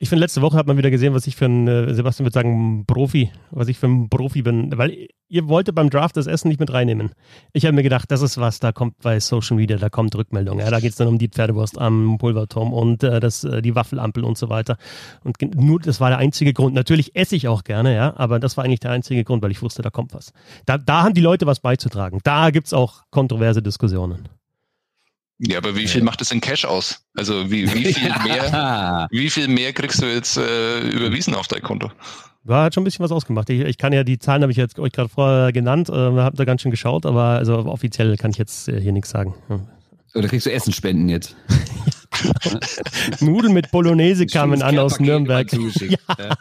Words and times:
Ich 0.00 0.08
finde, 0.08 0.20
letzte 0.20 0.42
Woche 0.42 0.56
hat 0.56 0.68
man 0.68 0.76
wieder 0.76 0.92
gesehen, 0.92 1.12
was 1.12 1.26
ich 1.26 1.34
für 1.34 1.46
ein, 1.46 1.66
äh, 1.66 1.92
Sebastian 1.92 2.24
würde 2.24 2.34
sagen, 2.34 2.84
Profi, 2.86 3.32
was 3.50 3.66
ich 3.66 3.78
für 3.78 3.88
ein 3.88 4.08
Profi 4.08 4.42
bin. 4.42 4.70
Weil 4.78 5.08
ihr 5.28 5.48
wolltet 5.48 5.74
beim 5.74 5.90
Draft 5.90 6.16
das 6.16 6.28
Essen 6.28 6.46
nicht 6.48 6.60
mit 6.60 6.72
reinnehmen. 6.72 7.10
Ich 7.52 7.64
habe 7.64 7.74
mir 7.74 7.82
gedacht, 7.82 8.08
das 8.12 8.22
ist 8.22 8.38
was, 8.38 8.60
da 8.60 8.70
kommt 8.70 8.98
bei 9.02 9.18
Social 9.18 9.56
Media, 9.56 9.76
da 9.76 9.88
kommt 9.90 10.14
Rückmeldung. 10.14 10.60
Ja, 10.60 10.70
da 10.70 10.78
geht 10.78 10.90
es 10.90 10.96
dann 10.96 11.08
um 11.08 11.18
die 11.18 11.28
Pferdewurst 11.28 11.78
am 11.78 12.16
Pulverturm 12.16 12.72
und 12.72 13.02
äh, 13.02 13.18
das, 13.18 13.42
äh, 13.42 13.60
die 13.60 13.74
Waffelampel 13.74 14.22
und 14.22 14.38
so 14.38 14.48
weiter. 14.48 14.76
Und 15.24 15.36
nur, 15.56 15.80
das 15.80 16.00
war 16.00 16.10
der 16.10 16.18
einzige 16.18 16.52
Grund. 16.52 16.76
Natürlich 16.76 17.16
esse 17.16 17.34
ich 17.34 17.48
auch 17.48 17.64
gerne, 17.64 17.92
ja, 17.92 18.16
aber 18.16 18.38
das 18.38 18.56
war 18.56 18.64
eigentlich 18.64 18.80
der 18.80 18.92
einzige 18.92 19.24
Grund, 19.24 19.42
weil 19.42 19.50
ich 19.50 19.62
wusste, 19.62 19.82
da 19.82 19.90
kommt 19.90 20.14
was. 20.14 20.32
Da, 20.64 20.78
da 20.78 21.02
haben 21.02 21.14
die 21.14 21.20
Leute 21.20 21.46
was 21.46 21.58
beizutragen. 21.58 22.20
Da 22.22 22.50
gibt 22.50 22.68
es 22.68 22.72
auch 22.72 23.02
kontroverse 23.10 23.62
Diskussionen. 23.62 24.28
Ja, 25.38 25.58
aber 25.58 25.76
wie 25.76 25.86
viel 25.86 26.02
macht 26.02 26.20
es 26.20 26.32
in 26.32 26.40
Cash 26.40 26.64
aus? 26.64 27.00
Also 27.16 27.50
wie, 27.50 27.72
wie 27.72 27.84
viel 27.94 28.08
mehr, 28.24 29.08
wie 29.10 29.30
viel 29.30 29.48
mehr 29.48 29.72
kriegst 29.72 30.02
du 30.02 30.06
jetzt 30.06 30.36
äh, 30.36 30.80
überwiesen 30.80 31.34
auf 31.34 31.46
dein 31.46 31.62
Konto? 31.62 31.90
Ja, 32.48 32.64
hat 32.64 32.74
schon 32.74 32.82
ein 32.82 32.84
bisschen 32.84 33.04
was 33.04 33.12
ausgemacht. 33.12 33.50
Ich, 33.50 33.60
ich 33.60 33.78
kann 33.78 33.92
ja 33.92 34.04
die 34.04 34.18
Zahlen 34.18 34.42
habe 34.42 34.50
ich 34.50 34.58
jetzt 34.58 34.78
euch 34.78 34.92
gerade 34.92 35.08
vorher 35.08 35.52
genannt, 35.52 35.90
äh, 35.90 35.92
habt 35.92 36.38
da 36.38 36.44
ganz 36.44 36.62
schön 36.62 36.70
geschaut, 36.70 37.06
aber 37.06 37.22
also 37.22 37.56
offiziell 37.66 38.16
kann 38.16 38.30
ich 38.32 38.38
jetzt 38.38 38.68
äh, 38.68 38.80
hier 38.80 38.92
nichts 38.92 39.10
sagen. 39.10 39.34
Oder 40.14 40.28
kriegst 40.28 40.46
du 40.46 40.52
Essensspenden 40.52 41.08
jetzt? 41.08 41.36
Nudeln 43.20 43.52
mit 43.52 43.70
Bolognese 43.70 44.26
kamen 44.26 44.62
an 44.62 44.78
aus 44.78 44.98
Nürnberg. 44.98 45.48
Ja. 45.52 45.96
Ja. 46.18 46.36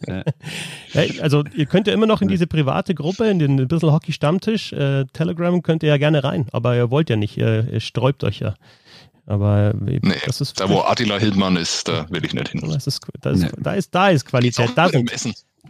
also 1.20 1.44
ihr 1.56 1.66
könnt 1.66 1.86
ja 1.86 1.92
immer 1.92 2.06
noch 2.06 2.22
in 2.22 2.28
diese 2.28 2.46
private 2.46 2.94
Gruppe, 2.94 3.28
in 3.28 3.38
den 3.38 3.68
Bissel 3.68 3.92
Hockey 3.92 4.12
Stammtisch, 4.12 4.72
äh, 4.72 5.04
Telegram 5.12 5.60
könnt 5.62 5.82
ihr 5.82 5.88
ja 5.88 5.96
gerne 5.96 6.22
rein, 6.22 6.46
aber 6.52 6.76
ihr 6.76 6.90
wollt 6.90 7.10
ja 7.10 7.16
nicht, 7.16 7.36
ihr, 7.36 7.68
ihr 7.72 7.80
sträubt 7.80 8.24
euch 8.24 8.40
ja. 8.40 8.54
Aber 9.26 9.74
nee, 9.78 10.00
das 10.24 10.40
ist 10.40 10.58
da 10.58 10.70
wo 10.70 10.80
Attila 10.80 11.18
Hildmann 11.18 11.56
ist, 11.56 11.88
da 11.88 12.06
will 12.10 12.24
ich 12.24 12.32
nicht 12.32 12.48
hin. 12.48 12.62
Das 12.62 12.86
ist, 12.86 13.06
das 13.20 13.40
ist, 13.40 13.52
da, 13.58 13.74
ist, 13.74 13.94
da 13.94 14.08
ist 14.08 14.24
Qualität, 14.24 14.70
da 14.74 14.88
sind, 14.88 15.10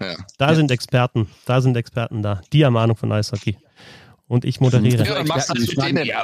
ja. 0.00 0.14
da 0.36 0.54
sind 0.54 0.70
Experten, 0.70 1.28
da 1.44 1.60
sind 1.60 1.76
Experten 1.76 2.22
da, 2.22 2.40
die 2.52 2.64
haben 2.64 2.76
Ahnung 2.76 2.96
von 2.96 3.10
Eishockey. 3.10 3.56
Und 4.28 4.44
ich 4.44 4.60
moderiere. 4.60 5.06
Ja, 5.06 5.24
machst 5.24 5.48
du 5.48 5.54
denen, 5.54 6.04
ja, 6.04 6.22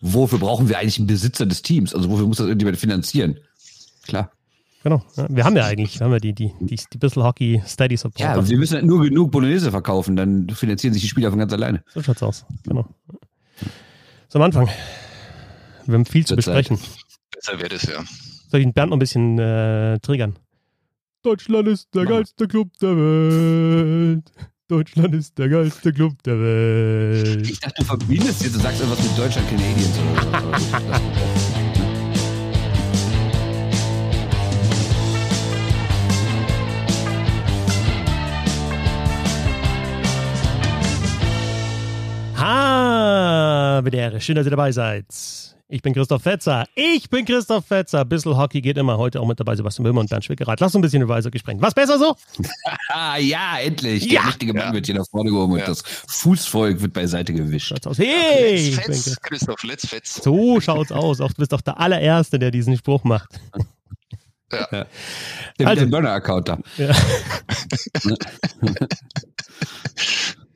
wofür 0.00 0.38
brauchen 0.38 0.68
wir 0.68 0.78
eigentlich 0.78 0.98
einen 0.98 1.08
Besitzer 1.08 1.44
des 1.44 1.60
Teams? 1.62 1.94
Also 1.94 2.08
wofür 2.08 2.26
muss 2.26 2.38
das 2.38 2.46
irgendjemand 2.46 2.78
finanzieren? 2.78 3.38
Klar. 4.06 4.30
Genau. 4.82 5.02
Ja, 5.16 5.26
wir 5.28 5.44
haben 5.44 5.56
ja 5.56 5.64
eigentlich, 5.66 6.00
wir 6.00 6.04
haben 6.04 6.12
ja 6.12 6.18
die, 6.18 6.32
die, 6.32 6.52
die, 6.60 6.80
die 6.92 6.98
Bissel 6.98 7.22
Hockey 7.22 7.62
Steady 7.66 7.96
Support. 7.96 8.20
Ja, 8.20 8.48
wir 8.48 8.58
müssen 8.58 8.74
halt 8.74 8.84
nur 8.84 9.02
genug 9.02 9.30
Bolognese 9.30 9.70
verkaufen, 9.70 10.16
dann 10.16 10.48
finanzieren 10.50 10.92
sich 10.92 11.02
die 11.02 11.08
Spieler 11.08 11.30
von 11.30 11.38
ganz 11.38 11.52
alleine. 11.52 11.84
So 11.94 12.02
schaut's 12.02 12.22
aus. 12.22 12.44
Genau. 12.64 12.86
So 14.28 14.38
am 14.38 14.42
Anfang. 14.42 14.68
Wir 15.86 15.94
haben 15.94 16.06
viel 16.06 16.26
zu 16.26 16.36
besprechen. 16.36 16.78
Besser 17.30 17.58
wäre 17.58 17.68
das, 17.68 17.82
ja. 17.84 18.02
Soll 18.48 18.60
ich 18.60 18.66
den 18.66 18.72
Bernd 18.72 18.90
noch 18.90 18.96
ein 18.96 19.00
bisschen 19.00 19.38
äh, 19.38 19.98
triggern? 20.00 20.36
Deutschland 21.22 21.68
ist 21.68 21.94
der 21.94 22.04
geilste 22.04 22.48
Club 22.48 22.68
der 22.80 22.96
Welt. 22.96 24.32
Deutschland 24.68 25.14
ist 25.14 25.38
der 25.38 25.48
geilste 25.48 25.92
Club 25.92 26.20
der 26.24 26.40
Welt. 26.40 27.48
Ich 27.48 27.60
dachte, 27.60 27.74
du 27.78 27.84
verbindest 27.84 28.42
jetzt, 28.42 28.56
du 28.56 28.60
sagst 28.60 28.80
irgendwas 28.80 29.04
mit 29.04 29.18
Deutschland 29.18 29.48
Canadiens 29.48 29.98
oder 29.98 30.58
so. 30.58 31.51
Belvedere. 43.80 44.20
Schön, 44.20 44.36
dass 44.36 44.46
ihr 44.46 44.50
dabei 44.50 44.72
seid. 44.72 45.06
Ich 45.68 45.80
bin 45.80 45.94
Christoph 45.94 46.22
Fetzer. 46.22 46.66
Ich 46.74 47.08
bin 47.08 47.24
Christoph 47.24 47.64
Fetzer. 47.64 48.04
Bissel 48.04 48.36
Hockey 48.36 48.60
geht 48.60 48.76
immer. 48.76 48.98
Heute 48.98 49.20
auch 49.20 49.26
mit 49.26 49.40
dabei 49.40 49.56
Sebastian 49.56 49.84
Böhmer 49.84 50.00
und 50.00 50.10
Bernd 50.10 50.22
Schwickerath. 50.22 50.60
Lass 50.60 50.74
uns 50.74 50.80
ein 50.80 50.82
bisschen 50.82 51.00
über 51.00 51.14
Eishockey 51.14 51.38
sprechen. 51.38 51.62
Was 51.62 51.72
besser 51.72 51.98
so? 51.98 52.14
ja, 53.18 53.58
endlich. 53.58 54.04
Ja. 54.04 54.20
Der 54.20 54.28
richtige 54.28 54.52
Mann 54.52 54.66
ja. 54.66 54.72
wird 54.74 54.84
hier 54.84 54.96
nach 54.96 55.06
vorne 55.10 55.30
gehoben 55.30 55.54
ja. 55.56 55.60
und 55.60 55.68
das 55.68 55.82
Fußvolk 55.82 56.82
wird 56.82 56.92
beiseite 56.92 57.32
gewischt. 57.32 57.86
Aus. 57.86 57.96
Hey! 57.96 58.70
Let's 58.70 59.04
fetz, 59.04 59.20
Christoph, 59.22 59.62
let's 59.62 59.88
fetz. 59.88 60.22
So 60.22 60.60
schaut's 60.60 60.92
aus. 60.92 61.22
Auch, 61.22 61.28
du 61.28 61.36
bist 61.36 61.54
doch 61.54 61.62
der 61.62 61.80
allererste, 61.80 62.38
der 62.38 62.50
diesen 62.50 62.76
Spruch 62.76 63.04
macht. 63.04 63.40
Ja. 64.52 64.68
ja. 64.70 64.86
Den, 65.58 65.66
also, 65.66 65.84
den 65.84 65.90
Burner-Account 65.90 66.48
da. 66.48 66.58
Ja. 66.76 66.94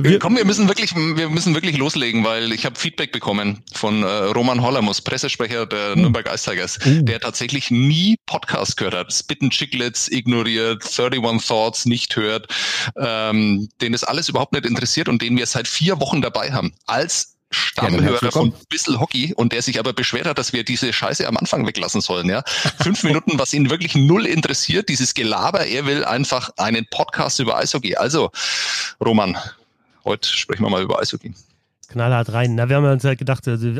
Wir, 0.00 0.18
Komm, 0.18 0.36
wir 0.36 0.44
müssen 0.44 0.68
wirklich, 0.68 0.94
wir 0.94 1.28
müssen 1.28 1.54
wirklich 1.54 1.76
loslegen, 1.76 2.24
weil 2.24 2.52
ich 2.52 2.64
habe 2.64 2.78
Feedback 2.78 3.12
bekommen 3.12 3.62
von 3.72 4.02
äh, 4.02 4.06
Roman 4.06 4.62
Hollamus, 4.62 5.00
Pressesprecher 5.00 5.66
der 5.66 5.92
uh. 5.92 6.00
Nürnberg 6.00 6.28
Ice 6.32 6.50
Tigers, 6.50 6.78
uh. 6.86 7.02
der 7.02 7.20
tatsächlich 7.20 7.70
nie 7.70 8.16
Podcast 8.26 8.76
gehört 8.76 8.94
hat, 8.94 9.12
Spitten 9.12 9.50
Chicklets 9.50 10.08
ignoriert, 10.08 10.84
31 10.98 11.46
Thoughts 11.46 11.86
nicht 11.86 12.16
hört, 12.16 12.48
ähm, 12.96 13.68
den 13.80 13.92
das 13.92 14.04
alles 14.04 14.28
überhaupt 14.28 14.52
nicht 14.52 14.66
interessiert 14.66 15.08
und 15.08 15.22
den 15.22 15.36
wir 15.36 15.46
seit 15.46 15.68
vier 15.68 16.00
Wochen 16.00 16.22
dabei 16.22 16.52
haben 16.52 16.72
als 16.86 17.37
Stammhörer 17.50 18.24
ja, 18.24 18.30
von 18.30 18.52
Bissel 18.68 19.00
Hockey 19.00 19.32
und 19.34 19.52
der 19.52 19.62
sich 19.62 19.78
aber 19.78 19.92
beschwert 19.92 20.26
hat, 20.26 20.38
dass 20.38 20.52
wir 20.52 20.64
diese 20.64 20.92
Scheiße 20.92 21.26
am 21.26 21.36
Anfang 21.36 21.66
weglassen 21.66 22.00
sollen, 22.00 22.28
ja. 22.28 22.42
Fünf 22.82 23.02
Minuten, 23.04 23.38
was 23.38 23.54
ihn 23.54 23.70
wirklich 23.70 23.94
null 23.94 24.26
interessiert, 24.26 24.88
dieses 24.88 25.14
Gelaber, 25.14 25.66
er 25.66 25.86
will 25.86 26.04
einfach 26.04 26.50
einen 26.58 26.86
Podcast 26.90 27.40
über 27.40 27.56
Eishockey. 27.56 27.96
Also, 27.96 28.30
Roman, 29.04 29.36
heute 30.04 30.28
sprechen 30.28 30.62
wir 30.64 30.70
mal 30.70 30.82
über 30.82 31.00
Eishockey. 31.00 31.32
Knallhart 31.88 32.34
rein. 32.34 32.54
Na, 32.54 32.68
wir 32.68 32.76
haben 32.76 32.84
uns 32.84 33.02
halt 33.04 33.18
gedacht, 33.18 33.48
also, 33.48 33.72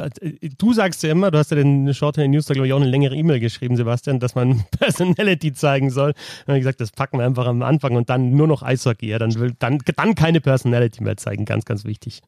du 0.59 0.73
sagst 0.73 1.03
ja 1.03 1.11
immer, 1.11 1.31
du 1.31 1.37
hast 1.37 1.51
ja 1.51 1.59
den 1.59 1.93
Shorthand 1.93 2.31
News 2.31 2.47
da, 2.47 2.55
glaube 2.55 2.67
ich, 2.67 2.73
auch 2.73 2.81
eine 2.81 2.89
längere 2.89 3.15
E-Mail 3.15 3.39
geschrieben, 3.39 3.77
Sebastian, 3.77 4.19
dass 4.19 4.35
man 4.35 4.65
Personality 4.79 5.53
zeigen 5.53 5.91
soll. 5.91 6.15
Dann 6.15 6.55
habe 6.55 6.59
ich 6.59 6.63
gesagt, 6.63 6.81
das 6.81 6.91
packen 6.91 7.19
wir 7.19 7.27
einfach 7.27 7.47
am 7.47 7.63
Anfang 7.63 7.97
und 7.97 8.09
dann 8.09 8.31
nur 8.31 8.47
noch 8.47 8.63
Eishockey. 8.63 9.09
Ja, 9.09 9.19
dann, 9.19 9.35
will, 9.35 9.55
dann, 9.59 9.79
dann 9.97 10.15
keine 10.15 10.41
Personality 10.41 11.03
mehr 11.03 11.19
zeigen. 11.19 11.45
Ganz, 11.45 11.67
ganz 11.67 11.85
wichtig. 11.85 12.23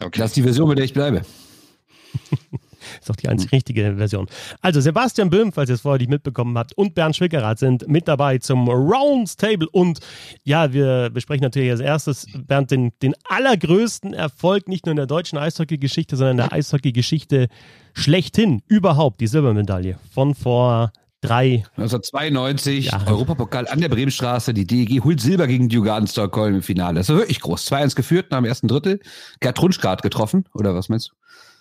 Okay. 0.00 0.18
Das 0.18 0.30
ist 0.30 0.36
die 0.36 0.42
Version, 0.42 0.68
mit 0.68 0.78
der 0.78 0.84
ich 0.84 0.92
bleibe. 0.92 1.22
Ist 3.00 3.08
doch 3.08 3.16
die 3.16 3.28
einzig 3.28 3.52
richtige 3.52 3.96
Version. 3.96 4.26
Also 4.60 4.80
Sebastian 4.80 5.30
Böhm, 5.30 5.52
falls 5.52 5.70
ihr 5.70 5.74
es 5.74 5.80
vorher 5.80 5.98
nicht 5.98 6.10
mitbekommen 6.10 6.56
habt, 6.56 6.76
und 6.76 6.94
Bernd 6.94 7.16
Schwickerath 7.16 7.58
sind 7.58 7.88
mit 7.88 8.08
daby 8.08 8.40
zum 8.40 8.68
Roundtable. 8.68 9.68
Und 9.70 10.00
ja, 10.44 10.72
wir 10.72 11.10
besprechen 11.10 11.42
natürlich 11.42 11.70
als 11.70 11.80
erstes, 11.80 12.26
Bernd, 12.46 12.70
den, 12.70 12.92
den 13.02 13.14
allergrößten 13.28 14.14
Erfolg, 14.14 14.68
nicht 14.68 14.86
nur 14.86 14.92
in 14.92 14.96
der 14.96 15.06
deutschen 15.06 15.38
Eishockey-Geschichte, 15.38 16.16
sondern 16.16 16.38
in 16.38 16.48
der 16.48 16.52
Eishockey-Geschichte 16.52 17.48
schlechthin, 17.94 18.62
überhaupt, 18.68 19.20
die 19.20 19.26
Silbermedaille 19.26 19.98
von 20.12 20.34
vor 20.34 20.92
drei. 21.20 21.64
1992, 21.76 22.86
ja. 22.86 23.06
Europapokal 23.06 23.66
an 23.68 23.80
der 23.80 23.88
Bremenstraße. 23.88 24.54
Die 24.54 24.66
DEG 24.66 25.02
holt 25.04 25.20
Silber 25.20 25.46
gegen 25.46 25.68
Djugan 25.68 26.06
Stockholm 26.06 26.56
im 26.56 26.62
Finale. 26.62 27.00
Das 27.00 27.08
war 27.08 27.16
wirklich 27.16 27.40
groß. 27.40 27.70
2-1 27.70 27.96
geführt 27.96 28.30
nach 28.30 28.38
dem 28.38 28.44
ersten 28.44 28.68
Drittel. 28.68 29.00
Gerd 29.40 29.60
Runschgart 29.60 30.02
getroffen, 30.02 30.44
oder 30.54 30.74
was 30.74 30.88
meinst 30.88 31.10
du? 31.10 31.14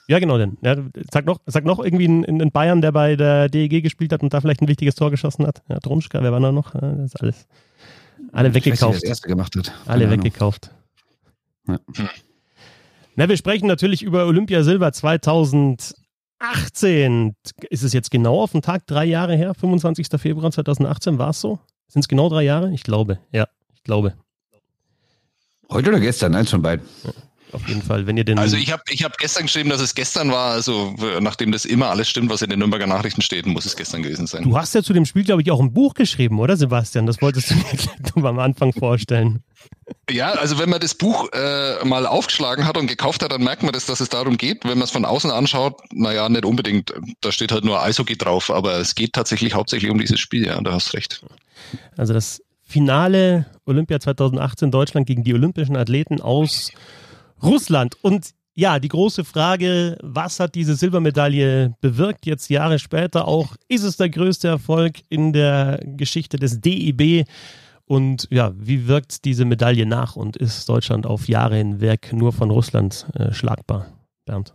Ja, 0.07 0.19
genau, 0.19 0.37
denn. 0.37 0.57
Ja, 0.61 0.77
sag, 1.11 1.25
noch, 1.25 1.39
sag 1.47 1.65
noch 1.65 1.79
irgendwie 1.79 2.05
in 2.05 2.51
Bayern, 2.51 2.81
der 2.81 2.91
bei 2.91 3.15
der 3.15 3.49
DEG 3.49 3.81
gespielt 3.81 4.13
hat 4.13 4.21
und 4.21 4.33
da 4.33 4.41
vielleicht 4.41 4.61
ein 4.61 4.67
wichtiges 4.67 4.95
Tor 4.95 5.09
geschossen 5.09 5.47
hat. 5.47 5.63
Ja, 5.67 5.79
Drunschka, 5.79 6.21
wer 6.21 6.31
war 6.31 6.39
da 6.39 6.51
noch? 6.51 6.71
Das 6.71 6.99
ist 6.99 7.21
alles. 7.21 7.47
Alle 8.31 8.49
ich 8.49 8.55
weggekauft. 8.55 8.81
Weiß, 8.81 8.89
nicht, 8.93 9.03
das 9.03 9.09
erste 9.09 9.27
gemacht 9.27 9.55
hat. 9.55 9.73
Alle 9.87 10.09
weggekauft. 10.11 10.69
Ja. 11.67 11.79
Na, 13.15 13.29
wir 13.29 13.37
sprechen 13.37 13.67
natürlich 13.67 14.03
über 14.03 14.27
Olympia 14.27 14.61
Silber 14.63 14.91
2018. 16.39 17.35
Ist 17.69 17.83
es 17.83 17.93
jetzt 17.93 18.11
genau 18.11 18.41
auf 18.41 18.51
den 18.51 18.61
Tag 18.61 18.87
drei 18.87 19.05
Jahre 19.05 19.35
her? 19.35 19.53
25. 19.53 20.07
Februar 20.17 20.51
2018 20.51 21.17
war 21.17 21.29
es 21.29 21.41
so? 21.41 21.59
Sind 21.87 22.01
es 22.01 22.07
genau 22.07 22.29
drei 22.29 22.43
Jahre? 22.43 22.73
Ich 22.73 22.83
glaube, 22.83 23.19
ja, 23.31 23.47
ich 23.73 23.83
glaube. 23.83 24.15
Heute 25.69 25.89
oder 25.89 25.99
gestern? 25.99 26.35
Eins 26.35 26.51
von 26.51 26.61
beiden. 26.61 26.85
Ja 27.03 27.11
auf 27.55 27.67
jeden 27.67 27.81
Fall. 27.81 28.05
Wenn 28.05 28.17
ihr 28.17 28.23
den 28.23 28.37
also 28.37 28.57
ich 28.57 28.71
habe 28.71 28.83
ich 28.89 29.03
hab 29.03 29.17
gestern 29.17 29.43
geschrieben, 29.43 29.69
dass 29.69 29.81
es 29.81 29.95
gestern 29.95 30.31
war. 30.31 30.51
Also 30.51 30.93
nachdem 31.21 31.51
das 31.51 31.65
immer 31.65 31.89
alles 31.89 32.09
stimmt, 32.09 32.29
was 32.29 32.41
in 32.41 32.49
den 32.49 32.59
Nürnberger 32.59 32.85
Nachrichten 32.85 33.21
steht, 33.21 33.45
muss 33.45 33.65
es 33.65 33.75
gestern 33.75 34.03
gewesen 34.03 34.27
sein. 34.27 34.43
Du 34.43 34.57
hast 34.57 34.75
ja 34.75 34.83
zu 34.83 34.93
dem 34.93 35.05
Spiel, 35.05 35.23
glaube 35.23 35.41
ich, 35.41 35.49
auch 35.51 35.59
ein 35.59 35.73
Buch 35.73 35.93
geschrieben, 35.93 36.39
oder 36.39 36.57
Sebastian? 36.57 37.05
Das 37.05 37.21
wolltest 37.21 37.51
du 37.51 38.19
mir 38.19 38.27
am 38.27 38.39
Anfang 38.39 38.73
vorstellen. 38.73 39.43
Ja, 40.09 40.33
also 40.33 40.59
wenn 40.59 40.69
man 40.69 40.79
das 40.79 40.93
Buch 40.93 41.29
äh, 41.33 41.83
mal 41.83 42.05
aufgeschlagen 42.05 42.67
hat 42.67 42.77
und 42.77 42.87
gekauft 42.87 43.23
hat, 43.23 43.31
dann 43.31 43.43
merkt 43.43 43.63
man 43.63 43.73
das, 43.73 43.85
dass 43.85 43.99
es 43.99 44.09
darum 44.09 44.37
geht. 44.37 44.63
Wenn 44.63 44.77
man 44.77 44.85
es 44.85 44.91
von 44.91 45.05
außen 45.05 45.31
anschaut, 45.31 45.79
naja, 45.93 46.29
nicht 46.29 46.45
unbedingt. 46.45 46.93
Da 47.21 47.31
steht 47.31 47.51
halt 47.51 47.65
nur 47.65 47.81
Eishockey 47.81 48.17
drauf, 48.17 48.51
aber 48.51 48.77
es 48.77 48.93
geht 48.95 49.13
tatsächlich 49.13 49.53
hauptsächlich 49.53 49.91
um 49.91 49.99
dieses 49.99 50.19
Spiel, 50.19 50.45
ja, 50.45 50.59
da 50.61 50.73
hast 50.73 50.93
recht. 50.93 51.23
Also 51.97 52.13
das 52.13 52.41
Finale 52.61 53.45
Olympia 53.65 53.99
2018 53.99 54.71
Deutschland 54.71 55.07
gegen 55.07 55.23
die 55.23 55.33
olympischen 55.33 55.75
Athleten 55.75 56.21
aus 56.21 56.71
Russland. 57.41 57.95
Und 58.01 58.31
ja, 58.55 58.79
die 58.79 58.87
große 58.87 59.25
Frage, 59.25 59.97
was 60.01 60.39
hat 60.39 60.55
diese 60.55 60.75
Silbermedaille 60.75 61.75
bewirkt 61.81 62.25
jetzt 62.25 62.49
Jahre 62.49 62.79
später 62.79 63.27
auch? 63.27 63.55
Ist 63.67 63.83
es 63.83 63.97
der 63.97 64.09
größte 64.09 64.47
Erfolg 64.47 65.01
in 65.09 65.33
der 65.33 65.79
Geschichte 65.83 66.37
des 66.37 66.61
DIB? 66.61 67.27
Und 67.87 68.27
ja, 68.31 68.51
wie 68.55 68.87
wirkt 68.87 69.25
diese 69.25 69.45
Medaille 69.45 69.85
nach 69.85 70.15
und 70.15 70.37
ist 70.37 70.67
Deutschland 70.67 71.05
auf 71.05 71.27
Jahre 71.27 71.57
hinweg 71.57 72.11
nur 72.13 72.33
von 72.33 72.49
Russland 72.49 73.07
äh, 73.13 73.31
schlagbar? 73.31 73.87
Bernd? 74.25 74.53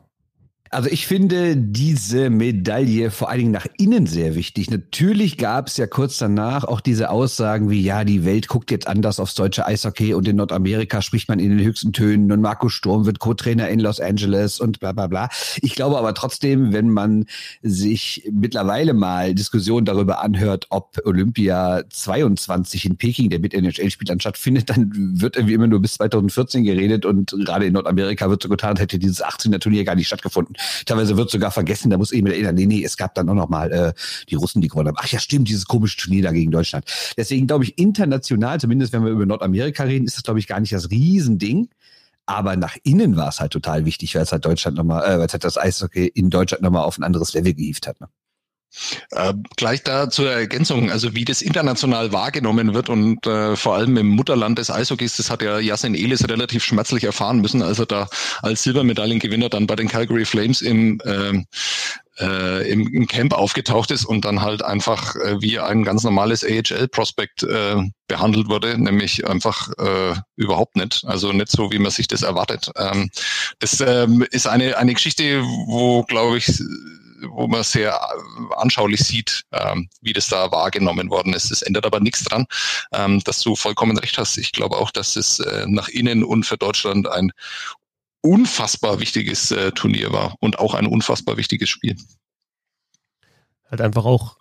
Also 0.72 0.88
ich 0.88 1.08
finde 1.08 1.56
diese 1.56 2.30
Medaille 2.30 3.10
vor 3.10 3.28
allen 3.28 3.40
Dingen 3.40 3.50
nach 3.50 3.66
innen 3.76 4.06
sehr 4.06 4.36
wichtig. 4.36 4.70
Natürlich 4.70 5.36
gab 5.36 5.66
es 5.66 5.76
ja 5.76 5.88
kurz 5.88 6.18
danach 6.18 6.62
auch 6.62 6.80
diese 6.80 7.10
Aussagen 7.10 7.70
wie, 7.70 7.82
ja, 7.82 8.04
die 8.04 8.24
Welt 8.24 8.46
guckt 8.46 8.70
jetzt 8.70 8.86
anders 8.86 9.18
aufs 9.18 9.34
deutsche 9.34 9.66
Eishockey 9.66 10.14
und 10.14 10.28
in 10.28 10.36
Nordamerika 10.36 11.02
spricht 11.02 11.28
man 11.28 11.40
in 11.40 11.50
den 11.50 11.66
höchsten 11.66 11.92
Tönen 11.92 12.30
und 12.30 12.40
Marco 12.40 12.68
Sturm 12.68 13.04
wird 13.04 13.18
Co-Trainer 13.18 13.68
in 13.68 13.80
Los 13.80 13.98
Angeles 13.98 14.60
und 14.60 14.78
bla 14.78 14.92
bla 14.92 15.08
bla. 15.08 15.28
Ich 15.60 15.74
glaube 15.74 15.98
aber 15.98 16.14
trotzdem, 16.14 16.72
wenn 16.72 16.88
man 16.88 17.26
sich 17.62 18.30
mittlerweile 18.30 18.94
mal 18.94 19.34
Diskussionen 19.34 19.86
darüber 19.86 20.22
anhört, 20.22 20.66
ob 20.70 21.00
Olympia 21.04 21.82
22 21.90 22.84
in 22.84 22.96
Peking, 22.96 23.28
der 23.28 23.40
mit 23.40 23.54
NHL-Spielern 23.54 24.20
stattfindet, 24.20 24.70
dann 24.70 24.92
wird 25.20 25.34
irgendwie 25.34 25.54
immer 25.54 25.66
nur 25.66 25.82
bis 25.82 25.94
2014 25.94 26.62
geredet 26.62 27.04
und 27.06 27.32
gerade 27.44 27.66
in 27.66 27.72
Nordamerika 27.72 28.30
wird 28.30 28.44
so 28.44 28.48
getan, 28.48 28.76
hätte 28.76 29.00
dieses 29.00 29.24
18er 29.24 29.58
Turnier 29.58 29.82
gar 29.82 29.96
nicht 29.96 30.06
stattgefunden. 30.06 30.54
Teilweise 30.86 31.16
wird 31.16 31.30
sogar 31.30 31.50
vergessen, 31.50 31.90
da 31.90 31.98
muss 31.98 32.12
ich 32.12 32.22
mir 32.22 32.32
erinnern, 32.32 32.54
nee, 32.54 32.66
nee, 32.66 32.84
es 32.84 32.96
gab 32.96 33.14
dann 33.14 33.28
auch 33.28 33.34
noch 33.34 33.48
mal 33.48 33.72
äh, 33.72 33.92
die 34.28 34.34
Russen, 34.34 34.60
die 34.60 34.68
gewonnen 34.68 34.88
haben. 34.88 34.96
Ach 34.98 35.08
ja, 35.08 35.18
stimmt, 35.18 35.48
dieses 35.48 35.66
komische 35.66 35.96
Turnier 35.96 36.22
da 36.22 36.32
gegen 36.32 36.50
Deutschland. 36.50 36.84
Deswegen 37.16 37.46
glaube 37.46 37.64
ich, 37.64 37.78
international, 37.78 38.60
zumindest 38.60 38.92
wenn 38.92 39.04
wir 39.04 39.10
über 39.10 39.26
Nordamerika 39.26 39.84
reden, 39.84 40.06
ist 40.06 40.16
das, 40.16 40.24
glaube 40.24 40.38
ich, 40.38 40.46
gar 40.46 40.60
nicht 40.60 40.72
das 40.72 40.90
Riesending. 40.90 41.68
Aber 42.26 42.56
nach 42.56 42.76
innen 42.84 43.16
war 43.16 43.28
es 43.28 43.40
halt 43.40 43.52
total 43.52 43.84
wichtig, 43.84 44.14
weil 44.14 44.22
es 44.22 44.32
halt 44.32 44.44
Deutschland 44.44 44.76
nochmal, 44.76 45.04
äh, 45.04 45.18
weil 45.18 45.26
es 45.26 45.32
halt 45.32 45.44
das 45.44 45.58
Eishockey 45.58 46.06
in 46.06 46.30
Deutschland 46.30 46.62
nochmal 46.62 46.84
auf 46.84 46.96
ein 46.96 47.02
anderes 47.02 47.34
Level 47.34 47.54
gehievt 47.54 47.88
hat. 47.88 48.00
Ne? 48.00 48.08
Äh, 49.10 49.34
gleich 49.56 49.82
da 49.82 50.10
zur 50.10 50.30
Ergänzung, 50.30 50.90
also 50.90 51.14
wie 51.14 51.24
das 51.24 51.42
international 51.42 52.12
wahrgenommen 52.12 52.74
wird 52.74 52.88
und 52.88 53.26
äh, 53.26 53.56
vor 53.56 53.74
allem 53.74 53.96
im 53.96 54.08
Mutterland 54.08 54.58
des 54.58 54.70
Eishockeys, 54.70 55.16
das 55.16 55.30
hat 55.30 55.42
ja 55.42 55.58
Jasin 55.58 55.94
Elis 55.94 56.28
relativ 56.28 56.64
schmerzlich 56.64 57.04
erfahren 57.04 57.40
müssen, 57.40 57.62
als 57.62 57.78
er 57.78 57.86
da 57.86 58.08
als 58.42 58.62
Silbermedaillengewinner 58.62 59.48
dann 59.48 59.66
bei 59.66 59.76
den 59.76 59.88
Calgary 59.88 60.24
Flames 60.24 60.62
im 60.62 61.00
äh, 61.04 61.42
äh, 62.20 62.70
im, 62.70 62.86
im 62.92 63.06
Camp 63.06 63.32
aufgetaucht 63.32 63.90
ist 63.90 64.04
und 64.04 64.24
dann 64.24 64.42
halt 64.42 64.62
einfach 64.62 65.16
äh, 65.16 65.40
wie 65.40 65.58
ein 65.58 65.84
ganz 65.84 66.04
normales 66.04 66.44
AHL-Prospekt 66.44 67.42
äh, 67.44 67.76
behandelt 68.08 68.48
wurde, 68.48 68.78
nämlich 68.78 69.26
einfach 69.26 69.70
äh, 69.78 70.14
überhaupt 70.36 70.76
nicht. 70.76 71.02
Also 71.06 71.32
nicht 71.32 71.50
so, 71.50 71.72
wie 71.72 71.78
man 71.78 71.90
sich 71.90 72.08
das 72.08 72.22
erwartet. 72.22 72.70
Ähm, 72.76 73.10
das 73.58 73.80
ähm, 73.80 74.26
ist 74.30 74.46
eine, 74.46 74.76
eine 74.76 74.94
Geschichte, 74.94 75.42
wo, 75.42 76.02
glaube 76.02 76.38
ich, 76.38 76.52
wo 77.28 77.46
man 77.46 77.62
sehr 77.62 77.92
äh, 77.92 78.54
anschaulich 78.56 79.00
sieht, 79.00 79.44
ähm, 79.52 79.88
wie 80.00 80.12
das 80.12 80.28
da 80.28 80.50
wahrgenommen 80.50 81.10
worden 81.10 81.34
ist. 81.34 81.50
Es 81.50 81.62
ändert 81.62 81.86
aber 81.86 82.00
nichts 82.00 82.24
dran, 82.24 82.46
ähm, 82.92 83.20
dass 83.24 83.40
du 83.40 83.56
vollkommen 83.56 83.98
recht 83.98 84.18
hast. 84.18 84.36
Ich 84.38 84.52
glaube 84.52 84.76
auch, 84.76 84.90
dass 84.90 85.16
es 85.16 85.40
äh, 85.40 85.66
nach 85.66 85.88
innen 85.88 86.24
und 86.24 86.44
für 86.44 86.56
Deutschland 86.56 87.08
ein 87.08 87.32
unfassbar 88.22 89.00
wichtiges 89.00 89.50
äh, 89.50 89.72
Turnier 89.72 90.12
war 90.12 90.36
und 90.40 90.58
auch 90.58 90.74
ein 90.74 90.86
unfassbar 90.86 91.36
wichtiges 91.36 91.70
Spiel. 91.70 91.96
Halt 93.70 93.80
einfach 93.80 94.04
auch 94.04 94.39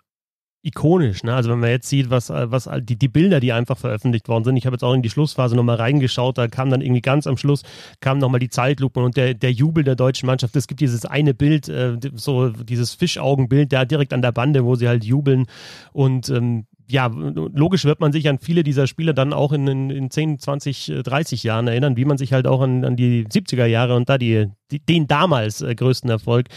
ikonisch. 0.61 1.23
Ne? 1.23 1.33
Also 1.33 1.49
wenn 1.49 1.59
man 1.59 1.69
jetzt 1.69 1.87
sieht, 1.87 2.09
was, 2.09 2.29
was 2.29 2.69
die, 2.81 2.97
die 2.97 3.07
Bilder, 3.07 3.39
die 3.39 3.53
einfach 3.53 3.77
veröffentlicht 3.77 4.27
worden 4.27 4.43
sind. 4.43 4.57
Ich 4.57 4.65
habe 4.65 4.73
jetzt 4.73 4.83
auch 4.83 4.93
in 4.93 5.01
die 5.01 5.09
Schlussphase 5.09 5.55
nochmal 5.55 5.77
reingeschaut, 5.77 6.37
da 6.37 6.47
kam 6.47 6.69
dann 6.69 6.81
irgendwie 6.81 7.01
ganz 7.01 7.27
am 7.27 7.37
Schluss, 7.37 7.63
kam 8.01 8.17
nochmal 8.17 8.39
die 8.39 8.49
Zeitlupe 8.49 8.99
und 8.99 9.15
der, 9.15 9.33
der 9.33 9.51
Jubel 9.51 9.83
der 9.83 9.95
deutschen 9.95 10.27
Mannschaft. 10.27 10.55
Es 10.55 10.67
gibt 10.67 10.81
dieses 10.81 11.05
eine 11.05 11.33
Bild, 11.33 11.69
äh, 11.69 11.97
so 12.13 12.49
dieses 12.49 12.93
Fischaugenbild, 12.93 13.71
da 13.71 13.85
direkt 13.85 14.13
an 14.13 14.21
der 14.21 14.31
Bande, 14.31 14.65
wo 14.65 14.75
sie 14.75 14.87
halt 14.87 15.05
jubeln 15.05 15.45
und 15.93 16.29
ähm, 16.29 16.65
ja, 16.91 17.05
logisch 17.07 17.85
wird 17.85 17.99
man 17.99 18.11
sich 18.11 18.27
an 18.27 18.39
viele 18.39 18.63
dieser 18.63 18.87
Spiele 18.87 19.13
dann 19.13 19.31
auch 19.31 19.51
in, 19.51 19.67
in, 19.67 19.89
in 19.91 20.09
10, 20.09 20.39
20, 20.39 20.93
30 21.03 21.43
Jahren 21.43 21.67
erinnern, 21.67 21.97
wie 21.97 22.05
man 22.05 22.17
sich 22.17 22.33
halt 22.33 22.47
auch 22.47 22.61
an, 22.61 22.83
an 22.83 22.95
die 22.95 23.25
70er 23.25 23.65
Jahre 23.65 23.95
und 23.95 24.09
da 24.09 24.17
die, 24.17 24.47
die 24.71 24.79
den 24.79 25.07
damals 25.07 25.61
äh, 25.61 25.75
größten 25.75 26.09
Erfolg 26.09 26.47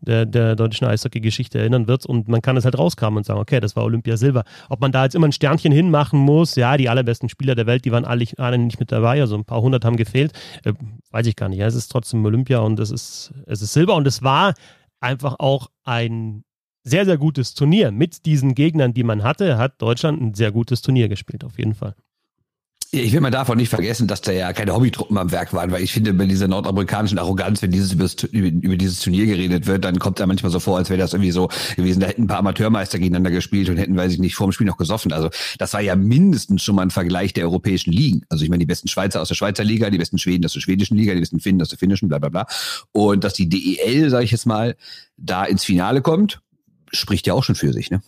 der, 0.00 0.24
der 0.24 0.56
deutschen 0.56 0.86
Eishockey-Geschichte 0.86 1.58
erinnern 1.58 1.88
wird. 1.88 2.06
Und 2.06 2.26
man 2.28 2.40
kann 2.40 2.56
es 2.56 2.64
halt 2.64 2.78
rauskramen 2.78 3.18
und 3.18 3.24
sagen, 3.24 3.40
okay, 3.40 3.60
das 3.60 3.76
war 3.76 3.84
Olympia 3.84 4.16
Silber. 4.16 4.44
Ob 4.70 4.80
man 4.80 4.92
da 4.92 5.04
jetzt 5.04 5.14
immer 5.14 5.28
ein 5.28 5.32
Sternchen 5.32 5.72
hinmachen 5.72 6.18
muss, 6.18 6.54
ja, 6.56 6.78
die 6.78 6.88
allerbesten 6.88 7.28
Spieler 7.28 7.54
der 7.54 7.66
Welt, 7.66 7.84
die 7.84 7.92
waren 7.92 8.06
alle, 8.06 8.24
alle 8.38 8.56
nicht 8.56 8.80
mit 8.80 8.92
dabei, 8.92 9.20
also 9.20 9.36
ein 9.36 9.44
paar 9.44 9.60
hundert 9.60 9.84
haben 9.84 9.96
gefehlt, 9.96 10.32
äh, 10.64 10.72
weiß 11.10 11.26
ich 11.26 11.36
gar 11.36 11.50
nicht. 11.50 11.58
Ja, 11.58 11.66
es 11.66 11.74
ist 11.74 11.88
trotzdem 11.88 12.24
Olympia 12.24 12.60
und 12.60 12.80
es 12.80 12.90
ist, 12.90 13.34
es 13.46 13.60
ist 13.60 13.74
Silber 13.74 13.94
und 13.94 14.06
es 14.06 14.22
war 14.22 14.54
einfach 15.00 15.36
auch 15.38 15.68
ein 15.84 16.44
sehr, 16.84 17.04
sehr 17.04 17.18
gutes 17.18 17.54
Turnier. 17.54 17.90
Mit 17.92 18.26
diesen 18.26 18.54
Gegnern, 18.54 18.94
die 18.94 19.04
man 19.04 19.22
hatte, 19.22 19.58
hat 19.58 19.80
Deutschland 19.80 20.20
ein 20.20 20.34
sehr 20.34 20.52
gutes 20.52 20.82
Turnier 20.82 21.08
gespielt, 21.08 21.44
auf 21.44 21.58
jeden 21.58 21.74
Fall. 21.74 21.94
Ich 22.94 23.14
will 23.14 23.22
mal 23.22 23.30
davon 23.30 23.56
nicht 23.56 23.70
vergessen, 23.70 24.06
dass 24.06 24.20
da 24.20 24.32
ja 24.32 24.52
keine 24.52 24.74
Hobbytruppen 24.74 25.16
am 25.16 25.32
Werk 25.32 25.54
waren, 25.54 25.70
weil 25.70 25.82
ich 25.82 25.94
finde, 25.94 26.12
bei 26.12 26.26
dieser 26.26 26.46
nordamerikanischen 26.46 27.18
Arroganz, 27.18 27.62
wenn 27.62 27.70
dieses 27.70 27.94
über, 27.94 28.48
über, 28.48 28.76
dieses 28.76 29.00
Turnier 29.00 29.24
geredet 29.24 29.66
wird, 29.66 29.86
dann 29.86 29.98
kommt 29.98 30.20
da 30.20 30.26
manchmal 30.26 30.52
so 30.52 30.60
vor, 30.60 30.76
als 30.76 30.90
wäre 30.90 30.98
das 30.98 31.14
irgendwie 31.14 31.30
so 31.30 31.48
gewesen, 31.74 32.00
da 32.00 32.08
hätten 32.08 32.24
ein 32.24 32.26
paar 32.26 32.40
Amateurmeister 32.40 32.98
gegeneinander 32.98 33.30
gespielt 33.30 33.70
und 33.70 33.78
hätten, 33.78 33.96
weiß 33.96 34.12
ich 34.12 34.18
nicht, 34.18 34.34
vor 34.34 34.46
dem 34.46 34.52
Spiel 34.52 34.66
noch 34.66 34.76
gesoffen. 34.76 35.10
Also 35.10 35.30
das 35.56 35.72
war 35.72 35.80
ja 35.80 35.96
mindestens 35.96 36.62
schon 36.62 36.74
mal 36.74 36.82
ein 36.82 36.90
Vergleich 36.90 37.32
der 37.32 37.44
europäischen 37.44 37.92
Ligen. 37.92 38.26
Also 38.28 38.44
ich 38.44 38.50
meine, 38.50 38.60
die 38.60 38.66
besten 38.66 38.88
Schweizer 38.88 39.22
aus 39.22 39.28
der 39.28 39.36
Schweizer 39.36 39.64
Liga, 39.64 39.88
die 39.88 39.96
besten 39.96 40.18
Schweden 40.18 40.44
aus 40.44 40.52
der 40.52 40.60
schwedischen 40.60 40.98
Liga, 40.98 41.14
die 41.14 41.20
besten 41.20 41.40
Finnen 41.40 41.62
aus 41.62 41.70
der 41.70 41.78
finnischen, 41.78 42.10
bla 42.10 42.18
bla 42.18 42.28
bla. 42.28 42.46
Und 42.92 43.24
dass 43.24 43.32
die 43.32 43.48
DEL, 43.48 44.10
sage 44.10 44.26
ich 44.26 44.32
jetzt 44.32 44.44
mal, 44.44 44.76
da 45.16 45.46
ins 45.46 45.64
Finale 45.64 46.02
kommt, 46.02 46.41
spricht 46.92 47.26
ja 47.26 47.34
auch 47.34 47.44
schon 47.44 47.54
für 47.54 47.72
sich, 47.72 47.90
ne? 47.90 48.02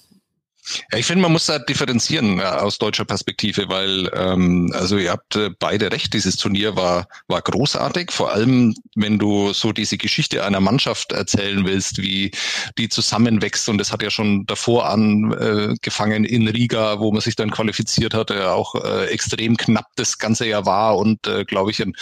Ja, 0.91 0.99
ich 0.99 1.07
finde, 1.07 1.23
man 1.23 1.33
muss 1.33 1.47
da 1.47 1.59
differenzieren 1.59 2.39
ja, 2.39 2.61
aus 2.61 2.79
deutscher 2.79 3.05
Perspektive, 3.05 3.69
weil 3.69 4.11
ähm, 4.15 4.73
also 4.75 4.97
ihr 4.97 5.11
habt 5.11 5.37
äh, 5.37 5.51
beide 5.59 5.93
recht, 5.93 6.15
dieses 6.15 6.37
Turnier 6.37 6.75
war, 6.75 7.07
war 7.29 7.43
großartig, 7.43 8.11
vor 8.11 8.33
allem 8.33 8.75
wenn 8.95 9.19
du 9.19 9.53
so 9.53 9.73
diese 9.73 9.99
Geschichte 9.99 10.45
einer 10.45 10.61
Mannschaft 10.61 11.13
erzählen 11.13 11.67
willst, 11.67 12.01
wie 12.01 12.31
die 12.79 12.89
zusammenwächst 12.89 13.69
und 13.69 13.81
es 13.81 13.93
hat 13.93 14.03
ja 14.03 14.11
schon 14.11 14.47
davor 14.47 14.89
angefangen 14.89 16.25
äh, 16.25 16.29
in 16.29 16.49
Riga, 16.49 16.99
wo 16.99 17.13
man 17.13 17.21
sich 17.21 17.37
dann 17.37 17.51
qualifiziert 17.51 18.15
hatte, 18.15 18.51
auch 18.51 18.75
äh, 18.75 19.07
extrem 19.07 19.57
knapp 19.59 19.89
das 19.97 20.19
ganze 20.19 20.47
Jahr 20.47 20.65
war 20.65 20.97
und 20.97 21.27
äh, 21.27 21.45
glaube 21.45 21.73
ich 21.73 21.83
einen 21.83 21.95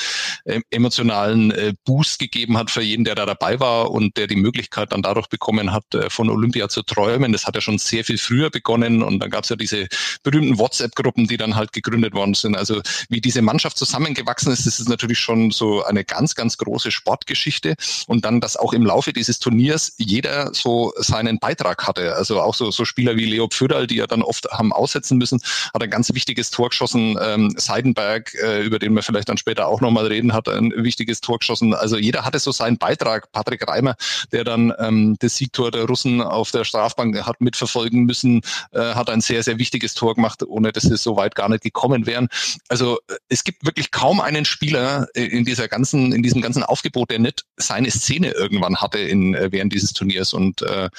äh, 0.44 0.60
emotionalen 0.70 1.50
äh, 1.50 1.74
Boost 1.84 2.20
gegeben 2.20 2.56
hat 2.56 2.70
für 2.70 2.82
jeden, 2.82 3.04
der 3.04 3.16
da 3.16 3.26
dabei 3.26 3.58
war 3.58 3.90
und 3.90 4.16
der 4.16 4.28
die 4.28 4.36
Möglichkeit 4.36 4.92
dann 4.92 5.02
dadurch 5.02 5.26
bekommen 5.28 5.72
hat, 5.72 5.94
äh, 5.94 6.08
von 6.10 6.30
Olympia 6.30 6.68
zu 6.68 6.82
träumen. 6.82 7.32
Das 7.32 7.46
hat 7.46 7.56
ja 7.56 7.60
schon 7.60 7.78
sehr 7.78 8.04
viel 8.04 8.18
früher 8.18 8.51
begonnen 8.52 9.02
und 9.02 9.18
dann 9.18 9.30
gab 9.30 9.44
es 9.44 9.50
ja 9.50 9.56
diese 9.56 9.88
berühmten 10.22 10.58
WhatsApp-Gruppen, 10.58 11.26
die 11.26 11.36
dann 11.36 11.56
halt 11.56 11.72
gegründet 11.72 12.14
worden 12.14 12.34
sind. 12.34 12.56
Also 12.56 12.80
wie 13.08 13.20
diese 13.20 13.42
Mannschaft 13.42 13.76
zusammengewachsen 13.76 14.52
ist, 14.52 14.66
das 14.66 14.78
ist 14.78 14.88
natürlich 14.88 15.18
schon 15.18 15.50
so 15.50 15.82
eine 15.84 16.04
ganz, 16.04 16.34
ganz 16.34 16.58
große 16.58 16.90
Sportgeschichte 16.90 17.74
und 18.06 18.24
dann, 18.24 18.40
dass 18.40 18.56
auch 18.56 18.72
im 18.72 18.86
Laufe 18.86 19.12
dieses 19.12 19.38
Turniers 19.38 19.94
jeder 19.96 20.52
so 20.54 20.92
seinen 20.96 21.38
Beitrag 21.38 21.86
hatte. 21.86 22.14
Also 22.14 22.40
auch 22.40 22.54
so, 22.54 22.70
so 22.70 22.84
Spieler 22.84 23.16
wie 23.16 23.24
Leo 23.24 23.48
Pföderl, 23.48 23.86
die 23.86 23.96
ja 23.96 24.06
dann 24.06 24.22
oft 24.22 24.50
haben 24.50 24.72
aussetzen 24.72 25.18
müssen, 25.18 25.40
hat 25.72 25.82
ein 25.82 25.90
ganz 25.90 26.12
wichtiges 26.12 26.50
Tor 26.50 26.68
geschossen. 26.68 27.18
Ähm, 27.22 27.54
Seidenberg, 27.56 28.34
äh, 28.34 28.62
über 28.62 28.78
den 28.78 28.94
wir 28.94 29.02
vielleicht 29.02 29.28
dann 29.28 29.38
später 29.38 29.66
auch 29.68 29.80
nochmal 29.80 30.06
reden, 30.06 30.32
hat 30.32 30.48
ein 30.48 30.72
wichtiges 30.76 31.20
Tor 31.20 31.38
geschossen. 31.38 31.74
Also 31.74 31.96
jeder 31.96 32.24
hatte 32.24 32.38
so 32.38 32.52
seinen 32.52 32.78
Beitrag. 32.78 33.32
Patrick 33.32 33.66
Reimer, 33.66 33.96
der 34.32 34.44
dann 34.44 34.72
ähm, 34.78 35.16
das 35.20 35.36
Siegtor 35.36 35.70
der 35.70 35.84
Russen 35.84 36.20
auf 36.20 36.50
der 36.50 36.64
Strafbank 36.64 37.24
hat 37.24 37.40
mitverfolgen 37.40 38.04
müssen, 38.04 38.41
äh, 38.72 38.94
hat 38.94 39.10
ein 39.10 39.20
sehr, 39.20 39.42
sehr 39.42 39.58
wichtiges 39.58 39.94
Tor 39.94 40.14
gemacht, 40.14 40.42
ohne 40.42 40.72
dass 40.72 40.84
sie 40.84 40.96
so 40.96 41.16
weit 41.16 41.34
gar 41.34 41.48
nicht 41.48 41.62
gekommen 41.62 42.06
wären. 42.06 42.28
Also 42.68 42.98
äh, 43.08 43.14
es 43.28 43.44
gibt 43.44 43.64
wirklich 43.64 43.90
kaum 43.90 44.20
einen 44.20 44.44
Spieler 44.44 45.08
äh, 45.14 45.24
in 45.24 45.44
dieser 45.44 45.68
ganzen, 45.68 46.12
in 46.12 46.22
diesem 46.22 46.42
ganzen 46.42 46.62
Aufgebot, 46.62 47.10
der 47.10 47.18
nicht 47.18 47.44
seine 47.56 47.90
Szene 47.90 48.32
irgendwann 48.32 48.76
hatte 48.76 48.98
in, 48.98 49.34
äh, 49.34 49.50
während 49.52 49.72
dieses 49.72 49.92
Turniers. 49.92 50.32
Und 50.32 50.62
äh, 50.62 50.90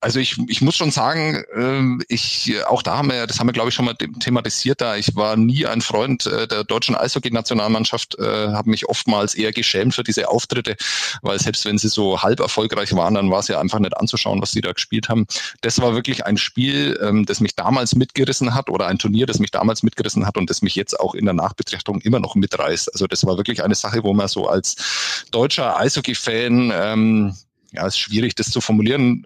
also 0.00 0.20
ich, 0.20 0.36
ich 0.48 0.60
muss 0.60 0.76
schon 0.76 0.90
sagen, 0.90 1.42
äh, 1.54 2.04
ich 2.08 2.54
auch 2.66 2.82
da 2.82 2.98
haben 2.98 3.10
wir, 3.10 3.26
das 3.26 3.40
haben 3.40 3.48
wir 3.48 3.52
glaube 3.52 3.70
ich 3.70 3.74
schon 3.74 3.86
mal 3.86 3.94
thematisiert 3.94 4.80
da. 4.80 4.96
Ich 4.96 5.16
war 5.16 5.36
nie 5.36 5.66
ein 5.66 5.80
Freund 5.80 6.26
äh, 6.26 6.46
der 6.46 6.64
deutschen 6.64 6.94
Eishockey-Nationalmannschaft, 6.94 8.18
äh, 8.18 8.48
habe 8.52 8.70
mich 8.70 8.88
oftmals 8.88 9.34
eher 9.34 9.52
geschämt 9.52 9.94
für 9.94 10.04
diese 10.04 10.28
Auftritte, 10.28 10.76
weil 11.22 11.40
selbst 11.40 11.64
wenn 11.64 11.78
sie 11.78 11.88
so 11.88 12.22
halb 12.22 12.40
erfolgreich 12.40 12.94
waren, 12.94 13.14
dann 13.14 13.30
war 13.30 13.40
es 13.40 13.48
ja 13.48 13.58
einfach 13.58 13.78
nicht 13.78 13.96
anzuschauen, 13.96 14.42
was 14.42 14.52
sie 14.52 14.60
da 14.60 14.72
gespielt 14.72 15.08
haben. 15.08 15.26
Das 15.62 15.80
war 15.80 15.94
wirklich 15.94 16.26
ein 16.26 16.36
Spiel, 16.36 16.98
ähm, 17.02 17.24
das 17.24 17.40
mich 17.40 17.56
damals 17.56 17.94
mitgerissen 17.94 18.54
hat 18.54 18.68
oder 18.68 18.86
ein 18.88 18.98
Turnier, 18.98 19.26
das 19.26 19.38
mich 19.38 19.50
damals 19.50 19.82
mitgerissen 19.82 20.26
hat 20.26 20.36
und 20.36 20.50
das 20.50 20.60
mich 20.60 20.74
jetzt 20.74 21.00
auch 21.00 21.14
in 21.14 21.24
der 21.24 21.34
Nachbetrachtung 21.34 22.00
immer 22.02 22.20
noch 22.20 22.34
mitreißt. 22.34 22.92
Also 22.92 23.06
das 23.06 23.24
war 23.24 23.38
wirklich 23.38 23.64
eine 23.64 23.74
Sache, 23.74 24.04
wo 24.04 24.12
man 24.12 24.28
so 24.28 24.46
als 24.46 25.26
deutscher 25.30 25.78
Eishockey-Fan 25.78 26.72
ähm, 26.74 27.34
ja, 27.76 27.86
ist 27.86 27.98
schwierig, 27.98 28.34
das 28.34 28.50
zu 28.50 28.60
formulieren. 28.60 29.24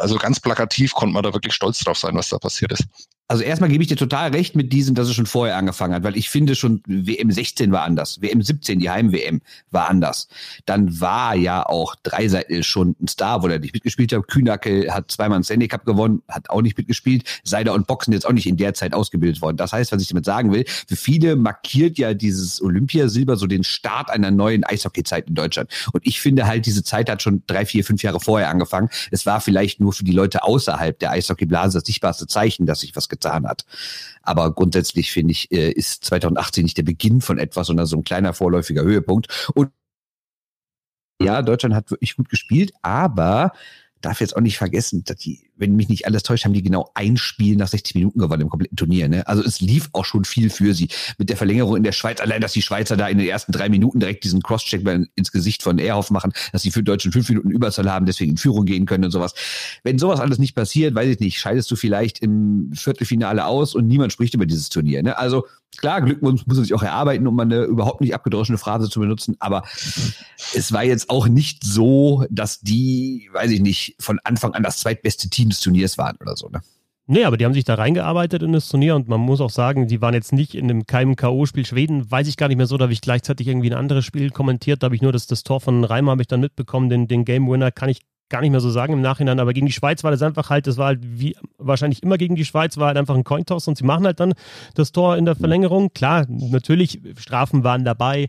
Also 0.00 0.16
ganz 0.16 0.40
plakativ 0.40 0.94
konnte 0.94 1.12
man 1.12 1.22
da 1.22 1.32
wirklich 1.32 1.54
stolz 1.54 1.78
drauf 1.80 1.98
sein, 1.98 2.14
was 2.14 2.28
da 2.28 2.38
passiert 2.38 2.72
ist. 2.72 2.84
Also 3.28 3.42
erstmal 3.42 3.70
gebe 3.70 3.82
ich 3.82 3.88
dir 3.88 3.96
total 3.96 4.30
recht 4.30 4.54
mit 4.54 4.72
diesem, 4.72 4.94
dass 4.94 5.08
es 5.08 5.14
schon 5.14 5.26
vorher 5.26 5.56
angefangen 5.56 5.94
hat, 5.94 6.04
weil 6.04 6.16
ich 6.16 6.30
finde 6.30 6.54
schon 6.54 6.80
WM 6.86 7.32
16 7.32 7.72
war 7.72 7.82
anders, 7.82 8.20
WM 8.22 8.40
17, 8.40 8.78
die 8.78 8.88
Heim-WM 8.88 9.40
war 9.72 9.88
anders. 9.88 10.28
Dann 10.64 11.00
war 11.00 11.34
ja 11.34 11.66
auch 11.66 11.96
Dreiseitel 12.04 12.62
schon 12.62 12.94
ein 13.02 13.08
Star, 13.08 13.42
wo 13.42 13.48
er 13.48 13.58
nicht 13.58 13.74
mitgespielt 13.74 14.12
hat. 14.12 14.28
Kühnacke 14.28 14.94
hat 14.94 15.10
zweimal 15.10 15.36
einen 15.36 15.44
Stanley 15.44 15.66
Cup 15.66 15.84
gewonnen, 15.84 16.22
hat 16.28 16.50
auch 16.50 16.62
nicht 16.62 16.78
mitgespielt. 16.78 17.24
Seider 17.42 17.74
und 17.74 17.88
Boxen 17.88 18.12
jetzt 18.12 18.26
auch 18.26 18.32
nicht 18.32 18.46
in 18.46 18.56
der 18.56 18.74
Zeit 18.74 18.94
ausgebildet 18.94 19.42
worden. 19.42 19.56
Das 19.56 19.72
heißt, 19.72 19.90
was 19.90 20.00
ich 20.00 20.08
damit 20.08 20.24
sagen 20.24 20.52
will, 20.52 20.64
für 20.86 20.94
viele 20.94 21.34
markiert 21.34 21.98
ja 21.98 22.14
dieses 22.14 22.62
Olympiasilber 22.62 23.36
so 23.36 23.48
den 23.48 23.64
Start 23.64 24.08
einer 24.08 24.30
neuen 24.30 24.62
Eishockey-Zeit 24.62 25.26
in 25.26 25.34
Deutschland. 25.34 25.68
Und 25.92 26.06
ich 26.06 26.20
finde 26.20 26.46
halt, 26.46 26.64
diese 26.64 26.84
Zeit 26.84 27.10
hat 27.10 27.22
schon 27.22 27.42
drei, 27.48 27.66
vier, 27.66 27.84
fünf 27.84 28.04
Jahre 28.04 28.20
vorher 28.20 28.50
angefangen. 28.50 28.88
Es 29.10 29.26
war 29.26 29.40
vielleicht 29.40 29.80
nur 29.80 29.85
für 29.92 30.04
die 30.04 30.12
Leute 30.12 30.42
außerhalb 30.44 30.98
der 30.98 31.10
Eishockeyblase 31.10 31.78
das 31.78 31.86
sichtbarste 31.86 32.26
Zeichen, 32.26 32.66
dass 32.66 32.80
sich 32.80 32.94
was 32.96 33.08
getan 33.08 33.46
hat. 33.46 33.64
Aber 34.22 34.52
grundsätzlich 34.52 35.12
finde 35.12 35.32
ich, 35.32 35.50
äh, 35.52 35.70
ist 35.70 36.04
2018 36.04 36.64
nicht 36.64 36.76
der 36.76 36.82
Beginn 36.82 37.20
von 37.20 37.38
etwas, 37.38 37.66
sondern 37.66 37.86
so 37.86 37.96
ein 37.96 38.04
kleiner 38.04 38.32
vorläufiger 38.34 38.82
Höhepunkt. 38.82 39.50
Und 39.54 39.70
ja, 41.20 41.42
Deutschland 41.42 41.74
hat 41.74 41.90
wirklich 41.90 42.16
gut 42.16 42.28
gespielt, 42.28 42.72
aber 42.82 43.52
darf 44.00 44.20
jetzt 44.20 44.36
auch 44.36 44.40
nicht 44.40 44.58
vergessen, 44.58 45.04
dass 45.04 45.16
die 45.16 45.45
wenn 45.56 45.76
mich 45.76 45.88
nicht 45.88 46.06
alles 46.06 46.22
täuscht, 46.22 46.44
haben 46.44 46.52
die 46.52 46.62
genau 46.62 46.90
ein 46.94 47.16
Spiel 47.16 47.56
nach 47.56 47.68
60 47.68 47.94
Minuten 47.94 48.18
gewonnen 48.18 48.42
im 48.42 48.48
kompletten 48.48 48.76
Turnier. 48.76 49.08
Ne? 49.08 49.26
Also 49.26 49.42
es 49.42 49.60
lief 49.60 49.88
auch 49.92 50.04
schon 50.04 50.24
viel 50.24 50.50
für 50.50 50.74
sie. 50.74 50.88
Mit 51.18 51.30
der 51.30 51.36
Verlängerung 51.36 51.76
in 51.76 51.82
der 51.82 51.92
Schweiz, 51.92 52.20
allein, 52.20 52.40
dass 52.40 52.52
die 52.52 52.62
Schweizer 52.62 52.96
da 52.96 53.08
in 53.08 53.18
den 53.18 53.28
ersten 53.28 53.52
drei 53.52 53.68
Minuten 53.68 54.00
direkt 54.00 54.24
diesen 54.24 54.42
Crosscheck 54.42 54.86
ins 55.14 55.32
Gesicht 55.32 55.62
von 55.62 55.78
Ehrhoff 55.78 56.10
machen, 56.10 56.32
dass 56.52 56.62
sie 56.62 56.70
für 56.70 56.82
Deutschen 56.82 57.12
fünf 57.12 57.28
Minuten 57.28 57.50
Überzahl 57.50 57.90
haben, 57.90 58.06
deswegen 58.06 58.32
in 58.32 58.36
Führung 58.36 58.64
gehen 58.66 58.86
können 58.86 59.04
und 59.04 59.10
sowas. 59.10 59.34
Wenn 59.82 59.98
sowas 59.98 60.20
alles 60.20 60.38
nicht 60.38 60.54
passiert, 60.54 60.94
weiß 60.94 61.08
ich 61.08 61.20
nicht, 61.20 61.38
scheidest 61.38 61.70
du 61.70 61.76
vielleicht 61.76 62.18
im 62.20 62.70
Viertelfinale 62.74 63.46
aus 63.46 63.74
und 63.74 63.86
niemand 63.86 64.12
spricht 64.12 64.34
über 64.34 64.46
dieses 64.46 64.68
Turnier. 64.68 65.02
Ne? 65.02 65.16
Also 65.18 65.46
klar, 65.76 66.00
Glückwunsch 66.02 66.46
muss 66.46 66.56
man 66.56 66.64
sich 66.64 66.74
auch 66.74 66.82
erarbeiten, 66.82 67.26
um 67.26 67.38
eine 67.38 67.64
überhaupt 67.64 68.00
nicht 68.00 68.14
abgedroschene 68.14 68.58
Phrase 68.58 68.88
zu 68.88 69.00
benutzen, 69.00 69.36
aber 69.38 69.64
es 70.54 70.72
war 70.72 70.84
jetzt 70.84 71.10
auch 71.10 71.28
nicht 71.28 71.64
so, 71.64 72.24
dass 72.30 72.60
die, 72.60 73.28
weiß 73.32 73.50
ich 73.50 73.60
nicht, 73.60 73.96
von 73.98 74.18
Anfang 74.24 74.54
an 74.54 74.62
das 74.62 74.78
zweitbeste 74.78 75.28
Team 75.28 75.45
des 75.48 75.60
Turniers 75.60 75.98
waren 75.98 76.16
oder 76.20 76.36
so, 76.36 76.48
ne? 76.48 76.60
Nee, 77.08 77.22
aber 77.22 77.36
die 77.36 77.44
haben 77.44 77.54
sich 77.54 77.62
da 77.62 77.74
reingearbeitet 77.74 78.42
in 78.42 78.52
das 78.52 78.68
Turnier 78.68 78.96
und 78.96 79.06
man 79.06 79.20
muss 79.20 79.40
auch 79.40 79.50
sagen, 79.50 79.86
die 79.86 80.00
waren 80.00 80.12
jetzt 80.12 80.32
nicht 80.32 80.56
in 80.56 80.66
dem 80.66 80.86
keinem 80.86 81.14
K.O.-Spiel 81.14 81.64
Schweden, 81.64 82.10
weiß 82.10 82.26
ich 82.26 82.36
gar 82.36 82.48
nicht 82.48 82.56
mehr 82.56 82.66
so, 82.66 82.76
da 82.78 82.84
habe 82.84 82.92
ich 82.92 83.00
gleichzeitig 83.00 83.46
irgendwie 83.46 83.70
ein 83.70 83.78
anderes 83.78 84.04
Spiel 84.04 84.30
kommentiert, 84.30 84.82
da 84.82 84.86
habe 84.86 84.96
ich 84.96 85.02
nur 85.02 85.12
das, 85.12 85.28
das 85.28 85.44
Tor 85.44 85.60
von 85.60 85.84
Reimer 85.84 86.10
habe 86.10 86.22
ich 86.22 86.26
dann 86.26 86.40
mitbekommen, 86.40 86.90
den, 86.90 87.06
den 87.06 87.24
Game 87.24 87.48
Winner 87.48 87.70
kann 87.70 87.88
ich 87.88 88.00
gar 88.28 88.40
nicht 88.40 88.50
mehr 88.50 88.60
so 88.60 88.70
sagen 88.70 88.92
im 88.92 89.02
Nachhinein, 89.02 89.38
aber 89.38 89.52
gegen 89.52 89.66
die 89.66 89.72
Schweiz 89.72 90.02
war 90.02 90.10
das 90.10 90.22
einfach 90.22 90.50
halt, 90.50 90.66
das 90.66 90.78
war 90.78 90.86
halt 90.86 91.00
wie 91.02 91.36
wahrscheinlich 91.58 92.02
immer 92.02 92.18
gegen 92.18 92.34
die 92.34 92.44
Schweiz, 92.44 92.76
war 92.76 92.88
halt 92.88 92.96
einfach 92.96 93.14
ein 93.14 93.22
Cointoss 93.22 93.68
und 93.68 93.78
sie 93.78 93.84
machen 93.84 94.04
halt 94.04 94.18
dann 94.18 94.34
das 94.74 94.90
Tor 94.90 95.16
in 95.16 95.26
der 95.26 95.36
Verlängerung. 95.36 95.92
Klar, 95.94 96.26
natürlich, 96.28 97.00
Strafen 97.18 97.62
waren 97.62 97.84
dabei, 97.84 98.26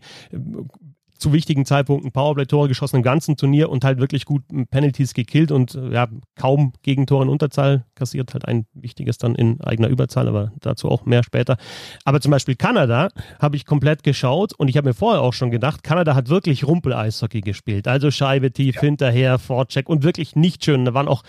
zu 1.18 1.32
wichtigen 1.32 1.66
Zeitpunkten 1.66 2.12
Powerplay-Tore 2.12 2.68
geschossen 2.68 2.96
im 2.96 3.02
ganzen 3.02 3.36
Turnier 3.36 3.70
und 3.70 3.84
halt 3.84 3.98
wirklich 3.98 4.24
gut 4.24 4.42
Penalties 4.70 5.14
gekillt 5.14 5.50
und 5.50 5.74
äh, 5.74 5.92
ja, 5.92 6.08
kaum 6.36 6.72
Gegentore 6.82 7.24
in 7.24 7.28
Unterzahl 7.28 7.84
kassiert, 7.96 8.32
halt 8.34 8.46
ein 8.46 8.66
wichtiges 8.72 9.18
dann 9.18 9.34
in 9.34 9.60
eigener 9.60 9.88
Überzahl, 9.88 10.28
aber 10.28 10.52
dazu 10.60 10.88
auch 10.88 11.04
mehr 11.04 11.24
später. 11.24 11.56
Aber 12.04 12.20
zum 12.20 12.30
Beispiel 12.30 12.54
Kanada 12.54 13.08
habe 13.40 13.56
ich 13.56 13.66
komplett 13.66 14.04
geschaut 14.04 14.52
und 14.54 14.68
ich 14.68 14.76
habe 14.76 14.88
mir 14.88 14.94
vorher 14.94 15.20
auch 15.20 15.32
schon 15.32 15.50
gedacht, 15.50 15.82
Kanada 15.82 16.14
hat 16.14 16.28
wirklich 16.28 16.66
Rumpel-Eishockey 16.66 17.40
gespielt. 17.40 17.88
Also 17.88 18.10
Scheibe 18.12 18.52
tief 18.52 18.76
ja. 18.76 18.82
hinterher, 18.82 19.38
Vorcheck 19.38 19.88
und 19.88 20.04
wirklich 20.04 20.36
nicht 20.36 20.64
schön. 20.64 20.84
Da 20.84 20.94
waren 20.94 21.08
auch 21.08 21.24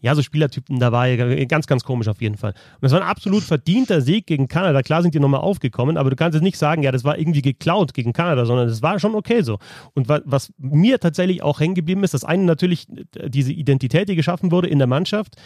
ja 0.00 0.14
so 0.14 0.22
Spielertypen 0.22 0.78
dabei, 0.78 1.44
ganz, 1.46 1.66
ganz 1.66 1.84
komisch 1.84 2.08
auf 2.08 2.22
jeden 2.22 2.38
Fall. 2.38 2.52
Und 2.52 2.82
das 2.82 2.92
war 2.92 3.02
ein 3.02 3.06
absolut 3.06 3.42
verdienter 3.42 4.00
Sieg 4.00 4.26
gegen 4.26 4.48
Kanada. 4.48 4.82
Klar 4.82 5.02
sind 5.02 5.14
die 5.14 5.20
nochmal 5.20 5.40
aufgekommen, 5.40 5.98
aber 5.98 6.08
du 6.08 6.16
kannst 6.16 6.34
jetzt 6.34 6.42
nicht 6.42 6.56
sagen, 6.56 6.82
ja, 6.82 6.92
das 6.92 7.04
war 7.04 7.18
irgendwie 7.18 7.42
geklaut 7.42 7.92
gegen 7.92 8.14
Kanada, 8.14 8.46
sondern 8.46 8.68
das 8.68 8.80
war 8.80 8.98
schon 8.98 9.14
okay 9.14 9.33
okay 9.34 9.42
so. 9.42 9.58
Und 9.94 10.08
wa 10.08 10.20
was 10.24 10.52
mir 10.58 10.98
tatsächlich 11.00 11.42
auch 11.42 11.60
hängen 11.60 11.74
geblieben 11.74 12.04
ist, 12.04 12.14
das 12.14 12.24
eine 12.24 12.44
natürlich 12.44 12.88
äh, 13.16 13.30
diese 13.30 13.52
Identität, 13.52 14.08
die 14.08 14.16
geschaffen 14.16 14.50
wurde 14.50 14.68
in 14.68 14.78
der 14.78 14.88
Mannschaft, 14.88 15.36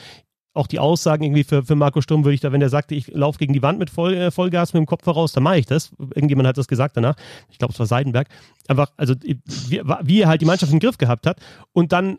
auch 0.55 0.67
die 0.67 0.79
Aussagen 0.79 1.23
irgendwie 1.23 1.45
für, 1.45 1.63
für 1.63 1.77
Marco 1.77 2.01
Sturm 2.01 2.25
würde 2.25 2.35
ich 2.35 2.41
da, 2.41 2.51
wenn 2.51 2.63
er 2.63 2.69
sagte, 2.69 2.95
ich 2.95 3.09
laufe 3.09 3.39
gegen 3.39 3.53
die 3.53 3.63
Wand 3.63 3.79
mit 3.79 3.91
Voll, 3.91 4.15
äh, 4.15 4.31
Vollgas 4.31 4.73
mit 4.73 4.81
dem 4.81 4.87
Kopf 4.87 5.05
voraus, 5.05 5.33
dann 5.33 5.45
mache 5.45 5.59
ich 5.59 5.67
das. 5.67 5.93
Irgendjemand 5.99 6.49
hat 6.49 6.59
das 6.59 6.67
gesagt 6.67 6.97
danach. 6.97 7.17
Ich 7.49 7.59
glaube, 7.59 7.73
es 7.73 7.79
war 7.79 7.87
Seidenberg. 7.87 8.29
Einfach, 8.67 8.91
also 8.97 9.15
wie, 9.23 9.83
wie 10.03 10.21
er 10.21 10.29
halt 10.29 10.41
die 10.41 10.47
Mannschaft 10.47 10.73
im 10.73 10.81
Griff 10.81 10.99
gehabt 10.99 11.27
hat. 11.27 11.39
Und 11.73 11.93
dann, 11.93 12.17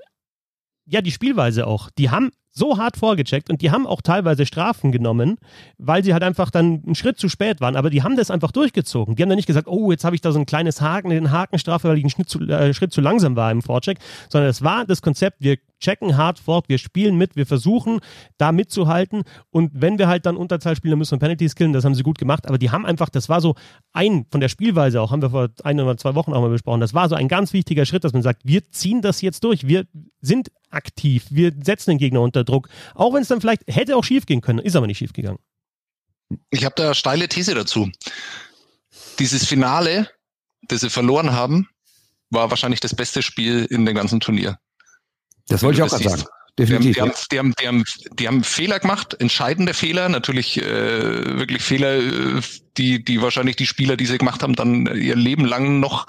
ja, 0.90 1.02
die 1.02 1.12
Spielweise 1.12 1.68
auch. 1.68 1.90
Die 1.92 2.10
haben 2.10 2.32
so 2.52 2.78
hart 2.78 2.98
vorgecheckt 2.98 3.50
und 3.50 3.62
die 3.62 3.72
haben 3.72 3.86
auch 3.86 4.02
teilweise 4.02 4.46
Strafen 4.46 4.92
genommen, 4.92 5.38
weil 5.78 6.04
sie 6.04 6.14
halt 6.14 6.24
einfach 6.24 6.50
dann 6.50 6.84
einen 6.86 6.96
Schritt 6.96 7.20
zu 7.20 7.30
spät 7.30 7.62
waren. 7.62 7.76
Aber 7.76 7.90
die 7.90 8.04
haben 8.04 8.18
das 8.18 8.32
einfach 8.32 8.52
durchgezogen. 8.52 9.16
Die 9.16 9.22
haben 9.22 9.30
dann 9.30 9.38
nicht 9.38 9.46
gesagt, 9.46 9.68
oh, 9.68 9.92
jetzt 9.92 10.04
habe 10.04 10.16
ich 10.16 10.22
da 10.22 10.32
so 10.32 10.40
ein 10.40 10.46
kleines 10.46 10.82
Haken, 10.82 11.12
den 11.12 11.32
Hakenstrafe, 11.32 11.88
weil 11.88 11.98
ich 11.98 12.04
einen 12.04 12.10
Schritt 12.10 12.30
zu, 12.30 12.42
äh, 12.42 12.74
Schritt 12.74 12.92
zu 12.92 13.02
langsam 13.02 13.36
war 13.36 13.52
im 13.52 13.62
Vorcheck, 13.62 14.00
sondern 14.30 14.50
es 14.50 14.64
war 14.64 14.86
das 14.86 15.02
Konzept, 15.02 15.38
wir 15.40 15.58
checken 15.80 16.18
hart 16.18 16.40
fort, 16.40 16.70
wir 16.70 16.78
spielen 16.78 17.18
mit, 17.18 17.36
wir 17.36 17.46
versuchen 17.46 18.00
da 18.38 18.52
mitzuhalten 18.52 19.24
und 19.50 19.72
wenn 19.74 19.98
wir 19.98 20.08
halt 20.08 20.26
dann 20.26 20.38
Unterzahl 20.38 20.76
spielen, 20.76 20.92
dann 20.92 21.00
müssen 21.00 21.12
wir 21.12 21.20
Penalties 21.20 21.56
killen, 21.56 21.74
das 21.74 21.86
haben 21.86 21.96
sie 21.96 22.04
gut 22.04 22.18
gemacht, 22.18 22.48
aber 22.48 22.58
die 22.58 22.72
haben 22.72 22.86
einfach, 22.86 23.10
das 23.10 23.30
war 23.30 23.42
so 23.42 23.56
ein, 23.94 24.26
von 24.32 24.42
der 24.42 24.50
Spielweise 24.50 25.02
auch, 25.02 25.12
haben 25.12 25.22
wir 25.22 25.30
vor 25.30 25.50
ein 25.64 25.80
oder 25.80 25.98
zwei 25.98 26.16
Wochen 26.16 26.34
auch 26.34 26.42
mal 26.42 26.50
besprochen, 26.50 26.82
das 26.82 26.94
war 26.94 27.10
so 27.10 27.16
ein 27.16 27.28
ganz 27.28 27.54
wichtiger 27.54 27.86
Schritt, 27.86 28.04
dass 28.04 28.14
man 28.14 28.22
sagt, 28.22 28.42
wir 28.44 28.70
ziehen 28.72 29.02
das 29.02 29.22
jetzt 29.22 29.44
durch, 29.44 29.68
wir 29.68 29.86
sind 30.22 30.52
aktiv. 30.70 31.26
Wir 31.30 31.54
setzen 31.64 31.92
den 31.92 31.98
Gegner 31.98 32.22
unter 32.22 32.44
Druck. 32.44 32.70
Auch 32.96 33.14
wenn 33.14 33.22
es 33.22 33.28
dann 33.28 33.42
vielleicht 33.42 33.64
hätte 33.68 33.96
auch 33.96 34.04
schief 34.04 34.26
gehen 34.26 34.42
können, 34.42 34.60
ist 34.60 34.76
aber 34.76 34.88
nicht 34.88 34.98
schief 34.98 35.14
gegangen. 35.14 35.40
Ich 36.52 36.64
habe 36.64 36.76
da 36.78 36.94
steile 36.94 37.28
These 37.28 37.56
dazu. 37.56 37.90
Dieses 39.18 39.46
Finale, 39.46 40.10
das 40.62 40.82
sie 40.82 40.90
verloren 40.90 41.32
haben, 41.32 41.68
war 42.30 42.50
wahrscheinlich 42.50 42.80
das 42.80 42.96
beste 42.96 43.22
Spiel 43.22 43.66
in 43.66 43.86
dem 43.86 43.96
ganzen 43.96 44.20
Turnier. 44.20 44.60
Das 45.50 45.64
wollte 45.64 45.80
ich 45.80 45.84
auch 45.84 45.90
gerade 45.90 46.10
sagen. 46.10 46.24
Definitiv. 46.58 46.96
Die 46.96 47.02
haben, 47.02 47.14
die, 47.32 47.40
haben, 47.40 47.54
die, 47.58 47.68
haben, 47.68 47.84
die 48.20 48.28
haben 48.28 48.44
Fehler 48.44 48.80
gemacht, 48.80 49.16
entscheidende 49.20 49.74
Fehler, 49.74 50.10
natürlich 50.10 50.62
äh, 50.62 51.38
wirklich 51.38 51.64
Fehler, 51.64 52.00
äh, 52.00 52.42
die, 52.78 53.04
die 53.04 53.22
wahrscheinlich 53.22 53.56
die 53.56 53.66
Spieler, 53.66 53.96
die 53.96 54.06
sie 54.06 54.18
gemacht 54.18 54.44
haben, 54.44 54.56
dann 54.56 54.86
ihr 54.88 55.16
Leben 55.16 55.46
lang 55.46 55.80
noch 55.80 56.06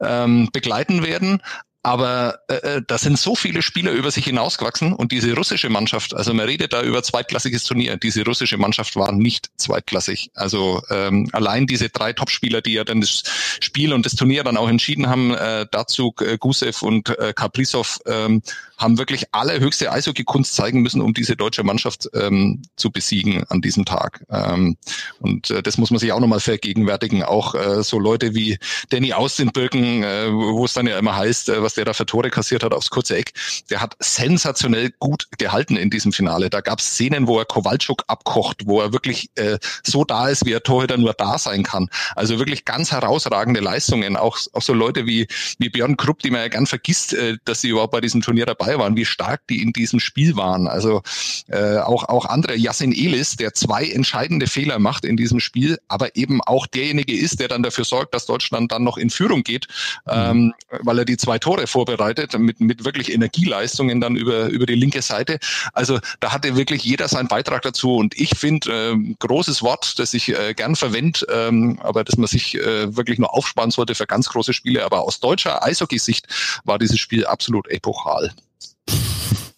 ähm, 0.00 0.48
begleiten 0.52 1.04
werden. 1.04 1.40
Aber 1.84 2.38
äh, 2.48 2.54
äh, 2.54 2.82
da 2.86 2.96
sind 2.96 3.18
so 3.18 3.36
viele 3.36 3.60
Spieler 3.60 3.92
über 3.92 4.10
sich 4.10 4.24
hinausgewachsen 4.24 4.94
und 4.94 5.12
diese 5.12 5.34
russische 5.34 5.68
Mannschaft, 5.68 6.14
also 6.14 6.32
man 6.32 6.46
redet 6.46 6.72
da 6.72 6.82
über 6.82 7.02
zweitklassiges 7.02 7.64
Turnier, 7.64 7.98
diese 7.98 8.24
russische 8.24 8.56
Mannschaft 8.56 8.96
war 8.96 9.12
nicht 9.12 9.50
zweitklassig. 9.58 10.30
Also 10.34 10.82
ähm, 10.88 11.28
allein 11.32 11.66
diese 11.66 11.90
drei 11.90 12.14
Topspieler, 12.14 12.62
die 12.62 12.72
ja 12.72 12.84
dann 12.84 13.02
das 13.02 13.22
Spiel 13.60 13.92
und 13.92 14.06
das 14.06 14.14
Turnier 14.14 14.44
dann 14.44 14.56
auch 14.56 14.70
entschieden 14.70 15.08
haben, 15.10 15.34
äh, 15.34 15.66
Dazug, 15.70 16.22
äh, 16.22 16.38
Gusev 16.38 16.80
und 16.80 17.10
äh, 17.18 17.34
Kaprizov, 17.34 18.00
ähm, 18.06 18.40
haben 18.78 18.98
wirklich 18.98 19.26
alle 19.32 19.60
höchste 19.60 19.92
Eishockey-Kunst 19.92 20.54
zeigen 20.54 20.82
müssen, 20.82 21.00
um 21.00 21.14
diese 21.14 21.36
deutsche 21.36 21.62
Mannschaft 21.62 22.08
ähm, 22.14 22.62
zu 22.76 22.90
besiegen 22.90 23.44
an 23.48 23.60
diesem 23.60 23.84
Tag. 23.84 24.24
Ähm, 24.30 24.76
und 25.20 25.50
äh, 25.50 25.62
das 25.62 25.78
muss 25.78 25.90
man 25.90 26.00
sich 26.00 26.12
auch 26.12 26.20
nochmal 26.20 26.40
vergegenwärtigen. 26.40 27.22
Auch 27.22 27.54
äh, 27.54 27.82
so 27.82 27.98
Leute 27.98 28.34
wie 28.34 28.58
Danny 28.88 29.12
Austinbirken, 29.12 30.02
äh, 30.02 30.32
wo 30.32 30.64
es 30.64 30.72
dann 30.72 30.86
ja 30.86 30.98
immer 30.98 31.16
heißt, 31.16 31.50
äh, 31.50 31.62
was 31.62 31.73
der 31.74 31.84
da 31.84 31.92
für 31.92 32.06
Tore 32.06 32.30
kassiert 32.30 32.62
hat 32.62 32.72
aufs 32.72 32.90
kurze 32.90 33.16
Eck, 33.16 33.32
der 33.70 33.80
hat 33.80 33.96
sensationell 34.00 34.90
gut 34.98 35.28
gehalten 35.38 35.76
in 35.76 35.90
diesem 35.90 36.12
Finale. 36.12 36.50
Da 36.50 36.60
gab 36.60 36.80
es 36.80 36.86
Szenen, 36.86 37.26
wo 37.26 37.38
er 37.38 37.44
Kowalczuk 37.44 38.04
abkocht, 38.08 38.66
wo 38.66 38.80
er 38.80 38.92
wirklich 38.92 39.30
äh, 39.36 39.58
so 39.84 40.04
da 40.04 40.28
ist, 40.28 40.44
wie 40.46 40.52
er 40.52 40.62
Torhüter 40.62 40.96
nur 40.96 41.14
da 41.14 41.38
sein 41.38 41.62
kann. 41.62 41.88
Also 42.16 42.38
wirklich 42.38 42.64
ganz 42.64 42.92
herausragende 42.92 43.60
Leistungen. 43.60 44.16
Auch, 44.16 44.38
auch 44.52 44.62
so 44.62 44.72
Leute 44.72 45.06
wie, 45.06 45.26
wie 45.58 45.68
Björn 45.68 45.96
Krupp, 45.96 46.20
die 46.20 46.30
man 46.30 46.40
ja 46.40 46.48
gern 46.48 46.66
vergisst, 46.66 47.14
äh, 47.14 47.36
dass 47.44 47.60
sie 47.60 47.68
überhaupt 47.68 47.92
bei 47.92 48.00
diesem 48.00 48.20
Turnier 48.20 48.46
dabei 48.46 48.64
dabei 48.64 48.78
waren, 48.78 48.96
wie 48.96 49.04
stark 49.04 49.46
die 49.48 49.62
in 49.62 49.72
diesem 49.72 50.00
Spiel 50.00 50.36
waren. 50.36 50.68
Also 50.68 51.02
äh, 51.48 51.78
auch, 51.78 52.04
auch 52.08 52.26
andere, 52.26 52.56
Yassin 52.56 52.92
Elis, 52.92 53.36
der 53.36 53.54
zwei 53.54 53.86
entscheidende 53.86 54.46
Fehler 54.46 54.78
macht 54.78 55.04
in 55.04 55.16
diesem 55.16 55.40
Spiel, 55.40 55.78
aber 55.88 56.16
eben 56.16 56.40
auch 56.42 56.66
derjenige 56.66 57.16
ist, 57.16 57.40
der 57.40 57.48
dann 57.48 57.62
dafür 57.62 57.84
sorgt, 57.84 58.14
dass 58.14 58.26
Deutschland 58.26 58.72
dann 58.72 58.84
noch 58.84 58.96
in 58.96 59.10
Führung 59.10 59.42
geht, 59.42 59.66
mhm. 60.06 60.12
ähm, 60.12 60.54
weil 60.80 60.98
er 60.98 61.04
die 61.04 61.16
zwei 61.16 61.38
Tore 61.38 61.63
vorbereitet, 61.66 62.38
mit, 62.38 62.60
mit 62.60 62.84
wirklich 62.84 63.12
Energieleistungen 63.12 64.00
dann 64.00 64.16
über, 64.16 64.46
über 64.46 64.66
die 64.66 64.74
linke 64.74 65.02
Seite. 65.02 65.38
Also 65.72 65.98
da 66.20 66.32
hatte 66.32 66.56
wirklich 66.56 66.84
jeder 66.84 67.08
seinen 67.08 67.28
Beitrag 67.28 67.62
dazu 67.62 67.96
und 67.96 68.18
ich 68.18 68.36
finde, 68.36 68.92
äh, 68.92 69.14
großes 69.18 69.62
Wort, 69.62 69.98
das 69.98 70.14
ich 70.14 70.28
äh, 70.28 70.54
gern 70.54 70.76
verwende, 70.76 71.20
ähm, 71.32 71.78
aber 71.82 72.04
dass 72.04 72.16
man 72.16 72.26
sich 72.26 72.56
äh, 72.56 72.96
wirklich 72.96 73.18
nur 73.18 73.34
aufsparen 73.34 73.70
sollte 73.70 73.94
für 73.94 74.06
ganz 74.06 74.28
große 74.28 74.52
Spiele. 74.52 74.84
Aber 74.84 75.02
aus 75.02 75.20
deutscher 75.20 75.62
Eishockey-Sicht 75.62 76.26
war 76.64 76.78
dieses 76.78 76.98
Spiel 76.98 77.26
absolut 77.26 77.68
epochal. 77.68 78.32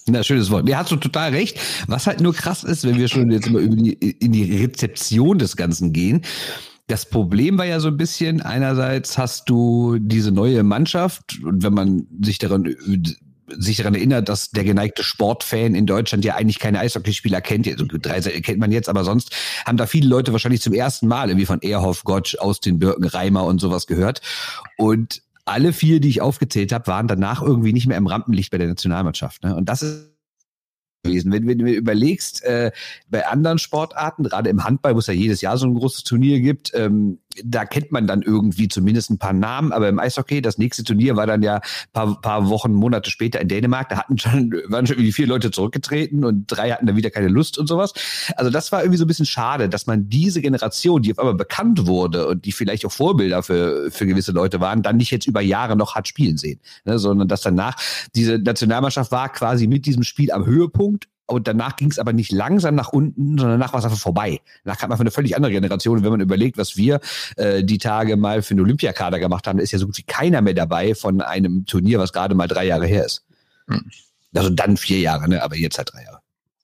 Na, 0.09 0.23
schönes 0.23 0.51
Wort. 0.51 0.65
Nee, 0.65 0.75
hast 0.75 0.93
du 0.93 0.97
total 0.97 1.31
recht. 1.31 1.59
Was 1.89 2.07
halt 2.07 2.21
nur 2.21 2.33
krass 2.33 2.63
ist, 2.63 2.85
wenn 2.85 2.97
wir 2.97 3.09
schon 3.09 3.31
jetzt 3.31 3.51
mal 3.51 3.61
über 3.61 3.75
die, 3.75 3.93
in 3.93 4.31
die 4.31 4.63
Rezeption 4.63 5.39
des 5.39 5.57
Ganzen 5.57 5.93
gehen. 5.93 6.25
Das 6.89 7.05
Problem 7.05 7.59
war 7.59 7.65
ja 7.65 7.81
so 7.81 7.89
ein 7.89 7.97
bisschen, 7.97 8.41
einerseits 8.41 9.19
hast 9.19 9.49
du 9.49 9.99
diese 9.99 10.31
neue 10.31 10.63
Mannschaft 10.63 11.41
und 11.43 11.63
wenn 11.63 11.75
man 11.75 12.07
sich 12.21 12.39
daran 12.39 12.75
sich 13.49 13.77
daran 13.77 13.95
erinnert, 13.95 14.29
dass 14.29 14.51
der 14.51 14.65
geneigte 14.65 15.05
Sportfan 15.05 15.75
in 15.75 15.87
Deutschland 15.87 16.25
ja 16.25 16.35
eigentlich 16.35 16.59
keine 16.59 16.81
Eishockeyspieler 16.81 17.41
kennt. 17.41 17.69
Also 17.69 17.87
drei 17.87 18.21
kennt 18.21 18.59
man 18.59 18.73
jetzt, 18.73 18.89
aber 18.89 19.05
sonst 19.05 19.35
haben 19.65 19.77
da 19.77 19.87
viele 19.87 20.09
Leute 20.09 20.33
wahrscheinlich 20.33 20.63
zum 20.63 20.75
ersten 20.75 21.07
Mal 21.07 21.29
irgendwie 21.29 21.47
von 21.47 21.63
Erhoff, 21.63 22.05
Gottsch, 22.05 22.37
Austin 22.39 22.79
Birken, 22.79 23.05
Reimer 23.05 23.45
und 23.45 23.61
sowas 23.61 23.87
gehört. 23.87 24.21
Und 24.77 25.23
alle 25.45 25.73
vier, 25.73 26.01
die 26.01 26.09
ich 26.09 26.21
aufgezählt 26.21 26.73
habe, 26.73 26.89
waren 26.89 27.07
danach 27.07 27.41
irgendwie 27.41 27.73
nicht 27.73 27.87
mehr 27.87 27.97
im 27.97 28.09
Rampenlicht 28.09 28.51
bei 28.51 28.59
der 28.59 28.69
Nationalmannschaft. 28.69 29.45
Ne? 29.45 29.55
Und 29.55 29.69
das 29.69 29.83
ist 29.83 30.16
gewesen. 31.07 31.33
Wenn, 31.33 31.47
wenn 31.47 31.59
du 31.59 31.65
mir 31.65 31.75
überlegst, 31.75 32.43
äh, 32.45 32.73
bei 33.09 33.27
anderen 33.27 33.59
Sportarten, 33.59 34.25
gerade 34.25 34.51
im 34.51 34.65
Handball, 34.65 34.95
wo 34.95 34.99
es 34.99 35.07
ja 35.07 35.15
jedes 35.15 35.41
Jahr 35.41 35.57
so 35.59 35.67
ein 35.67 35.75
großes 35.75 36.05
Turnier 36.05 36.41
gibt, 36.41 36.73
ähm, 36.75 37.19
da 37.45 37.65
kennt 37.65 37.93
man 37.93 38.07
dann 38.07 38.23
irgendwie 38.23 38.69
zumindest 38.69 39.11
ein 39.11 39.19
paar 39.19 39.33
Namen, 39.33 39.73
aber 39.73 39.89
im 39.89 39.99
Eishockey, 39.99 40.43
das 40.43 40.59
nächste 40.59 40.85
Turnier 40.85 41.17
war 41.17 41.27
dann 41.27 41.43
ja 41.43 41.61
paar, 41.93 42.21
paar 42.21 42.49
Wochen, 42.49 42.73
Monate 42.73 43.11
später 43.11 43.41
in 43.41 43.49
Dänemark, 43.49 43.89
da 43.89 43.99
hatten 43.99 44.19
schon, 44.19 44.53
waren 44.69 44.87
schon 44.87 44.97
irgendwie 44.97 45.13
vier 45.13 45.27
Leute 45.27 45.51
zurückgetreten 45.51 46.25
und 46.25 46.47
drei 46.47 46.71
hatten 46.71 46.87
dann 46.87 46.97
wieder 46.97 47.11
keine 47.11 47.29
Lust 47.29 47.59
und 47.59 47.67
sowas. 47.67 47.93
Also 48.37 48.51
das 48.51 48.73
war 48.73 48.83
irgendwie 48.83 48.99
so 48.99 49.05
ein 49.05 49.09
bisschen 49.09 49.27
schade, 49.27 49.69
dass 49.69 49.87
man 49.87 50.09
diese 50.09 50.41
Generation, 50.41 51.03
die 51.03 51.13
auf 51.13 51.19
einmal 51.19 51.35
bekannt 51.35 51.87
wurde 51.87 52.27
und 52.29 52.45
die 52.45 52.53
vielleicht 52.53 52.85
auch 52.85 52.93
Vorbilder 52.93 53.43
für, 53.43 53.91
für 53.91 54.07
gewisse 54.07 54.33
Leute 54.33 54.61
waren, 54.61 54.83
dann 54.83 54.97
nicht 54.97 55.11
jetzt 55.11 55.27
über 55.27 55.41
Jahre 55.41 55.77
noch 55.77 55.95
hat 55.95 56.09
spielen 56.09 56.37
sehen, 56.37 56.61
ne, 56.85 56.99
sondern 56.99 57.29
dass 57.29 57.43
danach 57.43 57.77
diese 58.15 58.39
Nationalmannschaft 58.39 59.13
war 59.13 59.29
quasi 59.31 59.67
mit 59.67 59.87
diesem 59.87 60.03
Spiel 60.03 60.33
am 60.33 60.47
Höhepunkt 60.47 61.09
und 61.27 61.49
danach 61.49 61.77
ging 61.77 61.91
es 61.91 61.99
aber 61.99 62.13
nicht 62.13 62.31
langsam 62.31 62.75
nach 62.75 62.91
unten, 62.91 63.37
sondern 63.39 63.59
danach 63.59 63.73
war 63.73 63.81
es 63.81 63.85
einfach 63.85 63.99
vorbei. 63.99 64.41
Danach 64.65 64.79
kam 64.79 64.93
einfach 64.93 65.03
eine 65.03 65.11
völlig 65.11 65.37
andere 65.37 65.53
Generation. 65.53 65.99
Und 65.99 66.05
wenn 66.05 66.13
man 66.13 66.21
überlegt, 66.21 66.57
was 66.57 66.77
wir 66.77 67.01
äh, 67.37 67.65
die 67.65 67.79
Tage 67.79 68.17
mal 68.17 68.43
für 68.43 68.55
den 68.55 68.61
Olympiakader 68.61 69.19
gemacht 69.19 69.47
haben, 69.47 69.59
ist 69.59 69.73
ja 69.73 69.79
so 69.79 69.87
gut 69.87 69.99
wie 69.99 70.05
keiner 70.05 70.41
mehr 70.41 70.55
dabei 70.55 70.95
von 70.95 71.21
einem 71.21 71.67
Turnier, 71.67 71.99
was 71.99 72.13
gerade 72.13 72.35
mal 72.35 72.47
drei 72.47 72.67
Jahre 72.67 72.87
her 72.87 73.05
ist. 73.05 73.25
Hm. 73.69 73.91
Also 74.35 74.51
dann 74.51 74.77
vier 74.77 75.01
Jahre, 75.01 75.29
ne? 75.29 75.43
aber 75.43 75.57
jetzt 75.57 75.79
halt 75.79 75.93
drei 75.93 76.05
Jahre. 76.05 76.21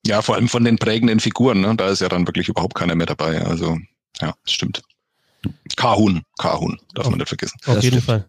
Ja, 0.07 0.23
vor 0.23 0.35
allem 0.37 0.49
von 0.49 0.65
den 0.65 0.79
prägenden 0.79 1.21
Figuren, 1.21 1.61
ne? 1.61 1.75
da 1.77 1.89
ist 1.89 2.01
ja 2.01 2.09
dann 2.09 2.27
wirklich 2.27 2.49
überhaupt 2.49 2.75
keiner 2.75 2.95
mehr 2.95 3.07
dabei. 3.07 3.45
Also 3.45 3.79
ja, 4.21 4.35
das 4.45 4.53
stimmt. 4.53 4.83
Kahun, 5.77 6.23
Kahun, 6.39 6.79
darf 6.95 7.09
man 7.09 7.19
nicht 7.19 7.29
vergessen. 7.29 7.59
Auf 7.67 7.77
das 7.77 7.85
jeden 7.85 8.01
stimmt. 8.01 8.05
Fall. 8.05 8.29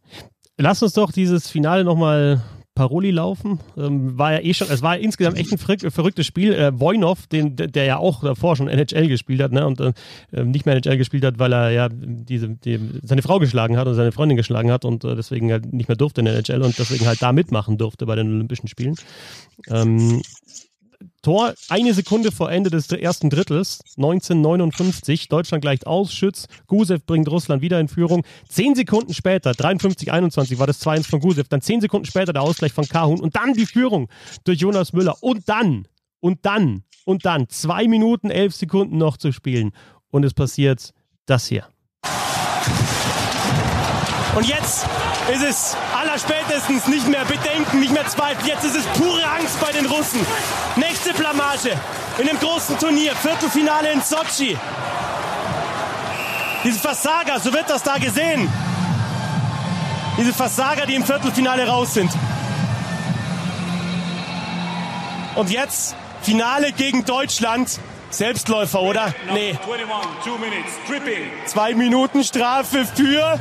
Lass 0.58 0.82
uns 0.82 0.94
doch 0.94 1.12
dieses 1.12 1.48
Finale 1.48 1.84
nochmal 1.84 2.42
Paroli 2.75 3.12
laufen. 3.12 3.60
Ähm, 3.77 4.18
war 4.18 4.34
ja 4.34 4.39
eh 4.39 4.53
schon, 4.53 4.68
es 4.70 4.82
war 4.82 4.98
insgesamt 4.98 5.38
echt 5.38 5.51
ein 5.51 5.58
verrücktes 5.58 6.25
Spiel. 6.25 6.53
Äh, 6.53 6.80
Wojnov, 6.80 7.27
den, 7.27 7.56
der 7.56 7.86
ja 7.86 7.98
auch 7.98 8.24
davor 8.24 8.56
schon 8.56 8.68
NHL 8.68 9.08
gespielt 9.08 9.42
hat, 9.42 9.51
ne, 9.51 9.65
und 9.65 9.80
äh, 9.80 9.94
ähm, 10.34 10.51
nicht 10.51 10.65
mehr 10.65 10.75
NHL 10.75 10.98
gespielt 10.98 11.24
hat, 11.24 11.38
weil 11.38 11.53
er 11.53 11.70
ja 11.70 11.89
diese, 11.92 12.50
die, 12.50 12.80
seine 13.03 13.22
Frau 13.22 13.39
geschlagen 13.39 13.77
hat 13.77 13.88
und 13.88 13.94
seine 13.94 14.12
Freundin 14.12 14.38
geschlagen 14.38 14.72
hat 14.72 14.86
und 14.86 15.03
äh, 15.03 15.15
deswegen 15.15 15.51
halt 15.51 15.72
nicht 15.72 15.88
mehr 15.88 15.96
durfte 15.96 16.22
in 16.22 16.25
der 16.25 16.36
NHL 16.36 16.63
und 16.63 16.77
deswegen 16.77 17.06
halt 17.06 17.22
da 17.22 17.32
mitmachen 17.32 17.77
durfte 17.77 18.06
bei 18.06 18.15
den 18.15 18.34
Olympischen 18.34 18.68
Spielen. 18.68 18.96
Ähm, 19.70 20.22
Tor 21.24 21.53
eine 21.70 21.94
Sekunde 21.94 22.34
vor 22.34 22.51
Ende 22.51 22.70
des 22.70 22.92
ersten 22.92 23.30
Drittels, 23.30 23.80
1959. 23.96 25.30
Deutschland 25.30 25.62
gleicht 25.62 25.88
aus, 25.88 26.13
Schütz. 26.13 26.48
Gusev 26.68 27.06
bringt 27.06 27.30
Russland 27.30 27.62
wieder 27.62 27.80
in 27.80 27.88
Führung. 27.88 28.24
Zehn 28.50 28.75
Sekunden 28.75 29.13
später, 29.13 29.51
53-21 29.51 30.60
war 30.60 30.68
das 30.68 30.86
2-1 30.86 31.10
von 31.10 31.22
Gusev. 31.22 31.48
Dann 31.48 31.62
zehn 31.62 31.80
Sekunden 31.80 32.06
später 32.06 32.34
der 32.34 32.42
Ausgleich 32.42 32.74
von 32.74 32.86
Kahun 32.86 33.22
und 33.22 33.38
dann 33.38 33.53
die 33.53 33.65
Führung 33.65 34.10
durch 34.44 34.60
Jonas 34.60 34.92
Müller. 34.92 35.15
Und 35.22 35.48
dann, 35.48 35.88
und 36.20 36.46
dann, 36.46 36.84
und 37.06 37.25
dann, 37.25 37.48
zwei 37.48 37.88
Minuten, 37.88 38.30
elf 38.30 38.53
Sekunden 38.53 38.98
noch 38.98 39.15
zu 39.15 39.32
spielen. 39.32 39.72
Und 40.12 40.25
es 40.25 40.34
passiert 40.34 40.92
das 41.25 41.48
hier. 41.48 41.65
Und 44.36 44.46
jetzt 44.46 44.86
ist 45.32 45.44
es 45.44 45.77
allerspätestens 46.24 46.88
nicht 46.88 47.08
mehr 47.08 47.25
Bedenken, 47.25 47.80
nicht 47.80 47.92
mehr 47.92 48.08
Zweifel. 48.08 48.48
Jetzt 48.48 48.63
ist 48.63 48.75
es 48.75 48.86
pure 49.00 49.24
Angst 49.25 49.60
bei 49.60 49.72
den 49.72 49.86
Russen. 49.86 50.25
Nächste 50.75 51.13
Blamage 51.13 51.77
in 52.18 52.27
dem 52.27 52.39
großen 52.39 52.77
Turnier, 52.77 53.15
Viertelfinale 53.15 53.92
in 53.92 54.01
Sochi. 54.01 54.58
Diese 56.63 56.80
Versager, 56.80 57.39
so 57.39 57.51
wird 57.53 57.70
das 57.70 57.84
da 57.84 57.98
gesehen. 57.98 58.50
Diese 60.18 60.34
Versager, 60.34 60.86
die 60.86 60.96
im 60.96 61.03
Viertelfinale 61.03 61.68
raus 61.68 61.94
sind. 61.94 62.12
Und 65.36 65.50
jetzt 65.50 65.96
Finale 66.22 66.72
gegen 66.72 67.03
Deutschland. 67.06 67.80
Selbstläufer, 68.12 68.80
oder? 68.80 69.12
Nee. 69.34 69.58
Zwei 71.48 71.74
Minuten 71.74 72.24
Strafe 72.24 72.86
für 72.86 73.39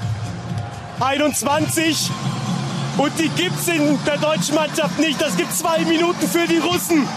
21. 0.98 2.10
Und 2.98 3.18
die 3.18 3.28
gibt's 3.30 3.68
in 3.68 3.98
der 4.04 4.18
deutschen 4.18 4.54
Mannschaft 4.54 4.98
nicht. 4.98 5.20
Das 5.20 5.36
gibt 5.36 5.52
zwei 5.52 5.78
Minuten 5.84 6.26
für 6.28 6.46
die 6.46 6.58
Russen. 6.58 7.08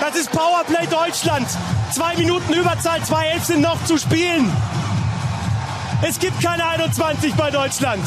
Das 0.00 0.16
ist 0.16 0.30
Powerplay 0.32 0.86
Deutschland. 0.86 1.46
Zwei 1.92 2.16
Minuten 2.16 2.52
Überzahl, 2.52 3.02
zwei 3.04 3.26
Elf 3.26 3.44
sind 3.44 3.60
noch 3.60 3.84
zu 3.84 3.98
spielen. 3.98 4.50
Es 6.02 6.18
gibt 6.18 6.40
keine 6.42 6.66
21 6.66 7.34
bei 7.34 7.50
Deutschland. 7.50 8.02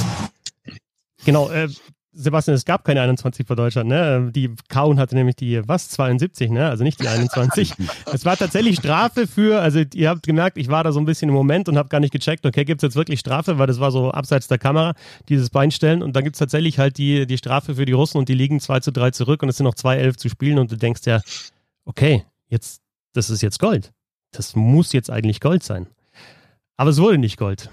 Genau, 1.23 1.49
äh, 1.49 1.69
Sebastian, 2.17 2.56
es 2.56 2.63
gab 2.63 2.86
keine 2.86 3.01
21 3.01 3.45
für 3.45 3.56
Deutschland, 3.56 3.89
ne? 3.89 4.32
Die 4.34 4.49
Kaun 4.69 4.99
hatte 4.99 5.15
nämlich 5.15 5.36
die, 5.36 5.62
was, 5.67 5.89
72, 5.89 6.49
ne? 6.49 6.69
Also 6.69 6.84
nicht 6.86 7.01
die 7.01 7.08
21. 7.08 7.73
es 8.13 8.23
war 8.23 8.38
tatsächlich 8.38 8.78
Strafe 8.78 9.28
für, 9.28 9.62
also 9.62 9.82
ihr 9.93 10.10
habt 10.10 10.25
gemerkt, 10.25 10.58
ich 10.58 10.69
war 10.69 10.84
da 10.84 10.93
so 10.93 10.99
ein 10.99 11.06
bisschen 11.06 11.28
im 11.28 11.36
Moment 11.36 11.67
und 11.67 11.78
habe 11.78 11.89
gar 11.89 11.99
nicht 11.99 12.13
gecheckt, 12.13 12.45
okay, 12.45 12.63
gibt 12.63 12.82
es 12.82 12.88
jetzt 12.88 12.95
wirklich 12.95 13.19
Strafe, 13.19 13.60
weil 13.60 13.67
das 13.67 13.82
war 13.82 13.91
so 13.91 14.12
abseits 14.12 14.47
der 14.47 14.58
Kamera, 14.58 14.93
dieses 15.28 15.49
Beinstellen 15.49 16.01
und 16.01 16.15
dann 16.15 16.23
gibt 16.23 16.38
es 16.38 16.39
tatsächlich 16.39 16.80
halt 16.80 16.97
die, 16.97 17.28
die 17.28 17.38
Strafe 17.38 17.75
für 17.75 17.86
die 17.86 17.91
Russen 17.91 18.17
und 18.17 18.30
die 18.30 18.34
liegen 18.34 18.62
2 18.62 18.80
zu 18.80 18.91
3 18.91 19.12
zurück 19.12 19.43
und 19.43 19.49
es 19.49 19.58
sind 19.58 19.65
noch 19.65 19.75
2-11 19.75 20.17
zu 20.17 20.30
spielen 20.30 20.58
und 20.58 20.71
du 20.71 20.78
denkst 20.78 21.01
ja, 21.06 21.19
okay, 21.84 22.23
jetzt, 22.47 22.82
das 23.13 23.30
ist 23.30 23.41
jetzt 23.41 23.60
Gold. 23.60 23.91
Das 24.32 24.56
muss 24.56 24.93
jetzt 24.93 25.10
eigentlich 25.10 25.41
Gold 25.41 25.63
sein. 25.63 25.88
Aber 26.78 26.89
es 26.89 26.99
wurde 26.99 27.17
nicht 27.17 27.38
Gold. 27.38 27.69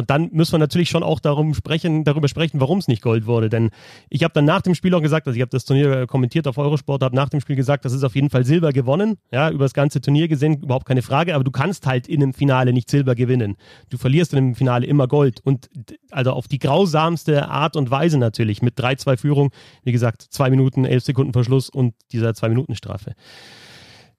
Und 0.00 0.08
dann 0.08 0.30
müssen 0.32 0.52
wir 0.52 0.58
natürlich 0.58 0.88
schon 0.88 1.02
auch 1.02 1.20
darum 1.20 1.52
sprechen, 1.52 2.04
darüber 2.04 2.26
sprechen, 2.26 2.58
warum 2.58 2.78
es 2.78 2.88
nicht 2.88 3.02
Gold 3.02 3.26
wurde. 3.26 3.50
Denn 3.50 3.70
ich 4.08 4.24
habe 4.24 4.32
dann 4.32 4.46
nach 4.46 4.62
dem 4.62 4.74
Spiel 4.74 4.94
auch 4.94 5.02
gesagt, 5.02 5.26
also 5.26 5.36
ich 5.36 5.42
habe 5.42 5.50
das 5.50 5.66
Turnier 5.66 6.06
kommentiert 6.06 6.48
auf 6.48 6.56
Eurosport, 6.56 7.02
habe 7.02 7.14
nach 7.14 7.28
dem 7.28 7.40
Spiel 7.40 7.54
gesagt, 7.54 7.84
das 7.84 7.92
ist 7.92 8.02
auf 8.02 8.14
jeden 8.14 8.30
Fall 8.30 8.46
Silber 8.46 8.72
gewonnen. 8.72 9.18
Ja, 9.30 9.50
über 9.50 9.66
das 9.66 9.74
ganze 9.74 10.00
Turnier 10.00 10.26
gesehen, 10.26 10.62
überhaupt 10.62 10.86
keine 10.86 11.02
Frage. 11.02 11.34
Aber 11.34 11.44
du 11.44 11.50
kannst 11.50 11.86
halt 11.86 12.08
in 12.08 12.22
einem 12.22 12.32
Finale 12.32 12.72
nicht 12.72 12.88
Silber 12.90 13.14
gewinnen. 13.14 13.56
Du 13.90 13.98
verlierst 13.98 14.32
in 14.32 14.38
einem 14.38 14.54
Finale 14.54 14.86
immer 14.86 15.06
Gold. 15.06 15.40
Und 15.44 15.68
also 16.10 16.32
auf 16.32 16.48
die 16.48 16.58
grausamste 16.58 17.48
Art 17.48 17.76
und 17.76 17.90
Weise 17.90 18.16
natürlich. 18.16 18.62
Mit 18.62 18.78
3-2 18.80 19.18
Führung, 19.18 19.50
wie 19.84 19.92
gesagt, 19.92 20.22
zwei 20.30 20.48
Minuten, 20.48 20.86
elf 20.86 21.04
Sekunden 21.04 21.34
Verschluss 21.34 21.68
und 21.68 21.94
dieser 22.12 22.32
Zwei-Minuten-Strafe. 22.32 23.14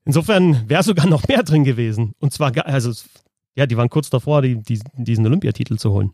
Insofern 0.05 0.69
wäre 0.69 0.83
sogar 0.83 1.07
noch 1.07 1.27
mehr 1.27 1.43
drin 1.43 1.63
gewesen. 1.63 2.13
Und 2.19 2.33
zwar, 2.33 2.51
also 2.65 2.91
ja, 3.55 3.65
die 3.65 3.77
waren 3.77 3.89
kurz 3.89 4.09
davor, 4.09 4.41
die, 4.41 4.61
die, 4.61 4.79
diesen 4.93 5.25
Olympiatitel 5.25 5.77
zu 5.77 5.91
holen. 5.91 6.13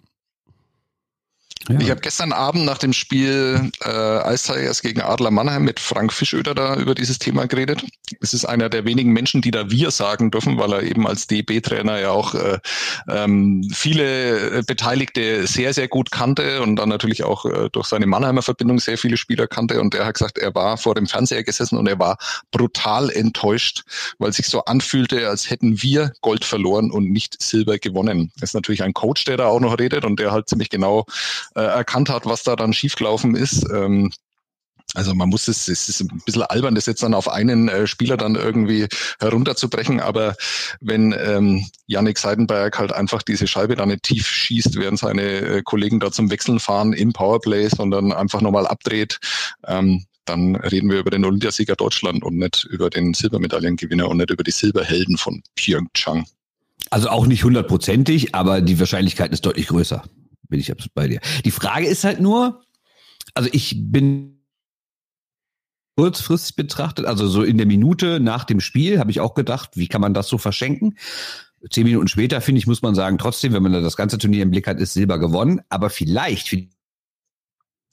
Ja. 1.70 1.80
Ich 1.80 1.90
habe 1.90 2.02
gestern 2.02 2.32
Abend 2.32 2.66
nach 2.66 2.78
dem 2.78 2.94
Spiel 2.94 3.72
äh, 3.84 4.34
Ice 4.34 4.54
Tigers 4.54 4.82
gegen 4.82 5.02
Adler 5.02 5.32
Mannheim 5.32 5.64
mit 5.64 5.80
Frank 5.80 6.14
Fischöder 6.14 6.56
da 6.56 6.76
über 6.76 6.96
dieses 6.96 7.20
Thema 7.20 7.46
geredet. 7.48 7.84
Es 8.22 8.34
ist 8.34 8.46
einer 8.46 8.70
der 8.70 8.86
wenigen 8.86 9.12
Menschen, 9.12 9.42
die 9.42 9.52
da 9.52 9.70
wir 9.70 9.92
sagen 9.92 10.32
dürfen, 10.32 10.58
weil 10.58 10.72
er 10.72 10.84
eben 10.84 11.08
als 11.08 11.28
DB-Trainer 11.28 12.00
ja 12.00 12.12
auch 12.12 12.36
äh, 12.36 12.60
ähm, 13.10 13.70
viele 13.74 14.64
Beteiligte 14.64 15.46
sehr, 15.46 15.74
sehr 15.74 15.88
gut 15.88 16.12
kannte 16.12 16.62
und 16.62 16.78
dann 16.78 16.90
natürlich 16.90 17.24
auch 17.24 17.46
äh, 17.46 17.70
durch 17.70 17.88
seine 17.88 18.08
Mannheimer 18.08 18.42
Verbindung 18.42 18.80
sehr 18.80 18.98
viele 18.98 19.18
Spieler 19.18 19.48
kannte. 19.48 19.82
Und 19.82 19.94
er 19.94 20.06
hat 20.06 20.16
gesagt, 20.16 20.38
er 20.38 20.56
war 20.56 20.78
vor 20.78 20.96
dem 20.96 21.08
Fernseher 21.08 21.44
gesessen 21.44 21.78
und 21.78 21.88
er 21.88 22.00
war 22.00 22.18
brutal 22.52 23.10
enttäuscht, 23.10 23.84
weil 24.20 24.32
sich 24.32 24.48
so 24.48 24.64
anfühlte, 24.66 25.28
als 25.28 25.50
hätten 25.50 25.82
wir 25.82 26.14
Gold 26.22 26.46
verloren 26.46 26.92
und 26.92 27.12
nicht 27.12 27.42
Silber 27.42 27.78
gewonnen. 27.78 28.32
Das 28.40 28.52
ist 28.52 28.54
natürlich 28.54 28.84
ein 28.84 28.94
Coach, 28.94 29.26
der 29.26 29.38
da 29.38 29.48
auch 29.48 29.60
noch 29.60 29.78
redet 29.78 30.06
und 30.06 30.20
der 30.20 30.32
halt 30.32 30.48
ziemlich 30.48 30.70
genau 30.70 31.06
äh, 31.58 31.62
erkannt 31.62 32.10
hat, 32.10 32.26
was 32.26 32.44
da 32.44 32.56
dann 32.56 32.72
schiefgelaufen 32.72 33.36
ist. 33.36 33.66
Ähm, 33.74 34.12
also 34.94 35.14
man 35.14 35.28
muss 35.28 35.48
es, 35.48 35.68
es 35.68 35.90
ist 35.90 36.02
ein 36.02 36.22
bisschen 36.26 36.44
albern, 36.44 36.76
das 36.76 36.86
jetzt 36.86 37.04
dann 37.04 37.14
auf 37.14 37.28
einen 37.28 37.68
äh, 37.68 37.88
Spieler 37.88 38.16
dann 38.16 38.36
irgendwie 38.36 38.88
herunterzubrechen, 39.20 40.00
aber 40.00 40.36
wenn 40.80 41.14
ähm, 41.18 41.66
Yannick 41.88 42.18
Seidenberg 42.18 42.80
halt 42.80 42.94
einfach 42.94 43.22
diese 43.22 43.48
Scheibe 43.48 43.76
dann 43.76 43.90
nicht 43.90 44.04
tief 44.04 44.28
schießt, 44.28 44.80
während 44.80 45.00
seine 45.00 45.24
äh, 45.24 45.62
Kollegen 45.64 46.00
da 46.00 46.12
zum 46.12 46.30
Wechseln 46.30 46.60
fahren 46.60 46.94
im 46.94 47.12
Powerplay, 47.12 47.68
sondern 47.68 48.14
einfach 48.14 48.42
nochmal 48.42 48.68
abdreht, 48.68 49.20
ähm, 49.66 50.06
dann 50.24 50.56
reden 50.56 50.90
wir 50.90 51.00
über 51.00 51.12
den 51.12 51.26
Olympiasieger 51.26 51.76
Deutschland 51.76 52.24
und 52.24 52.38
nicht 52.38 52.66
über 52.66 52.90
den 52.90 53.14
Silbermedaillengewinner 53.14 54.08
und 54.08 54.18
nicht 54.18 54.30
über 54.30 54.44
die 54.44 54.52
Silberhelden 54.52 55.18
von 55.18 55.42
Pyeongchang. 55.56 56.26
Also 56.92 57.10
auch 57.10 57.26
nicht 57.26 57.44
hundertprozentig, 57.44 58.36
aber 58.36 58.62
die 58.62 58.80
Wahrscheinlichkeit 58.80 59.32
ist 59.32 59.46
deutlich 59.46 59.68
größer 59.68 60.04
bin 60.50 60.60
ich 60.60 60.72
absolut 60.72 60.94
bei 60.94 61.08
dir. 61.08 61.20
Die 61.46 61.52
Frage 61.52 61.88
ist 61.88 62.04
halt 62.04 62.20
nur, 62.20 62.64
also 63.34 63.50
ich 63.52 63.76
bin 63.78 64.44
kurzfristig 65.96 66.56
betrachtet, 66.56 67.06
also 67.06 67.28
so 67.28 67.44
in 67.44 67.58
der 67.58 67.66
Minute 67.66 68.20
nach 68.20 68.44
dem 68.44 68.60
Spiel, 68.60 69.00
habe 69.00 69.12
ich 69.12 69.20
auch 69.20 69.34
gedacht, 69.34 69.72
wie 69.76 69.88
kann 69.88 70.02
man 70.02 70.14
das 70.14 70.28
so 70.28 70.38
verschenken? 70.38 70.98
Zehn 71.72 71.86
Minuten 71.86 72.08
später, 72.08 72.40
finde 72.40 72.60
ich, 72.60 72.68
muss 72.68 72.84
man 72.84 72.94
sagen, 72.94 73.18
trotzdem, 73.18 73.52
wenn 73.52 73.64
man 73.64 73.74
das 73.74 73.98
ganze 73.98 74.20
Turnier 74.20 74.44
im 74.44 74.52
Blick 74.52 74.68
hat, 74.68 74.80
ist 74.80 74.94
Silber 74.94 75.18
gewonnen. 75.18 75.62
Aber 75.70 75.90
vielleicht 75.90 76.48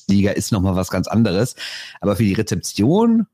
Bundesliga 0.06 0.32
ist 0.32 0.52
nochmal 0.52 0.76
was 0.76 0.90
ganz 0.90 1.08
anderes. 1.08 1.56
Aber 2.00 2.16
für 2.16 2.24
die 2.24 2.34
Rezeption 2.34 3.26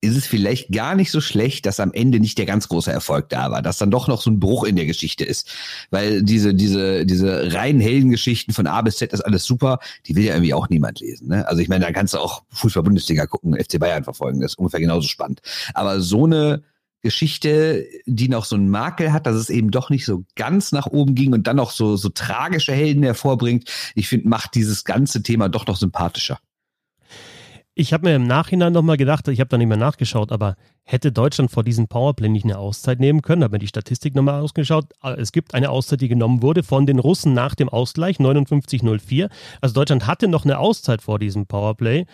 ist 0.00 0.16
es 0.16 0.26
vielleicht 0.26 0.72
gar 0.72 0.94
nicht 0.94 1.10
so 1.10 1.20
schlecht, 1.20 1.66
dass 1.66 1.80
am 1.80 1.92
Ende 1.92 2.20
nicht 2.20 2.38
der 2.38 2.46
ganz 2.46 2.68
große 2.68 2.92
Erfolg 2.92 3.28
da 3.30 3.50
war, 3.50 3.62
dass 3.62 3.78
dann 3.78 3.90
doch 3.90 4.08
noch 4.08 4.20
so 4.20 4.30
ein 4.30 4.40
Bruch 4.40 4.64
in 4.64 4.76
der 4.76 4.86
Geschichte 4.86 5.24
ist. 5.24 5.50
Weil 5.90 6.22
diese, 6.22 6.54
diese, 6.54 7.06
diese 7.06 7.52
reinen 7.54 7.80
Heldengeschichten 7.80 8.52
von 8.52 8.66
A 8.66 8.82
bis 8.82 8.98
Z 8.98 9.12
ist 9.12 9.22
alles 9.22 9.44
super, 9.44 9.78
die 10.06 10.14
will 10.14 10.24
ja 10.24 10.34
irgendwie 10.34 10.54
auch 10.54 10.68
niemand 10.68 11.00
lesen. 11.00 11.28
Ne? 11.28 11.46
Also 11.48 11.62
ich 11.62 11.68
meine, 11.68 11.86
da 11.86 11.92
kannst 11.92 12.14
du 12.14 12.18
auch 12.18 12.44
Fußball-Bundesliga 12.50 13.26
gucken, 13.26 13.58
FC 13.58 13.78
Bayern 13.78 14.04
verfolgen, 14.04 14.40
das 14.40 14.52
ist 14.52 14.58
ungefähr 14.58 14.80
genauso 14.80 15.08
spannend. 15.08 15.40
Aber 15.74 16.00
so 16.00 16.26
eine 16.26 16.62
Geschichte, 17.02 17.86
die 18.06 18.28
noch 18.28 18.44
so 18.44 18.56
einen 18.56 18.68
Makel 18.68 19.12
hat, 19.12 19.26
dass 19.26 19.36
es 19.36 19.48
eben 19.48 19.70
doch 19.70 19.90
nicht 19.90 20.04
so 20.04 20.24
ganz 20.34 20.72
nach 20.72 20.86
oben 20.86 21.14
ging 21.14 21.32
und 21.32 21.46
dann 21.46 21.56
noch 21.56 21.70
so, 21.70 21.96
so 21.96 22.08
tragische 22.08 22.72
Helden 22.72 23.02
hervorbringt, 23.02 23.70
ich 23.94 24.08
finde, 24.08 24.28
macht 24.28 24.54
dieses 24.54 24.84
ganze 24.84 25.22
Thema 25.22 25.48
doch 25.48 25.66
noch 25.66 25.76
sympathischer. 25.76 26.38
Ich 27.78 27.92
habe 27.92 28.08
mir 28.08 28.16
im 28.16 28.26
Nachhinein 28.26 28.72
nochmal 28.72 28.96
gedacht, 28.96 29.28
ich 29.28 29.38
habe 29.38 29.50
da 29.50 29.58
nicht 29.58 29.68
mehr 29.68 29.76
nachgeschaut, 29.76 30.32
aber 30.32 30.56
hätte 30.84 31.12
Deutschland 31.12 31.50
vor 31.50 31.62
diesem 31.62 31.88
Powerplay 31.88 32.30
nicht 32.30 32.44
eine 32.44 32.56
Auszeit 32.56 33.00
nehmen 33.00 33.20
können? 33.20 33.44
Habe 33.44 33.56
mir 33.56 33.58
die 33.58 33.66
Statistik 33.66 34.14
nochmal 34.14 34.40
ausgeschaut. 34.40 34.86
Es 35.18 35.30
gibt 35.30 35.52
eine 35.52 35.68
Auszeit, 35.68 36.00
die 36.00 36.08
genommen 36.08 36.40
wurde 36.40 36.62
von 36.62 36.86
den 36.86 36.98
Russen 36.98 37.34
nach 37.34 37.54
dem 37.54 37.68
Ausgleich 37.68 38.16
59-04. 38.16 39.28
Also 39.60 39.74
Deutschland 39.74 40.06
hatte 40.06 40.26
noch 40.26 40.44
eine 40.44 40.58
Auszeit 40.58 41.02
vor 41.02 41.18
diesem 41.18 41.46
Powerplay. 41.46 42.06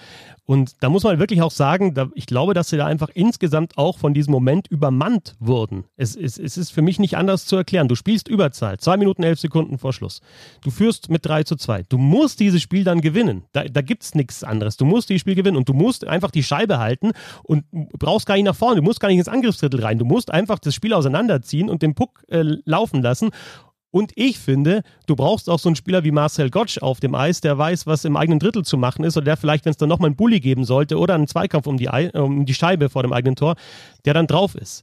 Und 0.44 0.82
da 0.82 0.88
muss 0.88 1.04
man 1.04 1.18
wirklich 1.20 1.42
auch 1.42 1.50
sagen, 1.52 1.94
da, 1.94 2.08
ich 2.14 2.26
glaube, 2.26 2.54
dass 2.54 2.70
sie 2.70 2.76
da 2.76 2.86
einfach 2.86 3.10
insgesamt 3.14 3.78
auch 3.78 3.98
von 3.98 4.12
diesem 4.12 4.32
Moment 4.32 4.66
übermannt 4.66 5.36
wurden. 5.38 5.84
Es, 5.96 6.16
es, 6.16 6.38
es 6.38 6.56
ist 6.56 6.72
für 6.72 6.82
mich 6.82 6.98
nicht 6.98 7.16
anders 7.16 7.46
zu 7.46 7.56
erklären. 7.56 7.86
Du 7.86 7.94
spielst 7.94 8.26
Überzahl, 8.26 8.78
zwei 8.78 8.96
Minuten, 8.96 9.22
elf 9.22 9.38
Sekunden 9.38 9.78
vor 9.78 9.92
Schluss. 9.92 10.20
Du 10.62 10.70
führst 10.70 11.10
mit 11.10 11.24
3 11.24 11.44
zu 11.44 11.56
2. 11.56 11.84
Du 11.88 11.98
musst 11.98 12.40
dieses 12.40 12.60
Spiel 12.60 12.82
dann 12.82 13.00
gewinnen. 13.00 13.44
Da, 13.52 13.64
da 13.64 13.82
gibt 13.82 14.02
es 14.02 14.14
nichts 14.16 14.42
anderes. 14.42 14.76
Du 14.76 14.84
musst 14.84 15.10
dieses 15.10 15.20
Spiel 15.20 15.36
gewinnen 15.36 15.51
und 15.56 15.68
du 15.68 15.74
musst 15.74 16.06
einfach 16.06 16.30
die 16.30 16.42
Scheibe 16.42 16.78
halten 16.78 17.12
und 17.42 17.64
brauchst 17.70 18.26
gar 18.26 18.34
nicht 18.34 18.44
nach 18.44 18.56
vorne. 18.56 18.76
Du 18.76 18.82
musst 18.82 19.00
gar 19.00 19.08
nicht 19.08 19.18
ins 19.18 19.28
Angriffsdrittel 19.28 19.80
rein. 19.80 19.98
Du 19.98 20.04
musst 20.04 20.30
einfach 20.30 20.58
das 20.58 20.74
Spiel 20.74 20.92
auseinanderziehen 20.94 21.68
und 21.68 21.82
den 21.82 21.94
Puck 21.94 22.24
äh, 22.28 22.42
laufen 22.64 23.02
lassen. 23.02 23.30
Und 23.92 24.12
ich 24.16 24.38
finde, 24.38 24.82
du 25.06 25.14
brauchst 25.14 25.50
auch 25.50 25.58
so 25.58 25.68
einen 25.68 25.76
Spieler 25.76 26.02
wie 26.02 26.10
Marcel 26.10 26.48
Gottsch 26.48 26.78
auf 26.80 26.98
dem 26.98 27.14
Eis, 27.14 27.42
der 27.42 27.58
weiß, 27.58 27.86
was 27.86 28.06
im 28.06 28.16
eigenen 28.16 28.38
Drittel 28.38 28.64
zu 28.64 28.78
machen 28.78 29.04
ist 29.04 29.18
oder 29.18 29.26
der 29.26 29.36
vielleicht, 29.36 29.66
wenn 29.66 29.70
es 29.70 29.76
dann 29.76 29.90
nochmal 29.90 30.08
einen 30.08 30.16
Bulli 30.16 30.40
geben 30.40 30.64
sollte 30.64 30.98
oder 30.98 31.14
einen 31.14 31.28
Zweikampf 31.28 31.66
um 31.66 31.76
die, 31.76 31.88
um 32.14 32.46
die 32.46 32.54
Scheibe 32.54 32.88
vor 32.88 33.02
dem 33.02 33.12
eigenen 33.12 33.36
Tor, 33.36 33.54
der 34.06 34.14
dann 34.14 34.26
drauf 34.26 34.54
ist. 34.54 34.82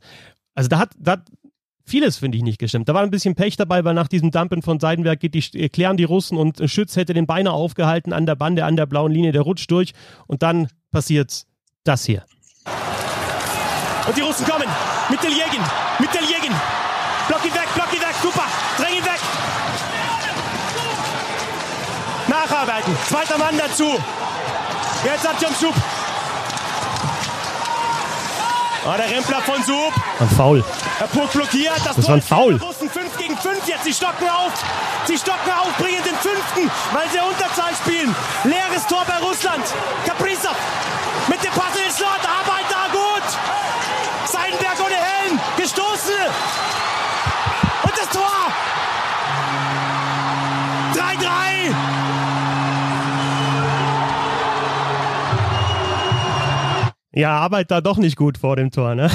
Also 0.54 0.70
da 0.70 0.78
hat, 0.78 0.92
da 1.00 1.14
hat 1.14 1.22
vieles, 1.90 2.18
finde 2.18 2.38
ich, 2.38 2.44
nicht 2.44 2.60
gestimmt. 2.60 2.88
Da 2.88 2.94
war 2.94 3.02
ein 3.02 3.12
bisschen 3.12 3.36
Pech 3.36 3.58
dabei, 3.58 3.84
weil 3.84 3.94
nach 3.94 4.08
diesem 4.08 4.32
Dumpen 4.32 4.62
von 4.62 4.80
Seidenberg 4.80 5.20
geht 5.20 5.34
die, 5.34 5.70
klären 5.70 5.98
die 5.98 6.06
Russen 6.06 6.38
und 6.38 6.62
Schütz 6.70 6.96
hätte 6.96 7.14
den 7.14 7.28
Beine 7.28 7.52
aufgehalten 7.52 8.14
an 8.14 8.26
der 8.26 8.36
Bande, 8.36 8.64
an 8.66 8.76
der 8.76 8.86
blauen 8.86 9.12
Linie, 9.12 9.32
der 9.32 9.42
rutscht 9.42 9.70
durch 9.72 9.94
und 10.28 10.44
dann 10.44 10.68
passiert 10.92 11.44
das 11.84 12.06
hier. 12.06 12.24
Und 14.08 14.16
die 14.18 14.22
Russen 14.22 14.46
kommen 14.46 14.68
mit 15.10 15.22
Deljegin, 15.22 15.62
mit 16.00 16.14
Deljegin. 16.14 16.56
Block 17.28 17.46
ihn 17.46 17.54
weg, 17.54 17.68
block 17.76 17.94
ihn 17.94 18.02
weg, 18.02 18.16
super. 18.22 18.46
Dräng 18.78 18.98
ihn 18.98 19.06
weg. 19.06 19.20
Nacharbeiten. 22.28 22.96
Zweiter 23.08 23.38
Mann 23.38 23.58
dazu. 23.58 23.98
Jetzt 25.04 25.28
hat 25.28 25.40
Schub. 25.60 25.76
Oh, 28.86 28.96
der 28.98 29.10
Rempler 29.10 29.42
von 29.42 29.62
Sub. 29.64 29.94
Ein 30.20 30.30
Foul. 30.30 30.64
Der 31.00 31.06
Puck 31.08 31.32
blockiert. 31.34 31.74
Das, 31.84 31.96
das 31.96 32.08
war 32.08 32.16
ein 32.16 32.22
Foul. 32.22 32.56
Russen 32.56 32.90
5 32.90 33.18
gegen 33.18 33.38
5 33.38 33.68
jetzt. 33.68 33.84
Sie 33.84 33.94
stocken 33.94 34.28
auf. 34.30 34.54
Sie 35.06 35.18
stocken 35.18 35.52
auf, 35.52 35.76
bringen 35.78 36.04
den 36.04 36.16
fünften, 36.16 36.70
weil 36.94 37.10
sie 37.10 37.20
Unterzahl 37.20 37.74
spielen. 37.76 38.16
Leeres 38.44 38.86
Tor 38.88 39.04
bei 39.08 39.18
Russland. 39.26 39.64
Kaprizov 40.06 40.56
mit 41.28 41.44
dem 41.44 41.52
Pass 41.52 41.76
in 41.76 41.84
den 41.84 41.92
Slot. 41.92 42.29
Ja, 57.20 57.38
Arbeit 57.38 57.70
da 57.70 57.82
doch 57.82 57.98
nicht 57.98 58.16
gut 58.16 58.38
vor 58.38 58.56
dem 58.56 58.72
Tor, 58.72 58.96
ne? 58.96 59.12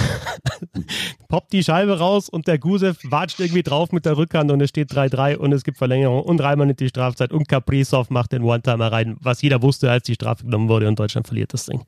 Poppt 1.29 1.55
die 1.55 1.65
Scheibe 1.65 1.99
raus 1.99 2.29
und 2.29 2.47
der 2.47 2.59
Gusev 2.59 2.99
watscht 3.05 3.41
irgendwie 3.41 3.63
drauf 3.63 3.93
mit 3.93 4.05
der 4.05 4.19
Rückhand 4.19 4.51
und 4.51 4.61
es 4.61 4.69
steht 4.69 4.93
3-3 4.93 5.37
und 5.37 5.53
es 5.53 5.65
gibt 5.65 5.79
Verlängerung 5.79 6.21
und 6.21 6.37
dreimal 6.37 6.67
nicht 6.67 6.81
die 6.81 6.89
Strafzeit 6.89 7.33
und 7.33 7.49
Kaprizov 7.49 8.11
macht 8.11 8.33
den 8.33 8.43
One-Timer 8.43 8.93
rein, 8.93 9.17
was 9.21 9.41
jeder 9.41 9.63
wusste, 9.63 9.91
als 9.91 10.03
die 10.03 10.17
Strafe 10.17 10.45
genommen 10.45 10.69
wurde 10.69 10.87
und 10.87 10.99
Deutschland 10.99 11.27
verliert 11.27 11.55
das 11.55 11.65
Ding. 11.65 11.83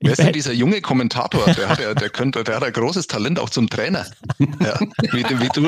Wer 0.00 0.12
ist 0.12 0.18
denn 0.18 0.32
dieser 0.32 0.52
junge 0.52 0.82
Kommentator? 0.82 1.46
Der 1.54 1.68
hat 1.70 1.80
ja, 1.80 1.94
der 1.94 2.10
könnte, 2.10 2.44
der 2.44 2.56
hat 2.56 2.64
ein 2.64 2.72
großes 2.72 3.06
Talent 3.06 3.38
auch 3.38 3.48
zum 3.48 3.70
Trainer. 3.70 4.04
Ja, 4.38 4.78
wie, 5.12 5.24
wie, 5.24 5.48
du, 5.54 5.62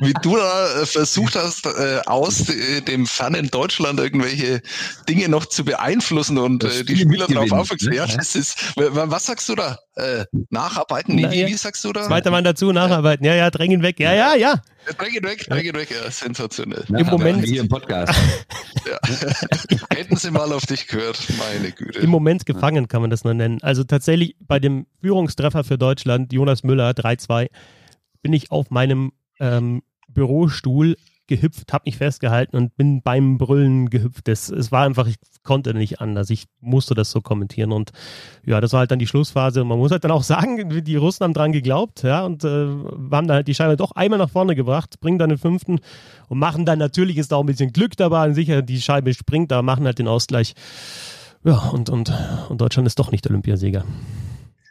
wie 0.00 0.14
du 0.22 0.36
da 0.36 0.80
äh, 0.80 0.86
versucht 0.86 1.36
hast, 1.36 1.66
äh, 1.66 2.00
aus 2.06 2.48
äh, 2.48 2.80
dem 2.80 3.06
fernen 3.06 3.50
Deutschland 3.50 4.00
irgendwelche 4.00 4.62
Dinge 5.06 5.28
noch 5.28 5.44
zu 5.46 5.64
beeinflussen 5.66 6.38
und 6.38 6.62
die 6.62 6.96
Spieler 6.96 7.26
darauf 7.26 7.52
aufmerksam. 7.52 7.90
Ne? 7.90 7.96
Ja, 7.96 8.06
das 8.06 8.34
ist, 8.34 8.56
was 8.76 9.26
sagst 9.26 9.48
du 9.48 9.54
da? 9.54 9.78
nacharbeiten? 10.50 11.14
Nee, 11.14 11.30
wie, 11.30 11.46
wie 11.46 11.54
sagst 11.54 11.84
du 11.84 11.92
da? 11.92 12.02
Zweiter 12.02 12.32
Mann 12.32 12.42
dazu, 12.42 12.72
nacharbeiten. 12.72 13.24
Ja, 13.24 13.34
ja, 13.34 13.50
drängen 13.50 13.82
weg. 13.82 14.00
Ja, 14.00 14.12
ja, 14.12 14.34
ja. 14.34 14.60
Drängen 14.92 15.24
weg, 15.24 15.46
drängen 15.48 15.74
weg. 15.74 15.90
Ja, 15.90 16.10
sensationell. 16.10 16.84
Im 16.88 17.06
Moment. 17.06 17.44
Hier 17.44 17.60
im 17.62 17.68
Podcast. 17.68 18.12
ja. 18.86 18.98
Hätten 19.94 20.16
sie 20.16 20.30
mal 20.30 20.52
auf 20.52 20.66
dich 20.66 20.86
gehört, 20.86 21.18
meine 21.38 21.72
Güte. 21.72 22.00
Im 22.00 22.10
Moment 22.10 22.46
gefangen 22.46 22.88
kann 22.88 23.00
man 23.00 23.10
das 23.10 23.24
nur 23.24 23.34
nennen. 23.34 23.62
Also 23.62 23.84
tatsächlich 23.84 24.36
bei 24.40 24.58
dem 24.58 24.86
Führungstreffer 25.00 25.64
für 25.64 25.78
Deutschland, 25.78 26.32
Jonas 26.32 26.62
Müller 26.62 26.90
3-2, 26.90 27.48
bin 28.22 28.32
ich 28.32 28.50
auf 28.50 28.70
meinem 28.70 29.12
ähm, 29.40 29.82
Bürostuhl 30.08 30.96
gehüpft, 31.26 31.72
habe 31.72 31.84
mich 31.86 31.96
festgehalten 31.96 32.56
und 32.56 32.76
bin 32.76 33.02
beim 33.02 33.38
Brüllen 33.38 33.90
gehüpft. 33.90 34.28
Es, 34.28 34.48
es 34.50 34.70
war 34.72 34.84
einfach, 34.84 35.06
ich 35.06 35.16
konnte 35.42 35.74
nicht 35.74 36.00
anders. 36.00 36.30
Ich 36.30 36.46
musste 36.60 36.94
das 36.94 37.10
so 37.10 37.20
kommentieren. 37.20 37.72
Und 37.72 37.92
ja, 38.44 38.60
das 38.60 38.72
war 38.72 38.80
halt 38.80 38.90
dann 38.90 38.98
die 38.98 39.06
Schlussphase. 39.06 39.62
Und 39.62 39.68
man 39.68 39.78
muss 39.78 39.90
halt 39.90 40.04
dann 40.04 40.10
auch 40.10 40.22
sagen, 40.24 40.84
die 40.84 40.96
Russen 40.96 41.24
haben 41.24 41.34
dran 41.34 41.52
geglaubt, 41.52 42.02
ja, 42.02 42.24
und 42.24 42.44
äh, 42.44 42.48
haben 42.48 43.10
dann 43.10 43.32
halt 43.32 43.48
die 43.48 43.54
Scheibe 43.54 43.76
doch 43.76 43.92
einmal 43.92 44.18
nach 44.18 44.30
vorne 44.30 44.54
gebracht, 44.54 45.00
bringen 45.00 45.18
dann 45.18 45.30
den 45.30 45.38
fünften 45.38 45.80
und 46.28 46.38
machen 46.38 46.64
dann 46.64 46.78
natürlich 46.78 47.18
ist 47.18 47.32
da 47.32 47.36
auch 47.36 47.40
ein 47.40 47.46
bisschen 47.46 47.72
Glück 47.72 47.96
dabei. 47.96 48.32
Sicher, 48.32 48.62
die 48.62 48.80
Scheibe 48.80 49.14
springt, 49.14 49.52
aber 49.52 49.62
machen 49.62 49.86
halt 49.86 49.98
den 49.98 50.08
Ausgleich. 50.08 50.54
Ja, 51.44 51.58
und, 51.70 51.90
und, 51.90 52.12
und 52.48 52.60
Deutschland 52.60 52.86
ist 52.86 52.98
doch 52.98 53.10
nicht 53.10 53.26
Olympiasieger. 53.28 53.84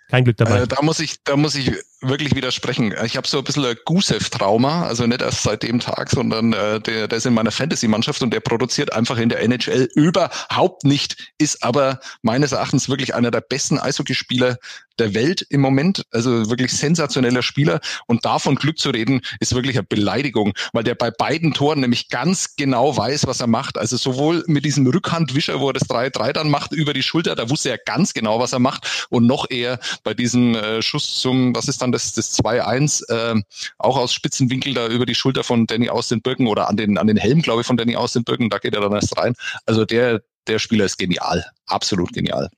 Kein 0.10 0.24
Glück 0.24 0.38
dabei. 0.38 0.62
Äh, 0.62 0.68
da 0.68 0.82
muss 0.82 1.00
ich, 1.00 1.24
da 1.24 1.38
muss 1.38 1.56
ich 1.56 1.72
wirklich 2.04 2.36
widersprechen. 2.36 2.94
Ich 3.06 3.18
habe 3.18 3.28
so 3.28 3.40
ein 3.40 3.44
bisschen 3.44 3.76
Gusev-Trauma, 3.86 4.86
also 4.86 5.06
nicht 5.08 5.22
erst 5.22 5.44
seit 5.44 5.64
dem 5.64 5.80
Tag, 5.80 6.10
sondern 6.10 6.54
äh, 6.54 6.80
der, 6.80 7.08
der 7.08 7.18
ist 7.18 7.26
in 7.26 7.34
meiner 7.34 7.52
Fantasy-Mannschaft 7.52 8.22
und 8.22 8.32
der 8.34 8.40
produziert 8.40 8.94
einfach 8.94 9.18
in 9.18 9.30
der 9.30 9.42
NHL 9.42 9.90
überhaupt 9.96 10.84
nicht, 10.84 11.34
ist 11.38 11.64
aber 11.64 12.00
meines 12.22 12.52
Erachtens 12.52 12.90
wirklich 12.90 13.16
einer 13.16 13.32
der 13.32 13.42
besten 13.42 13.80
Eishockeyspieler 13.80 14.58
der 15.00 15.14
Welt 15.14 15.46
im 15.50 15.62
Moment, 15.62 16.06
also 16.12 16.50
wirklich 16.50 16.72
sensationeller 16.72 17.42
Spieler 17.42 17.80
und 18.08 18.26
davon 18.26 18.56
Glück 18.56 18.78
zu 18.78 18.90
reden, 18.90 19.22
ist 19.40 19.56
wirklich 19.56 19.76
eine 19.76 19.84
Beleidigung, 19.84 20.54
weil 20.72 20.84
der 20.84 20.96
bei 20.96 21.10
beiden 21.12 21.54
Toren 21.54 21.80
nämlich 21.80 22.10
ganz 22.10 22.56
genau 22.56 22.96
weiß, 22.96 23.26
was 23.26 23.40
er 23.40 23.48
macht. 23.48 23.78
Also 23.78 23.98
sowohl 23.98 24.44
mit 24.48 24.66
diesem 24.66 24.86
Rückhandwischer, 24.86 25.60
wo 25.60 25.70
er 25.70 25.74
das 25.74 25.90
3-3 25.90 26.34
dann 26.34 26.50
macht 26.50 26.74
über 26.74 26.94
die 26.94 27.04
Schulter, 27.04 27.36
da 27.36 27.50
wusste 27.50 27.70
er 27.70 27.78
ganz 27.78 28.14
genau, 28.14 28.40
was 28.40 28.54
er 28.54 28.60
macht 28.60 29.08
und 29.10 29.26
noch 29.26 29.50
eher 29.50 29.80
bei 30.04 30.14
diesem 30.14 30.56
äh, 30.56 30.82
Schuss 30.82 31.20
zum, 31.20 31.56
was 31.56 31.68
ist 31.68 31.82
dann 31.82 31.92
das, 31.94 32.14
das 32.14 32.38
2-1, 32.40 33.10
äh, 33.10 33.42
auch 33.78 33.98
aus 33.98 34.14
Spitzenwinkel 34.14 34.74
da 34.74 34.88
über 34.88 35.06
die 35.06 35.16
Schulter 35.16 35.44
von 35.44 35.66
Danny 35.66 35.90
aus 35.90 36.10
den 36.10 36.22
Birken 36.22 36.48
oder 36.48 36.70
an 36.70 36.78
den, 36.78 36.98
an 36.98 37.08
den 37.08 37.18
Helm, 37.18 37.42
glaube 37.42 37.62
ich, 37.62 37.68
von 37.68 37.78
Danny 37.78 37.96
aus 37.96 38.14
den 38.14 38.24
Birken, 38.24 38.50
da 38.50 38.58
geht 38.58 38.76
er 38.76 38.82
dann 38.82 38.94
erst 38.94 39.18
rein. 39.18 39.34
Also 39.66 39.86
der, 39.86 40.22
der 40.48 40.60
Spieler 40.60 40.86
ist 40.86 40.98
genial, 40.98 41.46
absolut 41.66 42.12
genial. 42.14 42.50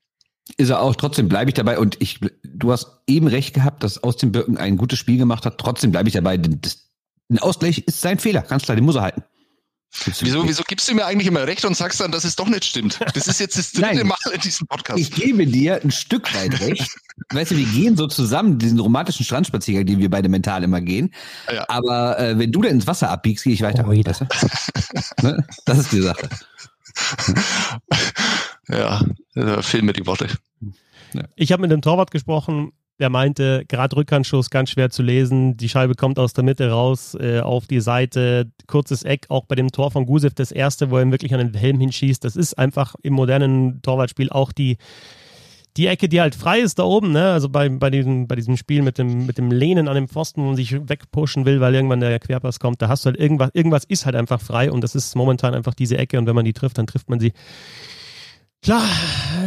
Ist 0.57 0.69
er 0.69 0.81
auch, 0.81 0.95
trotzdem 0.95 1.27
bleibe 1.27 1.49
ich 1.49 1.55
dabei 1.55 1.79
und 1.79 2.01
ich, 2.01 2.19
du 2.43 2.71
hast 2.71 3.01
eben 3.07 3.27
recht 3.27 3.53
gehabt, 3.53 3.83
dass 3.83 4.03
aus 4.03 4.17
den 4.17 4.31
Birken 4.31 4.57
ein 4.57 4.77
gutes 4.77 4.99
Spiel 4.99 5.17
gemacht 5.17 5.45
hat, 5.45 5.57
trotzdem 5.57 5.91
bleibe 5.91 6.07
ich 6.07 6.13
dabei. 6.13 6.37
Das, 6.37 6.89
ein 7.29 7.39
Ausgleich 7.39 7.79
ist 7.79 8.01
sein 8.01 8.19
Fehler, 8.19 8.41
ganz 8.41 8.63
klar, 8.63 8.75
den 8.75 8.85
muss 8.85 8.95
er 8.95 9.01
halten. 9.01 9.23
Wieso, 10.19 10.47
wieso 10.47 10.63
gibst 10.63 10.89
du 10.89 10.95
mir 10.95 11.05
eigentlich 11.05 11.27
immer 11.27 11.47
recht 11.47 11.65
und 11.65 11.75
sagst 11.75 11.99
dann, 11.99 12.11
dass 12.11 12.23
es 12.23 12.35
doch 12.35 12.47
nicht 12.47 12.65
stimmt? 12.65 12.99
Das 13.13 13.27
ist 13.27 13.39
jetzt 13.39 13.57
das 13.57 13.71
dritte 13.71 14.03
Mal 14.03 14.17
in 14.33 14.41
diesem 14.41 14.67
Podcast. 14.67 14.99
Ich 14.99 15.11
gebe 15.11 15.45
dir 15.47 15.81
ein 15.81 15.91
Stück 15.91 16.33
weit 16.35 16.59
recht. 16.59 16.89
weißt 17.31 17.51
du, 17.51 17.57
wir 17.57 17.65
gehen 17.65 17.95
so 17.95 18.07
zusammen, 18.07 18.59
diesen 18.59 18.79
romantischen 18.79 19.25
Strandspaziergang, 19.25 19.85
den 19.85 19.99
wir 19.99 20.09
beide 20.09 20.29
mental 20.29 20.63
immer 20.63 20.81
gehen. 20.81 21.13
Ja. 21.51 21.65
Aber 21.69 22.19
äh, 22.19 22.37
wenn 22.37 22.51
du 22.51 22.61
da 22.61 22.69
ins 22.69 22.87
Wasser 22.87 23.09
abbiegst, 23.09 23.43
gehe 23.45 23.53
ich 23.53 23.61
weiter. 23.61 23.85
Oh, 23.87 23.91
weißt 23.91 24.21
du? 24.21 25.27
ne? 25.27 25.47
Das 25.65 25.79
ist 25.79 25.91
die 25.91 26.01
Sache. 26.01 26.29
ja, 28.67 29.03
da 29.33 29.61
fehlen 29.61 29.85
mir 29.85 29.93
die 29.93 30.05
Worte. 30.05 30.27
Ich 31.35 31.51
habe 31.51 31.61
mit 31.61 31.71
dem 31.71 31.81
Torwart 31.81 32.11
gesprochen, 32.11 32.73
der 32.99 33.09
meinte, 33.09 33.65
gerade 33.67 33.95
Rückhandschuss 33.95 34.49
ganz 34.49 34.69
schwer 34.69 34.89
zu 34.89 35.03
lesen. 35.03 35.57
Die 35.57 35.67
Scheibe 35.67 35.95
kommt 35.95 36.17
aus 36.17 36.33
der 36.33 36.43
Mitte 36.43 36.69
raus 36.69 37.15
äh, 37.19 37.41
auf 37.41 37.67
die 37.67 37.81
Seite. 37.81 38.49
Kurzes 38.67 39.03
Eck, 39.03 39.25
auch 39.29 39.45
bei 39.45 39.55
dem 39.55 39.71
Tor 39.71 39.91
von 39.91 40.05
Gusev, 40.05 40.33
das 40.33 40.51
erste, 40.51 40.91
wo 40.91 40.97
er 40.97 41.11
wirklich 41.11 41.33
an 41.33 41.39
den 41.39 41.53
Helm 41.53 41.79
hinschießt. 41.79 42.23
Das 42.23 42.35
ist 42.35 42.57
einfach 42.57 42.95
im 43.03 43.13
modernen 43.13 43.81
Torwartspiel 43.81 44.29
auch 44.29 44.53
die, 44.53 44.77
die 45.75 45.87
Ecke, 45.87 46.07
die 46.07 46.21
halt 46.21 46.35
frei 46.35 46.59
ist 46.59 46.79
da 46.79 46.83
oben. 46.83 47.11
Ne? 47.11 47.31
Also 47.31 47.49
bei, 47.49 47.67
bei, 47.67 47.89
diesem, 47.89 48.27
bei 48.27 48.35
diesem 48.35 48.55
Spiel 48.55 48.81
mit 48.81 48.97
dem, 48.97 49.25
mit 49.25 49.37
dem 49.37 49.51
Lehnen 49.51 49.89
an 49.89 49.95
dem 49.95 50.07
Pfosten, 50.07 50.41
wo 50.41 50.47
man 50.47 50.55
sich 50.55 50.73
wegpushen 50.87 51.45
will, 51.45 51.59
weil 51.59 51.75
irgendwann 51.75 51.99
der 51.99 52.17
Querpass 52.19 52.59
kommt. 52.59 52.81
Da 52.81 52.87
hast 52.87 53.03
du 53.03 53.07
halt 53.07 53.19
irgendwas, 53.19 53.49
irgendwas 53.53 53.83
ist 53.83 54.05
halt 54.05 54.15
einfach 54.15 54.39
frei 54.39 54.71
und 54.71 54.81
das 54.81 54.95
ist 54.95 55.15
momentan 55.15 55.53
einfach 55.53 55.73
diese 55.73 55.97
Ecke. 55.97 56.17
Und 56.17 56.27
wenn 56.27 56.35
man 56.35 56.45
die 56.45 56.53
trifft, 56.53 56.77
dann 56.77 56.87
trifft 56.87 57.09
man 57.09 57.19
sie 57.19 57.33
Klar, 58.65 58.89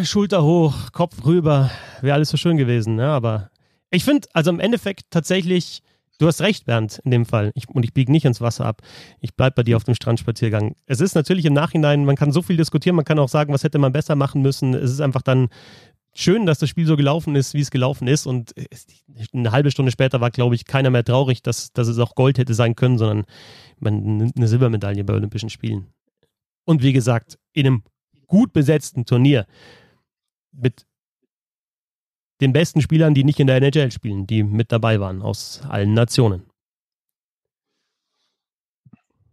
Schulter 0.05 0.45
hoch, 0.45 0.93
Kopf 0.93 1.27
rüber, 1.27 1.73
wäre 2.03 2.15
alles 2.15 2.29
so 2.29 2.37
schön 2.37 2.57
gewesen, 2.57 2.95
ne? 2.95 3.09
aber 3.09 3.51
ich 3.91 4.05
finde, 4.05 4.29
also 4.33 4.49
im 4.49 4.61
Endeffekt 4.61 5.07
tatsächlich, 5.11 5.83
du 6.19 6.29
hast 6.29 6.41
recht, 6.41 6.67
Bernd, 6.67 7.01
in 7.05 7.11
dem 7.11 7.27
Fall. 7.27 7.51
Ich, 7.57 7.69
und 7.69 7.83
ich 7.83 7.93
biege 7.93 8.13
nicht 8.13 8.27
ins 8.27 8.41
Wasser 8.41 8.65
ab. 8.65 8.81
Ich 9.19 9.35
bleibe 9.35 9.55
bei 9.57 9.63
dir 9.65 9.77
auf 9.77 9.83
dem 9.83 9.97
Strandspaziergang. 9.97 10.77
Es 10.87 11.01
ist 11.01 11.17
natürlich 11.17 11.47
im 11.47 11.53
Nachhinein, 11.53 12.05
man 12.05 12.15
kann 12.15 12.31
so 12.31 12.43
viel 12.43 12.57
diskutieren, 12.57 12.95
man 12.95 13.05
kann 13.05 13.19
auch 13.19 13.29
sagen, 13.29 13.53
was 13.53 13.65
hätte 13.65 13.81
man 13.81 13.91
besser 13.91 14.15
machen 14.15 14.41
müssen. 14.41 14.73
Es 14.73 14.93
ist 14.93 15.01
einfach 15.01 15.23
dann 15.23 15.49
schön, 16.15 16.47
dass 16.47 16.61
das 16.61 16.69
Spiel 16.69 16.87
so 16.87 16.97
gelaufen 16.97 17.35
ist, 17.35 17.55
wie 17.55 17.61
es 17.61 17.73
gelaufen 17.73 18.07
ist. 18.07 18.25
Und 18.25 18.55
eine 19.33 19.51
halbe 19.51 19.73
Stunde 19.73 19.91
später 19.91 20.21
war, 20.21 20.31
glaube 20.31 20.55
ich, 20.55 20.65
keiner 20.65 20.91
mehr 20.91 21.03
traurig, 21.03 21.43
dass, 21.43 21.73
dass 21.73 21.89
es 21.89 21.99
auch 21.99 22.15
Gold 22.15 22.39
hätte 22.39 22.55
sein 22.55 22.77
können, 22.77 22.99
sondern 22.99 23.25
eine 23.85 24.47
Silbermedaille 24.47 25.03
bei 25.03 25.15
Olympischen 25.15 25.51
Spielen. 25.51 25.89
Und 26.65 26.85
wie 26.85 26.93
gesagt, 26.93 27.37
in 27.53 27.67
einem 27.67 27.83
gut 28.29 28.53
besetzten 28.53 29.05
Turnier 29.05 29.47
mit 30.53 30.87
den 32.41 32.53
besten 32.53 32.81
Spielern, 32.81 33.15
die 33.15 33.25
nicht 33.25 33.41
in 33.41 33.49
der 33.49 33.57
NHL 33.57 33.91
spielen, 33.91 34.27
die 34.27 34.45
mit 34.45 34.71
dabei 34.71 35.01
waren 35.01 35.23
aus 35.23 35.63
allen 35.69 35.95
Nationen. 35.95 36.45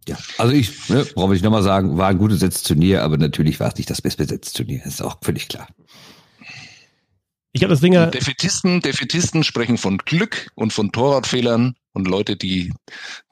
Ja, 0.08 0.16
also 0.38 0.52
ich, 0.52 0.88
ne, 0.88 1.04
brauche 1.14 1.34
ich 1.34 1.42
nochmal 1.42 1.62
sagen, 1.62 1.98
war 1.98 2.08
ein 2.08 2.18
gut 2.18 2.30
besetztes 2.30 2.62
Turnier, 2.62 3.02
aber 3.02 3.16
natürlich 3.16 3.58
war 3.58 3.68
es 3.68 3.76
nicht 3.76 3.90
das 3.90 4.02
bestbesetzte 4.02 4.64
Turnier, 4.64 4.84
ist 4.84 5.02
auch 5.02 5.18
völlig 5.22 5.48
klar. 5.48 5.68
Ich 7.52 7.62
habe 7.62 7.70
das 7.70 7.80
Ding 7.80 7.94
ja. 7.94 8.06
Defetisten, 8.06 8.80
Defetisten 8.82 9.42
sprechen 9.42 9.78
von 9.78 9.98
Glück 9.98 10.50
und 10.54 10.72
von 10.72 10.92
Torwartfehlern 10.92 11.74
und 11.96 12.06
Leute, 12.06 12.36
die 12.36 12.72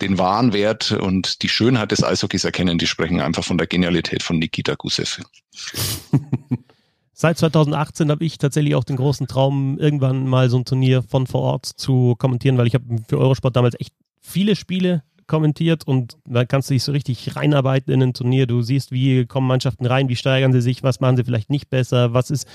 den 0.00 0.18
wahren 0.18 0.54
Wert 0.54 0.90
und 0.90 1.42
die 1.42 1.50
Schönheit 1.50 1.92
des 1.92 2.02
Eishockeys 2.02 2.44
erkennen, 2.44 2.78
die 2.78 2.86
sprechen 2.86 3.20
einfach 3.20 3.44
von 3.44 3.58
der 3.58 3.66
Genialität 3.66 4.22
von 4.22 4.38
Nikita 4.38 4.74
Gusev. 4.74 5.20
Seit 7.12 7.38
2018 7.38 8.10
habe 8.10 8.24
ich 8.24 8.38
tatsächlich 8.38 8.74
auch 8.74 8.82
den 8.82 8.96
großen 8.96 9.28
Traum, 9.28 9.78
irgendwann 9.78 10.26
mal 10.26 10.48
so 10.48 10.56
ein 10.56 10.64
Turnier 10.64 11.02
von 11.02 11.26
vor 11.26 11.42
Ort 11.42 11.66
zu 11.66 12.16
kommentieren, 12.16 12.58
weil 12.58 12.66
ich 12.66 12.74
habe 12.74 12.84
für 13.06 13.18
Eurosport 13.18 13.54
damals 13.54 13.78
echt 13.78 13.92
viele 14.20 14.56
Spiele 14.56 15.04
kommentiert 15.26 15.86
und 15.86 16.16
da 16.24 16.44
kannst 16.44 16.70
du 16.70 16.74
dich 16.74 16.82
so 16.82 16.92
richtig 16.92 17.36
reinarbeiten 17.36 17.92
in 17.92 18.02
ein 18.02 18.14
Turnier. 18.14 18.46
Du 18.46 18.62
siehst, 18.62 18.92
wie 18.92 19.26
kommen 19.26 19.46
Mannschaften 19.46 19.86
rein, 19.86 20.08
wie 20.08 20.16
steigern 20.16 20.52
sie 20.52 20.60
sich, 20.60 20.82
was 20.82 21.00
machen 21.00 21.16
sie 21.16 21.24
vielleicht 21.24 21.50
nicht 21.50 21.70
besser, 21.70 22.12
was 22.12 22.30
ist, 22.30 22.46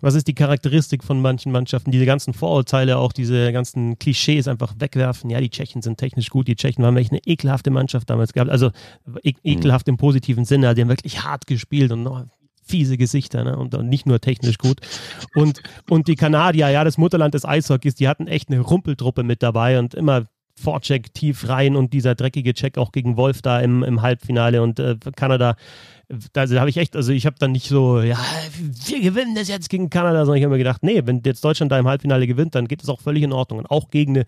was 0.00 0.14
ist 0.14 0.28
die 0.28 0.34
Charakteristik 0.34 1.04
von 1.04 1.20
manchen 1.20 1.52
Mannschaften, 1.52 1.90
diese 1.90 2.06
ganzen 2.06 2.34
Vorurteile, 2.34 2.98
auch 2.98 3.12
diese 3.12 3.52
ganzen 3.52 3.98
Klischees 3.98 4.48
einfach 4.48 4.74
wegwerfen. 4.78 5.30
Ja, 5.30 5.40
die 5.40 5.50
Tschechen 5.50 5.82
sind 5.82 5.98
technisch 5.98 6.30
gut, 6.30 6.48
die 6.48 6.56
Tschechen 6.56 6.84
haben 6.84 6.96
echt 6.96 7.12
eine 7.12 7.20
ekelhafte 7.24 7.70
Mannschaft 7.70 8.10
damals 8.10 8.32
gehabt, 8.32 8.50
also 8.50 8.70
e 9.22 9.32
ekelhaft 9.42 9.88
im 9.88 9.96
positiven 9.96 10.44
Sinne, 10.44 10.74
die 10.74 10.82
haben 10.82 10.88
wirklich 10.88 11.22
hart 11.24 11.46
gespielt 11.46 11.92
und 11.92 12.02
noch 12.02 12.24
fiese 12.62 12.96
Gesichter 12.96 13.44
ne? 13.44 13.56
und, 13.56 13.74
und, 13.74 13.88
nicht 13.88 14.06
nur 14.06 14.20
technisch 14.20 14.58
gut. 14.58 14.80
Und, 15.34 15.60
und 15.90 16.08
die 16.08 16.14
Kanadier, 16.14 16.68
ja, 16.70 16.84
das 16.84 16.96
Mutterland 16.96 17.34
des 17.34 17.44
Eishockeys, 17.44 17.94
die 17.94 18.08
hatten 18.08 18.26
echt 18.26 18.48
eine 18.48 18.60
Rumpeltruppe 18.60 19.22
mit 19.22 19.42
dabei 19.42 19.78
und 19.78 19.94
immer 19.94 20.26
Vorcheck 20.54 21.12
tief 21.14 21.48
rein 21.48 21.76
und 21.76 21.92
dieser 21.92 22.14
dreckige 22.14 22.54
Check 22.54 22.78
auch 22.78 22.92
gegen 22.92 23.16
Wolf 23.16 23.42
da 23.42 23.60
im, 23.60 23.82
im 23.82 24.02
Halbfinale 24.02 24.62
und 24.62 24.78
äh, 24.78 24.96
Kanada. 25.16 25.56
Da, 26.34 26.46
habe 26.46 26.68
ich 26.68 26.76
echt, 26.76 26.94
also 26.94 27.10
ich 27.10 27.24
habe 27.24 27.36
dann 27.38 27.52
nicht 27.52 27.68
so, 27.68 28.02
ja, 28.02 28.18
wir 28.86 29.00
gewinnen 29.00 29.34
das 29.34 29.48
jetzt 29.48 29.70
gegen 29.70 29.88
Kanada, 29.88 30.26
sondern 30.26 30.36
ich 30.36 30.44
habe 30.44 30.52
mir 30.52 30.58
gedacht, 30.58 30.82
nee, 30.82 31.00
wenn 31.06 31.22
jetzt 31.24 31.42
Deutschland 31.42 31.72
da 31.72 31.78
im 31.78 31.88
Halbfinale 31.88 32.26
gewinnt, 32.26 32.54
dann 32.54 32.68
geht 32.68 32.82
es 32.82 32.88
auch 32.90 33.00
völlig 33.00 33.22
in 33.22 33.32
Ordnung. 33.32 33.60
Und 33.60 33.70
auch 33.70 33.88
gegen 33.88 34.16
eine 34.16 34.26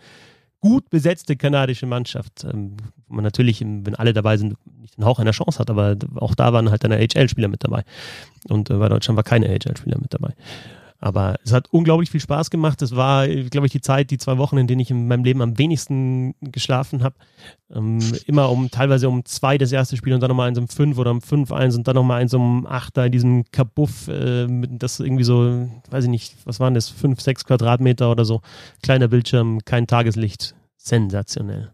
gut 0.64 0.88
besetzte 0.88 1.36
kanadische 1.36 1.84
Mannschaft, 1.84 2.44
ähm, 2.44 2.78
man 3.06 3.22
natürlich, 3.22 3.60
wenn 3.60 3.94
alle 3.96 4.14
dabei 4.14 4.38
sind, 4.38 4.54
nicht 4.80 4.96
den 4.96 5.04
Hauch 5.04 5.18
einer 5.18 5.32
Chance 5.32 5.58
hat, 5.58 5.68
aber 5.68 5.94
auch 6.16 6.34
da 6.34 6.54
waren 6.54 6.70
halt 6.70 6.84
dann 6.84 6.92
HL-Spieler 6.92 7.48
mit 7.48 7.62
dabei. 7.62 7.84
Und 8.48 8.70
äh, 8.70 8.74
bei 8.74 8.88
Deutschland 8.88 9.16
war 9.18 9.24
keine 9.24 9.46
HL-Spieler 9.48 9.98
mit 10.00 10.14
dabei. 10.14 10.32
Aber 11.04 11.34
es 11.44 11.52
hat 11.52 11.68
unglaublich 11.70 12.10
viel 12.10 12.20
Spaß 12.20 12.48
gemacht. 12.48 12.80
Es 12.80 12.96
war, 12.96 13.28
glaube 13.28 13.66
ich, 13.66 13.72
die 13.72 13.82
Zeit, 13.82 14.10
die 14.10 14.16
zwei 14.16 14.38
Wochen, 14.38 14.56
in 14.56 14.66
denen 14.66 14.80
ich 14.80 14.90
in 14.90 15.06
meinem 15.06 15.22
Leben 15.22 15.42
am 15.42 15.58
wenigsten 15.58 16.34
geschlafen 16.40 17.02
habe. 17.02 17.16
Ähm, 17.70 17.98
immer 18.24 18.48
um, 18.48 18.70
teilweise 18.70 19.10
um 19.10 19.22
zwei 19.26 19.58
das 19.58 19.70
erste 19.70 19.98
Spiel 19.98 20.14
und 20.14 20.22
dann 20.22 20.30
nochmal 20.30 20.48
eins 20.48 20.56
um 20.56 20.66
fünf 20.66 20.96
oder 20.96 21.10
um 21.10 21.20
fünf 21.20 21.52
eins 21.52 21.76
und 21.76 21.86
dann 21.86 21.96
nochmal 21.96 22.22
eins 22.22 22.32
um 22.32 22.66
acht 22.66 22.96
da 22.96 23.04
in 23.04 23.12
diesem 23.12 23.44
Kabuff, 23.52 24.08
äh, 24.08 24.46
das 24.70 24.98
irgendwie 24.98 25.24
so, 25.24 25.68
weiß 25.90 26.04
ich 26.04 26.10
nicht, 26.10 26.36
was 26.46 26.58
waren 26.58 26.72
das, 26.72 26.88
fünf, 26.88 27.20
sechs 27.20 27.44
Quadratmeter 27.44 28.10
oder 28.10 28.24
so. 28.24 28.40
Kleiner 28.82 29.08
Bildschirm, 29.08 29.60
kein 29.66 29.86
Tageslicht. 29.86 30.54
Sensationell. 30.78 31.73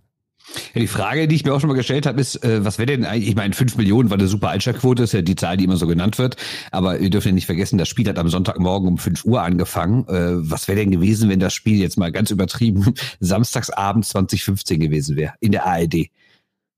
Ja, 0.75 0.81
die 0.81 0.87
Frage, 0.87 1.29
die 1.29 1.37
ich 1.37 1.45
mir 1.45 1.55
auch 1.55 1.61
schon 1.61 1.69
mal 1.69 1.77
gestellt 1.77 2.07
habe, 2.07 2.21
ist, 2.21 2.43
äh, 2.45 2.65
was 2.65 2.79
wäre 2.79 2.87
denn 2.87 3.05
eigentlich, 3.05 3.29
ich 3.29 3.37
meine, 3.37 3.55
5 3.55 3.77
Millionen 3.77 4.11
war 4.11 4.19
eine 4.19 4.29
super 4.29 4.51
Einschlagquote, 4.51 5.05
ist 5.05 5.13
ja 5.13 5.23
die 5.23 5.37
Zahl, 5.37 5.57
die 5.57 5.65
immer 5.65 5.77
so 5.77 5.87
genannt 5.87 6.19
wird, 6.19 6.37
aber 6.71 7.01
wir 7.01 7.11
dürfen 7.11 7.29
ja 7.29 7.35
nicht 7.35 7.47
vergessen, 7.47 7.79
das 7.79 7.89
Spiel 7.89 8.09
hat 8.09 8.19
am 8.19 8.29
Sonntagmorgen 8.29 8.89
um 8.89 8.99
5 8.99 9.25
Uhr 9.25 9.43
angefangen. 9.43 10.07
Äh, 10.09 10.51
was 10.51 10.69
wäre 10.69 10.79
denn 10.79 10.91
gewesen, 10.91 11.29
wenn 11.29 11.41
das 11.41 11.55
Spiel 11.55 11.79
jetzt 11.79 11.99
mal 11.99 12.13
ganz 12.13 12.31
übertrieben 12.31 12.95
samstagsabend 13.21 14.07
2015 14.07 14.81
gewesen 14.81 15.17
wäre, 15.17 15.35
in 15.41 15.53
der 15.53 15.67
ARD? 15.67 16.09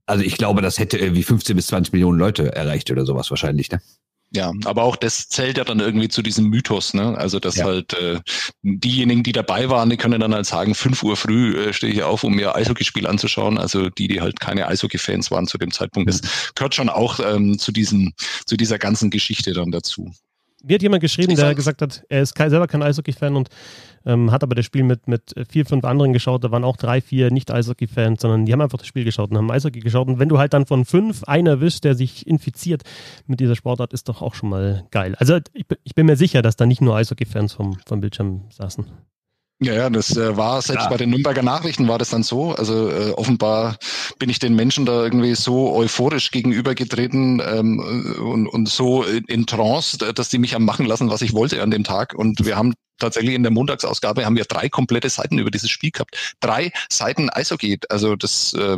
Also 0.06 0.24
ich 0.24 0.36
glaube, 0.36 0.62
das 0.62 0.78
hätte 0.78 0.98
irgendwie 0.98 1.22
15 1.22 1.56
bis 1.56 1.68
20 1.68 1.92
Millionen 1.92 2.18
Leute 2.18 2.54
erreicht 2.54 2.90
oder 2.90 3.06
sowas 3.06 3.30
wahrscheinlich, 3.30 3.70
ne? 3.70 3.80
Ja, 4.34 4.52
aber 4.64 4.84
auch 4.84 4.96
das 4.96 5.28
zählt 5.28 5.58
ja 5.58 5.64
dann 5.64 5.80
irgendwie 5.80 6.08
zu 6.08 6.22
diesem 6.22 6.46
Mythos, 6.46 6.94
ne? 6.94 7.16
Also 7.18 7.38
dass 7.38 7.56
ja. 7.56 7.66
halt 7.66 7.92
äh, 7.92 8.18
diejenigen, 8.62 9.22
die 9.22 9.32
dabei 9.32 9.68
waren, 9.68 9.90
die 9.90 9.98
können 9.98 10.20
dann 10.20 10.34
halt 10.34 10.46
sagen, 10.46 10.74
fünf 10.74 11.02
Uhr 11.02 11.18
früh 11.18 11.54
äh, 11.54 11.72
stehe 11.74 11.92
ich 11.92 12.02
auf, 12.02 12.24
um 12.24 12.34
mir 12.34 12.54
Eishockeyspiel 12.54 13.06
anzuschauen. 13.06 13.58
Also 13.58 13.90
die, 13.90 14.08
die 14.08 14.22
halt 14.22 14.40
keine 14.40 14.68
Eishockey-Fans 14.68 15.30
waren 15.30 15.46
zu 15.46 15.58
dem 15.58 15.70
Zeitpunkt, 15.70 16.08
das 16.08 16.22
mhm. 16.22 16.28
gehört 16.54 16.74
schon 16.74 16.88
auch 16.88 17.20
ähm, 17.20 17.58
zu 17.58 17.72
diesem, 17.72 18.14
zu 18.46 18.56
dieser 18.56 18.78
ganzen 18.78 19.10
Geschichte 19.10 19.52
dann 19.52 19.70
dazu. 19.70 20.10
Mir 20.62 20.74
hat 20.74 20.82
jemand 20.82 21.00
geschrieben, 21.00 21.34
der 21.34 21.54
gesagt 21.54 21.82
hat, 21.82 22.04
er 22.08 22.22
ist 22.22 22.36
selber 22.36 22.66
kein 22.66 22.82
Eishockey-Fan 22.82 23.36
und 23.36 23.48
ähm, 24.04 24.30
hat 24.30 24.42
aber 24.42 24.54
das 24.54 24.64
Spiel 24.64 24.82
mit, 24.82 25.08
mit 25.08 25.34
vier, 25.48 25.66
fünf 25.66 25.84
anderen 25.84 26.12
geschaut. 26.12 26.44
Da 26.44 26.50
waren 26.50 26.64
auch 26.64 26.76
drei, 26.76 27.00
vier 27.00 27.30
Nicht-Eishockey-Fans, 27.30 28.22
sondern 28.22 28.46
die 28.46 28.52
haben 28.52 28.60
einfach 28.60 28.78
das 28.78 28.86
Spiel 28.86 29.04
geschaut 29.04 29.30
und 29.30 29.38
haben 29.38 29.50
Eishockey 29.50 29.80
geschaut. 29.80 30.08
Und 30.08 30.18
wenn 30.18 30.28
du 30.28 30.38
halt 30.38 30.52
dann 30.52 30.66
von 30.66 30.84
fünf 30.84 31.24
einen 31.24 31.46
erwischst, 31.46 31.84
der 31.84 31.94
sich 31.94 32.26
infiziert 32.26 32.82
mit 33.26 33.40
dieser 33.40 33.56
Sportart, 33.56 33.92
ist 33.92 34.08
doch 34.08 34.22
auch 34.22 34.34
schon 34.34 34.50
mal 34.50 34.84
geil. 34.90 35.14
Also 35.18 35.38
ich, 35.52 35.66
ich 35.84 35.94
bin 35.94 36.06
mir 36.06 36.16
sicher, 36.16 36.42
dass 36.42 36.56
da 36.56 36.66
nicht 36.66 36.80
nur 36.80 36.96
Eishockey-Fans 36.96 37.52
vom, 37.52 37.78
vom 37.86 38.00
Bildschirm 38.00 38.42
saßen. 38.50 38.86
Ja, 39.62 39.74
ja, 39.74 39.90
das 39.90 40.16
äh, 40.16 40.36
war 40.36 40.60
selbst 40.62 40.84
ja. 40.84 40.90
bei 40.90 40.96
den 40.96 41.10
Nürnberger 41.10 41.42
Nachrichten 41.42 41.88
war 41.88 41.98
das 41.98 42.10
dann 42.10 42.22
so. 42.22 42.52
Also 42.52 42.90
äh, 42.90 43.10
offenbar 43.12 43.76
bin 44.18 44.28
ich 44.28 44.38
den 44.38 44.54
Menschen 44.54 44.86
da 44.86 45.02
irgendwie 45.02 45.34
so 45.34 45.74
euphorisch 45.74 46.30
gegenübergetreten 46.30 47.40
ähm, 47.44 48.16
und, 48.20 48.46
und 48.46 48.68
so 48.68 49.04
in 49.04 49.46
Trance, 49.46 49.98
dass 49.98 50.28
die 50.28 50.38
mich 50.38 50.54
haben 50.54 50.64
machen 50.64 50.86
lassen, 50.86 51.10
was 51.10 51.22
ich 51.22 51.32
wollte 51.32 51.62
an 51.62 51.70
dem 51.70 51.84
Tag. 51.84 52.14
Und 52.14 52.44
wir 52.44 52.56
haben 52.56 52.74
tatsächlich 53.02 53.34
in 53.34 53.42
der 53.42 53.52
Montagsausgabe 53.52 54.24
haben 54.24 54.36
wir 54.36 54.44
drei 54.44 54.68
komplette 54.68 55.08
Seiten 55.08 55.38
über 55.38 55.50
dieses 55.50 55.70
Spiel 55.70 55.90
gehabt. 55.90 56.36
Drei 56.40 56.72
Seiten 56.88 57.30
Eishockey. 57.30 57.78
Also 57.88 58.16
das 58.16 58.54
äh, 58.54 58.76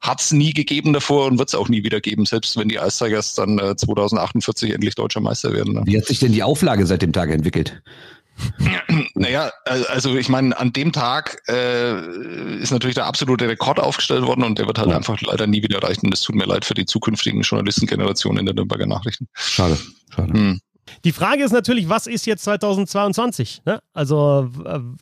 hat 0.00 0.20
es 0.20 0.32
nie 0.32 0.52
gegeben 0.52 0.92
davor 0.92 1.26
und 1.26 1.38
wird 1.38 1.48
es 1.48 1.54
auch 1.54 1.68
nie 1.68 1.84
wieder 1.84 2.00
geben, 2.00 2.26
selbst 2.26 2.56
wenn 2.56 2.68
die 2.68 2.76
Ice 2.76 3.34
dann 3.36 3.58
äh, 3.58 3.76
2048 3.76 4.72
endlich 4.72 4.94
deutscher 4.94 5.20
Meister 5.20 5.52
werden. 5.52 5.74
Ne? 5.74 5.82
Wie 5.84 5.96
hat 5.96 6.06
sich 6.06 6.18
denn 6.18 6.32
die 6.32 6.42
Auflage 6.42 6.86
seit 6.86 7.02
dem 7.02 7.12
Tag 7.12 7.30
entwickelt? 7.30 7.82
Naja, 9.14 9.50
also 9.64 10.16
ich 10.16 10.28
meine, 10.28 10.58
an 10.58 10.72
dem 10.72 10.92
Tag 10.92 11.42
äh, 11.48 12.60
ist 12.60 12.70
natürlich 12.70 12.94
der 12.94 13.06
absolute 13.06 13.48
Rekord 13.48 13.80
aufgestellt 13.80 14.22
worden 14.22 14.44
und 14.44 14.58
der 14.58 14.66
wird 14.66 14.78
halt 14.78 14.90
ja. 14.90 14.96
einfach 14.96 15.20
leider 15.20 15.46
nie 15.46 15.62
wieder 15.62 15.78
erreicht. 15.78 16.02
Und 16.02 16.12
es 16.12 16.22
tut 16.22 16.36
mir 16.36 16.46
leid 16.46 16.64
für 16.64 16.74
die 16.74 16.86
zukünftigen 16.86 17.42
Journalistengenerationen 17.42 18.40
in 18.40 18.46
der 18.46 18.54
Nürnberger 18.54 18.86
Nachrichten. 18.86 19.28
Schade, 19.34 19.76
schade. 20.14 20.32
Hm. 20.32 20.60
Die 21.04 21.12
Frage 21.12 21.44
ist 21.44 21.52
natürlich, 21.52 21.88
was 21.88 22.06
ist 22.06 22.26
jetzt 22.26 22.44
2022? 22.44 23.62
Ne? 23.66 23.80
Also 23.92 24.48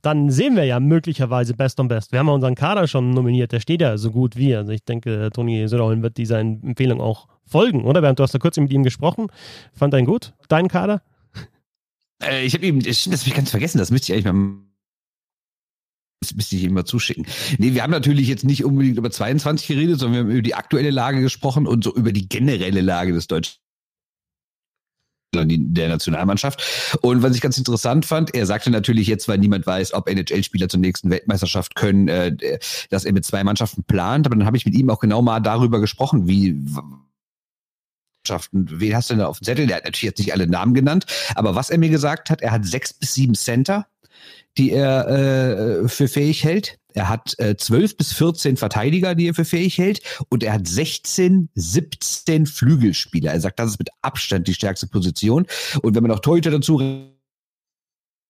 dann 0.03 0.31
sehen 0.31 0.57
wir 0.57 0.65
ja 0.65 0.81
möglicherweise 0.81 1.55
Best 1.55 1.79
on 1.81 1.89
Best. 1.89 2.13
Wir 2.13 2.19
haben 2.19 2.27
ja 2.27 2.33
unseren 2.33 2.55
Kader 2.55 2.89
schon 2.89 3.11
nominiert, 3.11 3.53
der 3.53 3.61
steht 3.61 3.81
ja 3.81 3.97
so 3.97 4.11
gut 4.11 4.37
wie. 4.37 4.55
Also 4.55 4.73
ich 4.73 4.85
denke, 4.85 5.31
Toni 5.33 5.69
Söderholm 5.69 6.03
wird 6.03 6.17
dieser 6.17 6.41
Empfehlung 6.41 7.01
auch 7.01 7.29
folgen, 7.45 7.85
oder? 7.85 8.01
Bernd, 8.01 8.19
du 8.19 8.23
hast 8.23 8.35
da 8.35 8.39
kurz 8.39 8.57
mit 8.57 8.73
ihm 8.73 8.83
gesprochen. 8.83 9.29
Fand 9.73 9.95
er 9.95 10.01
ihn 10.01 10.07
gut, 10.07 10.35
deinen 10.49 10.69
Kader? 10.69 11.03
Äh, 12.23 12.45
ich 12.45 12.55
habe 12.55 12.67
ihm, 12.67 12.83
das 12.83 13.07
habe 13.07 13.17
ich 13.17 13.35
ganz 13.35 13.51
vergessen, 13.51 13.79
das 13.79 13.91
müsste 13.91 14.13
ich 14.13 14.19
eigentlich 14.19 14.33
mal 14.33 14.67
das 16.21 16.35
müsste 16.35 16.57
ich 16.57 16.65
ihm 16.65 16.73
mal 16.73 16.85
zuschicken. 16.85 17.27
Nee, 17.59 17.75
wir 17.75 17.83
haben 17.83 17.91
natürlich 17.91 18.27
jetzt 18.27 18.45
nicht 18.45 18.65
unbedingt 18.65 18.97
über 18.97 19.11
22 19.11 19.69
geredet, 19.69 20.01
sondern 20.01 20.15
wir 20.15 20.21
haben 20.21 20.31
über 20.31 20.43
die 20.43 20.55
aktuelle 20.55 20.91
Lage 20.91 21.21
gesprochen 21.21 21.67
und 21.67 21.85
so 21.85 21.95
über 21.95 22.11
die 22.11 22.29
generelle 22.29 22.81
Lage 22.81 23.13
des 23.13 23.27
deutschen 23.27 23.57
der 25.35 25.89
Nationalmannschaft. 25.89 26.99
Und 27.03 27.23
was 27.23 27.35
ich 27.35 27.43
ganz 27.43 27.59
interessant 27.59 28.07
fand, 28.07 28.35
er 28.35 28.47
sagte 28.47 28.71
natürlich 28.71 29.07
jetzt, 29.07 29.29
weil 29.29 29.37
niemand 29.37 29.67
weiß, 29.67 29.93
ob 29.93 30.09
NHL-Spieler 30.09 30.69
zur 30.71 30.81
nächsten 30.81 31.11
Weltmeisterschaft 31.11 31.75
können, 31.75 32.09
äh, 32.09 32.59
dass 32.89 33.05
er 33.05 33.13
mit 33.13 33.27
zwei 33.27 33.45
Mannschaften 33.45 33.85
plant. 33.85 34.27
Aber 34.27 34.37
dann 34.37 34.47
habe 34.47 34.57
ich 34.57 34.65
mit 34.65 34.75
ihm 34.75 34.89
auch 34.89 34.99
genau 34.99 35.21
mal 35.21 35.41
darüber 35.41 35.81
gesprochen, 35.81 36.27
wie 36.27 36.57
Wen 38.53 38.95
hast 38.95 39.11
du 39.11 39.15
denn 39.15 39.21
da 39.21 39.27
auf 39.27 39.41
dem 39.41 39.45
Zettel? 39.45 39.67
Der 39.67 39.77
hat 39.77 39.85
natürlich 39.85 40.03
jetzt 40.03 40.19
nicht 40.19 40.33
alle 40.33 40.47
Namen 40.47 40.75
genannt, 40.75 41.07
aber 41.35 41.55
was 41.55 41.71
er 41.71 41.79
mir 41.79 41.91
gesagt 41.91 42.31
hat, 42.31 42.43
er 42.43 42.53
hat 42.53 42.65
sechs 42.65 42.93
bis 42.93 43.15
sieben 43.15 43.35
Center, 43.35 43.87
die 44.59 44.73
er 44.73 45.09
äh, 45.09 45.89
für 45.89 46.09
fähig 46.09 46.45
hält. 46.45 46.79
Er 46.95 47.11
hat 47.11 47.39
äh, 47.39 47.57
12 47.57 47.99
bis 47.99 48.15
14 48.15 48.57
Verteidiger, 48.57 49.15
die 49.15 49.29
er 49.29 49.35
für 49.35 49.45
fähig 49.45 49.77
hält. 49.77 50.01
Und 50.31 50.43
er 50.43 50.55
hat 50.55 50.67
16, 50.67 51.51
17 51.55 52.47
Flügelspieler. 52.47 53.33
Er 53.33 53.41
sagt, 53.41 53.59
das 53.59 53.73
ist 53.73 53.79
mit 53.79 53.91
Abstand 54.01 54.49
die 54.49 54.55
stärkste 54.55 54.87
Position. 54.87 55.47
Und 55.83 55.95
wenn 55.95 56.03
man 56.03 56.11
noch 56.11 56.21
Torhüter 56.21 56.51
dazu 56.51 56.79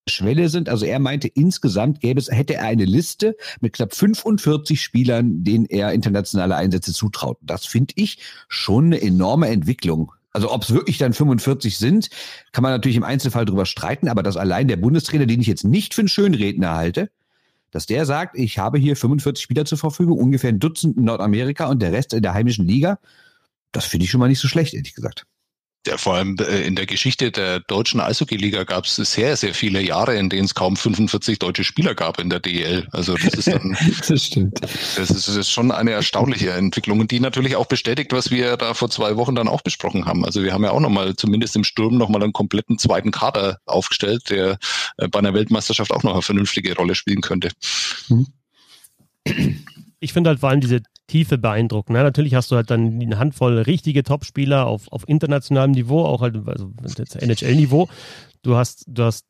Schwelle 0.08 0.48
sind. 0.48 0.68
Also 0.68 0.86
er 0.86 0.98
meinte, 0.98 1.28
insgesamt 1.28 2.00
gäbe 2.00 2.20
es, 2.20 2.30
hätte 2.30 2.54
er 2.54 2.64
eine 2.64 2.84
Liste 2.84 3.36
mit 3.60 3.72
knapp 3.72 3.94
45 3.94 4.80
Spielern, 4.80 5.42
denen 5.42 5.66
er 5.66 5.92
internationale 5.92 6.56
Einsätze 6.56 6.92
zutraut. 6.92 7.38
Das 7.42 7.66
finde 7.66 7.94
ich 7.96 8.18
schon 8.48 8.86
eine 8.86 9.02
enorme 9.02 9.48
Entwicklung. 9.48 10.12
Also 10.32 10.52
ob 10.52 10.62
es 10.62 10.72
wirklich 10.72 10.98
dann 10.98 11.12
45 11.12 11.78
sind, 11.78 12.10
kann 12.52 12.62
man 12.62 12.72
natürlich 12.72 12.96
im 12.96 13.04
Einzelfall 13.04 13.46
drüber 13.46 13.66
streiten, 13.66 14.08
aber 14.08 14.22
dass 14.22 14.36
allein 14.36 14.68
der 14.68 14.76
Bundestrainer, 14.76 15.26
den 15.26 15.40
ich 15.40 15.46
jetzt 15.46 15.64
nicht 15.64 15.94
für 15.94 16.02
einen 16.02 16.08
Schönredner 16.08 16.74
halte, 16.74 17.10
dass 17.70 17.86
der 17.86 18.06
sagt, 18.06 18.38
ich 18.38 18.58
habe 18.58 18.78
hier 18.78 18.96
45 18.96 19.42
Spieler 19.42 19.64
zur 19.64 19.78
Verfügung, 19.78 20.18
ungefähr 20.18 20.50
ein 20.50 20.60
Dutzend 20.60 20.96
in 20.98 21.04
Nordamerika 21.04 21.66
und 21.66 21.80
der 21.80 21.92
Rest 21.92 22.12
in 22.12 22.22
der 22.22 22.34
heimischen 22.34 22.66
Liga, 22.66 22.98
das 23.72 23.86
finde 23.86 24.04
ich 24.04 24.10
schon 24.10 24.20
mal 24.20 24.28
nicht 24.28 24.38
so 24.38 24.46
schlecht, 24.46 24.74
ehrlich 24.74 24.94
gesagt. 24.94 25.26
Ja, 25.86 25.96
vor 25.96 26.14
allem 26.14 26.36
äh, 26.40 26.62
in 26.62 26.74
der 26.74 26.86
Geschichte 26.86 27.30
der 27.30 27.60
deutschen 27.60 28.00
Eishockey-Liga 28.00 28.64
gab 28.64 28.86
es 28.86 28.96
sehr, 28.96 29.36
sehr 29.36 29.54
viele 29.54 29.80
Jahre, 29.80 30.16
in 30.16 30.28
denen 30.28 30.44
es 30.44 30.54
kaum 30.54 30.76
45 30.76 31.38
deutsche 31.38 31.64
Spieler 31.64 31.94
gab 31.94 32.18
in 32.18 32.28
der 32.28 32.40
DEL. 32.40 32.88
Also 32.92 33.14
das 33.14 33.34
ist 33.34 33.48
dann, 33.48 33.76
das 34.08 34.24
stimmt. 34.24 34.60
Das 34.60 35.10
ist, 35.10 35.28
das 35.28 35.36
ist 35.36 35.50
schon 35.50 35.70
eine 35.70 35.92
erstaunliche 35.92 36.50
Entwicklung 36.52 37.00
und 37.00 37.10
die 37.10 37.20
natürlich 37.20 37.56
auch 37.56 37.66
bestätigt, 37.66 38.12
was 38.12 38.30
wir 38.30 38.56
da 38.56 38.74
vor 38.74 38.90
zwei 38.90 39.16
Wochen 39.16 39.34
dann 39.34 39.48
auch 39.48 39.62
besprochen 39.62 40.06
haben. 40.06 40.24
Also 40.24 40.42
wir 40.42 40.52
haben 40.52 40.64
ja 40.64 40.72
auch 40.72 40.80
nochmal, 40.80 41.14
zumindest 41.14 41.56
im 41.56 41.64
Sturm, 41.64 41.96
nochmal 41.96 42.22
einen 42.22 42.32
kompletten 42.32 42.78
zweiten 42.78 43.12
Kader 43.12 43.58
aufgestellt, 43.64 44.30
der 44.30 44.58
äh, 44.98 45.08
bei 45.08 45.20
einer 45.20 45.34
Weltmeisterschaft 45.34 45.92
auch 45.92 46.02
noch 46.02 46.12
eine 46.12 46.22
vernünftige 46.22 46.74
Rolle 46.74 46.94
spielen 46.94 47.20
könnte. 47.20 47.50
Mhm 48.08 48.26
ich 50.06 50.12
finde 50.12 50.30
halt 50.30 50.38
vor 50.38 50.50
allem 50.50 50.60
diese 50.60 50.82
Tiefe 51.08 51.36
beeindruckend. 51.36 51.96
Ne? 51.96 52.02
Natürlich 52.02 52.34
hast 52.34 52.50
du 52.50 52.56
halt 52.56 52.70
dann 52.70 53.00
eine 53.00 53.18
Handvoll 53.18 53.58
richtige 53.58 54.04
Topspieler 54.04 54.66
auf, 54.66 54.90
auf 54.92 55.08
internationalem 55.08 55.72
Niveau, 55.72 56.04
auch 56.04 56.22
halt 56.22 56.36
also 56.46 56.70
NHL-Niveau. 57.20 57.88
Du 58.42 58.54
hast, 58.54 58.84
du 58.86 59.02
hast 59.02 59.26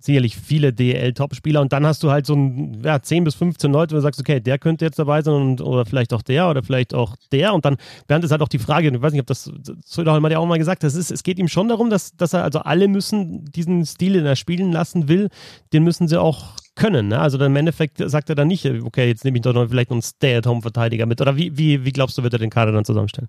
sicherlich 0.00 0.36
viele 0.36 0.72
DL-Topspieler 0.72 1.60
und 1.60 1.72
dann 1.72 1.86
hast 1.86 2.02
du 2.02 2.10
halt 2.10 2.26
so 2.26 2.34
ein, 2.34 2.82
ja, 2.82 3.00
10 3.00 3.24
bis 3.24 3.34
15 3.34 3.72
Leute, 3.72 3.92
wo 3.92 3.96
du 3.96 4.02
sagst, 4.02 4.20
okay, 4.20 4.40
der 4.40 4.58
könnte 4.58 4.84
jetzt 4.84 4.98
dabei 4.98 5.22
sein 5.22 5.34
und, 5.34 5.60
oder 5.60 5.86
vielleicht 5.86 6.12
auch 6.12 6.22
der 6.22 6.48
oder 6.50 6.62
vielleicht 6.62 6.94
auch 6.94 7.16
der 7.32 7.54
und 7.54 7.64
dann 7.64 7.76
während 8.06 8.24
es 8.24 8.30
halt 8.30 8.42
auch 8.42 8.48
die 8.48 8.58
Frage, 8.58 8.88
ich 8.88 9.02
weiß 9.02 9.12
nicht, 9.12 9.22
ob 9.22 9.26
das 9.26 9.50
Söderholm 9.84 10.24
hat 10.24 10.32
ja 10.32 10.38
auch 10.38 10.46
mal 10.46 10.58
gesagt, 10.58 10.82
das 10.82 10.94
ist, 10.94 11.10
es 11.10 11.22
geht 11.22 11.38
ihm 11.38 11.48
schon 11.48 11.68
darum, 11.68 11.88
dass, 11.88 12.16
dass 12.16 12.34
er 12.34 12.44
also 12.44 12.60
alle 12.60 12.88
müssen 12.88 13.46
diesen 13.46 13.86
Stil, 13.86 14.14
den 14.14 14.26
er 14.26 14.36
spielen 14.36 14.72
lassen 14.72 15.08
will, 15.08 15.28
den 15.72 15.84
müssen 15.84 16.06
sie 16.06 16.20
auch 16.20 16.56
können. 16.74 17.08
Ne? 17.08 17.20
Also 17.20 17.38
im 17.38 17.56
Endeffekt 17.56 17.98
sagt 17.98 18.28
er 18.28 18.34
dann 18.34 18.48
nicht, 18.48 18.66
okay, 18.66 19.06
jetzt 19.06 19.24
nehme 19.24 19.38
ich 19.38 19.42
doch 19.42 19.52
noch 19.52 19.68
vielleicht 19.68 19.90
einen 19.90 20.02
Stay-at-Home-Verteidiger 20.02 21.06
mit. 21.06 21.20
Oder 21.20 21.36
wie, 21.36 21.56
wie, 21.56 21.84
wie 21.84 21.92
glaubst 21.92 22.18
du, 22.18 22.22
wird 22.22 22.32
er 22.32 22.38
den 22.38 22.50
Kader 22.50 22.72
dann 22.72 22.84
zusammenstellen? 22.84 23.28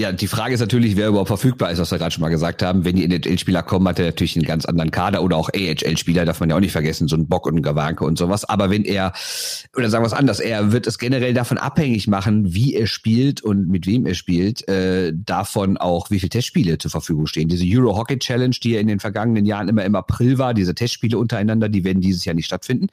Ja, 0.00 0.12
die 0.12 0.28
Frage 0.28 0.54
ist 0.54 0.60
natürlich, 0.60 0.96
wer 0.96 1.08
überhaupt 1.08 1.28
verfügbar 1.28 1.70
ist, 1.70 1.78
was 1.78 1.90
wir 1.90 1.98
gerade 1.98 2.10
schon 2.10 2.22
mal 2.22 2.30
gesagt 2.30 2.62
haben. 2.62 2.86
Wenn 2.86 2.96
die 2.96 3.04
NHL-Spieler 3.04 3.62
kommen, 3.62 3.86
hat 3.86 3.98
er 3.98 4.06
natürlich 4.06 4.34
einen 4.34 4.46
ganz 4.46 4.64
anderen 4.64 4.90
Kader 4.90 5.22
oder 5.22 5.36
auch 5.36 5.50
AHL-Spieler, 5.50 6.24
darf 6.24 6.40
man 6.40 6.48
ja 6.48 6.56
auch 6.56 6.60
nicht 6.60 6.72
vergessen, 6.72 7.06
so 7.06 7.16
ein 7.16 7.28
Bock 7.28 7.44
und 7.46 7.56
ein 7.56 7.62
Gawanke 7.62 8.06
und 8.06 8.16
sowas. 8.16 8.46
Aber 8.46 8.70
wenn 8.70 8.86
er, 8.86 9.12
oder 9.76 9.90
sagen 9.90 10.02
wir 10.02 10.06
es 10.06 10.14
anders, 10.14 10.40
er 10.40 10.72
wird 10.72 10.86
es 10.86 10.98
generell 10.98 11.34
davon 11.34 11.58
abhängig 11.58 12.08
machen, 12.08 12.54
wie 12.54 12.76
er 12.76 12.86
spielt 12.86 13.42
und 13.42 13.68
mit 13.68 13.86
wem 13.86 14.06
er 14.06 14.14
spielt, 14.14 14.66
äh, 14.68 15.12
davon 15.14 15.76
auch, 15.76 16.10
wie 16.10 16.18
viele 16.18 16.30
Testspiele 16.30 16.78
zur 16.78 16.90
Verfügung 16.90 17.26
stehen. 17.26 17.48
Diese 17.50 17.66
Euro 17.66 17.94
Hockey 17.94 18.18
Challenge, 18.18 18.56
die 18.62 18.70
ja 18.70 18.80
in 18.80 18.86
den 18.86 19.00
vergangenen 19.00 19.44
Jahren 19.44 19.68
immer 19.68 19.84
im 19.84 19.96
April 19.96 20.38
war, 20.38 20.54
diese 20.54 20.74
Testspiele 20.74 21.18
untereinander, 21.18 21.68
die 21.68 21.84
werden 21.84 22.00
dieses 22.00 22.24
Jahr 22.24 22.34
nicht 22.34 22.46
stattfinden. 22.46 22.86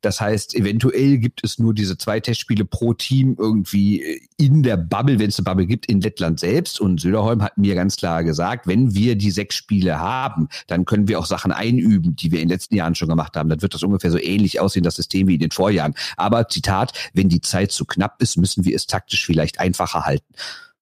Das 0.00 0.20
heißt, 0.20 0.54
eventuell 0.54 1.18
gibt 1.18 1.42
es 1.44 1.58
nur 1.58 1.74
diese 1.74 1.98
zwei 1.98 2.20
Testspiele 2.20 2.64
pro 2.64 2.94
Team 2.94 3.36
irgendwie 3.38 4.20
in 4.36 4.62
der 4.62 4.76
Bubble, 4.76 5.18
wenn 5.18 5.28
es 5.28 5.38
eine 5.38 5.44
Bubble 5.44 5.66
gibt, 5.66 5.86
in 5.86 6.00
Lettland 6.00 6.38
selbst. 6.40 6.80
Und 6.80 7.00
Söderholm 7.00 7.42
hat 7.42 7.58
mir 7.58 7.74
ganz 7.74 7.96
klar 7.96 8.22
gesagt, 8.22 8.66
wenn 8.66 8.94
wir 8.94 9.16
die 9.16 9.30
sechs 9.30 9.56
Spiele 9.56 9.98
haben, 9.98 10.48
dann 10.66 10.84
können 10.84 11.08
wir 11.08 11.18
auch 11.18 11.26
Sachen 11.26 11.52
einüben, 11.52 12.14
die 12.16 12.30
wir 12.30 12.40
in 12.40 12.48
den 12.48 12.54
letzten 12.54 12.76
Jahren 12.76 12.94
schon 12.94 13.08
gemacht 13.08 13.36
haben. 13.36 13.48
Dann 13.48 13.62
wird 13.62 13.74
das 13.74 13.82
ungefähr 13.82 14.10
so 14.10 14.18
ähnlich 14.18 14.60
aussehen, 14.60 14.82
das 14.82 14.96
System 14.96 15.28
wie 15.28 15.34
in 15.34 15.40
den 15.40 15.50
Vorjahren. 15.50 15.94
Aber 16.16 16.48
Zitat, 16.48 16.92
wenn 17.12 17.28
die 17.28 17.40
Zeit 17.40 17.72
zu 17.72 17.84
knapp 17.84 18.20
ist, 18.22 18.36
müssen 18.36 18.64
wir 18.64 18.76
es 18.76 18.86
taktisch 18.86 19.24
vielleicht 19.24 19.60
einfacher 19.60 20.04
halten. 20.04 20.34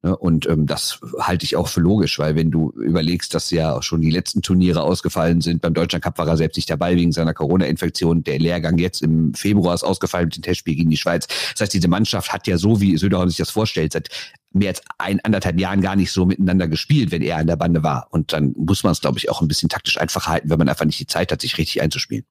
Ne? 0.05 0.15
Und 0.15 0.47
ähm, 0.47 0.67
das 0.67 1.01
halte 1.19 1.45
ich 1.45 1.57
auch 1.57 1.67
für 1.67 1.81
logisch, 1.81 2.19
weil 2.19 2.37
wenn 2.37 2.51
du 2.51 2.71
überlegst, 2.73 3.35
dass 3.35 3.51
ja 3.51 3.81
schon 3.81 4.03
die 4.03 4.11
letzten 4.11 4.43
Turniere 4.43 4.83
ausgefallen 4.83 5.41
sind, 5.41 5.63
beim 5.63 5.73
Deutschland 5.73 6.05
Cup 6.05 6.19
war 6.19 6.29
er 6.29 6.37
selbst 6.37 6.57
nicht 6.57 6.69
dabei 6.69 6.95
wegen 6.95 7.11
seiner 7.11 7.33
Corona-Infektion, 7.33 8.23
der 8.23 8.39
Lehrgang 8.39 8.77
jetzt 8.77 9.01
im 9.03 9.33
Februar 9.33 9.75
ist 9.75 9.83
ausgefallen 9.83 10.27
mit 10.27 10.37
dem 10.37 10.43
Testspiel 10.43 10.77
gegen 10.77 10.91
die 10.91 10.99
Schweiz. 10.99 11.27
Das 11.53 11.63
heißt, 11.63 11.73
diese 11.73 11.89
Mannschaft 11.89 12.35
hat 12.35 12.47
ja 12.47 12.59
so, 12.59 12.83
wie 12.83 12.99
Söderholm 12.99 13.31
sich 13.31 13.39
das 13.39 13.49
vorstellt, 13.49 13.95
seit 13.95 14.11
mehr 14.53 14.69
als 14.69 14.83
ein, 14.99 15.21
anderthalb 15.25 15.59
Jahren 15.59 15.81
gar 15.81 15.97
nicht 15.97 16.13
so 16.13 16.27
miteinander 16.27 16.69
gespielt, 16.69 17.11
wenn 17.11 17.23
er 17.23 17.39
an 17.39 17.47
der 17.47 17.57
Bande 17.57 17.83
war. 17.83 18.09
Und 18.11 18.35
dann 18.35 18.55
muss 18.59 18.85
man 18.85 18.93
es, 18.93 19.01
glaube 19.01 19.19
ich, 19.19 19.31
auch 19.31 19.41
ein 19.41 19.49
bisschen 19.49 19.71
taktisch 19.71 19.99
einfach 19.99 20.27
halten, 20.27 20.51
wenn 20.51 20.59
man 20.59 20.69
einfach 20.69 20.85
nicht 20.85 21.01
die 21.01 21.07
Zeit 21.07 21.33
hat, 21.33 21.41
sich 21.41 21.57
richtig 21.57 21.81
einzuspielen. 21.81 22.27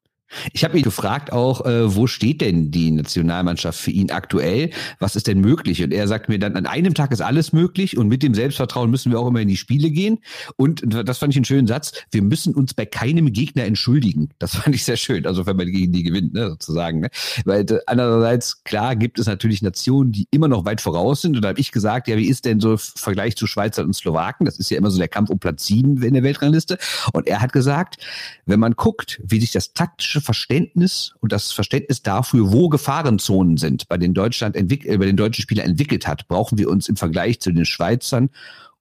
Ich 0.52 0.64
habe 0.64 0.78
ihn 0.78 0.84
gefragt 0.84 1.32
auch, 1.32 1.66
äh, 1.66 1.96
wo 1.96 2.08
steht 2.08 2.42
denn 2.42 2.72
die 2.72 2.92
Nationalmannschaft 2.92 3.80
für 3.80 3.92
ihn 3.92 4.12
aktuell? 4.12 4.70
Was 5.00 5.16
ist 5.16 5.28
denn 5.28 5.40
möglich? 5.40 5.84
Und 5.84 5.94
er 5.94 6.08
sagt 6.08 6.30
mir 6.30 6.40
dann, 6.40 6.56
an 6.56 6.66
einem 6.66 6.94
Tag 6.94 7.12
ist 7.12 7.22
alles 7.22 7.54
möglich 7.54 7.98
und 7.98 8.08
mit 8.08 8.24
dem 8.24 8.34
Selbstvertrauen 8.34 8.90
müssen 8.90 9.12
wir 9.12 9.20
auch 9.20 9.28
immer 9.28 9.42
in 9.42 9.48
die 9.48 9.58
Spiele 9.58 9.90
gehen. 9.90 10.20
Und 10.56 10.82
das 10.86 11.18
fand 11.18 11.34
ich 11.34 11.38
einen 11.38 11.46
schönen 11.46 11.68
Satz. 11.68 11.92
Wir 12.12 12.22
müssen 12.22 12.54
uns 12.54 12.74
bei 12.74 12.86
keinem 12.86 13.32
Gegner 13.32 13.66
entschuldigen. 13.66 14.30
Das 14.40 14.56
fand 14.56 14.76
ich 14.76 14.84
sehr 14.84 14.98
schön. 14.98 15.26
Also 15.26 15.46
wenn 15.46 15.58
man 15.58 15.68
gegen 15.68 15.92
die 15.92 16.04
gewinnt, 16.04 16.34
ne, 16.34 16.50
sozusagen. 16.50 17.02
Ne? 17.02 17.10
Weil 17.46 17.62
äh, 17.72 17.80
andererseits, 17.86 18.64
klar, 18.64 18.96
gibt 18.96 19.20
es 19.20 19.28
natürlich 19.28 19.62
Nationen, 19.62 20.12
die 20.12 20.28
immer 20.32 20.48
noch 20.48 20.66
weit 20.66 20.82
voraus 20.82 21.22
sind. 21.22 21.36
Und 21.36 21.44
da 21.44 21.50
habe 21.50 21.60
ich 21.60 21.72
gesagt, 21.72 22.08
ja, 22.08 22.18
wie 22.18 22.28
ist 22.28 22.46
denn 22.46 22.60
so 22.60 22.74
im 22.74 22.78
Vergleich 22.78 23.36
zu 23.36 23.48
Schweizer 23.48 23.84
und 23.84 23.94
Slowaken? 23.94 24.46
Das 24.46 24.60
ist 24.60 24.70
ja 24.70 24.78
immer 24.78 24.92
so 24.92 24.98
der 24.98 25.08
Kampf 25.08 25.30
um 25.30 25.40
Platz 25.40 25.66
sieben 25.66 26.02
in 26.02 26.14
der 26.14 26.24
Weltrangliste. 26.24 26.78
Und 27.14 27.28
er 27.28 27.42
hat 27.42 27.54
gesagt, 27.54 27.98
wenn 28.46 28.60
man 28.60 28.74
guckt, 28.74 29.22
wie 29.24 29.40
sich 29.40 29.52
das 29.52 29.74
taktische 29.74 30.22
Verständnis 30.24 31.14
und 31.20 31.32
das 31.32 31.52
Verständnis 31.52 32.02
dafür, 32.02 32.52
wo 32.52 32.70
Gefahrenzonen 32.70 33.58
sind, 33.58 33.88
bei 33.88 33.98
den 33.98 34.14
Deutschland 34.14 34.56
äh, 34.56 34.64
bei 34.64 35.06
den 35.06 35.18
deutschen 35.18 35.44
Spielern 35.44 35.68
entwickelt 35.68 36.08
hat, 36.08 36.28
brauchen 36.28 36.58
wir 36.58 36.70
uns 36.70 36.90
im 36.90 36.96
Vergleich 36.96 37.40
zu 37.40 37.52
den 37.52 37.66
Schweizern 37.66 38.30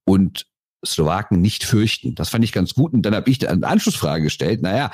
und 0.05 0.47
Slowaken 0.85 1.41
nicht 1.41 1.65
fürchten. 1.65 2.15
Das 2.15 2.29
fand 2.29 2.45
ich 2.45 2.53
ganz 2.53 2.75
gut. 2.75 2.93
Und 2.93 3.03
dann 3.03 3.15
habe 3.15 3.31
ich 3.31 3.49
eine 3.49 3.67
Anschlussfrage 3.67 4.25
gestellt. 4.25 4.63
Naja, 4.63 4.91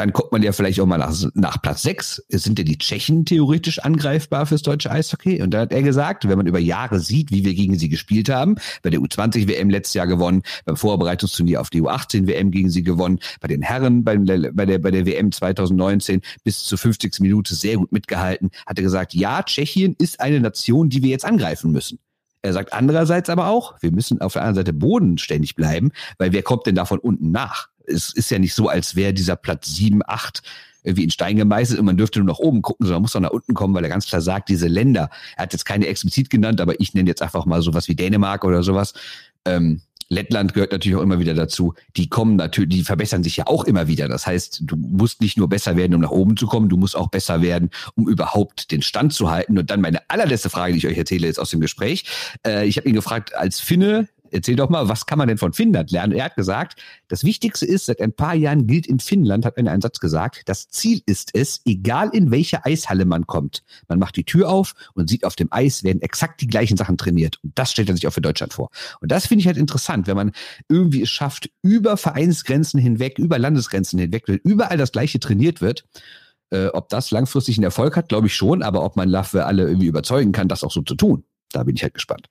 dann 0.00 0.14
guckt 0.14 0.32
man 0.32 0.42
ja 0.42 0.52
vielleicht 0.52 0.80
auch 0.80 0.86
mal 0.86 0.96
nach, 0.96 1.14
nach 1.34 1.60
Platz 1.60 1.82
6. 1.82 2.24
Sind 2.28 2.58
ja 2.58 2.64
die 2.64 2.78
Tschechen 2.78 3.26
theoretisch 3.26 3.80
angreifbar 3.80 4.46
fürs 4.46 4.62
deutsche 4.62 4.90
Eishockey? 4.90 5.42
Und 5.42 5.50
da 5.50 5.60
hat 5.60 5.72
er 5.72 5.82
gesagt, 5.82 6.26
wenn 6.26 6.38
man 6.38 6.46
über 6.46 6.58
Jahre 6.58 7.00
sieht, 7.00 7.30
wie 7.30 7.44
wir 7.44 7.52
gegen 7.52 7.78
sie 7.78 7.90
gespielt 7.90 8.30
haben, 8.30 8.56
bei 8.82 8.88
der 8.88 9.00
U20-WM 9.00 9.68
letztes 9.68 9.92
Jahr 9.92 10.06
gewonnen, 10.06 10.42
beim 10.64 10.76
Vorbereitungsturnier 10.76 11.60
auf 11.60 11.68
die 11.68 11.82
U18-WM 11.82 12.50
gegen 12.50 12.70
sie 12.70 12.82
gewonnen, 12.82 13.18
bei 13.40 13.48
den 13.48 13.60
Herren 13.60 14.02
bei 14.02 14.16
der, 14.16 14.52
bei 14.52 14.64
der, 14.64 14.78
bei 14.78 14.90
der 14.90 15.04
WM 15.04 15.32
2019 15.32 16.22
bis 16.44 16.64
zur 16.64 16.78
50. 16.78 17.20
Minute 17.20 17.54
sehr 17.54 17.76
gut 17.76 17.92
mitgehalten, 17.92 18.50
hat 18.64 18.78
er 18.78 18.82
gesagt, 18.82 19.12
ja, 19.12 19.42
Tschechien 19.42 19.96
ist 19.98 20.18
eine 20.18 20.40
Nation, 20.40 20.88
die 20.88 21.02
wir 21.02 21.10
jetzt 21.10 21.26
angreifen 21.26 21.72
müssen. 21.72 21.98
Er 22.42 22.54
sagt 22.54 22.72
andererseits 22.72 23.28
aber 23.28 23.48
auch, 23.48 23.74
wir 23.82 23.92
müssen 23.92 24.22
auf 24.22 24.32
der 24.32 24.42
anderen 24.42 24.64
Seite 24.64 24.72
bodenständig 24.72 25.56
bleiben, 25.56 25.92
weil 26.16 26.32
wer 26.32 26.42
kommt 26.42 26.66
denn 26.66 26.74
da 26.74 26.86
von 26.86 26.98
unten 26.98 27.30
nach? 27.30 27.68
Es 27.90 28.12
ist 28.14 28.30
ja 28.30 28.38
nicht 28.38 28.54
so, 28.54 28.68
als 28.68 28.96
wäre 28.96 29.12
dieser 29.12 29.36
Platz 29.36 29.74
7, 29.74 30.00
8 30.06 30.42
irgendwie 30.82 31.04
in 31.04 31.10
Stein 31.10 31.36
gemeißelt 31.36 31.78
und 31.78 31.86
man 31.86 31.96
dürfte 31.96 32.20
nur 32.20 32.28
nach 32.28 32.38
oben 32.38 32.62
gucken, 32.62 32.86
sondern 32.86 33.02
muss 33.02 33.12
doch 33.12 33.20
nach 33.20 33.30
unten 33.30 33.54
kommen, 33.54 33.74
weil 33.74 33.84
er 33.84 33.90
ganz 33.90 34.06
klar 34.06 34.22
sagt, 34.22 34.48
diese 34.48 34.68
Länder, 34.68 35.10
er 35.36 35.42
hat 35.42 35.52
jetzt 35.52 35.64
keine 35.64 35.86
explizit 35.86 36.30
genannt, 36.30 36.60
aber 36.60 36.80
ich 36.80 36.94
nenne 36.94 37.08
jetzt 37.08 37.22
einfach 37.22 37.44
mal 37.44 37.60
sowas 37.62 37.88
wie 37.88 37.94
Dänemark 37.94 38.44
oder 38.44 38.62
sowas. 38.62 38.94
Ähm, 39.44 39.82
Lettland 40.12 40.54
gehört 40.54 40.72
natürlich 40.72 40.98
auch 40.98 41.02
immer 41.02 41.20
wieder 41.20 41.34
dazu. 41.34 41.74
Die 41.96 42.08
kommen 42.08 42.34
natürlich, 42.34 42.78
die 42.78 42.82
verbessern 42.82 43.22
sich 43.22 43.36
ja 43.36 43.46
auch 43.46 43.64
immer 43.64 43.86
wieder. 43.86 44.08
Das 44.08 44.26
heißt, 44.26 44.62
du 44.64 44.74
musst 44.76 45.20
nicht 45.20 45.38
nur 45.38 45.48
besser 45.48 45.76
werden, 45.76 45.94
um 45.94 46.00
nach 46.00 46.10
oben 46.10 46.36
zu 46.36 46.48
kommen, 46.48 46.68
du 46.68 46.76
musst 46.76 46.96
auch 46.96 47.08
besser 47.08 47.42
werden, 47.42 47.70
um 47.94 48.08
überhaupt 48.08 48.72
den 48.72 48.82
Stand 48.82 49.12
zu 49.12 49.30
halten. 49.30 49.56
Und 49.56 49.70
dann 49.70 49.80
meine 49.80 50.00
allerletzte 50.08 50.50
Frage, 50.50 50.72
die 50.72 50.78
ich 50.78 50.86
euch 50.88 50.98
erzähle, 50.98 51.28
ist 51.28 51.38
aus 51.38 51.50
dem 51.50 51.60
Gespräch. 51.60 52.06
Äh, 52.44 52.66
ich 52.66 52.76
habe 52.76 52.88
ihn 52.88 52.94
gefragt, 52.94 53.36
als 53.36 53.60
Finne 53.60 54.08
erzähl 54.32 54.56
doch 54.56 54.68
mal, 54.68 54.88
was 54.88 55.06
kann 55.06 55.18
man 55.18 55.28
denn 55.28 55.38
von 55.38 55.52
Finnland 55.52 55.90
lernen? 55.90 56.12
Er 56.12 56.24
hat 56.24 56.36
gesagt, 56.36 56.80
das 57.08 57.24
Wichtigste 57.24 57.66
ist, 57.66 57.86
seit 57.86 58.00
ein 58.00 58.12
paar 58.12 58.34
Jahren 58.34 58.66
gilt 58.66 58.86
in 58.86 59.00
Finnland, 59.00 59.44
hat 59.44 59.56
er 59.56 59.66
einen 59.66 59.80
Satz 59.80 60.00
gesagt, 60.00 60.42
das 60.46 60.68
Ziel 60.68 61.02
ist 61.06 61.30
es, 61.34 61.60
egal 61.64 62.10
in 62.12 62.30
welche 62.30 62.64
Eishalle 62.64 63.04
man 63.04 63.26
kommt, 63.26 63.62
man 63.88 63.98
macht 63.98 64.16
die 64.16 64.24
Tür 64.24 64.48
auf 64.48 64.74
und 64.94 65.08
sieht 65.08 65.24
auf 65.24 65.36
dem 65.36 65.48
Eis, 65.50 65.84
werden 65.84 66.02
exakt 66.02 66.40
die 66.40 66.46
gleichen 66.46 66.76
Sachen 66.76 66.96
trainiert. 66.96 67.38
Und 67.42 67.52
das 67.58 67.72
stellt 67.72 67.88
er 67.88 67.94
sich 67.94 68.06
auch 68.06 68.12
für 68.12 68.20
Deutschland 68.20 68.52
vor. 68.52 68.70
Und 69.00 69.10
das 69.10 69.26
finde 69.26 69.40
ich 69.40 69.46
halt 69.46 69.56
interessant, 69.56 70.06
wenn 70.06 70.16
man 70.16 70.32
irgendwie 70.68 71.02
es 71.02 71.10
schafft, 71.10 71.50
über 71.62 71.96
Vereinsgrenzen 71.96 72.80
hinweg, 72.80 73.18
über 73.18 73.38
Landesgrenzen 73.38 73.98
hinweg, 73.98 74.24
wenn 74.26 74.38
überall 74.38 74.76
das 74.76 74.92
Gleiche 74.92 75.20
trainiert 75.20 75.60
wird. 75.60 75.84
Äh, 76.50 76.66
ob 76.68 76.88
das 76.88 77.12
langfristig 77.12 77.58
einen 77.58 77.64
Erfolg 77.64 77.96
hat, 77.96 78.08
glaube 78.08 78.26
ich 78.26 78.34
schon, 78.34 78.62
aber 78.62 78.84
ob 78.84 78.96
man 78.96 79.08
Laffe 79.08 79.46
alle 79.46 79.68
irgendwie 79.68 79.86
überzeugen 79.86 80.32
kann, 80.32 80.48
das 80.48 80.64
auch 80.64 80.72
so 80.72 80.82
zu 80.82 80.96
tun, 80.96 81.24
da 81.52 81.62
bin 81.62 81.76
ich 81.76 81.82
halt 81.84 81.94
gespannt. 81.94 82.28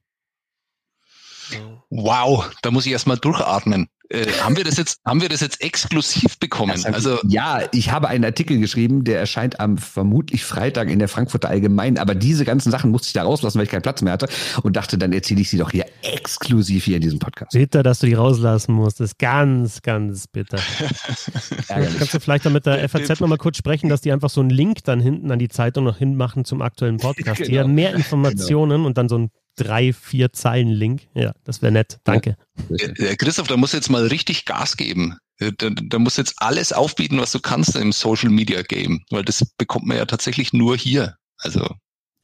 Wow, 1.90 2.50
da 2.62 2.72
muss 2.72 2.86
ich 2.86 2.92
erstmal 2.92 3.18
durchatmen. 3.18 3.88
Äh, 4.12 4.26
haben 4.42 4.58
wir 4.58 4.64
das 4.64 4.78
jetzt, 4.78 5.00
haben 5.06 5.22
wir 5.22 5.30
das 5.30 5.40
jetzt 5.42 5.62
exklusiv 5.62 6.40
bekommen? 6.40 6.84
Also 6.86 7.20
ja, 7.28 7.62
ich 7.72 7.92
habe 7.92 8.08
einen 8.08 8.26
Artikel 8.26 8.58
geschrieben, 8.58 9.04
der 9.04 9.20
erscheint 9.20 9.60
am 9.60 9.78
vermutlich 9.78 10.46
Freitag 10.46 10.90
in 10.90 10.98
der 10.98 11.08
Frankfurter 11.08 11.50
Allgemeinen, 11.50 12.00
aber 12.00 12.16
diese 12.16 12.44
ganzen 12.44 12.72
Sachen 12.72 12.90
musste 12.90 13.08
ich 13.08 13.14
da 13.14 13.22
rauslassen, 13.22 13.60
weil 13.60 13.66
ich 13.66 13.70
keinen 13.70 13.84
Platz 13.84 14.02
mehr 14.02 14.14
hatte 14.14 14.28
und 14.64 14.76
dachte, 14.76 14.98
dann 14.98 15.14
erzähle 15.14 15.42
ich 15.42 15.52
sie 15.52 15.60
doch 15.60 15.70
hier 15.70 15.86
exklusiv 16.02 16.86
hier 16.86 16.96
in 16.96 17.04
diesem 17.04 17.20
Podcast. 17.20 17.52
Bitter, 17.52 17.84
dass 17.84 18.00
du 18.00 18.08
die 18.08 18.16
rauslassen 18.16 18.74
musst, 18.74 19.00
das 19.00 19.12
ist 19.12 19.20
ganz, 19.20 19.84
ganz 19.84 20.26
bitter. 20.26 20.58
Kannst 21.68 22.12
du 22.12 22.20
vielleicht 22.20 22.48
dann 22.48 22.54
mit 22.54 22.66
der 22.66 22.90
FAZ 22.90 23.20
nochmal 23.20 23.38
kurz 23.38 23.58
sprechen, 23.58 23.90
dass 23.90 24.02
die 24.02 24.12
einfach 24.12 24.32
so 24.32 24.42
einen 24.42 24.50
Link 24.50 24.84
dann 24.86 25.02
hinten 25.02 25.30
an 25.30 25.38
die 25.38 25.50
Zeitung 25.50 25.84
noch 25.84 25.98
hinmachen 25.98 26.46
zum 26.46 26.64
aktuellen 26.64 26.98
Podcast. 26.98 27.38
genau. 27.38 27.50
Die 27.52 27.60
haben 27.60 27.76
mehr 27.76 27.94
Informationen 27.94 28.78
genau. 28.78 28.88
und 28.88 28.98
dann 28.98 29.08
so 29.08 29.20
ein 29.20 29.30
drei, 29.60 29.94
vier 29.94 30.32
Zeilen 30.34 30.70
Link. 30.70 31.08
Ja, 31.14 31.34
das 31.44 31.62
wäre 31.62 31.72
nett. 31.72 32.00
Danke. 32.04 32.38
Ja, 32.70 33.16
Christoph, 33.16 33.48
da 33.48 33.58
muss 33.58 33.74
jetzt 33.74 33.90
mal 33.90 34.08
richtig 34.08 34.46
Gas 34.46 34.78
geben. 34.78 35.18
Da, 35.40 35.70
da 35.70 36.00
muss 36.00 36.18
jetzt 36.18 36.36
alles 36.38 36.74
aufbieten, 36.74 37.20
was 37.20 37.32
du 37.32 37.40
kannst 37.40 37.76
im 37.76 37.92
Social 37.92 38.30
Media 38.30 38.62
Game, 38.62 39.04
weil 39.10 39.24
das 39.24 39.46
bekommt 39.58 39.86
man 39.86 39.98
ja 39.98 40.06
tatsächlich 40.06 40.52
nur 40.52 40.76
hier. 40.76 41.16
Also 41.38 41.66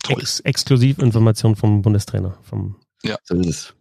toll. 0.04 0.20
Ex 0.20 0.42
Exklusivinformation 0.42 1.56
vom 1.56 1.82
Bundestrainer. 1.82 2.38
Vom 2.44 2.76
ja, 3.04 3.18
so 3.24 3.36
ist 3.36 3.48
es. 3.48 3.74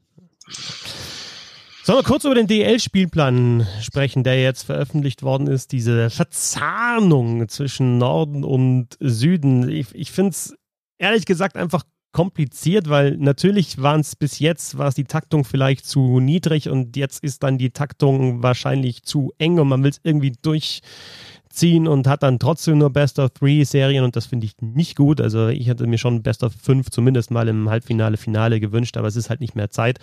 Sollen 1.83 1.99
wir 1.99 2.05
kurz 2.05 2.25
über 2.25 2.35
den 2.35 2.47
DL-Spielplan 2.47 3.67
sprechen, 3.83 4.25
der 4.25 4.41
jetzt 4.41 4.63
veröffentlicht 4.63 5.23
worden 5.23 5.49
ist? 5.49 5.73
Diese 5.73 6.09
Verzahnung 6.09 7.47
zwischen 7.49 7.99
Norden 7.99 8.43
und 8.43 8.97
Süden. 9.01 9.69
Ich, 9.69 9.95
ich 9.95 10.11
finde 10.11 10.31
es 10.31 10.55
ehrlich 10.99 11.27
gesagt 11.27 11.57
einfach 11.57 11.85
kompliziert, 12.15 12.89
weil 12.89 13.17
natürlich 13.19 13.83
waren 13.83 14.01
es 14.01 14.15
bis 14.15 14.39
jetzt, 14.39 14.79
war 14.79 14.87
es 14.87 14.95
die 14.95 15.05
Taktung 15.05 15.45
vielleicht 15.45 15.85
zu 15.85 16.21
niedrig 16.21 16.69
und 16.71 16.97
jetzt 16.97 17.23
ist 17.23 17.43
dann 17.43 17.59
die 17.59 17.71
Taktung 17.71 18.43
wahrscheinlich 18.43 19.03
zu 19.03 19.33
eng 19.37 19.59
und 19.59 19.69
man 19.69 19.83
will 19.83 19.91
es 19.91 20.01
irgendwie 20.05 20.33
durchziehen 20.41 21.89
und 21.89 22.07
hat 22.07 22.23
dann 22.23 22.39
trotzdem 22.39 22.79
nur 22.79 22.91
Best 22.91 23.19
of 23.19 23.33
Three 23.33 23.65
Serien 23.65 24.05
und 24.05 24.15
das 24.15 24.27
finde 24.27 24.47
ich 24.47 24.55
nicht 24.61 24.97
gut. 24.97 25.21
Also 25.21 25.49
ich 25.49 25.67
hätte 25.67 25.89
mir 25.89 25.99
schon 25.99 26.23
Best 26.23 26.45
of 26.45 26.53
Fünf 26.55 26.89
zumindest 26.91 27.33
mal 27.33 27.49
im 27.49 27.69
Halbfinale, 27.69 28.17
Finale 28.17 28.61
gewünscht, 28.61 28.97
aber 28.97 29.09
es 29.09 29.17
ist 29.17 29.29
halt 29.29 29.41
nicht 29.41 29.57
mehr 29.57 29.71
Zeit. 29.71 29.99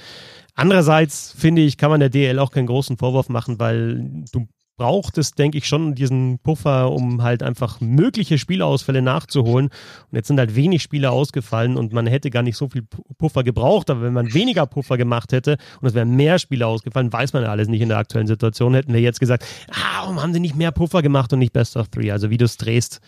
Andererseits 0.53 1.33
finde 1.37 1.61
ich, 1.61 1.77
kann 1.77 1.91
man 1.91 2.01
der 2.01 2.09
DL 2.09 2.39
auch 2.39 2.51
keinen 2.51 2.67
großen 2.67 2.97
Vorwurf 2.97 3.29
machen, 3.29 3.57
weil 3.57 4.25
du 4.33 4.49
braucht 4.81 5.19
es, 5.19 5.33
denke 5.33 5.59
ich, 5.59 5.67
schon 5.67 5.93
diesen 5.93 6.39
Puffer, 6.39 6.91
um 6.91 7.21
halt 7.21 7.43
einfach 7.43 7.81
mögliche 7.81 8.39
Spielausfälle 8.39 9.03
nachzuholen. 9.03 9.67
Und 9.67 10.15
jetzt 10.15 10.27
sind 10.27 10.39
halt 10.39 10.55
wenig 10.55 10.81
Spiele 10.81 11.11
ausgefallen 11.11 11.77
und 11.77 11.93
man 11.93 12.07
hätte 12.07 12.31
gar 12.31 12.41
nicht 12.41 12.57
so 12.57 12.67
viel 12.67 12.81
Puffer 13.19 13.43
gebraucht. 13.43 13.91
Aber 13.91 14.01
wenn 14.01 14.13
man 14.13 14.33
weniger 14.33 14.65
Puffer 14.65 14.97
gemacht 14.97 15.33
hätte 15.33 15.57
und 15.81 15.87
es 15.87 15.93
wären 15.93 16.15
mehr 16.15 16.39
Spiele 16.39 16.65
ausgefallen, 16.65 17.13
weiß 17.13 17.33
man 17.33 17.43
ja 17.43 17.49
alles 17.49 17.67
nicht 17.67 17.81
in 17.81 17.89
der 17.89 17.99
aktuellen 17.99 18.25
Situation, 18.25 18.73
hätten 18.73 18.91
wir 18.91 19.01
jetzt 19.01 19.19
gesagt, 19.19 19.45
ah, 19.69 20.01
warum 20.01 20.19
haben 20.19 20.33
sie 20.33 20.39
nicht 20.39 20.55
mehr 20.55 20.71
Puffer 20.71 21.03
gemacht 21.03 21.31
und 21.31 21.37
nicht 21.37 21.53
Best 21.53 21.77
of 21.77 21.89
Three? 21.89 22.09
Also 22.09 22.31
wie 22.31 22.37
du 22.37 22.45
es 22.45 22.57
drehst, 22.57 23.01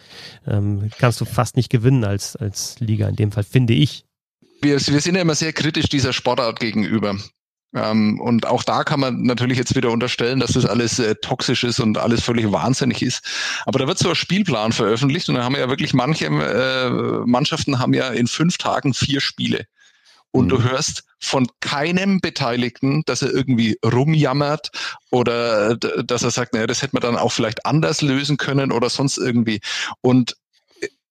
ähm, 0.45 0.91
kannst 0.99 1.21
du 1.21 1.25
fast 1.25 1.57
nicht 1.57 1.71
gewinnen 1.71 2.03
als, 2.03 2.35
als 2.35 2.79
Liga 2.81 3.07
in 3.07 3.15
dem 3.15 3.31
Fall, 3.31 3.43
finde 3.43 3.73
ich. 3.73 4.05
Wir, 4.61 4.73
wir 4.73 5.01
sind 5.01 5.15
ja 5.15 5.21
immer 5.21 5.33
sehr 5.33 5.53
kritisch 5.53 5.89
dieser 5.89 6.13
Sportart 6.13 6.59
gegenüber. 6.59 7.17
Ähm, 7.75 8.19
und 8.19 8.45
auch 8.45 8.63
da 8.63 8.83
kann 8.83 8.99
man 8.99 9.23
natürlich 9.23 9.57
jetzt 9.57 9.75
wieder 9.75 9.91
unterstellen, 9.91 10.39
dass 10.39 10.53
das 10.53 10.65
alles 10.65 10.99
äh, 10.99 11.15
toxisch 11.15 11.63
ist 11.63 11.79
und 11.79 11.97
alles 11.97 12.23
völlig 12.23 12.51
wahnsinnig 12.51 13.01
ist. 13.01 13.23
Aber 13.65 13.79
da 13.79 13.87
wird 13.87 13.97
so 13.97 14.09
ein 14.09 14.15
Spielplan 14.15 14.71
veröffentlicht 14.71 15.29
und 15.29 15.35
da 15.35 15.43
haben 15.43 15.55
ja 15.55 15.69
wirklich 15.69 15.93
manche 15.93 16.25
äh, 16.25 16.89
Mannschaften 17.25 17.79
haben 17.79 17.93
ja 17.93 18.09
in 18.09 18.27
fünf 18.27 18.57
Tagen 18.57 18.93
vier 18.93 19.21
Spiele. 19.21 19.65
Und 20.31 20.45
mhm. 20.45 20.49
du 20.49 20.63
hörst 20.63 21.03
von 21.19 21.47
keinem 21.61 22.19
Beteiligten, 22.19 23.03
dass 23.05 23.21
er 23.21 23.31
irgendwie 23.31 23.77
rumjammert 23.85 24.71
oder 25.09 25.77
dass 25.77 26.23
er 26.23 26.31
sagt, 26.31 26.53
naja, 26.53 26.67
das 26.67 26.81
hätte 26.81 26.95
man 26.95 27.01
dann 27.01 27.17
auch 27.17 27.31
vielleicht 27.31 27.65
anders 27.65 28.01
lösen 28.01 28.37
können 28.37 28.71
oder 28.71 28.89
sonst 28.89 29.17
irgendwie. 29.17 29.61
Und 30.01 30.35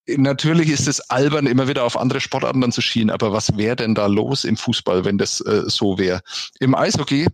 natürlich 0.07 0.69
ist 0.69 0.87
es 0.87 0.99
albern, 1.09 1.47
immer 1.47 1.67
wieder 1.67 1.83
auf 1.83 1.97
andere 1.97 2.21
Sportarten 2.21 2.61
dann 2.61 2.71
zu 2.71 2.81
schielen, 2.81 3.09
aber 3.09 3.31
was 3.31 3.57
wäre 3.57 3.75
denn 3.75 3.95
da 3.95 4.07
los 4.07 4.43
im 4.43 4.57
Fußball, 4.57 5.05
wenn 5.05 5.17
das 5.17 5.41
äh, 5.41 5.63
so 5.67 5.97
wäre? 5.97 6.21
Im 6.59 6.75
Eishockey 6.75 7.27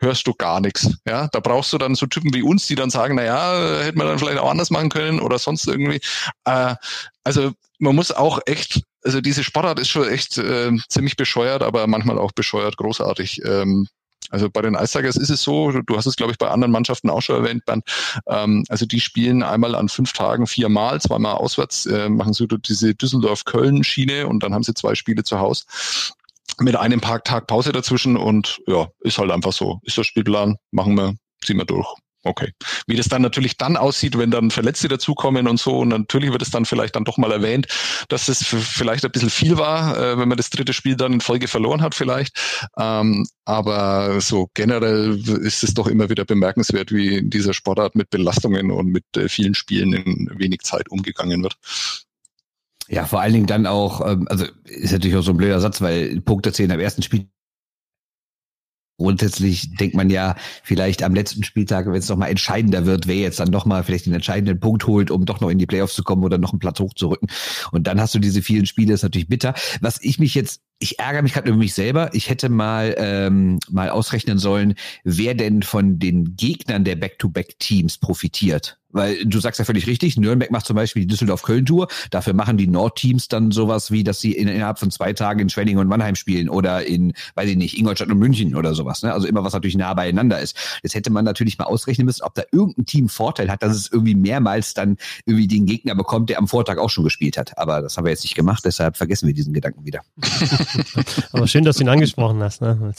hörst 0.00 0.26
du 0.26 0.34
gar 0.34 0.60
nichts. 0.60 0.88
Ja, 1.06 1.28
da 1.28 1.40
brauchst 1.40 1.72
du 1.72 1.78
dann 1.78 1.94
so 1.94 2.06
Typen 2.06 2.32
wie 2.34 2.42
uns, 2.42 2.66
die 2.66 2.74
dann 2.74 2.90
sagen, 2.90 3.14
na 3.14 3.24
ja, 3.24 3.82
hätte 3.82 3.98
man 3.98 4.06
dann 4.06 4.18
vielleicht 4.18 4.38
auch 4.38 4.50
anders 4.50 4.70
machen 4.70 4.88
können 4.88 5.20
oder 5.20 5.38
sonst 5.38 5.66
irgendwie. 5.66 6.00
Äh, 6.44 6.74
also 7.24 7.52
man 7.78 7.94
muss 7.94 8.10
auch 8.12 8.40
echt, 8.46 8.82
also 9.02 9.20
diese 9.20 9.44
Sportart 9.44 9.78
ist 9.78 9.88
schon 9.88 10.08
echt 10.08 10.38
äh, 10.38 10.72
ziemlich 10.88 11.16
bescheuert, 11.16 11.62
aber 11.62 11.86
manchmal 11.86 12.18
auch 12.18 12.32
bescheuert 12.32 12.76
großartig. 12.76 13.42
Ähm, 13.44 13.86
also 14.30 14.48
bei 14.48 14.62
den 14.62 14.74
Ice 14.74 15.00
ist 15.00 15.18
es 15.18 15.42
so, 15.42 15.72
du 15.72 15.96
hast 15.96 16.06
es, 16.06 16.16
glaube 16.16 16.32
ich, 16.32 16.38
bei 16.38 16.48
anderen 16.48 16.72
Mannschaften 16.72 17.10
auch 17.10 17.20
schon 17.20 17.36
erwähnt, 17.36 17.64
Bernd, 17.66 17.84
ähm, 18.26 18.64
also 18.68 18.86
die 18.86 19.00
spielen 19.00 19.42
einmal 19.42 19.74
an 19.74 19.88
fünf 19.88 20.12
Tagen 20.12 20.46
viermal, 20.46 21.00
zweimal 21.00 21.34
auswärts, 21.34 21.86
äh, 21.86 22.08
machen 22.08 22.32
so 22.32 22.46
diese 22.46 22.94
Düsseldorf-Köln-Schiene 22.94 24.26
und 24.26 24.42
dann 24.42 24.54
haben 24.54 24.62
sie 24.62 24.74
zwei 24.74 24.94
Spiele 24.94 25.24
zu 25.24 25.38
Hause 25.38 25.64
mit 26.58 26.76
einem 26.76 27.00
Tag 27.00 27.46
Pause 27.46 27.72
dazwischen 27.72 28.16
und 28.16 28.60
ja, 28.66 28.88
ist 29.00 29.18
halt 29.18 29.30
einfach 29.30 29.52
so. 29.52 29.80
Ist 29.84 29.96
der 29.96 30.04
Spielplan, 30.04 30.56
machen 30.70 30.94
wir, 30.94 31.14
ziehen 31.42 31.56
wir 31.56 31.64
durch. 31.64 31.88
Okay. 32.22 32.52
Wie 32.86 32.96
das 32.96 33.08
dann 33.08 33.22
natürlich 33.22 33.56
dann 33.56 33.78
aussieht, 33.78 34.18
wenn 34.18 34.30
dann 34.30 34.50
Verletzte 34.50 34.88
dazukommen 34.88 35.48
und 35.48 35.58
so, 35.58 35.78
und 35.78 35.88
natürlich 35.88 36.30
wird 36.30 36.42
es 36.42 36.50
dann 36.50 36.66
vielleicht 36.66 36.94
dann 36.94 37.04
doch 37.04 37.16
mal 37.16 37.32
erwähnt, 37.32 37.66
dass 38.08 38.28
es 38.28 38.44
vielleicht 38.44 39.06
ein 39.06 39.10
bisschen 39.10 39.30
viel 39.30 39.56
war, 39.56 39.96
äh, 39.96 40.18
wenn 40.18 40.28
man 40.28 40.36
das 40.36 40.50
dritte 40.50 40.74
Spiel 40.74 40.96
dann 40.96 41.14
in 41.14 41.20
Folge 41.22 41.48
verloren 41.48 41.80
hat 41.80 41.94
vielleicht. 41.94 42.68
Ähm, 42.78 43.26
aber 43.46 44.20
so 44.20 44.50
generell 44.52 45.18
ist 45.40 45.64
es 45.64 45.72
doch 45.72 45.86
immer 45.86 46.10
wieder 46.10 46.26
bemerkenswert, 46.26 46.92
wie 46.92 47.16
in 47.16 47.30
dieser 47.30 47.54
Sportart 47.54 47.94
mit 47.94 48.10
Belastungen 48.10 48.70
und 48.70 48.88
mit 48.88 49.04
äh, 49.16 49.28
vielen 49.28 49.54
Spielen 49.54 49.94
in 49.94 50.30
wenig 50.38 50.60
Zeit 50.60 50.90
umgegangen 50.90 51.42
wird. 51.42 51.56
Ja, 52.88 53.06
vor 53.06 53.20
allen 53.20 53.32
Dingen 53.32 53.46
dann 53.46 53.66
auch, 53.66 54.06
ähm, 54.06 54.26
also 54.28 54.44
ist 54.64 54.92
natürlich 54.92 55.16
auch 55.16 55.22
so 55.22 55.30
ein 55.30 55.36
blöder 55.38 55.60
Satz, 55.60 55.80
weil 55.80 56.20
Punkte 56.20 56.52
zählen 56.52 56.72
am 56.72 56.80
ersten 56.80 57.02
Spiel 57.02 57.28
grundsätzlich 59.00 59.74
denkt 59.76 59.96
man 59.96 60.10
ja 60.10 60.36
vielleicht 60.62 61.02
am 61.02 61.14
letzten 61.14 61.42
Spieltag, 61.42 61.86
wenn 61.86 61.94
es 61.94 62.08
noch 62.08 62.18
mal 62.18 62.28
entscheidender 62.28 62.84
wird, 62.84 63.06
wer 63.06 63.16
jetzt 63.16 63.40
dann 63.40 63.50
noch 63.50 63.64
mal 63.64 63.82
vielleicht 63.82 64.04
den 64.04 64.12
entscheidenden 64.12 64.60
Punkt 64.60 64.86
holt, 64.86 65.10
um 65.10 65.24
doch 65.24 65.40
noch 65.40 65.48
in 65.48 65.58
die 65.58 65.66
Playoffs 65.66 65.94
zu 65.94 66.02
kommen 66.02 66.22
oder 66.22 66.36
noch 66.36 66.52
einen 66.52 66.58
Platz 66.58 66.80
hochzurücken. 66.80 67.30
Und 67.72 67.86
dann 67.86 67.98
hast 67.98 68.14
du 68.14 68.18
diese 68.18 68.42
vielen 68.42 68.66
Spiele, 68.66 68.92
ist 68.92 69.02
natürlich 69.02 69.28
bitter. 69.28 69.54
Was 69.80 70.02
ich 70.02 70.18
mich 70.18 70.34
jetzt 70.34 70.60
ich 70.82 70.98
ärgere 70.98 71.20
mich 71.20 71.34
gerade 71.34 71.50
über 71.50 71.58
mich 71.58 71.74
selber. 71.74 72.08
Ich 72.14 72.30
hätte 72.30 72.48
mal 72.48 72.94
ähm, 72.96 73.58
mal 73.70 73.90
ausrechnen 73.90 74.38
sollen, 74.38 74.74
wer 75.04 75.34
denn 75.34 75.62
von 75.62 75.98
den 75.98 76.36
Gegnern 76.36 76.84
der 76.84 76.96
Back-to-Back-Teams 76.96 77.98
profitiert. 77.98 78.78
Weil 78.92 79.24
du 79.24 79.40
sagst 79.40 79.58
ja 79.58 79.64
völlig 79.64 79.86
richtig, 79.86 80.16
Nürnberg 80.16 80.50
macht 80.50 80.66
zum 80.66 80.76
Beispiel 80.76 81.02
die 81.02 81.08
Düsseldorf-Köln-Tour. 81.08 81.88
Dafür 82.10 82.32
machen 82.32 82.56
die 82.56 82.66
Nordteams 82.66 83.28
dann 83.28 83.50
sowas 83.50 83.90
wie, 83.90 84.04
dass 84.04 84.20
sie 84.20 84.32
in, 84.32 84.48
innerhalb 84.48 84.78
von 84.78 84.90
zwei 84.90 85.12
Tagen 85.12 85.40
in 85.40 85.48
Schwenning 85.48 85.78
und 85.78 85.88
Mannheim 85.88 86.14
spielen 86.16 86.48
oder 86.48 86.86
in, 86.86 87.12
weiß 87.34 87.48
ich 87.48 87.56
nicht, 87.56 87.78
Ingolstadt 87.78 88.08
und 88.08 88.18
München 88.18 88.56
oder 88.56 88.74
sowas. 88.74 89.02
Ne? 89.02 89.12
Also 89.12 89.26
immer 89.26 89.44
was 89.44 89.52
natürlich 89.52 89.76
nah 89.76 89.94
beieinander 89.94 90.40
ist. 90.40 90.56
Jetzt 90.82 90.94
hätte 90.94 91.10
man 91.10 91.24
natürlich 91.24 91.58
mal 91.58 91.66
ausrechnen 91.66 92.06
müssen, 92.06 92.22
ob 92.22 92.34
da 92.34 92.42
irgendein 92.52 92.86
Team 92.86 93.08
Vorteil 93.08 93.50
hat, 93.50 93.62
dass 93.62 93.76
es 93.76 93.90
irgendwie 93.92 94.14
mehrmals 94.14 94.74
dann 94.74 94.96
irgendwie 95.24 95.46
den 95.46 95.66
Gegner 95.66 95.94
bekommt, 95.94 96.30
der 96.30 96.38
am 96.38 96.48
Vortag 96.48 96.78
auch 96.78 96.90
schon 96.90 97.04
gespielt 97.04 97.36
hat. 97.36 97.56
Aber 97.58 97.82
das 97.82 97.96
haben 97.96 98.04
wir 98.04 98.10
jetzt 98.10 98.24
nicht 98.24 98.34
gemacht, 98.34 98.64
deshalb 98.64 98.96
vergessen 98.96 99.26
wir 99.26 99.34
diesen 99.34 99.52
Gedanken 99.52 99.84
wieder. 99.84 100.00
Aber 101.32 101.46
schön, 101.46 101.64
dass 101.64 101.76
du 101.76 101.84
ihn 101.84 101.88
angesprochen 101.88 102.42
hast. 102.42 102.60
Ne? 102.60 102.92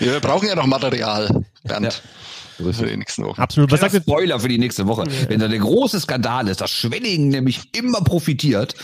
ja, 0.00 0.06
wir 0.12 0.20
brauchen 0.20 0.48
ja 0.48 0.54
noch 0.54 0.66
Material, 0.66 1.44
Bernd. 1.64 1.86
Ja. 1.86 1.92
Für 2.56 2.86
die 2.86 2.96
nächsten 2.96 3.24
Wochen. 3.24 3.40
Absolut. 3.40 3.72
Was 3.72 3.80
sagt 3.80 3.96
Spoiler 3.96 4.38
für 4.38 4.48
die 4.48 4.58
nächste 4.58 4.86
Woche. 4.86 5.04
Ja. 5.08 5.28
Wenn 5.28 5.40
da 5.40 5.48
der 5.48 5.58
große 5.58 6.00
Skandal 6.00 6.48
ist, 6.48 6.60
dass 6.60 6.70
Schwenningen 6.70 7.28
nämlich 7.28 7.74
immer 7.76 8.00
profitiert. 8.00 8.74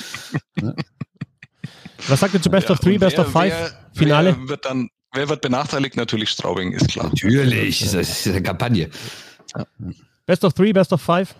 Was 2.08 2.20
sagt 2.20 2.34
ihr 2.34 2.42
zu 2.42 2.50
Best 2.50 2.68
ja, 2.68 2.74
of 2.74 2.80
Three, 2.80 2.98
Best 2.98 3.16
wer, 3.16 3.26
of 3.26 3.32
Five, 3.32 3.52
wer, 3.52 3.72
Finale? 3.92 4.36
Wer 4.38 4.48
wird 4.48 4.64
dann, 4.64 4.88
wer 5.12 5.28
wird 5.28 5.40
benachteiligt? 5.40 5.96
Natürlich 5.96 6.30
Straubing, 6.30 6.72
ist 6.72 6.88
klar. 6.88 7.08
Natürlich, 7.08 7.80
das 7.80 7.94
ist 7.94 8.26
eine 8.26 8.42
Kampagne. 8.42 8.90
Best 10.26 10.44
of 10.44 10.52
Three, 10.54 10.72
Best 10.72 10.92
of 10.92 11.00
Five? 11.00 11.34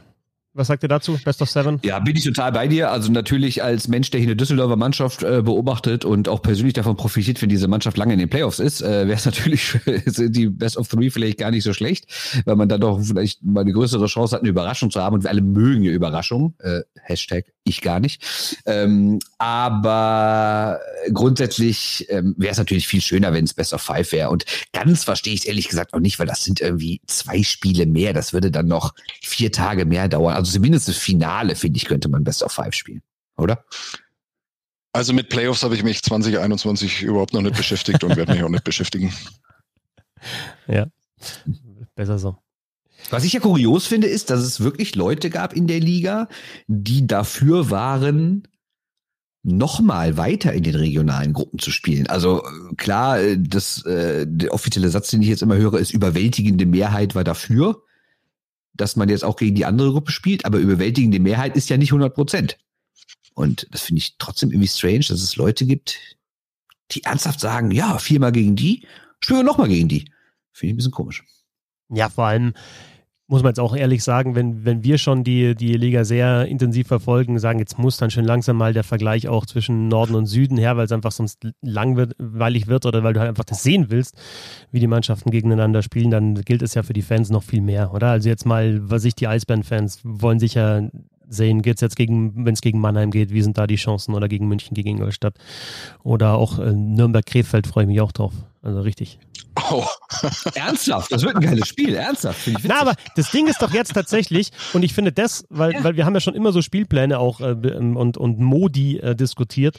Was 0.52 0.66
sagt 0.66 0.82
ihr 0.82 0.88
dazu? 0.88 1.16
Best 1.24 1.40
of 1.42 1.48
Seven? 1.48 1.78
Ja, 1.84 2.00
bin 2.00 2.16
ich 2.16 2.24
total 2.24 2.50
bei 2.50 2.66
dir. 2.66 2.90
Also 2.90 3.12
natürlich 3.12 3.62
als 3.62 3.86
Mensch, 3.86 4.10
der 4.10 4.18
hier 4.18 4.28
eine 4.28 4.36
Düsseldorfer 4.36 4.74
Mannschaft 4.74 5.22
äh, 5.22 5.42
beobachtet 5.42 6.04
und 6.04 6.28
auch 6.28 6.42
persönlich 6.42 6.74
davon 6.74 6.96
profitiert, 6.96 7.40
wenn 7.40 7.48
diese 7.48 7.68
Mannschaft 7.68 7.96
lange 7.96 8.14
in 8.14 8.18
den 8.18 8.28
Playoffs 8.28 8.58
ist, 8.58 8.82
äh, 8.82 9.06
wäre 9.06 9.12
es 9.12 9.24
natürlich 9.26 9.78
die 9.86 10.48
Best 10.48 10.76
of 10.76 10.88
Three 10.88 11.10
vielleicht 11.10 11.38
gar 11.38 11.52
nicht 11.52 11.62
so 11.62 11.72
schlecht, 11.72 12.06
weil 12.46 12.56
man 12.56 12.68
dann 12.68 12.80
doch 12.80 13.00
vielleicht 13.00 13.44
mal 13.44 13.60
eine 13.60 13.72
größere 13.72 14.06
Chance 14.06 14.34
hat, 14.34 14.42
eine 14.42 14.50
Überraschung 14.50 14.90
zu 14.90 15.00
haben. 15.00 15.14
Und 15.14 15.22
wir 15.22 15.30
alle 15.30 15.42
mögen 15.42 15.84
ja 15.84 15.92
Überraschungen. 15.92 16.54
Äh, 16.58 16.80
Hashtag 17.00 17.44
ich 17.64 17.80
gar 17.80 18.00
nicht. 18.00 18.22
Ähm, 18.66 19.18
aber 19.38 20.80
grundsätzlich 21.12 22.06
ähm, 22.08 22.34
wäre 22.36 22.52
es 22.52 22.58
natürlich 22.58 22.88
viel 22.88 23.00
schöner, 23.00 23.32
wenn 23.32 23.44
es 23.44 23.54
Best 23.54 23.72
of 23.72 23.82
Five 23.82 24.12
wäre. 24.12 24.30
Und 24.30 24.44
ganz 24.72 25.04
verstehe 25.04 25.34
ich 25.34 25.40
es 25.40 25.46
ehrlich 25.46 25.68
gesagt 25.68 25.94
auch 25.94 26.00
nicht, 26.00 26.18
weil 26.18 26.26
das 26.26 26.44
sind 26.44 26.60
irgendwie 26.60 27.00
zwei 27.06 27.42
Spiele 27.42 27.86
mehr. 27.86 28.12
Das 28.12 28.32
würde 28.32 28.50
dann 28.50 28.66
noch 28.66 28.94
vier 29.22 29.52
Tage 29.52 29.84
mehr 29.84 30.08
dauern. 30.08 30.36
Also 30.40 30.52
zumindest 30.52 30.88
das 30.88 30.96
Finale, 30.96 31.54
finde 31.54 31.76
ich, 31.76 31.84
könnte 31.84 32.08
man 32.08 32.24
Best 32.24 32.42
of 32.42 32.52
Five 32.52 32.74
spielen, 32.74 33.02
oder? 33.36 33.64
Also 34.92 35.12
mit 35.12 35.28
Playoffs 35.28 35.62
habe 35.62 35.74
ich 35.74 35.82
mich 35.82 36.02
2021 36.02 37.02
überhaupt 37.02 37.34
noch 37.34 37.42
nicht 37.42 37.56
beschäftigt 37.56 38.02
und 38.02 38.16
werde 38.16 38.32
mich 38.32 38.42
auch 38.42 38.48
nicht 38.48 38.64
beschäftigen. 38.64 39.12
Ja, 40.66 40.86
besser 41.94 42.18
so. 42.18 42.36
Was 43.08 43.24
ich 43.24 43.32
ja 43.32 43.40
kurios 43.40 43.86
finde, 43.86 44.06
ist, 44.06 44.28
dass 44.28 44.40
es 44.40 44.60
wirklich 44.60 44.94
Leute 44.94 45.30
gab 45.30 45.54
in 45.54 45.66
der 45.66 45.80
Liga, 45.80 46.28
die 46.66 47.06
dafür 47.06 47.70
waren, 47.70 48.46
nochmal 49.42 50.18
weiter 50.18 50.52
in 50.52 50.62
den 50.62 50.74
regionalen 50.74 51.32
Gruppen 51.32 51.58
zu 51.58 51.70
spielen. 51.70 52.06
Also 52.08 52.42
äh, 52.42 52.74
klar, 52.76 53.18
äh, 53.20 53.38
das, 53.40 53.84
äh, 53.86 54.26
der 54.28 54.52
offizielle 54.52 54.90
Satz, 54.90 55.08
den 55.08 55.22
ich 55.22 55.28
jetzt 55.28 55.40
immer 55.40 55.56
höre, 55.56 55.78
ist 55.78 55.94
überwältigende 55.94 56.66
Mehrheit 56.66 57.14
war 57.14 57.24
dafür, 57.24 57.82
dass 58.74 58.96
man 58.96 59.08
jetzt 59.08 59.24
auch 59.24 59.36
gegen 59.36 59.54
die 59.54 59.64
andere 59.64 59.92
Gruppe 59.92 60.12
spielt, 60.12 60.44
aber 60.44 60.58
überwältigende 60.58 61.20
Mehrheit 61.20 61.56
ist 61.56 61.68
ja 61.70 61.76
nicht 61.76 61.90
100 61.90 62.14
Prozent. 62.14 62.58
Und 63.34 63.66
das 63.70 63.82
finde 63.82 63.98
ich 64.00 64.16
trotzdem 64.18 64.50
irgendwie 64.50 64.68
strange, 64.68 65.04
dass 65.08 65.22
es 65.22 65.36
Leute 65.36 65.66
gibt, 65.66 65.98
die 66.90 67.04
ernsthaft 67.04 67.40
sagen, 67.40 67.70
ja, 67.70 67.98
viermal 67.98 68.32
gegen 68.32 68.56
die, 68.56 68.86
spielen 69.20 69.40
wir 69.40 69.44
nochmal 69.44 69.68
gegen 69.68 69.88
die. 69.88 70.10
Finde 70.52 70.70
ich 70.70 70.74
ein 70.74 70.76
bisschen 70.76 70.92
komisch. 70.92 71.24
Ja, 71.88 72.08
vor 72.08 72.26
allem, 72.26 72.54
muss 73.30 73.44
man 73.44 73.50
jetzt 73.50 73.60
auch 73.60 73.76
ehrlich 73.76 74.02
sagen, 74.02 74.34
wenn, 74.34 74.64
wenn 74.64 74.82
wir 74.82 74.98
schon 74.98 75.22
die, 75.22 75.54
die 75.54 75.74
Liga 75.74 76.04
sehr 76.04 76.46
intensiv 76.46 76.88
verfolgen, 76.88 77.38
sagen, 77.38 77.60
jetzt 77.60 77.78
muss 77.78 77.96
dann 77.96 78.10
schon 78.10 78.24
langsam 78.24 78.56
mal 78.56 78.72
der 78.72 78.82
Vergleich 78.82 79.28
auch 79.28 79.46
zwischen 79.46 79.86
Norden 79.86 80.16
und 80.16 80.26
Süden 80.26 80.58
her, 80.58 80.76
weil 80.76 80.86
es 80.86 80.92
einfach 80.92 81.12
sonst 81.12 81.46
langweilig 81.62 82.66
wird 82.66 82.86
oder 82.86 83.04
weil 83.04 83.12
du 83.12 83.20
halt 83.20 83.28
einfach 83.28 83.44
das 83.44 83.62
sehen 83.62 83.86
willst, 83.88 84.20
wie 84.72 84.80
die 84.80 84.88
Mannschaften 84.88 85.30
gegeneinander 85.30 85.82
spielen, 85.82 86.10
dann 86.10 86.34
gilt 86.34 86.60
es 86.60 86.74
ja 86.74 86.82
für 86.82 86.92
die 86.92 87.02
Fans 87.02 87.30
noch 87.30 87.44
viel 87.44 87.60
mehr, 87.60 87.94
oder? 87.94 88.08
Also 88.08 88.28
jetzt 88.28 88.46
mal, 88.46 88.80
was 88.82 89.04
ich 89.04 89.14
die 89.14 89.28
Eisbären-Fans 89.28 90.00
wollen 90.02 90.40
sicher 90.40 90.90
sehen, 91.28 91.62
geht 91.62 91.76
es 91.76 91.82
jetzt 91.82 91.94
gegen, 91.94 92.44
wenn 92.44 92.54
es 92.54 92.60
gegen 92.62 92.80
Mannheim 92.80 93.12
geht, 93.12 93.32
wie 93.32 93.42
sind 93.42 93.56
da 93.56 93.68
die 93.68 93.76
Chancen 93.76 94.12
oder 94.14 94.26
gegen 94.26 94.48
München, 94.48 94.74
gegen 94.74 94.88
Ingolstadt 94.88 95.34
oder 96.02 96.34
auch 96.34 96.58
äh, 96.58 96.72
Nürnberg-Krefeld 96.72 97.68
freue 97.68 97.84
ich 97.84 97.88
mich 97.88 98.00
auch 98.00 98.10
drauf. 98.10 98.32
Also 98.60 98.80
richtig. 98.80 99.20
Oh. 99.70 99.86
Ernsthaft, 100.54 101.12
das 101.12 101.22
wird 101.22 101.36
ein 101.36 101.42
geiles 101.42 101.68
Spiel, 101.68 101.94
ernsthaft. 101.94 102.46
Ich 102.46 102.56
Na, 102.64 102.80
aber 102.80 102.94
das 103.16 103.30
Ding 103.30 103.46
ist 103.46 103.62
doch 103.62 103.72
jetzt 103.72 103.94
tatsächlich, 103.94 104.50
und 104.72 104.82
ich 104.82 104.94
finde 104.94 105.12
das, 105.12 105.44
weil, 105.48 105.72
ja. 105.72 105.84
weil 105.84 105.96
wir 105.96 106.04
haben 106.04 106.14
ja 106.14 106.20
schon 106.20 106.34
immer 106.34 106.52
so 106.52 106.60
Spielpläne 106.62 107.18
auch 107.18 107.40
äh, 107.40 107.52
und, 107.52 108.16
und 108.16 108.40
Modi 108.40 108.98
äh, 108.98 109.14
diskutiert. 109.14 109.78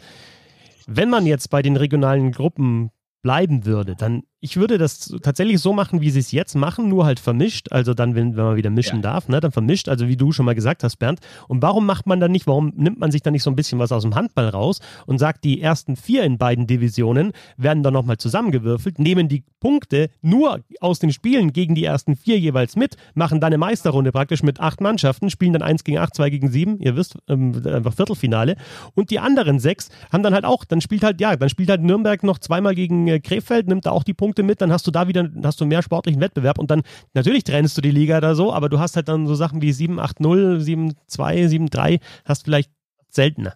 Wenn 0.87 1.09
man 1.09 1.25
jetzt 1.25 1.49
bei 1.49 1.61
den 1.61 1.75
regionalen 1.75 2.31
Gruppen 2.31 2.91
bleiben 3.21 3.65
würde, 3.65 3.95
dann 3.95 4.23
ich 4.43 4.57
würde 4.57 4.79
das 4.79 5.13
tatsächlich 5.21 5.59
so 5.59 5.71
machen, 5.71 6.01
wie 6.01 6.09
sie 6.09 6.19
es 6.19 6.31
jetzt 6.31 6.55
machen, 6.55 6.89
nur 6.89 7.05
halt 7.05 7.19
vermischt. 7.19 7.71
Also 7.71 7.93
dann, 7.93 8.15
wenn, 8.15 8.35
wenn 8.35 8.43
man 8.43 8.55
wieder 8.55 8.71
mischen 8.71 8.97
ja. 8.97 9.01
darf, 9.03 9.29
ne, 9.29 9.39
dann 9.39 9.51
vermischt, 9.51 9.87
also 9.87 10.07
wie 10.07 10.17
du 10.17 10.31
schon 10.31 10.47
mal 10.47 10.55
gesagt 10.55 10.83
hast, 10.83 10.95
Bernd. 10.97 11.19
Und 11.47 11.61
warum 11.61 11.85
macht 11.85 12.07
man 12.07 12.19
dann 12.19 12.31
nicht, 12.31 12.47
warum 12.47 12.73
nimmt 12.75 12.99
man 12.99 13.11
sich 13.11 13.21
dann 13.21 13.33
nicht 13.33 13.43
so 13.43 13.51
ein 13.51 13.55
bisschen 13.55 13.77
was 13.77 13.91
aus 13.91 14.01
dem 14.01 14.15
Handball 14.15 14.49
raus 14.49 14.79
und 15.05 15.19
sagt, 15.19 15.43
die 15.43 15.61
ersten 15.61 15.95
vier 15.95 16.23
in 16.23 16.39
beiden 16.39 16.65
Divisionen 16.65 17.33
werden 17.55 17.83
dann 17.83 17.93
nochmal 17.93 18.17
zusammengewürfelt, 18.17 18.97
nehmen 18.97 19.27
die 19.27 19.43
Punkte 19.59 20.09
nur 20.23 20.61
aus 20.79 20.97
den 20.97 21.13
Spielen 21.13 21.53
gegen 21.53 21.75
die 21.75 21.85
ersten 21.85 22.15
vier 22.15 22.39
jeweils 22.39 22.75
mit, 22.75 22.97
machen 23.13 23.39
dann 23.39 23.49
eine 23.49 23.59
Meisterrunde 23.59 24.11
praktisch 24.11 24.41
mit 24.41 24.59
acht 24.59 24.81
Mannschaften, 24.81 25.29
spielen 25.29 25.53
dann 25.53 25.61
eins 25.61 25.83
gegen 25.83 25.99
acht, 25.99 26.15
zwei 26.15 26.31
gegen 26.31 26.49
sieben, 26.49 26.79
ihr 26.79 26.95
wisst, 26.95 27.15
ähm, 27.27 27.61
einfach 27.63 27.93
Viertelfinale. 27.93 28.55
Und 28.95 29.11
die 29.11 29.19
anderen 29.19 29.59
sechs 29.59 29.89
haben 30.11 30.23
dann 30.23 30.33
halt 30.33 30.45
auch, 30.45 30.65
dann 30.65 30.81
spielt 30.81 31.03
halt, 31.03 31.21
ja, 31.21 31.35
dann 31.35 31.49
spielt 31.49 31.69
halt 31.69 31.83
Nürnberg 31.83 32.23
noch 32.23 32.39
zweimal 32.39 32.73
gegen 32.73 33.07
äh, 33.07 33.19
Krefeld, 33.19 33.67
nimmt 33.67 33.85
da 33.85 33.91
auch 33.91 34.03
die 34.03 34.15
Punkte 34.15 34.30
Punkte 34.31 34.43
mit, 34.43 34.61
dann 34.61 34.71
hast 34.71 34.87
du 34.87 34.91
da 34.91 35.09
wieder 35.09 35.29
hast 35.43 35.59
du 35.59 35.65
mehr 35.65 35.81
sportlichen 35.81 36.21
Wettbewerb 36.21 36.57
und 36.57 36.71
dann 36.71 36.83
natürlich 37.13 37.43
trennst 37.43 37.77
du 37.77 37.81
die 37.81 37.91
Liga 37.91 38.21
da 38.21 38.33
so, 38.33 38.53
aber 38.53 38.69
du 38.69 38.79
hast 38.79 38.95
halt 38.95 39.09
dann 39.09 39.27
so 39.27 39.35
Sachen 39.35 39.61
wie 39.61 39.71
7-8-0, 39.71 40.63
7-2, 40.63 41.69
7-3, 41.69 41.99
hast 42.23 42.45
vielleicht 42.45 42.71
seltener. 43.09 43.55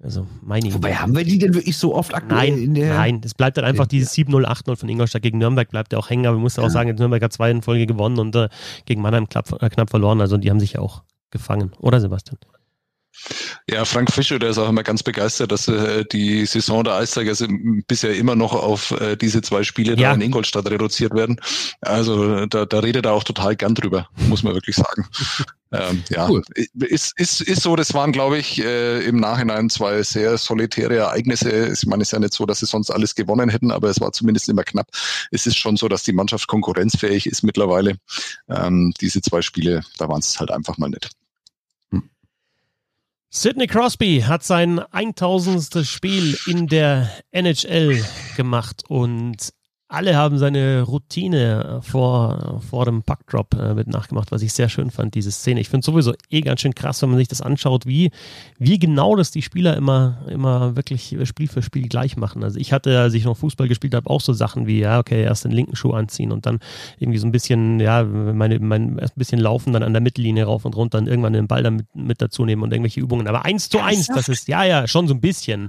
Also 0.00 0.28
meine 0.42 0.72
Wobei 0.72 0.94
haben 0.94 1.16
wir 1.16 1.24
die 1.24 1.38
denn 1.38 1.54
wirklich 1.54 1.76
so 1.76 1.96
oft 1.96 2.14
aktuell 2.14 2.52
nein, 2.52 2.62
in 2.62 2.74
der. 2.74 2.94
Nein, 2.94 3.20
es 3.24 3.34
bleibt 3.34 3.56
dann 3.56 3.64
einfach 3.64 3.86
okay. 3.86 3.96
dieses 3.96 4.14
7-0, 4.14 4.44
8-0 4.44 4.76
von 4.76 4.88
Ingolstadt 4.88 5.22
gegen 5.22 5.38
Nürnberg 5.38 5.68
bleibt 5.68 5.92
ja 5.92 5.98
auch 5.98 6.08
hängen, 6.08 6.26
aber 6.26 6.36
man 6.36 6.42
muss 6.42 6.54
ja. 6.54 6.62
auch 6.62 6.70
sagen, 6.70 6.94
Nürnberg 6.94 7.20
hat 7.20 7.32
zwei 7.32 7.50
in 7.50 7.62
Folge 7.62 7.86
gewonnen 7.86 8.20
und 8.20 8.36
äh, 8.36 8.48
gegen 8.84 9.02
Mannheim 9.02 9.28
knapp, 9.28 9.48
knapp 9.48 9.90
verloren. 9.90 10.20
Also 10.20 10.36
die 10.36 10.50
haben 10.50 10.60
sich 10.60 10.74
ja 10.74 10.80
auch 10.80 11.02
gefangen, 11.30 11.72
oder 11.80 12.00
Sebastian? 12.00 12.38
Ja, 13.68 13.84
Frank 13.84 14.12
Fischer, 14.12 14.38
der 14.38 14.50
ist 14.50 14.58
auch 14.58 14.68
immer 14.68 14.82
ganz 14.82 15.02
begeistert, 15.02 15.52
dass 15.52 15.68
äh, 15.68 16.04
die 16.04 16.46
Saison 16.46 16.84
der 16.84 16.94
Eisberger 16.94 17.34
bisher 17.86 18.14
immer 18.14 18.34
noch 18.34 18.54
auf 18.54 18.92
äh, 18.92 19.16
diese 19.16 19.42
zwei 19.42 19.62
Spiele 19.62 19.94
ja. 19.96 20.08
da 20.08 20.14
in 20.14 20.20
Ingolstadt 20.20 20.70
reduziert 20.70 21.14
werden. 21.14 21.40
Also 21.80 22.46
da, 22.46 22.64
da 22.64 22.78
redet 22.78 23.06
er 23.06 23.12
auch 23.12 23.24
total 23.24 23.56
gern 23.56 23.74
drüber, 23.74 24.08
muss 24.28 24.42
man 24.42 24.54
wirklich 24.54 24.76
sagen. 24.76 25.06
ähm, 25.72 26.02
ja, 26.08 26.28
cool. 26.28 26.42
ist, 26.54 27.18
ist, 27.18 27.40
ist 27.42 27.62
so, 27.62 27.76
das 27.76 27.92
waren, 27.92 28.12
glaube 28.12 28.38
ich, 28.38 28.62
äh, 28.62 29.00
im 29.04 29.20
Nachhinein 29.20 29.68
zwei 29.68 30.02
sehr 30.02 30.38
solitäre 30.38 30.96
Ereignisse. 30.96 31.72
Ich 31.72 31.86
meine, 31.86 32.02
es 32.02 32.08
ist 32.08 32.12
ja 32.12 32.20
nicht 32.20 32.34
so, 32.34 32.46
dass 32.46 32.60
sie 32.60 32.66
sonst 32.66 32.90
alles 32.90 33.14
gewonnen 33.14 33.50
hätten, 33.50 33.70
aber 33.70 33.90
es 33.90 34.00
war 34.00 34.12
zumindest 34.12 34.48
immer 34.48 34.64
knapp. 34.64 34.88
Es 35.30 35.46
ist 35.46 35.58
schon 35.58 35.76
so, 35.76 35.88
dass 35.88 36.04
die 36.04 36.12
Mannschaft 36.12 36.46
konkurrenzfähig 36.46 37.26
ist 37.26 37.42
mittlerweile. 37.42 37.96
Ähm, 38.48 38.94
diese 39.00 39.20
zwei 39.20 39.42
Spiele, 39.42 39.82
da 39.98 40.08
waren 40.08 40.20
es 40.20 40.40
halt 40.40 40.50
einfach 40.50 40.78
mal 40.78 40.88
nicht. 40.88 41.10
Sidney 43.30 43.66
Crosby 43.66 44.24
hat 44.26 44.42
sein 44.42 44.78
1000. 44.78 45.86
Spiel 45.86 46.38
in 46.46 46.66
der 46.66 47.10
NHL 47.30 48.02
gemacht 48.36 48.84
und 48.88 49.52
alle 49.90 50.16
haben 50.16 50.36
seine 50.36 50.82
Routine 50.82 51.80
vor, 51.82 52.60
vor 52.68 52.84
dem 52.84 53.02
Puckdrop 53.02 53.54
äh, 53.54 53.72
mit 53.72 53.88
nachgemacht, 53.88 54.30
was 54.30 54.42
ich 54.42 54.52
sehr 54.52 54.68
schön 54.68 54.90
fand, 54.90 55.14
diese 55.14 55.32
Szene. 55.32 55.60
Ich 55.60 55.70
finde 55.70 55.84
sowieso 55.84 56.12
eh 56.28 56.42
ganz 56.42 56.60
schön 56.60 56.74
krass, 56.74 57.00
wenn 57.00 57.08
man 57.08 57.18
sich 57.18 57.28
das 57.28 57.40
anschaut, 57.40 57.86
wie, 57.86 58.10
wie 58.58 58.78
genau 58.78 59.16
das 59.16 59.30
die 59.30 59.40
Spieler 59.40 59.78
immer, 59.78 60.18
immer 60.28 60.76
wirklich 60.76 61.16
Spiel 61.24 61.48
für 61.48 61.62
Spiel 61.62 61.88
gleich 61.88 62.18
machen. 62.18 62.44
Also 62.44 62.60
ich 62.60 62.74
hatte, 62.74 63.00
als 63.00 63.14
ich 63.14 63.24
noch 63.24 63.38
Fußball 63.38 63.66
gespielt 63.66 63.94
habe, 63.94 64.10
auch 64.10 64.20
so 64.20 64.34
Sachen 64.34 64.66
wie, 64.66 64.80
ja, 64.80 64.98
okay, 64.98 65.22
erst 65.22 65.46
den 65.46 65.52
linken 65.52 65.74
Schuh 65.74 65.92
anziehen 65.92 66.32
und 66.32 66.44
dann 66.44 66.60
irgendwie 66.98 67.18
so 67.18 67.26
ein 67.26 67.32
bisschen, 67.32 67.80
ja, 67.80 68.04
meine, 68.04 68.58
mein, 68.58 68.98
erst 68.98 69.16
ein 69.16 69.20
bisschen 69.20 69.40
laufen, 69.40 69.72
dann 69.72 69.82
an 69.82 69.94
der 69.94 70.02
Mittellinie 70.02 70.44
rauf 70.44 70.66
und 70.66 70.76
runter, 70.76 70.98
dann 70.98 71.06
irgendwann 71.06 71.32
den 71.32 71.48
Ball 71.48 71.62
damit 71.62 71.86
mit 71.94 72.20
dazu 72.20 72.44
nehmen 72.44 72.62
und 72.62 72.74
irgendwelche 72.74 73.00
Übungen. 73.00 73.26
Aber 73.26 73.46
eins 73.46 73.70
zu 73.70 73.78
eins, 73.78 74.08
das 74.08 74.28
ist, 74.28 74.48
ja, 74.48 74.64
ja, 74.64 74.86
schon 74.86 75.08
so 75.08 75.14
ein 75.14 75.22
bisschen. 75.22 75.68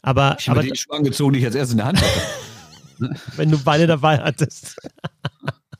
Aber, 0.00 0.36
ich 0.38 0.48
habe 0.48 0.62
die 0.62 0.74
Schuhe 0.74 0.96
angezogen, 0.96 1.34
die 1.34 1.40
ich 1.40 1.44
als 1.44 1.54
erstes 1.54 1.72
in 1.72 1.78
der 1.78 1.86
Hand 1.88 2.00
hatte. 2.00 2.20
wenn 3.36 3.50
du 3.50 3.58
beide 3.58 3.86
dabei 3.86 4.18
hattest. 4.18 4.76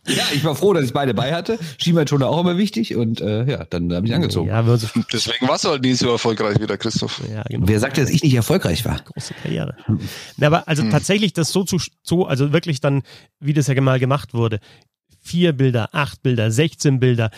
Ja, 0.06 0.24
ich 0.34 0.44
war 0.44 0.54
froh, 0.54 0.74
dass 0.74 0.84
ich 0.84 0.92
beide 0.92 1.14
bei 1.14 1.32
hatte. 1.32 1.58
Schienbeinschoner 1.78 2.28
auch 2.28 2.40
immer 2.40 2.58
wichtig 2.58 2.94
und 2.94 3.22
äh, 3.22 3.50
ja, 3.50 3.64
dann 3.64 3.92
habe 3.92 4.06
ich 4.06 4.14
angezogen. 4.14 4.48
Ja, 4.48 4.62
Deswegen 4.62 5.48
warst 5.48 5.64
du 5.64 5.70
halt 5.70 5.82
nie 5.82 5.94
so 5.94 6.10
erfolgreich 6.10 6.60
wie 6.60 6.66
der 6.66 6.76
Christoph. 6.76 7.22
Ja, 7.32 7.42
genau. 7.44 7.66
Wer 7.66 7.80
sagte, 7.80 8.02
dass 8.02 8.10
ich 8.10 8.22
nicht 8.22 8.34
erfolgreich 8.34 8.84
war? 8.84 9.00
Große 9.00 9.32
Karriere. 9.42 9.74
Ja, 10.36 10.48
aber 10.48 10.68
also 10.68 10.82
hm. 10.82 10.90
tatsächlich 10.90 11.32
das 11.32 11.52
so 11.52 11.64
zu, 11.64 11.78
so, 12.02 12.26
also 12.26 12.52
wirklich 12.52 12.82
dann, 12.82 13.02
wie 13.40 13.54
das 13.54 13.66
ja 13.66 13.80
mal 13.80 13.98
gemacht 13.98 14.34
wurde, 14.34 14.60
vier 15.22 15.54
Bilder, 15.54 15.88
acht 15.92 16.22
Bilder, 16.22 16.50
16 16.50 17.00
Bilder, 17.00 17.30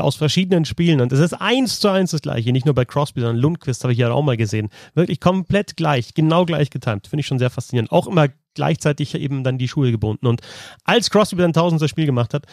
aus 0.00 0.16
verschiedenen 0.16 0.64
Spielen. 0.64 1.00
Und 1.00 1.12
das 1.12 1.20
ist 1.20 1.34
eins 1.34 1.80
zu 1.80 1.88
eins 1.88 2.12
das 2.12 2.22
gleiche. 2.22 2.52
Nicht 2.52 2.66
nur 2.66 2.74
bei 2.74 2.84
Crosby, 2.84 3.20
sondern 3.20 3.36
Lundqvist 3.36 3.84
habe 3.84 3.92
ich 3.92 3.98
ja 3.98 4.10
auch 4.10 4.22
mal 4.22 4.36
gesehen. 4.36 4.70
Wirklich 4.94 5.20
komplett 5.20 5.76
gleich, 5.76 6.14
genau 6.14 6.44
gleich 6.46 6.70
getimt. 6.70 7.06
Finde 7.06 7.20
ich 7.20 7.26
schon 7.26 7.38
sehr 7.38 7.50
faszinierend. 7.50 7.92
Auch 7.92 8.06
immer 8.06 8.28
gleichzeitig 8.54 9.14
eben 9.14 9.44
dann 9.44 9.58
die 9.58 9.68
Schuhe 9.68 9.90
gebunden. 9.90 10.26
Und 10.26 10.40
als 10.84 11.10
Crosby 11.10 11.36
dann 11.36 11.52
tausendster 11.52 11.88
Spiel 11.88 12.06
gemacht 12.06 12.34
hat, 12.34 12.46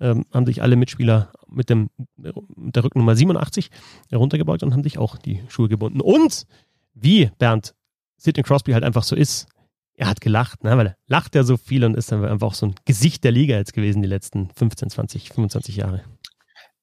ähm, 0.00 0.26
haben 0.32 0.46
sich 0.46 0.62
alle 0.62 0.76
Mitspieler 0.76 1.32
mit, 1.48 1.70
dem, 1.70 1.88
mit 2.16 2.76
der 2.76 2.84
Rückennummer 2.84 3.16
87 3.16 3.70
heruntergebeugt 4.10 4.62
und 4.62 4.72
haben 4.72 4.82
sich 4.82 4.98
auch 4.98 5.16
die 5.16 5.42
Schuhe 5.48 5.68
gebunden. 5.68 6.00
Und 6.00 6.46
wie 6.94 7.30
Bernd 7.38 7.74
Sidney 8.18 8.42
Crosby 8.42 8.72
halt 8.72 8.84
einfach 8.84 9.02
so 9.02 9.16
ist, 9.16 9.48
er 9.94 10.08
hat 10.08 10.20
gelacht, 10.20 10.62
ne? 10.62 10.76
weil 10.76 10.88
er 10.88 10.96
lacht 11.06 11.34
ja 11.34 11.42
so 11.42 11.56
viel 11.56 11.84
und 11.84 11.96
ist 11.96 12.12
dann 12.12 12.24
einfach 12.24 12.48
auch 12.48 12.54
so 12.54 12.66
ein 12.66 12.74
Gesicht 12.84 13.24
der 13.24 13.32
Liga 13.32 13.56
jetzt 13.56 13.72
gewesen 13.72 14.02
die 14.02 14.08
letzten 14.08 14.50
15, 14.54 14.90
20, 14.90 15.30
25 15.30 15.76
Jahre. 15.76 16.02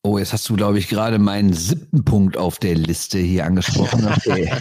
Oh, 0.06 0.18
jetzt 0.18 0.34
hast 0.34 0.50
du, 0.50 0.58
glaube 0.58 0.80
ich, 0.80 0.90
gerade 0.90 1.18
meinen 1.18 1.54
siebten 1.54 2.04
Punkt 2.04 2.36
auf 2.36 2.60
der 2.60 2.76
Liste 2.76 3.20
hier 3.20 3.46
angesprochen. 3.46 4.06
Okay. 4.06 4.52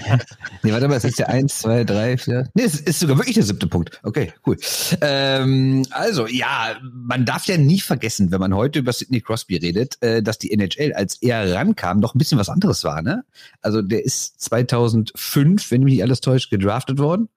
nee, 0.62 0.70
warte 0.72 0.86
mal, 0.86 0.94
es 0.94 1.04
ist 1.04 1.18
ja 1.18 1.26
eins, 1.26 1.58
zwei, 1.58 1.82
drei, 1.82 2.16
vier. 2.16 2.48
Nee, 2.54 2.62
es 2.62 2.78
ist 2.78 3.00
sogar 3.00 3.18
wirklich 3.18 3.34
der 3.34 3.42
siebte 3.42 3.66
Punkt. 3.66 3.98
Okay, 4.04 4.32
cool. 4.46 4.56
Ähm, 5.00 5.84
also, 5.90 6.28
ja, 6.28 6.76
man 6.92 7.24
darf 7.24 7.46
ja 7.46 7.58
nie 7.58 7.80
vergessen, 7.80 8.30
wenn 8.30 8.38
man 8.38 8.54
heute 8.54 8.78
über 8.78 8.92
Sidney 8.92 9.20
Crosby 9.20 9.56
redet, 9.56 10.00
äh, 10.00 10.22
dass 10.22 10.38
die 10.38 10.52
NHL, 10.52 10.92
als 10.92 11.20
er 11.20 11.52
rankam, 11.52 11.98
noch 11.98 12.14
ein 12.14 12.18
bisschen 12.18 12.38
was 12.38 12.48
anderes 12.48 12.84
war, 12.84 13.02
ne? 13.02 13.24
Also, 13.62 13.82
der 13.82 14.04
ist 14.04 14.40
2005, 14.42 15.72
wenn 15.72 15.82
mich 15.82 15.94
nicht 15.94 16.02
alles 16.04 16.20
täuscht, 16.20 16.50
gedraftet 16.50 16.98
worden. 16.98 17.28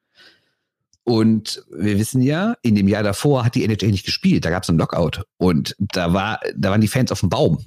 Und 1.03 1.63
wir 1.75 1.97
wissen 1.97 2.21
ja, 2.21 2.55
in 2.61 2.75
dem 2.75 2.87
Jahr 2.87 3.03
davor 3.03 3.45
hat 3.45 3.55
die 3.55 3.63
NHL 3.63 3.89
nicht 3.89 4.05
gespielt. 4.05 4.45
Da 4.45 4.51
gab 4.51 4.61
es 4.61 4.69
einen 4.69 4.77
Lockout. 4.77 5.23
Und 5.37 5.75
da 5.79 6.13
war, 6.13 6.39
da 6.55 6.69
waren 6.69 6.81
die 6.81 6.87
Fans 6.87 7.11
auf 7.11 7.21
dem 7.21 7.29
Baum. 7.29 7.59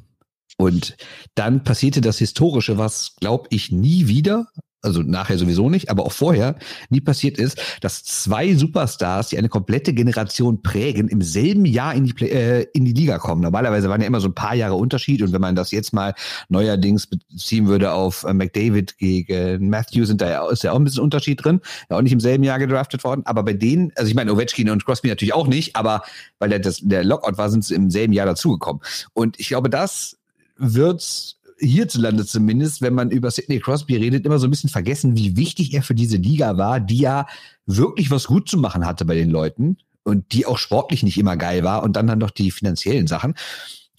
Und 0.61 0.97
dann 1.37 1.63
passierte 1.63 2.01
das 2.01 2.19
Historische, 2.19 2.79
was, 2.79 3.15
glaube 3.21 3.47
ich, 3.51 3.71
nie 3.71 4.09
wieder, 4.09 4.49
also 4.83 5.03
nachher 5.03 5.39
sowieso 5.39 5.71
nicht, 5.71 5.91
aber 5.91 6.05
auch 6.05 6.13
vorher 6.13 6.57
nie 6.89 7.01
passiert 7.01 7.39
ist, 7.39 7.61
dass 7.81 8.05
zwei 8.05 8.55
Superstars, 8.55 9.29
die 9.29 9.39
eine 9.39 9.49
komplette 9.49 9.93
Generation 9.93 10.63
prägen, 10.63 11.09
im 11.09 11.23
selben 11.23 11.65
Jahr 11.65 11.95
in 11.95 12.05
die, 12.05 12.13
Play 12.13 12.29
äh, 12.29 12.67
in 12.73 12.85
die 12.85 12.93
Liga 12.93 13.19
kommen. 13.19 13.41
Normalerweise 13.43 13.89
waren 13.89 14.01
ja 14.01 14.07
immer 14.07 14.21
so 14.21 14.29
ein 14.29 14.35
paar 14.35 14.55
Jahre 14.55 14.75
Unterschied 14.75 15.23
und 15.23 15.33
wenn 15.33 15.41
man 15.41 15.57
das 15.57 15.73
jetzt 15.73 15.93
mal 15.93 16.15
neuerdings 16.49 17.07
beziehen 17.07 17.67
würde 17.67 17.93
auf 17.93 18.25
äh, 18.25 18.33
McDavid 18.33 18.99
gegen 18.99 19.69
Matthew, 19.69 20.05
sind 20.05 20.21
da 20.21 20.31
ja, 20.31 20.49
ist 20.49 20.63
ja 20.63 20.73
auch 20.73 20.77
ein 20.77 20.85
bisschen 20.85 21.03
Unterschied 21.03 21.45
drin, 21.45 21.61
ja 21.91 21.97
auch 21.97 22.03
nicht 22.03 22.13
im 22.13 22.21
selben 22.21 22.45
Jahr 22.45 22.59
gedraftet 22.59 23.05
worden, 23.05 23.23
aber 23.27 23.43
bei 23.43 23.55
denen, 23.55 23.93
also 23.97 24.09
ich 24.09 24.15
meine 24.15 24.33
Ovechkin 24.33 24.71
und 24.71 24.85
Crosby 24.85 25.09
natürlich 25.09 25.35
auch 25.35 25.49
nicht, 25.49 25.75
aber 25.77 26.03
weil 26.39 26.51
der, 26.51 26.61
das, 26.61 26.81
der 26.83 27.05
Lockout 27.05 27.37
war, 27.37 27.51
sind 27.51 27.65
sie 27.65 27.75
im 27.75 27.91
selben 27.91 28.13
Jahr 28.13 28.27
dazugekommen. 28.27 28.83
Und 29.13 29.39
ich 29.41 29.49
glaube, 29.49 29.71
das 29.71 30.18
wird 30.59 31.37
hierzulande 31.61 32.25
zumindest, 32.25 32.83
wenn 32.83 32.95
man 32.95 33.11
über 33.11 33.31
Sidney 33.31 33.59
Crosby 33.61 33.97
redet, 33.97 34.25
immer 34.25 34.39
so 34.39 34.47
ein 34.47 34.51
bisschen 34.51 34.71
vergessen, 34.71 35.17
wie 35.17 35.37
wichtig 35.37 35.75
er 35.75 35.83
für 35.83 35.95
diese 35.95 36.17
Liga 36.17 36.57
war, 36.57 36.81
die 36.81 36.99
ja 36.99 37.27
wirklich 37.67 38.11
was 38.11 38.27
gut 38.27 38.49
zu 38.49 38.59
machen 38.59 38.87
hatte 38.87 39.05
bei 39.05 39.15
den 39.15 39.31
Leuten 39.31 39.79
und 40.05 40.33
die 40.33 40.47
auch 40.47 40.59
sportlich 40.59 41.03
nicht 41.03 41.19
immer 41.19 41.37
geil 41.37 41.65
war 41.65 41.83
und 41.83 41.97
dann 41.97 42.07
dann 42.07 42.19
noch 42.19 42.31
die 42.31 42.51
finanziellen 42.51 43.07
Sachen. 43.07 43.35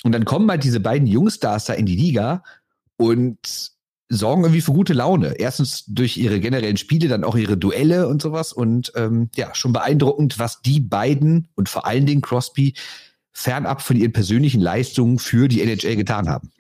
Und 0.04 0.14
dann 0.14 0.26
kommen 0.26 0.50
halt 0.50 0.64
diese 0.64 0.80
beiden 0.80 1.08
Jungstars 1.08 1.66
da 1.66 1.74
in 1.74 1.86
die 1.86 1.96
Liga 1.96 2.44
und 2.98 3.72
sorgen 4.10 4.44
irgendwie 4.44 4.62
für 4.62 4.72
gute 4.72 4.94
Laune. 4.94 5.36
Erstens 5.38 5.86
durch 5.86 6.18
ihre 6.18 6.40
generellen 6.40 6.78
Spiele, 6.78 7.08
dann 7.10 7.24
auch 7.24 7.36
ihre 7.36 7.58
Duelle 7.58 8.08
und 8.08 8.22
sowas. 8.22 8.54
Und 8.54 8.92
ähm, 8.96 9.30
ja, 9.36 9.54
schon 9.54 9.74
beeindruckend, 9.74 10.40
was 10.40 10.62
die 10.62 10.80
beiden 10.80 11.50
und 11.56 11.70
vor 11.70 11.86
allen 11.86 12.06
Dingen 12.06 12.22
Crosby 12.22 12.74
fernab 13.40 13.82
von 13.82 13.96
ihren 13.96 14.12
persönlichen 14.12 14.60
Leistungen 14.60 15.18
für 15.18 15.48
die 15.48 15.62
NHL 15.62 15.96
getan 15.96 16.28
haben. 16.28 16.52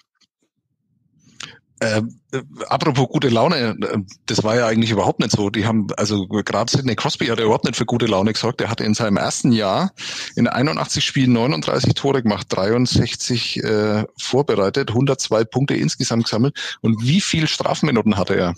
Äh, 1.81 2.01
äh, 2.31 2.41
apropos 2.67 3.07
gute 3.07 3.29
Laune, 3.29 3.77
äh, 3.81 3.97
das 4.25 4.43
war 4.43 4.55
ja 4.55 4.67
eigentlich 4.67 4.91
überhaupt 4.91 5.19
nicht 5.19 5.31
so. 5.31 5.49
Die 5.49 5.65
haben, 5.65 5.87
also 5.95 6.27
gerade 6.27 6.71
Sidney 6.71 6.95
Crosby 6.95 7.27
hat 7.27 7.39
ja 7.39 7.45
überhaupt 7.45 7.65
nicht 7.65 7.77
für 7.77 7.85
gute 7.85 8.05
Laune 8.05 8.33
gesorgt. 8.33 8.61
Er 8.61 8.69
hatte 8.69 8.83
in 8.83 8.93
seinem 8.93 9.17
ersten 9.17 9.51
Jahr 9.51 9.91
in 10.35 10.47
81 10.47 11.03
Spielen 11.03 11.33
39 11.33 11.93
Tore 11.93 12.21
gemacht, 12.21 12.47
63 12.49 13.63
äh, 13.63 14.05
vorbereitet, 14.17 14.89
102 14.89 15.45
Punkte 15.45 15.75
insgesamt 15.75 16.25
gesammelt. 16.25 16.77
Und 16.81 17.01
wie 17.01 17.21
viel 17.21 17.47
Strafminuten 17.47 18.17
hatte 18.17 18.35
er? 18.35 18.55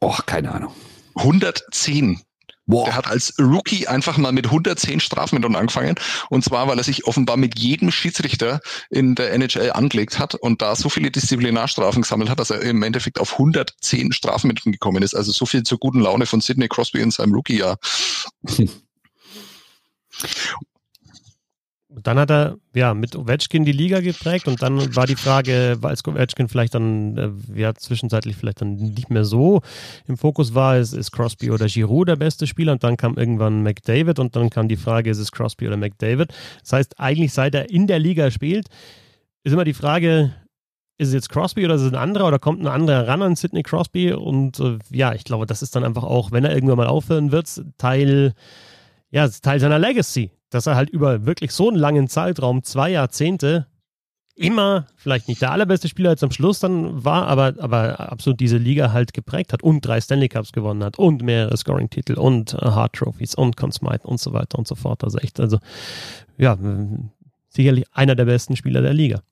Och, 0.00 0.26
keine 0.26 0.52
Ahnung. 0.52 0.72
110. 1.16 2.20
Boah. 2.66 2.86
Der 2.86 2.94
hat 2.96 3.06
als 3.06 3.34
Rookie 3.38 3.86
einfach 3.86 4.16
mal 4.16 4.32
mit 4.32 4.46
110 4.46 5.00
Strafminuten 5.00 5.56
angefangen. 5.56 5.96
Und 6.30 6.44
zwar, 6.44 6.66
weil 6.66 6.78
er 6.78 6.84
sich 6.84 7.06
offenbar 7.06 7.36
mit 7.36 7.58
jedem 7.58 7.90
Schiedsrichter 7.90 8.60
in 8.90 9.14
der 9.14 9.32
NHL 9.34 9.72
angelegt 9.72 10.18
hat 10.18 10.34
und 10.34 10.62
da 10.62 10.74
so 10.74 10.88
viele 10.88 11.10
Disziplinarstrafen 11.10 12.02
gesammelt 12.02 12.30
hat, 12.30 12.40
dass 12.40 12.50
er 12.50 12.62
im 12.62 12.82
Endeffekt 12.82 13.20
auf 13.20 13.34
110 13.34 14.12
Strafminuten 14.12 14.72
gekommen 14.72 15.02
ist. 15.02 15.14
Also 15.14 15.32
so 15.32 15.44
viel 15.44 15.62
zur 15.62 15.78
guten 15.78 16.00
Laune 16.00 16.26
von 16.26 16.40
Sidney 16.40 16.68
Crosby 16.68 17.00
in 17.00 17.10
seinem 17.10 17.34
Rookie-Jahr. 17.34 17.78
dann 22.02 22.18
hat 22.18 22.30
er 22.30 22.56
ja 22.74 22.94
mit 22.94 23.14
Ovechkin 23.16 23.64
die 23.64 23.72
Liga 23.72 24.00
geprägt 24.00 24.48
und 24.48 24.62
dann 24.62 24.96
war 24.96 25.06
die 25.06 25.16
Frage, 25.16 25.78
als 25.82 26.06
Ovechkin 26.06 26.48
vielleicht 26.48 26.74
dann 26.74 27.16
äh, 27.16 27.60
ja 27.60 27.74
zwischenzeitlich 27.74 28.36
vielleicht 28.36 28.60
dann 28.60 28.74
nicht 28.74 29.10
mehr 29.10 29.24
so 29.24 29.62
im 30.06 30.16
Fokus 30.16 30.54
war, 30.54 30.76
ist, 30.76 30.92
ist 30.92 31.12
Crosby 31.12 31.50
oder 31.50 31.66
Giroud 31.66 32.08
der 32.08 32.16
beste 32.16 32.46
Spieler 32.46 32.72
und 32.72 32.82
dann 32.82 32.96
kam 32.96 33.16
irgendwann 33.16 33.62
McDavid 33.62 34.18
und 34.18 34.34
dann 34.34 34.50
kam 34.50 34.68
die 34.68 34.76
Frage, 34.76 35.10
ist 35.10 35.18
es 35.18 35.32
Crosby 35.32 35.66
oder 35.66 35.76
McDavid? 35.76 36.32
Das 36.62 36.72
heißt, 36.72 37.00
eigentlich 37.00 37.32
seit 37.32 37.54
er 37.54 37.70
in 37.70 37.86
der 37.86 37.98
Liga 37.98 38.30
spielt, 38.30 38.66
ist 39.44 39.52
immer 39.52 39.64
die 39.64 39.74
Frage, 39.74 40.32
ist 40.96 41.08
es 41.08 41.14
jetzt 41.14 41.28
Crosby 41.28 41.64
oder 41.64 41.74
ist 41.74 41.82
es 41.82 41.92
ein 41.92 41.98
anderer 41.98 42.28
oder 42.28 42.38
kommt 42.38 42.60
ein 42.60 42.66
anderer 42.66 43.08
ran 43.08 43.22
an 43.22 43.36
Sidney 43.36 43.62
Crosby? 43.62 44.12
Und 44.12 44.60
äh, 44.60 44.78
ja, 44.90 45.12
ich 45.12 45.24
glaube, 45.24 45.46
das 45.46 45.62
ist 45.62 45.74
dann 45.74 45.84
einfach 45.84 46.04
auch, 46.04 46.32
wenn 46.32 46.44
er 46.44 46.54
irgendwann 46.54 46.76
mal 46.76 46.86
aufhören 46.86 47.32
wird, 47.32 47.62
Teil, 47.78 48.34
ja, 49.14 49.28
Teil 49.28 49.60
seiner 49.60 49.78
Legacy 49.78 50.30
dass 50.54 50.68
er 50.68 50.76
halt 50.76 50.88
über 50.88 51.26
wirklich 51.26 51.50
so 51.50 51.68
einen 51.68 51.76
langen 51.76 52.06
Zeitraum, 52.06 52.62
zwei 52.62 52.90
Jahrzehnte, 52.90 53.66
immer 54.36 54.86
vielleicht 54.94 55.26
nicht 55.26 55.42
der 55.42 55.50
allerbeste 55.50 55.88
Spieler 55.88 56.10
jetzt 56.10 56.22
am 56.22 56.30
Schluss 56.30 56.60
dann 56.60 57.04
war, 57.04 57.26
aber, 57.26 57.54
aber 57.58 58.12
absolut 58.12 58.38
diese 58.38 58.56
Liga 58.56 58.92
halt 58.92 59.12
geprägt 59.12 59.52
hat 59.52 59.64
und 59.64 59.80
drei 59.80 60.00
Stanley 60.00 60.28
Cups 60.28 60.52
gewonnen 60.52 60.84
hat 60.84 60.96
und 60.96 61.22
mehrere 61.22 61.56
Scoring-Titel 61.56 62.14
und 62.14 62.54
uh, 62.54 62.70
Hard 62.70 62.94
Trophies 62.94 63.34
und 63.34 63.56
Conn 63.56 63.72
Smythe 63.72 64.06
und 64.06 64.20
so 64.20 64.32
weiter 64.32 64.56
und 64.56 64.68
so 64.68 64.76
fort. 64.76 65.02
Also 65.02 65.18
echt, 65.18 65.40
also 65.40 65.58
ja, 66.38 66.56
sicherlich 67.48 67.84
einer 67.92 68.14
der 68.14 68.26
besten 68.26 68.54
Spieler 68.54 68.80
der 68.80 68.94
Liga 68.94 69.22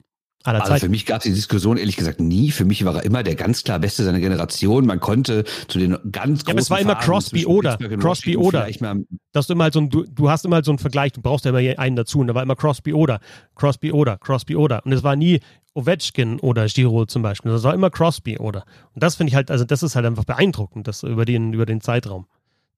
also 0.45 0.75
für 0.77 0.89
mich 0.89 1.07
gab 1.07 1.19
es 1.19 1.25
die 1.25 1.33
Diskussion 1.33 1.77
ehrlich 1.77 1.97
gesagt 1.97 2.21
nie. 2.21 2.51
Für 2.51 2.65
mich 2.65 2.85
war 2.85 2.97
er 2.97 3.05
immer 3.05 3.23
der 3.23 3.35
ganz 3.35 3.63
klar 3.65 3.79
Beste 3.79 4.05
seiner 4.05 4.21
Generation. 4.21 4.87
Man 4.87 5.01
konnte 5.01 5.45
zu 5.69 5.79
den 5.79 5.97
ganz 6.11 6.45
großen 6.45 6.47
ja, 6.47 6.53
aber 6.53 6.61
es 6.61 6.71
war 6.71 6.81
immer 6.81 6.95
Crosby 6.97 7.47
oder 7.47 7.77
Crosby 7.77 8.37
oder. 8.37 8.69
Dass 9.33 9.47
du 9.47 9.53
immer 9.53 9.65
halt 9.65 9.75
so 9.75 9.81
ein, 9.81 9.91
du, 9.91 10.05
du 10.05 10.31
hast 10.31 10.45
immer 10.45 10.57
halt 10.57 10.65
so 10.65 10.73
einen 10.73 10.79
Vergleich. 10.79 11.13
Du 11.13 11.23
brauchst 11.23 11.45
ja 11.45 11.51
immer 11.57 11.79
einen 11.79 11.97
dazu. 11.97 12.21
Und 12.21 12.27
da 12.27 12.35
war 12.35 12.43
immer 12.43 12.57
Crosby 12.57 12.93
oder 12.93 13.21
Crosby 13.55 13.93
oder 13.93 14.19
Crosby 14.19 14.57
oder. 14.57 14.85
Und 14.85 14.93
es 14.93 15.03
war 15.03 15.17
nie 15.17 15.41
Ovechkin 15.75 16.39
oder 16.41 16.67
Giro 16.67 17.07
zum 17.07 17.23
Beispiel. 17.23 17.51
Das 17.53 17.63
war 17.63 17.75
immer 17.75 17.91
Crosby 17.91 18.39
oder. 18.39 18.65
Und 18.95 19.03
das 19.03 19.17
finde 19.17 19.31
ich 19.31 19.35
halt, 19.35 19.51
also 19.51 19.65
das 19.65 19.83
ist 19.83 19.97
halt 19.97 20.07
einfach 20.07 20.25
beeindruckend, 20.25 20.87
das 20.87 21.03
über 21.03 21.25
den 21.25 21.53
über 21.53 21.67
den 21.67 21.81
Zeitraum. 21.81 22.27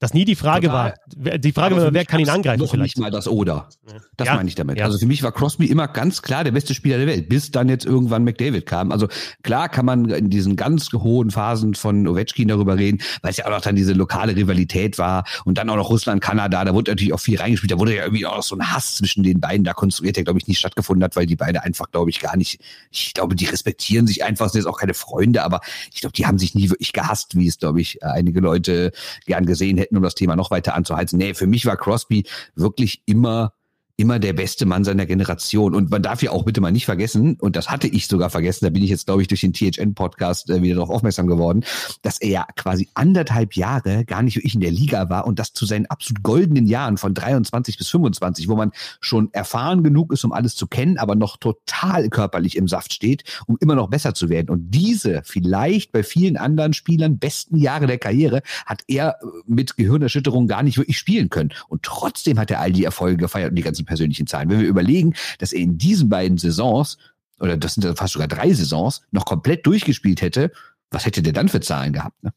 Dass 0.01 0.13
nie 0.13 0.25
die 0.25 0.35
Frage 0.35 0.67
Total. 0.67 0.95
war, 1.17 1.39
die 1.39 1.53
Frage 1.53 1.77
war, 1.77 1.95
wer 1.95 2.05
kann 2.05 2.19
ihn 2.19 2.29
angreifen 2.29 2.61
noch 2.61 2.71
vielleicht. 2.71 2.97
nicht 2.97 2.99
mal 2.99 3.13
das 3.13 3.29
Oder. 3.29 3.69
Das 4.17 4.27
ja. 4.27 4.35
meine 4.35 4.49
ich 4.49 4.57
damit. 4.57 4.77
Ja. 4.77 4.87
Also 4.87 4.99
für 4.99 5.07
mich 5.07 5.23
war 5.23 5.31
Crosby 5.31 5.67
immer 5.67 5.87
ganz 5.87 6.21
klar 6.21 6.43
der 6.43 6.51
beste 6.51 6.75
Spieler 6.75 6.99
der 6.99 7.07
Welt, 7.07 7.29
bis 7.29 7.53
dann 7.53 7.69
jetzt 7.69 7.87
irgendwann 7.87 8.25
McDavid 8.25 8.67
kam. 8.67 8.91
Also 8.91 9.07
klar 9.45 9.69
kann 9.69 9.87
man 9.87 10.11
in 10.11 10.31
diesen 10.31 10.57
ganz 10.57 10.93
hohen 10.93 11.31
Phasen 11.31 11.75
von 11.75 12.09
Ovechkin 12.09 12.49
darüber 12.49 12.77
reden, 12.77 13.01
weil 13.23 13.31
es 13.31 13.37
ja 13.37 13.47
auch 13.47 13.51
noch 13.51 13.61
dann 13.61 13.77
diese 13.77 13.93
lokale 13.93 14.35
Rivalität 14.35 14.99
war 14.99 15.25
und 15.45 15.59
dann 15.59 15.71
auch 15.71 15.77
noch 15.77 15.91
Russland, 15.91 16.21
Kanada, 16.21 16.65
da 16.65 16.75
wurde 16.75 16.91
natürlich 16.91 17.13
auch 17.13 17.21
viel 17.21 17.39
reingespielt. 17.39 17.71
Da 17.71 17.79
wurde 17.79 17.95
ja 17.95 18.03
irgendwie 18.03 18.27
auch 18.27 18.43
so 18.43 18.57
ein 18.57 18.73
Hass 18.73 18.97
zwischen 18.97 19.23
den 19.23 19.41
beiden 19.41 19.63
da 19.63 19.75
konstruiert, 19.75 20.17
der 20.17 20.25
glaube 20.25 20.41
ich 20.41 20.49
nicht 20.49 20.59
stattgefunden 20.59 21.05
hat, 21.05 21.15
weil 21.15 21.27
die 21.27 21.37
beide 21.37 21.63
einfach, 21.63 21.91
glaube 21.93 22.11
ich, 22.11 22.19
gar 22.19 22.37
nicht, 22.37 22.61
ich 22.91 23.15
glaube, 23.15 23.37
die 23.37 23.47
respektieren 23.47 24.09
sich 24.09 24.25
einfach, 24.25 24.49
sind 24.49 24.63
jetzt 24.63 24.69
auch 24.69 24.79
keine 24.79 24.95
Freunde, 24.95 25.45
aber 25.45 25.61
ich 25.93 26.01
glaube, 26.01 26.13
die 26.13 26.27
haben 26.27 26.39
sich 26.39 26.55
nie 26.55 26.69
wirklich 26.69 26.93
gehasst, 26.93 27.37
wie 27.37 27.47
es, 27.47 27.59
glaube 27.59 27.81
ich, 27.81 28.03
einige 28.03 28.41
Leute 28.41 28.91
gern 29.25 29.47
gesehen 29.47 29.79
hätten 29.79 29.85
hätten, 29.85 29.94
um 29.97 30.03
das 30.03 30.15
Thema 30.15 30.37
noch 30.37 30.51
weiter 30.51 30.75
anzuheizen. 30.75 31.19
Nee, 31.19 31.35
für 31.35 31.47
mich 31.47 31.67
war 31.67 31.77
Crosby 31.77 32.25
wirklich 32.55 33.03
immer 33.07 33.55
immer 33.97 34.19
der 34.19 34.33
beste 34.33 34.67
Mann 34.67 34.85
seiner 34.85 35.07
Generation. 35.07 35.75
Und 35.75 35.91
man 35.91 36.03
darf 36.03 36.23
ja 36.23 36.33
auch 36.33 36.45
bitte 36.45 36.61
mal 36.61 36.73
nicht 36.73 36.85
vergessen, 36.85 37.37
und 37.41 37.55
das 37.55 37.71
hatte 37.71 37.87
ich 37.87 38.09
sogar 38.09 38.29
vergessen, 38.31 38.65
da 38.65 38.71
bin 38.71 38.83
ich 38.83 38.91
jetzt, 38.91 39.07
glaube 39.07 39.23
ich, 39.23 39.29
durch 39.29 39.43
den 39.43 39.53
THN-Podcast 39.53 40.51
äh, 40.51 40.63
wieder 40.63 40.77
darauf 40.77 40.91
aufmerksam 40.91 41.27
geworden, 41.27 41.65
dass 42.03 42.21
er 42.21 42.29
ja 42.29 42.47
quasi 42.57 42.89
anderthalb 42.95 43.55
Jahre 43.55 44.05
gar 44.05 44.23
nicht 44.23 44.37
wirklich 44.37 44.55
in 44.55 44.61
der 44.61 44.73
Liga 44.73 45.09
war 45.11 45.27
und 45.27 45.39
das 45.39 45.53
zu 45.53 45.65
seinen 45.65 45.87
absolut 45.87 46.23
goldenen 46.23 46.67
Jahren 46.67 46.97
von 46.97 47.15
23 47.15 47.79
bis 47.79 47.89
25, 47.89 48.49
wo 48.49 48.57
man 48.57 48.73
schon 49.01 49.33
erfahren 49.33 49.85
genug 49.85 50.13
ist, 50.13 50.25
um 50.25 50.33
alles 50.33 50.57
zu 50.57 50.67
kennen, 50.67 50.99
aber 50.99 51.15
noch 51.15 51.37
total 51.37 52.09
körperlich 52.09 52.57
im 52.57 52.67
Saft 52.67 52.93
steht, 52.93 53.23
um 53.47 53.57
immer 53.61 53.77
noch 53.77 53.91
besser 53.91 54.15
zu 54.15 54.29
werden. 54.29 54.51
Und 54.51 54.71
diese 54.71 55.23
vielleicht 55.25 55.93
bei 55.93 56.03
vielen 56.03 56.37
anderen 56.37 56.73
Spielern 56.73 57.19
besten 57.19 57.57
Jahre 57.57 57.87
der 57.87 57.99
Karriere 57.99 58.43
hat 58.67 58.83
er 58.89 59.19
äh, 59.23 59.27
mit 59.47 59.77
Gehirnerschütterung 59.77 60.49
gar 60.49 60.65
nicht 60.65 60.79
wirklich 60.79 60.99
spielen 60.99 61.31
können. 61.31 61.51
Und 61.69 61.85
trotzdem 61.85 62.41
hat 62.41 62.51
er 62.51 62.61
all 62.61 62.73
die 62.73 62.85
Erfolge 62.85 63.19
gefeiert 63.19 63.51
und 63.51 63.57
die 63.57 63.63
ganzen 63.63 63.84
persönlichen 63.85 64.27
Zahlen. 64.27 64.49
Wenn 64.49 64.61
wir 64.61 64.69
überlegen, 64.69 65.15
dass 65.39 65.53
er 65.53 65.61
in 65.61 65.79
diesen 65.79 66.09
beiden 66.09 66.39
Saisons, 66.39 66.99
oder 67.41 67.57
das 67.57 67.75
sind 67.75 67.99
fast 67.99 68.15
sogar 68.15 68.29
drei 68.29 68.53
Saisons, 68.53 69.03
noch 69.11 69.25
komplett 69.25 69.67
durchgespielt 69.67 70.23
hätte, 70.23 70.53
was 70.91 71.07
hätte 71.07 71.23
der 71.23 71.33
dann 71.33 71.49
für 71.49 71.61
Zahlen 71.61 71.93
gehabt? 71.93 72.23
Ne? 72.23 72.33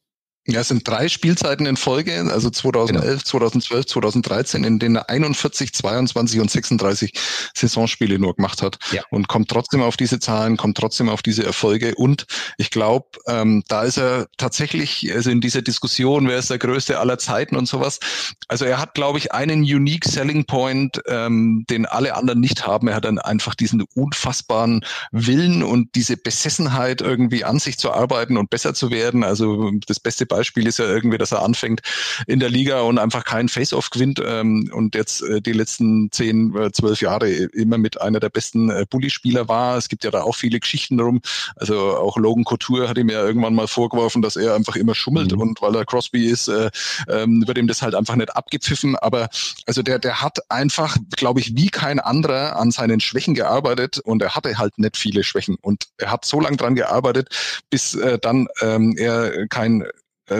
Ja, 0.49 0.61
es 0.61 0.69
sind 0.69 0.87
drei 0.87 1.09
Spielzeiten 1.09 1.65
in 1.65 1.75
Folge, 1.75 2.25
also 2.31 2.49
2011, 2.49 3.03
genau. 3.03 3.21
2012, 3.21 3.85
2013, 3.85 4.63
in 4.63 4.79
denen 4.79 4.95
er 4.95 5.09
41, 5.09 5.73
22 5.73 6.39
und 6.39 6.49
36 6.49 7.11
Saisonspiele 7.53 8.17
nur 8.17 8.33
gemacht 8.33 8.61
hat 8.61 8.79
ja. 8.93 9.03
und 9.09 9.27
kommt 9.27 9.49
trotzdem 9.49 9.81
auf 9.81 9.97
diese 9.97 10.19
Zahlen, 10.19 10.55
kommt 10.55 10.77
trotzdem 10.77 11.09
auf 11.09 11.21
diese 11.21 11.45
Erfolge 11.45 11.95
und 11.95 12.27
ich 12.57 12.71
glaube, 12.71 13.07
ähm, 13.27 13.63
da 13.67 13.83
ist 13.83 13.97
er 13.97 14.27
tatsächlich, 14.37 15.13
also 15.13 15.29
in 15.31 15.41
dieser 15.41 15.61
Diskussion, 15.61 16.29
wer 16.29 16.37
ist 16.37 16.49
der 16.49 16.59
größte 16.59 16.97
aller 16.97 17.17
Zeiten 17.17 17.57
und 17.57 17.67
sowas, 17.67 17.99
also 18.47 18.63
er 18.63 18.79
hat, 18.79 18.93
glaube 18.93 19.17
ich, 19.17 19.33
einen 19.33 19.63
unique 19.63 20.05
selling 20.05 20.45
point, 20.45 21.01
ähm, 21.07 21.65
den 21.69 21.85
alle 21.85 22.15
anderen 22.15 22.39
nicht 22.39 22.65
haben. 22.65 22.87
Er 22.87 22.95
hat 22.95 23.03
dann 23.03 23.19
einfach 23.19 23.53
diesen 23.53 23.83
unfassbaren 23.95 24.85
Willen 25.11 25.61
und 25.61 25.93
diese 25.95 26.15
Besessenheit 26.15 27.01
irgendwie 27.01 27.43
an 27.43 27.59
sich 27.59 27.77
zu 27.77 27.91
arbeiten 27.91 28.37
und 28.37 28.49
besser 28.49 28.73
zu 28.73 28.91
werden. 28.91 29.25
Also 29.25 29.71
das 29.87 29.99
beste 29.99 30.25
Beispiel 30.25 30.36
Beispiel 30.37 30.67
ist 30.67 30.79
ja 30.79 30.85
irgendwie, 30.85 31.17
dass 31.17 31.31
er 31.31 31.41
anfängt 31.41 31.81
in 32.27 32.39
der 32.39 32.49
Liga 32.49 32.81
und 32.81 32.99
einfach 32.99 33.23
keinen 33.23 33.49
Face-Off 33.49 33.89
gewinnt 33.89 34.21
ähm, 34.23 34.69
und 34.71 34.93
jetzt 34.93 35.23
äh, 35.23 35.41
die 35.41 35.53
letzten 35.53 36.11
zehn, 36.11 36.55
äh, 36.55 36.71
zwölf 36.71 37.01
Jahre 37.01 37.29
immer 37.29 37.77
mit 37.77 37.99
einer 37.99 38.19
der 38.19 38.29
besten 38.29 38.69
äh, 38.69 38.85
Bully-Spieler 38.89 39.47
war. 39.47 39.77
Es 39.77 39.89
gibt 39.89 40.03
ja 40.03 40.11
da 40.11 40.21
auch 40.21 40.35
viele 40.35 40.59
Geschichten 40.59 40.97
darum. 40.97 41.21
Also 41.55 41.97
auch 41.97 42.17
Logan 42.17 42.43
Couture 42.43 42.87
hat 42.87 42.97
ihm 42.97 43.09
ja 43.09 43.25
irgendwann 43.25 43.55
mal 43.55 43.67
vorgeworfen, 43.67 44.21
dass 44.21 44.35
er 44.35 44.53
einfach 44.53 44.75
immer 44.75 44.93
schummelt 44.93 45.31
mhm. 45.31 45.41
und 45.41 45.61
weil 45.61 45.75
er 45.75 45.85
Crosby 45.85 46.25
ist, 46.27 46.47
äh, 46.49 46.69
ähm, 47.09 47.43
wird 47.47 47.57
ihm 47.57 47.67
das 47.67 47.81
halt 47.81 47.95
einfach 47.95 48.15
nicht 48.15 48.35
abgepfiffen. 48.35 48.95
Aber 48.95 49.29
also 49.65 49.81
der, 49.81 49.97
der 49.97 50.21
hat 50.21 50.39
einfach, 50.49 50.97
glaube 51.15 51.39
ich, 51.39 51.55
wie 51.55 51.69
kein 51.69 51.99
anderer 51.99 52.57
an 52.57 52.69
seinen 52.69 52.99
Schwächen 52.99 53.33
gearbeitet 53.33 53.99
und 53.99 54.21
er 54.21 54.35
hatte 54.35 54.57
halt 54.57 54.77
nicht 54.77 54.97
viele 54.97 55.23
Schwächen 55.23 55.55
und 55.61 55.87
er 55.97 56.11
hat 56.11 56.25
so 56.25 56.39
lange 56.39 56.57
dran 56.57 56.75
gearbeitet, 56.75 57.29
bis 57.71 57.95
äh, 57.95 58.19
dann 58.19 58.47
ähm, 58.61 58.95
er 58.97 59.47
kein 59.47 59.83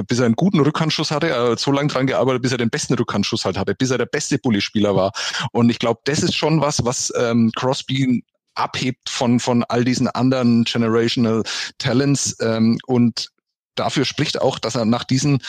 bis 0.07 0.19
er 0.19 0.25
einen 0.25 0.35
guten 0.35 0.59
Rückhandschuss 0.59 1.11
hatte, 1.11 1.29
er 1.29 1.51
hat 1.51 1.59
so 1.59 1.71
lange 1.71 1.87
dran 1.87 2.07
gearbeitet, 2.07 2.41
bis 2.41 2.51
er 2.51 2.57
den 2.57 2.69
besten 2.69 2.93
Rückhandschuss 2.93 3.45
halt 3.45 3.57
hatte, 3.57 3.75
bis 3.75 3.91
er 3.91 3.97
der 3.97 4.05
beste 4.05 4.37
Bully-Spieler 4.37 4.95
war. 4.95 5.11
Und 5.51 5.69
ich 5.69 5.79
glaube, 5.79 6.01
das 6.05 6.23
ist 6.23 6.35
schon 6.35 6.61
was, 6.61 6.83
was 6.85 7.11
ähm, 7.17 7.51
Crosby 7.55 8.23
abhebt 8.55 9.09
von, 9.09 9.39
von 9.39 9.63
all 9.63 9.83
diesen 9.83 10.07
anderen 10.07 10.63
Generational 10.63 11.43
Talents 11.77 12.35
ähm, 12.41 12.79
und 12.87 13.29
dafür 13.75 14.05
spricht 14.05 14.41
auch, 14.41 14.59
dass 14.59 14.75
er 14.75 14.85
nach 14.85 15.03
diesen 15.03 15.39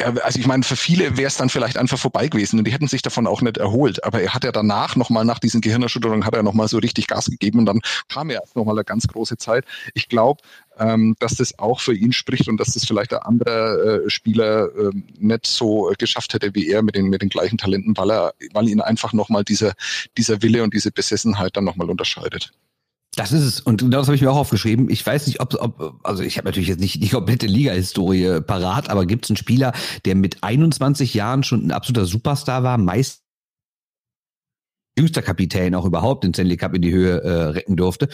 also 0.00 0.38
ich 0.38 0.46
meine, 0.46 0.62
für 0.62 0.76
viele 0.76 1.16
wäre 1.16 1.26
es 1.26 1.36
dann 1.36 1.48
vielleicht 1.48 1.76
einfach 1.76 1.98
vorbei 1.98 2.28
gewesen 2.28 2.58
und 2.58 2.64
die 2.66 2.72
hätten 2.72 2.86
sich 2.86 3.02
davon 3.02 3.26
auch 3.26 3.42
nicht 3.42 3.58
erholt. 3.58 4.04
Aber 4.04 4.22
er 4.22 4.32
hat 4.32 4.44
ja 4.44 4.52
danach 4.52 4.94
nochmal, 4.94 5.24
nach 5.24 5.40
diesen 5.40 5.60
Gehirnerschütterungen, 5.60 6.24
hat 6.24 6.34
er 6.34 6.44
nochmal 6.44 6.68
so 6.68 6.78
richtig 6.78 7.08
Gas 7.08 7.26
gegeben 7.26 7.58
und 7.58 7.66
dann 7.66 7.80
kam 8.08 8.30
ja 8.30 8.38
erst 8.40 8.54
nochmal 8.54 8.76
eine 8.76 8.84
ganz 8.84 9.08
große 9.08 9.38
Zeit. 9.38 9.64
Ich 9.94 10.08
glaube, 10.08 10.40
ähm, 10.78 11.16
dass 11.18 11.34
das 11.34 11.58
auch 11.58 11.80
für 11.80 11.94
ihn 11.94 12.12
spricht 12.12 12.48
und 12.48 12.58
dass 12.58 12.74
das 12.74 12.84
vielleicht 12.84 13.12
ein 13.12 13.22
anderer 13.22 14.04
äh, 14.04 14.10
Spieler 14.10 14.68
äh, 14.76 14.90
nicht 15.18 15.46
so 15.46 15.92
geschafft 15.98 16.34
hätte 16.34 16.54
wie 16.54 16.68
er 16.68 16.82
mit 16.82 16.94
den, 16.94 17.06
mit 17.06 17.22
den 17.22 17.28
gleichen 17.28 17.58
Talenten, 17.58 17.96
weil 17.96 18.10
er, 18.10 18.34
weil 18.52 18.68
ihn 18.68 18.80
einfach 18.80 19.12
nochmal 19.12 19.44
dieser, 19.44 19.72
dieser 20.16 20.42
Wille 20.42 20.62
und 20.62 20.74
diese 20.74 20.90
Besessenheit 20.90 21.56
dann 21.56 21.64
nochmal 21.64 21.90
unterscheidet. 21.90 22.50
Das 23.16 23.32
ist 23.32 23.42
es. 23.42 23.60
Und 23.60 23.80
genau 23.80 23.98
das 23.98 24.06
habe 24.06 24.14
ich 24.14 24.22
mir 24.22 24.30
auch 24.30 24.36
aufgeschrieben. 24.36 24.88
Ich 24.90 25.04
weiß 25.04 25.26
nicht, 25.26 25.40
ob, 25.40 25.54
ob 25.60 26.00
also 26.04 26.22
ich 26.22 26.36
habe 26.36 26.46
natürlich 26.46 26.68
jetzt 26.68 26.80
nicht 26.80 27.02
die 27.02 27.08
komplette 27.08 27.46
Liga-Historie 27.46 28.40
parat, 28.40 28.90
aber 28.90 29.06
gibt 29.06 29.24
es 29.24 29.30
einen 29.30 29.36
Spieler, 29.36 29.72
der 30.04 30.14
mit 30.14 30.44
21 30.44 31.14
Jahren 31.14 31.42
schon 31.42 31.66
ein 31.66 31.72
absoluter 31.72 32.06
Superstar 32.06 32.62
war, 32.62 32.78
meist 32.78 33.22
jüngster 34.98 35.22
Kapitän 35.22 35.74
auch 35.74 35.84
überhaupt 35.84 36.24
den 36.24 36.34
Stanley 36.34 36.56
Cup 36.56 36.74
in 36.74 36.82
die 36.82 36.92
Höhe 36.92 37.22
äh, 37.22 37.42
recken 37.50 37.76
durfte. 37.76 38.08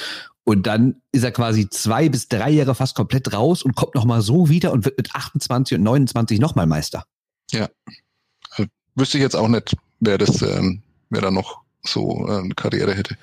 Und 0.45 0.67
dann 0.67 1.03
ist 1.11 1.25
er 1.25 1.33
quasi 1.33 1.69
zwei 1.69 2.09
bis 2.09 2.29
drei 2.29 2.51
Jahre 2.51 2.75
fast 2.75 2.95
komplett 2.95 3.33
raus 3.33 3.63
und 3.63 3.75
kommt 3.75 3.95
nochmal 3.95 4.21
so 4.21 4.49
wieder 4.49 4.73
und 4.73 4.85
wird 4.85 4.99
mit 4.99 5.15
28 5.15 5.79
und 5.79 5.85
29 5.85 6.39
nochmal 6.39 6.67
Meister. 6.67 7.05
Ja. 7.51 7.69
Wüsste 8.95 9.19
ich 9.19 9.23
jetzt 9.23 9.35
auch 9.35 9.49
nicht, 9.49 9.75
wer 10.01 10.19
das, 10.19 10.41
ähm, 10.43 10.83
wer 11.11 11.23
da 11.23 11.31
noch 11.31 11.64
so 11.87 12.27
äh, 12.27 12.39
eine 12.39 12.55
Karriere 12.55 12.95
hätte. 12.95 13.17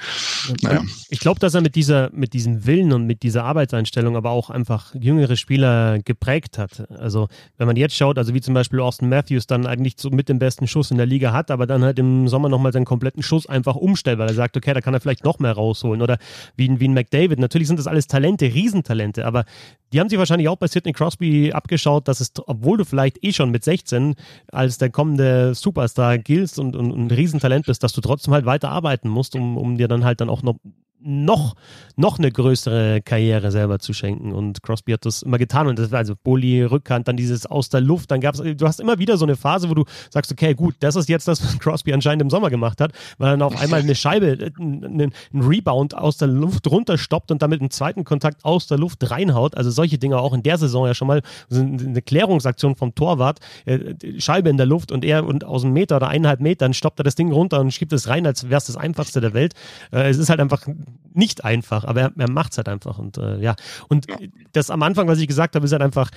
Naja. 0.61 0.83
Ich 1.09 1.19
glaube, 1.19 1.39
dass 1.39 1.53
er 1.53 1.61
mit 1.61 1.75
dieser, 1.75 2.09
mit 2.13 2.33
diesem 2.33 2.65
Willen 2.65 2.93
und 2.93 3.05
mit 3.05 3.23
dieser 3.23 3.43
Arbeitseinstellung 3.43 4.15
aber 4.15 4.31
auch 4.31 4.49
einfach 4.49 4.93
jüngere 4.95 5.35
Spieler 5.35 5.99
geprägt 5.99 6.57
hat. 6.57 6.89
Also 6.91 7.27
wenn 7.57 7.67
man 7.67 7.75
jetzt 7.75 7.95
schaut, 7.95 8.17
also 8.17 8.33
wie 8.33 8.41
zum 8.41 8.53
Beispiel 8.53 8.79
Austin 8.79 9.09
Matthews 9.09 9.47
dann 9.47 9.65
eigentlich 9.65 9.95
so 9.97 10.09
mit 10.09 10.29
dem 10.29 10.39
besten 10.39 10.67
Schuss 10.67 10.91
in 10.91 10.97
der 10.97 11.05
Liga 11.05 11.33
hat, 11.33 11.51
aber 11.51 11.67
dann 11.67 11.83
halt 11.83 11.99
im 11.99 12.27
Sommer 12.27 12.49
nochmal 12.49 12.73
seinen 12.73 12.85
kompletten 12.85 13.23
Schuss 13.23 13.47
einfach 13.47 13.75
umstellt, 13.75 14.19
weil 14.19 14.27
er 14.27 14.33
sagt, 14.33 14.57
okay, 14.57 14.73
da 14.73 14.81
kann 14.81 14.93
er 14.93 15.01
vielleicht 15.01 15.23
noch 15.23 15.39
mehr 15.39 15.53
rausholen. 15.53 16.01
Oder 16.01 16.17
wie, 16.55 16.79
wie 16.79 16.87
ein 16.87 16.93
McDavid. 16.93 17.39
Natürlich 17.39 17.67
sind 17.67 17.79
das 17.79 17.87
alles 17.87 18.07
Talente, 18.07 18.45
Riesentalente, 18.45 19.25
aber 19.25 19.45
die 19.91 19.99
haben 19.99 20.09
sich 20.09 20.17
wahrscheinlich 20.17 20.49
auch 20.49 20.55
bei 20.55 20.67
Sidney 20.67 20.93
Crosby 20.93 21.51
abgeschaut, 21.51 22.07
dass 22.07 22.19
es, 22.19 22.31
obwohl 22.45 22.77
du 22.77 22.85
vielleicht 22.85 23.23
eh 23.23 23.33
schon 23.33 23.51
mit 23.51 23.63
16 23.63 24.15
als 24.51 24.77
der 24.77 24.89
kommende 24.89 25.53
Superstar 25.53 26.17
giltst 26.17 26.59
und, 26.59 26.75
und, 26.75 26.91
und 26.91 27.07
ein 27.07 27.11
Riesentalent 27.11 27.65
bist, 27.65 27.83
dass 27.83 27.93
du 27.93 28.01
trotzdem 28.01 28.33
halt 28.33 28.45
weiter 28.45 28.69
arbeiten 28.69 29.09
musst, 29.09 29.35
um, 29.35 29.57
um 29.57 29.77
dir 29.77 29.87
dann 29.87 30.05
halt 30.05 30.21
dann 30.21 30.29
auch 30.29 30.43
noch 30.43 30.55
noch, 31.03 31.55
noch 31.95 32.19
eine 32.19 32.31
größere 32.31 33.01
Karriere 33.01 33.51
selber 33.51 33.79
zu 33.79 33.93
schenken. 33.93 34.31
Und 34.31 34.61
Crosby 34.63 34.93
hat 34.93 35.05
das 35.05 35.21
immer 35.21 35.37
getan. 35.37 35.67
Und 35.67 35.79
das 35.79 35.91
war 35.91 35.99
also 35.99 36.15
Bulli, 36.21 36.63
Rückhand, 36.63 37.07
dann 37.07 37.17
dieses 37.17 37.45
aus 37.45 37.69
der 37.69 37.81
Luft. 37.81 38.11
Dann 38.11 38.21
gab 38.21 38.35
es, 38.35 38.41
du 38.41 38.67
hast 38.67 38.79
immer 38.79 38.99
wieder 38.99 39.17
so 39.17 39.25
eine 39.25 39.35
Phase, 39.35 39.69
wo 39.69 39.73
du 39.73 39.85
sagst, 40.09 40.31
okay, 40.31 40.53
gut, 40.53 40.75
das 40.79 40.95
ist 40.95 41.09
jetzt 41.09 41.27
das, 41.27 41.43
was 41.43 41.59
Crosby 41.59 41.93
anscheinend 41.93 42.21
im 42.21 42.29
Sommer 42.29 42.49
gemacht 42.49 42.81
hat, 42.81 42.91
weil 43.17 43.31
dann 43.31 43.41
auf 43.41 43.59
einmal 43.59 43.81
eine 43.81 43.95
Scheibe, 43.95 44.51
einen, 44.59 45.01
einen 45.33 45.41
Rebound 45.41 45.95
aus 45.95 46.17
der 46.17 46.27
Luft 46.27 46.69
runterstoppt 46.69 47.31
und 47.31 47.41
damit 47.41 47.61
einen 47.61 47.71
zweiten 47.71 48.03
Kontakt 48.03 48.45
aus 48.45 48.67
der 48.67 48.77
Luft 48.77 49.09
reinhaut. 49.09 49.57
Also 49.57 49.69
solche 49.71 49.97
Dinge 49.97 50.19
auch 50.19 50.33
in 50.33 50.43
der 50.43 50.57
Saison 50.57 50.85
ja 50.85 50.93
schon 50.93 51.07
mal 51.07 51.21
eine 51.51 52.01
Klärungsaktion 52.01 52.75
vom 52.75 52.95
Torwart. 52.95 53.39
Äh, 53.65 53.95
Scheibe 54.19 54.49
in 54.49 54.57
der 54.57 54.65
Luft 54.65 54.91
und 54.91 55.05
er 55.05 55.25
und 55.25 55.43
aus 55.43 55.63
einem 55.63 55.73
Meter 55.73 55.97
oder 55.97 56.07
eineinhalb 56.09 56.39
Metern 56.39 56.73
stoppt 56.73 56.99
er 56.99 57.03
das 57.03 57.15
Ding 57.15 57.31
runter 57.31 57.59
und 57.59 57.71
schiebt 57.71 57.93
es 57.93 58.07
rein, 58.07 58.25
als 58.25 58.49
wäre 58.49 58.57
es 58.57 58.65
das 58.65 58.77
einfachste 58.77 59.21
der 59.21 59.33
Welt. 59.33 59.53
Äh, 59.91 60.09
es 60.09 60.17
ist 60.17 60.29
halt 60.29 60.39
einfach 60.39 60.67
nicht 61.13 61.43
einfach, 61.43 61.83
aber 61.83 62.01
er, 62.01 62.11
er 62.17 62.29
macht 62.29 62.51
es 62.51 62.57
halt 62.57 62.69
einfach. 62.69 62.97
Und 62.97 63.17
äh, 63.17 63.39
ja, 63.39 63.55
und 63.89 64.09
ja. 64.09 64.17
das 64.53 64.69
am 64.69 64.83
Anfang, 64.83 65.07
was 65.07 65.19
ich 65.19 65.27
gesagt 65.27 65.55
habe, 65.55 65.65
ist 65.65 65.71
halt 65.71 65.81
einfach. 65.81 66.09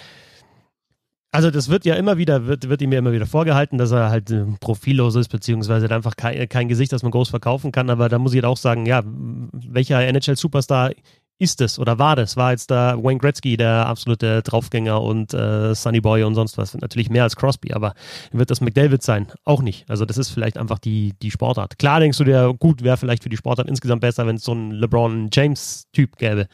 Also 1.32 1.50
das 1.50 1.68
wird 1.68 1.84
ja 1.84 1.96
immer 1.96 2.16
wieder, 2.16 2.46
wird, 2.46 2.68
wird 2.68 2.80
ihm 2.80 2.92
ja 2.92 3.00
immer 3.00 3.10
wieder 3.10 3.26
vorgehalten, 3.26 3.76
dass 3.76 3.90
er 3.90 4.08
halt 4.08 4.30
äh, 4.30 4.44
profillos 4.60 5.16
ist, 5.16 5.28
beziehungsweise 5.28 5.90
einfach 5.90 6.14
kein, 6.14 6.48
kein 6.48 6.68
Gesicht, 6.68 6.92
das 6.92 7.02
man 7.02 7.10
groß 7.10 7.28
verkaufen 7.28 7.72
kann. 7.72 7.90
Aber 7.90 8.08
da 8.08 8.20
muss 8.20 8.32
ich 8.32 8.36
halt 8.36 8.44
auch 8.44 8.56
sagen, 8.56 8.86
ja, 8.86 9.02
welcher 9.04 10.00
NHL-Superstar 10.06 10.92
ist 11.38 11.60
es 11.60 11.78
oder 11.78 11.98
war 11.98 12.16
das? 12.16 12.36
War 12.36 12.52
jetzt 12.52 12.70
da 12.70 12.96
Wayne 13.02 13.18
Gretzky 13.18 13.56
der 13.56 13.86
absolute 13.86 14.42
Draufgänger 14.42 15.00
und 15.02 15.34
äh, 15.34 15.74
Sunny 15.74 16.00
Boy 16.00 16.22
und 16.22 16.34
sonst 16.34 16.58
was? 16.58 16.74
Natürlich 16.74 17.10
mehr 17.10 17.24
als 17.24 17.36
Crosby, 17.36 17.72
aber 17.72 17.94
wird 18.32 18.50
das 18.50 18.60
McDavid 18.60 19.02
sein? 19.02 19.26
Auch 19.44 19.62
nicht. 19.62 19.88
Also 19.90 20.04
das 20.04 20.18
ist 20.18 20.30
vielleicht 20.30 20.56
einfach 20.56 20.78
die, 20.78 21.14
die 21.20 21.30
Sportart. 21.30 21.78
Klar 21.78 22.00
denkst 22.00 22.18
du 22.18 22.24
dir, 22.24 22.54
gut, 22.58 22.82
wäre 22.82 22.96
vielleicht 22.96 23.22
für 23.22 23.28
die 23.28 23.36
Sportart 23.36 23.68
insgesamt 23.68 24.00
besser, 24.00 24.26
wenn 24.26 24.36
es 24.36 24.44
so 24.44 24.52
einen 24.52 24.70
LeBron 24.72 25.28
James-Typ 25.32 26.16
gäbe. 26.16 26.46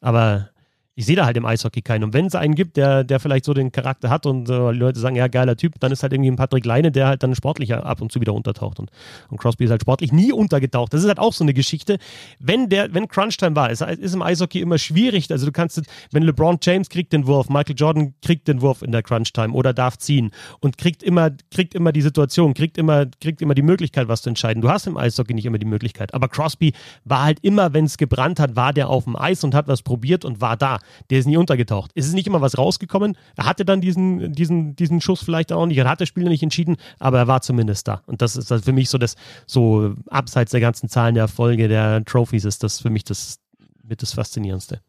Aber 0.00 0.50
ich 0.96 1.06
sehe 1.06 1.16
da 1.16 1.26
halt 1.26 1.36
im 1.36 1.44
Eishockey 1.44 1.82
keinen. 1.82 2.04
Und 2.04 2.14
wenn 2.14 2.26
es 2.26 2.34
einen 2.34 2.54
gibt, 2.54 2.76
der, 2.76 3.02
der 3.02 3.18
vielleicht 3.18 3.44
so 3.44 3.52
den 3.52 3.72
Charakter 3.72 4.10
hat 4.10 4.26
und 4.26 4.48
äh, 4.48 4.70
Leute 4.70 5.00
sagen, 5.00 5.16
ja, 5.16 5.26
geiler 5.26 5.56
Typ, 5.56 5.74
dann 5.80 5.90
ist 5.90 6.02
halt 6.04 6.12
irgendwie 6.12 6.30
ein 6.30 6.36
Patrick 6.36 6.64
Leine, 6.64 6.92
der 6.92 7.08
halt 7.08 7.22
dann 7.24 7.34
sportlich 7.34 7.74
ab 7.74 8.00
und 8.00 8.12
zu 8.12 8.20
wieder 8.20 8.32
untertaucht. 8.32 8.78
Und, 8.78 8.90
und 9.28 9.38
Crosby 9.38 9.64
ist 9.64 9.70
halt 9.70 9.82
sportlich 9.82 10.12
nie 10.12 10.32
untergetaucht. 10.32 10.94
Das 10.94 11.02
ist 11.02 11.08
halt 11.08 11.18
auch 11.18 11.32
so 11.32 11.42
eine 11.42 11.52
Geschichte. 11.52 11.98
Wenn 12.38 12.68
der, 12.68 12.94
wenn 12.94 13.08
Crunch-Time 13.08 13.56
war, 13.56 13.70
ist, 13.70 13.82
ist 13.82 14.14
im 14.14 14.22
Eishockey 14.22 14.60
immer 14.60 14.78
schwierig. 14.78 15.30
Also 15.32 15.46
du 15.46 15.52
kannst, 15.52 15.82
wenn 16.12 16.22
LeBron 16.22 16.58
James 16.62 16.88
kriegt 16.88 17.12
den 17.12 17.26
Wurf, 17.26 17.48
Michael 17.48 17.74
Jordan 17.76 18.14
kriegt 18.22 18.46
den 18.46 18.62
Wurf 18.62 18.82
in 18.82 18.92
der 18.92 19.02
Crunch-Time 19.02 19.52
oder 19.52 19.72
darf 19.72 19.98
ziehen 19.98 20.30
und 20.60 20.78
kriegt 20.78 21.02
immer, 21.02 21.30
kriegt 21.50 21.74
immer 21.74 21.90
die 21.90 22.02
Situation, 22.02 22.54
kriegt 22.54 22.78
immer, 22.78 23.06
kriegt 23.20 23.42
immer 23.42 23.54
die 23.54 23.62
Möglichkeit, 23.62 24.06
was 24.06 24.22
zu 24.22 24.28
entscheiden. 24.28 24.62
Du 24.62 24.70
hast 24.70 24.86
im 24.86 24.96
Eishockey 24.96 25.34
nicht 25.34 25.46
immer 25.46 25.58
die 25.58 25.66
Möglichkeit. 25.66 26.14
Aber 26.14 26.28
Crosby 26.28 26.72
war 27.04 27.24
halt 27.24 27.40
immer, 27.42 27.72
wenn 27.72 27.84
es 27.84 27.98
gebrannt 27.98 28.38
hat, 28.38 28.54
war 28.54 28.72
der 28.72 28.88
auf 28.88 29.04
dem 29.04 29.16
Eis 29.16 29.42
und 29.42 29.56
hat 29.56 29.66
was 29.66 29.82
probiert 29.82 30.24
und 30.24 30.40
war 30.40 30.56
da 30.56 30.78
der 31.10 31.18
ist 31.18 31.26
nie 31.26 31.36
untergetaucht. 31.36 31.90
Es 31.94 32.06
ist 32.06 32.14
nicht 32.14 32.26
immer 32.26 32.40
was 32.40 32.58
rausgekommen. 32.58 33.16
Er 33.36 33.46
hatte 33.46 33.64
dann 33.64 33.80
diesen, 33.80 34.32
diesen, 34.32 34.76
diesen 34.76 35.00
Schuss 35.00 35.22
vielleicht 35.22 35.52
auch 35.52 35.66
nicht, 35.66 35.78
er 35.78 35.88
hat 35.88 36.00
das 36.00 36.08
Spiel 36.08 36.24
noch 36.24 36.30
nicht 36.30 36.42
entschieden, 36.42 36.76
aber 36.98 37.18
er 37.18 37.26
war 37.26 37.40
zumindest 37.40 37.88
da. 37.88 38.02
Und 38.06 38.22
das 38.22 38.36
ist 38.36 38.52
für 38.64 38.72
mich 38.72 38.88
so 38.88 38.98
das, 38.98 39.16
so 39.46 39.94
abseits 40.08 40.50
der 40.52 40.60
ganzen 40.60 40.88
Zahlen 40.88 41.14
der 41.14 41.22
Erfolge 41.22 41.68
der 41.68 42.04
Trophies 42.04 42.44
ist 42.44 42.62
das 42.62 42.80
für 42.80 42.90
mich 42.90 43.04
das 43.04 43.38
mit 43.82 44.02
das 44.02 44.12
Faszinierendste. 44.12 44.80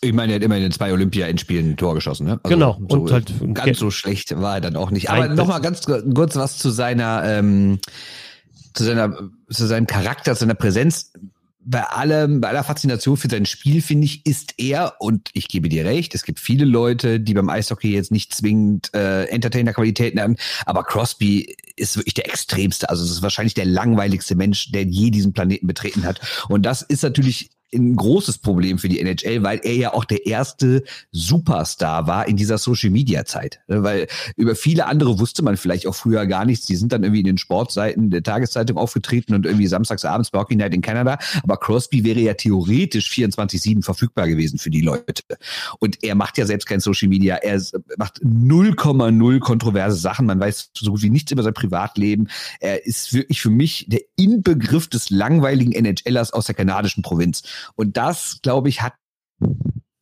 Ich 0.00 0.12
meine, 0.12 0.32
er 0.32 0.36
hat 0.36 0.42
immerhin 0.42 0.64
in 0.64 0.72
zwei 0.72 0.92
Olympia-Endspielen 0.92 1.70
ein 1.70 1.76
Tor 1.76 1.94
geschossen, 1.94 2.26
ne? 2.26 2.40
Also 2.42 2.54
genau. 2.54 2.78
So, 2.88 3.00
und 3.00 3.10
halt, 3.10 3.32
ganz 3.54 3.78
so 3.78 3.90
schlecht 3.90 4.38
war 4.38 4.56
er 4.56 4.60
dann 4.60 4.76
auch 4.76 4.90
nicht. 4.90 5.08
Aber 5.08 5.28
nochmal 5.28 5.62
ganz 5.62 5.82
kurz 5.86 6.36
was 6.36 6.58
zu 6.58 6.70
seiner, 6.70 7.24
ähm, 7.24 7.78
zu 8.74 8.84
seiner, 8.84 9.16
zu 9.48 9.66
seinem 9.66 9.86
Charakter, 9.86 10.34
zu 10.34 10.40
seiner 10.40 10.54
Präsenz 10.54 11.12
bei 11.64 11.82
allem, 11.82 12.40
bei 12.40 12.48
aller 12.48 12.64
Faszination 12.64 13.16
für 13.16 13.28
sein 13.28 13.46
Spiel, 13.46 13.80
finde 13.80 14.04
ich, 14.04 14.26
ist 14.26 14.54
er, 14.58 14.96
und 15.00 15.30
ich 15.32 15.48
gebe 15.48 15.68
dir 15.68 15.84
recht, 15.84 16.14
es 16.14 16.24
gibt 16.24 16.40
viele 16.40 16.64
Leute, 16.64 17.20
die 17.20 17.34
beim 17.34 17.48
Eishockey 17.48 17.92
jetzt 17.92 18.12
nicht 18.12 18.34
zwingend 18.34 18.92
äh, 18.94 19.24
Entertainer-Qualitäten 19.24 20.20
haben, 20.20 20.36
aber 20.66 20.84
Crosby 20.84 21.56
ist 21.76 21.96
wirklich 21.96 22.14
der 22.14 22.26
extremste. 22.26 22.88
Also 22.88 23.04
es 23.04 23.10
ist 23.10 23.22
wahrscheinlich 23.22 23.54
der 23.54 23.66
langweiligste 23.66 24.36
Mensch, 24.36 24.70
der 24.72 24.84
je 24.84 25.10
diesen 25.10 25.32
Planeten 25.32 25.66
betreten 25.66 26.04
hat. 26.04 26.20
Und 26.48 26.64
das 26.64 26.82
ist 26.82 27.02
natürlich 27.02 27.50
ein 27.74 27.96
großes 27.96 28.38
Problem 28.38 28.78
für 28.78 28.88
die 28.88 29.00
NHL, 29.00 29.42
weil 29.42 29.60
er 29.62 29.74
ja 29.74 29.92
auch 29.92 30.04
der 30.04 30.26
erste 30.26 30.84
Superstar 31.12 32.06
war 32.06 32.28
in 32.28 32.36
dieser 32.36 32.58
Social 32.58 32.90
Media 32.90 33.24
Zeit. 33.24 33.60
Weil 33.66 34.06
über 34.36 34.54
viele 34.54 34.86
andere 34.86 35.18
wusste 35.18 35.42
man 35.42 35.56
vielleicht 35.56 35.86
auch 35.86 35.94
früher 35.94 36.26
gar 36.26 36.44
nichts. 36.44 36.66
Die 36.66 36.76
sind 36.76 36.92
dann 36.92 37.02
irgendwie 37.02 37.20
in 37.20 37.26
den 37.26 37.38
Sportseiten 37.38 38.10
der 38.10 38.22
Tageszeitung 38.22 38.76
aufgetreten 38.76 39.34
und 39.34 39.46
irgendwie 39.46 39.66
samstags 39.66 40.04
abends 40.04 40.30
bei 40.30 40.38
Hockey 40.38 40.56
Night 40.56 40.74
in 40.74 40.82
Kanada. 40.82 41.18
Aber 41.42 41.56
Crosby 41.56 42.04
wäre 42.04 42.20
ja 42.20 42.34
theoretisch 42.34 43.10
24-7 43.10 43.82
verfügbar 43.82 44.28
gewesen 44.28 44.58
für 44.58 44.70
die 44.70 44.80
Leute. 44.80 45.22
Und 45.78 46.02
er 46.02 46.14
macht 46.14 46.38
ja 46.38 46.46
selbst 46.46 46.66
kein 46.66 46.80
Social 46.80 47.08
Media. 47.08 47.36
Er 47.36 47.60
macht 47.96 48.20
0,0 48.22 49.38
kontroverse 49.40 49.96
Sachen. 49.96 50.26
Man 50.26 50.40
weiß 50.40 50.70
so 50.76 50.90
gut 50.90 51.02
wie 51.02 51.10
nichts 51.10 51.32
über 51.32 51.42
sein 51.42 51.54
Privatleben. 51.54 52.28
Er 52.60 52.86
ist 52.86 53.12
wirklich 53.12 53.40
für 53.40 53.50
mich 53.50 53.86
der 53.88 54.00
Inbegriff 54.16 54.88
des 54.88 55.10
langweiligen 55.10 55.72
NHLers 55.72 56.32
aus 56.32 56.46
der 56.46 56.54
kanadischen 56.54 57.02
Provinz. 57.02 57.42
Und 57.74 57.96
das, 57.96 58.40
glaube 58.42 58.68
ich, 58.68 58.82
hat 58.82 58.94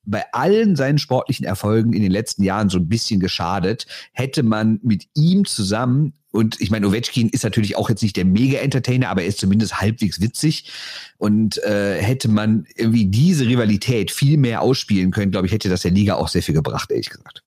bei 0.05 0.25
allen 0.33 0.77
seinen 0.77 0.99
sportlichen 0.99 1.47
Erfolgen 1.47 1.93
in 1.93 2.03
den 2.03 2.11
letzten 2.11 2.43
Jahren 2.43 2.69
so 2.69 2.79
ein 2.79 2.89
bisschen 2.89 3.21
geschadet. 3.21 3.87
Hätte 4.13 4.43
man 4.43 4.81
mit 4.83 5.07
ihm 5.15 5.45
zusammen 5.45 6.15
und 6.33 6.61
ich 6.61 6.71
meine, 6.71 6.89
Ovechkin 6.89 7.29
ist 7.29 7.45
natürlich 7.45 7.77
auch 7.77 7.91
jetzt 7.91 8.03
nicht 8.03 8.17
der 8.17 8.25
Mega-Entertainer, 8.25 9.11
aber 9.11 9.23
er 9.23 9.29
ist 9.29 9.39
zumindest 9.39 9.81
halbwegs 9.81 10.21
witzig. 10.21 10.73
Und 11.19 11.63
äh, 11.63 12.01
hätte 12.01 12.29
man 12.29 12.67
irgendwie 12.75 13.05
diese 13.07 13.47
Rivalität 13.47 14.11
viel 14.11 14.39
mehr 14.39 14.63
ausspielen 14.63 15.11
können, 15.11 15.31
glaube 15.31 15.47
ich, 15.47 15.53
hätte 15.53 15.69
das 15.69 15.83
der 15.83 15.91
Liga 15.91 16.15
auch 16.15 16.29
sehr 16.29 16.43
viel 16.43 16.55
gebracht, 16.55 16.91
ehrlich 16.91 17.11
gesagt. 17.11 17.43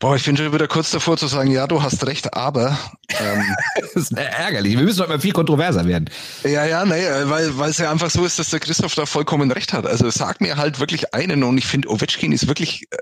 Boah, 0.00 0.14
ich 0.14 0.24
bin 0.24 0.36
schon 0.36 0.52
wieder 0.52 0.68
kurz 0.68 0.92
davor 0.92 1.16
zu 1.16 1.26
sagen, 1.26 1.50
ja, 1.50 1.66
du 1.66 1.82
hast 1.82 2.06
recht, 2.06 2.32
aber 2.34 2.78
ähm, 3.08 3.42
das 3.80 3.94
ist 3.94 4.12
ärgerlich. 4.12 4.76
Wir 4.76 4.84
müssen 4.84 5.00
doch 5.00 5.08
mal 5.08 5.18
viel 5.18 5.32
kontroverser 5.32 5.86
werden. 5.86 6.08
Ja, 6.44 6.64
ja, 6.64 6.84
nee, 6.84 7.02
weil 7.24 7.58
weil 7.58 7.70
es 7.70 7.78
ja 7.78 7.90
einfach 7.90 8.08
so 8.08 8.24
ist, 8.24 8.38
dass 8.38 8.50
der 8.50 8.60
Christoph 8.60 8.94
da 8.94 9.06
vollkommen 9.06 9.50
recht 9.50 9.72
hat. 9.72 9.86
Also 9.86 10.08
sag 10.10 10.40
mir 10.40 10.56
halt 10.56 10.78
wirklich 10.78 11.14
einen 11.14 11.42
und 11.42 11.58
ich 11.58 11.66
finde, 11.66 11.88
Ovechkin 11.88 12.30
ist 12.30 12.46
wirklich 12.46 12.84
äh, 12.90 12.98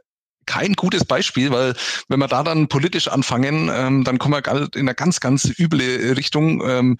kein 0.46 0.72
gutes 0.72 1.04
Beispiel, 1.04 1.50
weil 1.50 1.74
wenn 2.08 2.18
wir 2.18 2.28
da 2.28 2.42
dann 2.42 2.68
politisch 2.68 3.08
anfangen, 3.08 3.70
ähm, 3.70 4.04
dann 4.04 4.18
kommen 4.18 4.42
wir 4.42 4.74
in 4.74 4.80
eine 4.80 4.94
ganz, 4.94 5.20
ganz 5.20 5.52
üble 5.58 6.14
Richtung. 6.16 6.66
Ähm, 6.66 6.96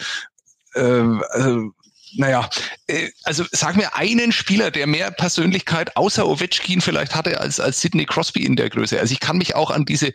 äh, 0.75 0.83
also 1.31 1.71
naja, 2.15 2.49
äh, 2.87 3.11
also 3.25 3.45
sag 3.51 3.77
mir 3.77 3.95
einen 3.95 4.33
Spieler, 4.33 4.71
der 4.71 4.87
mehr 4.87 5.11
Persönlichkeit 5.11 5.97
außer 5.97 6.27
Ovechkin 6.27 6.81
vielleicht 6.81 7.15
hatte 7.15 7.41
als, 7.41 7.61
als 7.61 7.81
Sidney 7.81 8.05
Crosby 8.05 8.45
in 8.45 8.57
der 8.57 8.71
Größe. 8.71 8.99
Also 8.99 9.13
ich 9.13 9.21
kann 9.21 9.39
mich 9.39 9.55
auch 9.55 9.71
an 9.71 9.85
diese, 9.85 10.13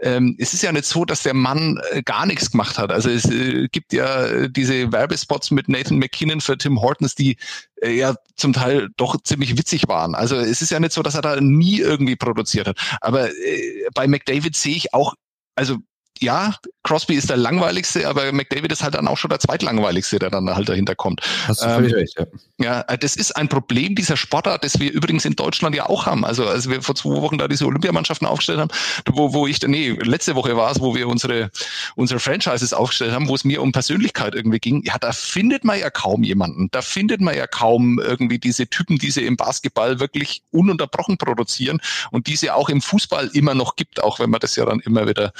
ähm, 0.00 0.36
es 0.38 0.54
ist 0.54 0.62
ja 0.62 0.72
nicht 0.72 0.86
so, 0.86 1.04
dass 1.04 1.22
der 1.22 1.34
Mann 1.34 1.80
äh, 1.90 2.02
gar 2.02 2.26
nichts 2.26 2.50
gemacht 2.50 2.78
hat. 2.78 2.90
Also 2.90 3.10
es 3.10 3.24
äh, 3.26 3.68
gibt 3.70 3.92
ja 3.92 4.48
diese 4.48 4.92
Werbespots 4.92 5.50
mit 5.50 5.68
Nathan 5.68 5.98
McKinnon 5.98 6.40
für 6.40 6.56
Tim 6.56 6.80
Hortons, 6.80 7.14
die 7.14 7.36
äh, 7.82 7.92
ja 7.92 8.14
zum 8.36 8.52
Teil 8.52 8.88
doch 8.96 9.20
ziemlich 9.22 9.56
witzig 9.58 9.88
waren. 9.88 10.14
Also 10.14 10.36
es 10.36 10.62
ist 10.62 10.70
ja 10.70 10.80
nicht 10.80 10.92
so, 10.92 11.02
dass 11.02 11.14
er 11.14 11.22
da 11.22 11.40
nie 11.40 11.78
irgendwie 11.80 12.16
produziert 12.16 12.68
hat. 12.68 12.78
Aber 13.00 13.30
äh, 13.30 13.88
bei 13.94 14.06
McDavid 14.06 14.56
sehe 14.56 14.76
ich 14.76 14.94
auch, 14.94 15.14
also 15.56 15.78
ja, 16.24 16.54
Crosby 16.82 17.14
ist 17.14 17.30
der 17.30 17.36
langweiligste, 17.36 18.08
aber 18.08 18.30
McDavid 18.32 18.70
ist 18.72 18.82
halt 18.82 18.94
dann 18.94 19.08
auch 19.08 19.16
schon 19.16 19.30
der 19.30 19.40
zweitlangweiligste, 19.40 20.18
der 20.18 20.30
dann 20.30 20.48
halt 20.54 20.68
dahinter 20.68 20.94
kommt. 20.94 21.22
Hast 21.46 21.62
du 21.62 21.66
völlig 21.66 21.92
ähm, 21.92 21.98
recht, 21.98 22.18
ja. 22.18 22.26
Ja, 22.58 22.80
äh, 22.82 22.98
das 22.98 23.16
ist 23.16 23.36
ein 23.36 23.48
Problem 23.48 23.94
dieser 23.94 24.16
Sportart, 24.16 24.64
das 24.64 24.78
wir 24.78 24.92
übrigens 24.92 25.24
in 25.24 25.34
Deutschland 25.34 25.74
ja 25.74 25.86
auch 25.86 26.06
haben. 26.06 26.24
Also 26.24 26.46
als 26.46 26.68
wir 26.68 26.82
vor 26.82 26.94
zwei 26.94 27.10
Wochen 27.22 27.38
da 27.38 27.48
diese 27.48 27.66
Olympiamannschaften 27.66 28.26
aufgestellt 28.26 28.60
haben, 28.60 28.70
wo, 29.10 29.32
wo 29.32 29.46
ich, 29.46 29.60
nee, 29.62 29.90
letzte 29.90 30.34
Woche 30.34 30.56
war 30.56 30.70
es, 30.70 30.80
wo 30.80 30.94
wir 30.94 31.08
unsere, 31.08 31.50
unsere 31.96 32.20
Franchises 32.20 32.72
aufgestellt 32.72 33.12
haben, 33.12 33.28
wo 33.28 33.34
es 33.34 33.44
mir 33.44 33.62
um 33.62 33.72
Persönlichkeit 33.72 34.34
irgendwie 34.34 34.58
ging. 34.58 34.82
Ja, 34.84 34.98
da 34.98 35.12
findet 35.12 35.64
man 35.64 35.78
ja 35.78 35.90
kaum 35.90 36.22
jemanden. 36.22 36.68
Da 36.70 36.82
findet 36.82 37.20
man 37.20 37.36
ja 37.36 37.46
kaum 37.46 37.98
irgendwie 37.98 38.38
diese 38.38 38.66
Typen, 38.66 38.98
die 38.98 39.10
sie 39.10 39.24
im 39.24 39.36
Basketball 39.36 40.00
wirklich 40.00 40.42
ununterbrochen 40.50 41.18
produzieren 41.18 41.80
und 42.10 42.26
die 42.26 42.36
sie 42.36 42.50
auch 42.50 42.68
im 42.68 42.80
Fußball 42.80 43.30
immer 43.32 43.54
noch 43.54 43.76
gibt, 43.76 44.02
auch 44.02 44.20
wenn 44.20 44.30
man 44.30 44.40
das 44.40 44.56
ja 44.56 44.64
dann 44.64 44.80
immer 44.80 45.08
wieder 45.08 45.32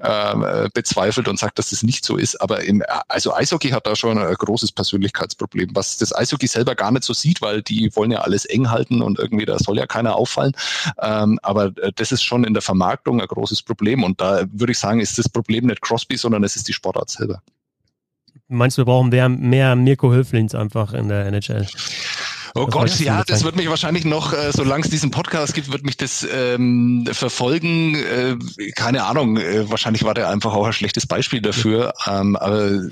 äh, 0.00 0.31
bezweifelt 0.74 1.28
und 1.28 1.38
sagt, 1.38 1.58
dass 1.58 1.70
das 1.70 1.82
nicht 1.82 2.04
so 2.04 2.16
ist. 2.16 2.40
Aber 2.40 2.62
im, 2.64 2.82
also 3.08 3.34
Eishockey 3.34 3.70
hat 3.70 3.86
da 3.86 3.96
schon 3.96 4.18
ein 4.18 4.34
großes 4.34 4.72
Persönlichkeitsproblem, 4.72 5.70
was 5.74 5.98
das 5.98 6.14
Eishockey 6.14 6.46
selber 6.46 6.74
gar 6.74 6.90
nicht 6.90 7.04
so 7.04 7.12
sieht, 7.12 7.42
weil 7.42 7.62
die 7.62 7.94
wollen 7.94 8.10
ja 8.10 8.20
alles 8.20 8.44
eng 8.44 8.70
halten 8.70 9.02
und 9.02 9.18
irgendwie 9.18 9.46
da 9.46 9.58
soll 9.58 9.78
ja 9.78 9.86
keiner 9.86 10.16
auffallen. 10.16 10.52
Ähm, 11.00 11.38
aber 11.42 11.66
äh, 11.78 11.92
das 11.94 12.12
ist 12.12 12.22
schon 12.22 12.44
in 12.44 12.54
der 12.54 12.62
Vermarktung 12.62 13.20
ein 13.20 13.26
großes 13.26 13.62
Problem. 13.62 14.02
Und 14.02 14.20
da 14.20 14.44
würde 14.52 14.72
ich 14.72 14.78
sagen, 14.78 15.00
ist 15.00 15.18
das 15.18 15.28
Problem 15.28 15.66
nicht 15.66 15.80
Crosby, 15.82 16.16
sondern 16.16 16.44
es 16.44 16.56
ist 16.56 16.68
die 16.68 16.72
Sportart 16.72 17.10
selber. 17.10 17.42
Meinst 18.48 18.76
du, 18.76 18.82
wir 18.82 18.86
brauchen 18.86 19.08
mehr, 19.08 19.28
mehr 19.30 19.76
Mirko 19.76 20.12
Höflins 20.12 20.54
einfach 20.54 20.92
in 20.92 21.08
der 21.08 21.26
NHL? 21.26 21.66
Oh 22.54 22.66
das 22.66 22.74
Gott, 22.74 23.00
ja, 23.00 23.24
das 23.24 23.44
wird 23.44 23.56
mich 23.56 23.68
wahrscheinlich 23.70 24.04
noch, 24.04 24.34
äh, 24.34 24.52
solange 24.52 24.84
es 24.84 24.90
diesen 24.90 25.10
Podcast 25.10 25.54
gibt, 25.54 25.72
wird 25.72 25.84
mich 25.84 25.96
das 25.96 26.26
ähm, 26.30 27.08
verfolgen. 27.10 27.94
Äh, 27.94 28.36
keine 28.74 29.04
Ahnung, 29.04 29.38
äh, 29.38 29.70
wahrscheinlich 29.70 30.04
war 30.04 30.12
der 30.12 30.28
einfach 30.28 30.52
auch 30.52 30.66
ein 30.66 30.74
schlechtes 30.74 31.06
Beispiel 31.06 31.40
dafür. 31.40 31.94
Ähm, 32.06 32.36
aber 32.36 32.82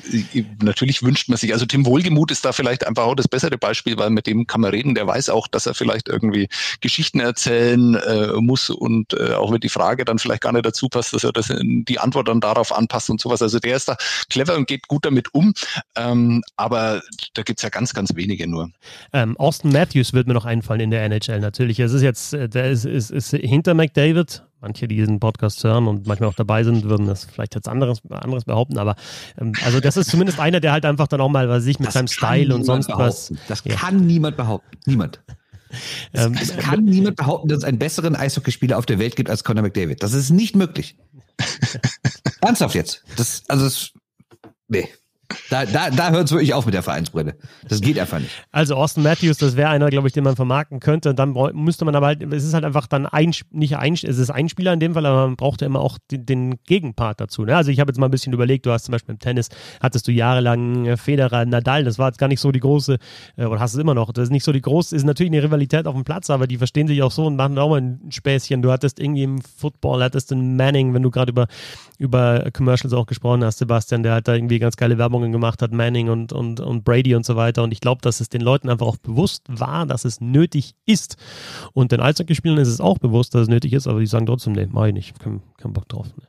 natürlich 0.63 1.03
wünscht 1.03 1.29
man 1.29 1.37
sich, 1.37 1.53
also 1.53 1.67
Tim 1.67 1.85
Wohlgemuth 1.85 2.31
ist 2.31 2.45
da 2.45 2.53
vielleicht 2.53 2.87
einfach 2.87 3.05
auch 3.05 3.15
das 3.15 3.29
bessere 3.29 3.59
Beispiel, 3.59 3.99
weil 3.99 4.09
mit 4.09 4.27
dem 4.27 4.47
kann 4.47 4.63
man 4.63 4.71
reden, 4.71 4.95
der 4.95 5.07
weiß 5.07 5.29
auch, 5.29 5.47
dass 5.47 5.67
er 5.67 5.75
vielleicht 5.75 6.09
irgendwie 6.09 6.49
Geschichten 6.81 7.21
erzählen 7.21 7.97
äh, 7.97 8.33
muss 8.41 8.71
und 8.71 9.13
äh, 9.13 9.35
auch 9.35 9.53
wenn 9.53 9.61
die 9.61 9.69
Frage 9.69 10.07
dann 10.07 10.19
vielleicht 10.19 10.43
gar 10.43 10.53
nicht 10.53 10.65
dazu 10.65 10.89
passt, 10.89 11.13
dass 11.13 11.23
er 11.23 11.33
das 11.33 11.51
in, 11.51 11.85
die 11.85 11.99
Antwort 11.99 12.29
dann 12.29 12.41
darauf 12.41 12.75
anpasst 12.75 13.11
und 13.11 13.21
sowas. 13.21 13.43
Also 13.43 13.59
der 13.59 13.77
ist 13.77 13.89
da 13.89 13.97
clever 14.31 14.57
und 14.57 14.69
geht 14.69 14.89
gut 14.89 15.05
damit 15.05 15.35
um. 15.35 15.53
Ähm, 15.97 16.43
aber 16.57 17.03
da 17.35 17.43
gibt's 17.43 17.63
ja 17.63 17.69
ganz, 17.69 17.93
ganz 17.93 18.15
wenige 18.15 18.47
nur. 18.49 18.71
Ähm, 19.13 19.37
Austin 19.51 19.72
Matthews 19.72 20.12
wird 20.12 20.28
mir 20.28 20.34
noch 20.34 20.44
einfallen 20.44 20.78
in 20.78 20.92
der 20.92 21.03
NHL 21.03 21.40
natürlich. 21.40 21.80
Es 21.80 21.92
ist 21.92 22.03
jetzt, 22.03 22.34
äh, 22.34 22.48
der 22.48 22.70
ist, 22.70 22.84
ist, 22.84 23.11
ist 23.11 23.30
hinter 23.32 23.74
McDavid. 23.74 24.44
Manche, 24.61 24.86
die 24.86 24.94
diesen 24.94 25.18
Podcast 25.18 25.64
hören 25.64 25.88
und 25.88 26.07
manchmal 26.07 26.28
auch 26.28 26.34
dabei 26.34 26.62
sind, 26.62 26.84
würden 26.84 27.09
das 27.09 27.24
vielleicht 27.24 27.57
jetzt 27.57 27.66
anderes, 27.66 28.01
anderes 28.11 28.44
behaupten. 28.44 28.78
Aber 28.78 28.94
ähm, 29.40 29.53
also 29.64 29.80
das 29.80 29.96
ist 29.96 30.09
zumindest 30.09 30.38
einer, 30.38 30.61
der 30.61 30.70
halt 30.70 30.84
einfach 30.84 31.09
dann 31.09 31.20
auch 31.20 31.30
mal 31.30 31.48
was 31.48 31.64
sich 31.64 31.80
mit 31.80 31.88
das 31.88 31.94
seinem 31.94 32.07
Style 32.07 32.55
und 32.55 32.62
sonst 32.62 32.86
behaupten. 32.86 33.09
was. 33.09 33.32
Das 33.48 33.64
ja. 33.64 33.74
kann 33.74 34.07
niemand 34.07 34.36
behaupten. 34.36 34.78
Niemand. 34.86 35.20
Es, 36.12 36.26
ähm, 36.26 36.38
es 36.40 36.57
kann 36.57 36.86
äh, 36.86 36.90
niemand 36.92 37.16
behaupten, 37.16 37.48
dass 37.48 37.59
es 37.59 37.64
einen 37.64 37.80
besseren 37.80 38.14
Eishockeyspieler 38.14 38.78
auf 38.78 38.86
der 38.86 39.01
Welt 39.01 39.16
gibt 39.16 39.30
als 39.30 39.42
Conor 39.42 39.64
McDavid. 39.64 40.01
Das 40.01 40.12
ist 40.12 40.30
nicht 40.30 40.55
möglich. 40.55 40.96
Ernsthaft 42.40 42.76
jetzt. 42.76 43.03
Das, 43.16 43.42
also, 43.48 43.64
das, 43.64 43.90
nee. 44.68 44.88
Da, 45.49 45.64
da, 45.64 45.91
da 45.91 46.11
hört 46.11 46.26
es 46.26 46.33
wirklich 46.33 46.55
auf 46.55 46.64
mit 46.66 46.74
der 46.74 46.83
Vereinsbrille. 46.83 47.37
Das 47.68 47.81
geht 47.81 47.99
einfach 47.99 48.18
nicht. 48.18 48.31
Also 48.53 48.74
Austin 48.74 49.03
Matthews, 49.03 49.39
das 49.39 49.57
wäre 49.57 49.70
einer, 49.70 49.91
glaube 49.91 50.09
ich, 50.09 50.12
den 50.12 50.24
man 50.24 50.37
vermarkten 50.37 50.81
könnte. 50.81 51.14
Dann 51.14 51.35
müsste 51.55 51.85
man 51.85 51.95
aber 51.95 52.07
halt, 52.07 52.22
es 52.33 52.45
ist 52.45 52.55
halt 52.55 52.64
einfach 52.64 52.87
dann 52.87 53.07
ein, 53.07 53.33
nicht 53.51 53.76
ein, 53.76 53.95
es 53.95 54.05
ist 54.05 54.31
ein 54.31 54.49
Spieler 54.49 54.72
in 54.72 54.81
dem 54.81 54.95
Fall, 54.95 55.07
aber 55.07 55.26
man 55.26 55.37
braucht 55.37 55.61
ja 55.61 55.66
immer 55.66 55.81
auch 55.81 55.99
den, 56.11 56.26
den 56.26 56.59
Gegenpart 56.64 57.20
dazu. 57.20 57.45
Ne? 57.45 57.57
Also 57.57 57.70
ich 57.70 57.81
habe 57.81 57.91
jetzt 57.91 57.99
mal 57.99 58.07
ein 58.07 58.11
bisschen 58.11 58.33
überlegt, 58.33 58.66
du 58.66 58.72
hast 58.72 58.85
zum 58.85 58.93
Beispiel 58.93 59.14
im 59.14 59.18
Tennis, 59.18 59.49
hattest 59.81 60.07
du 60.09 60.12
jahrelang 60.12 60.87
äh, 60.87 60.97
Federer, 60.97 61.45
Nadal, 61.45 61.85
das 61.85 61.99
war 61.99 62.09
jetzt 62.09 62.18
gar 62.18 62.28
nicht 62.28 62.41
so 62.41 62.53
die 62.53 62.61
große, 62.61 62.99
äh, 63.37 63.45
oder 63.45 63.61
hast 63.61 63.74
es 63.74 63.81
immer 63.81 63.95
noch, 63.95 64.12
das 64.12 64.24
ist 64.24 64.31
nicht 64.31 64.45
so 64.45 64.53
die 64.53 64.61
große, 64.61 64.95
ist 64.95 65.05
natürlich 65.05 65.33
eine 65.33 65.43
Rivalität 65.43 65.87
auf 65.87 65.95
dem 65.95 66.05
Platz, 66.05 66.31
aber 66.31 66.47
die 66.47 66.59
verstehen 66.59 66.87
sich 66.89 67.03
auch 67.03 67.12
so 67.12 67.26
und 67.26 67.37
machen 67.37 67.59
auch 67.59 67.70
mal 67.70 67.81
ein 67.81 68.01
Späßchen. 68.11 68.62
Du 68.62 68.70
hattest 68.70 69.01
irgendwie 69.01 69.22
im 69.22 69.41
Football, 69.41 70.03
hattest 70.03 70.31
den 70.31 70.57
Manning, 70.57 70.95
wenn 70.95 71.03
du 71.03 71.11
gerade 71.11 71.31
über, 71.31 71.47
über 71.99 72.51
Commercials 72.53 72.93
auch 72.93 73.07
gesprochen 73.07 73.45
hast, 73.45 73.59
Sebastian, 73.59 74.03
der 74.03 74.14
hat 74.14 74.28
da 74.28 74.35
irgendwie 74.35 74.59
ganz 74.59 74.76
geile 74.76 74.99
Werbungen 75.21 75.33
gemacht 75.33 75.62
hat, 75.62 75.73
Manning 75.73 76.09
und, 76.09 76.33
und, 76.33 76.61
und 76.61 76.85
Brady 76.85 77.14
und 77.14 77.25
so 77.25 77.37
weiter. 77.37 77.62
Und 77.62 77.73
ich 77.73 77.81
glaube, 77.81 78.01
dass 78.03 78.21
es 78.21 78.29
den 78.29 78.41
Leuten 78.41 78.68
einfach 78.68 78.87
auch 78.87 78.97
bewusst 78.97 79.45
war, 79.49 79.87
dass 79.87 80.05
es 80.05 80.21
nötig 80.21 80.75
ist. 80.87 81.16
Und 81.73 81.93
den 81.93 82.01
Eishockeyspielern 82.01 82.59
ist 82.59 82.68
es 82.68 82.81
auch 82.81 82.99
bewusst, 82.99 83.35
dass 83.35 83.43
es 83.43 83.49
nötig 83.49 83.73
ist, 83.73 83.87
aber 83.87 84.01
die 84.01 84.07
sagen 84.07 84.27
trotzdem, 84.27 84.55
nee, 84.55 84.68
mach 84.71 84.87
ich 84.87 84.95
nicht, 84.95 85.18
keinen 85.21 85.43
kein 85.59 85.73
Bock 85.73 85.89
drauf. 85.89 86.07
Nee. 86.16 86.25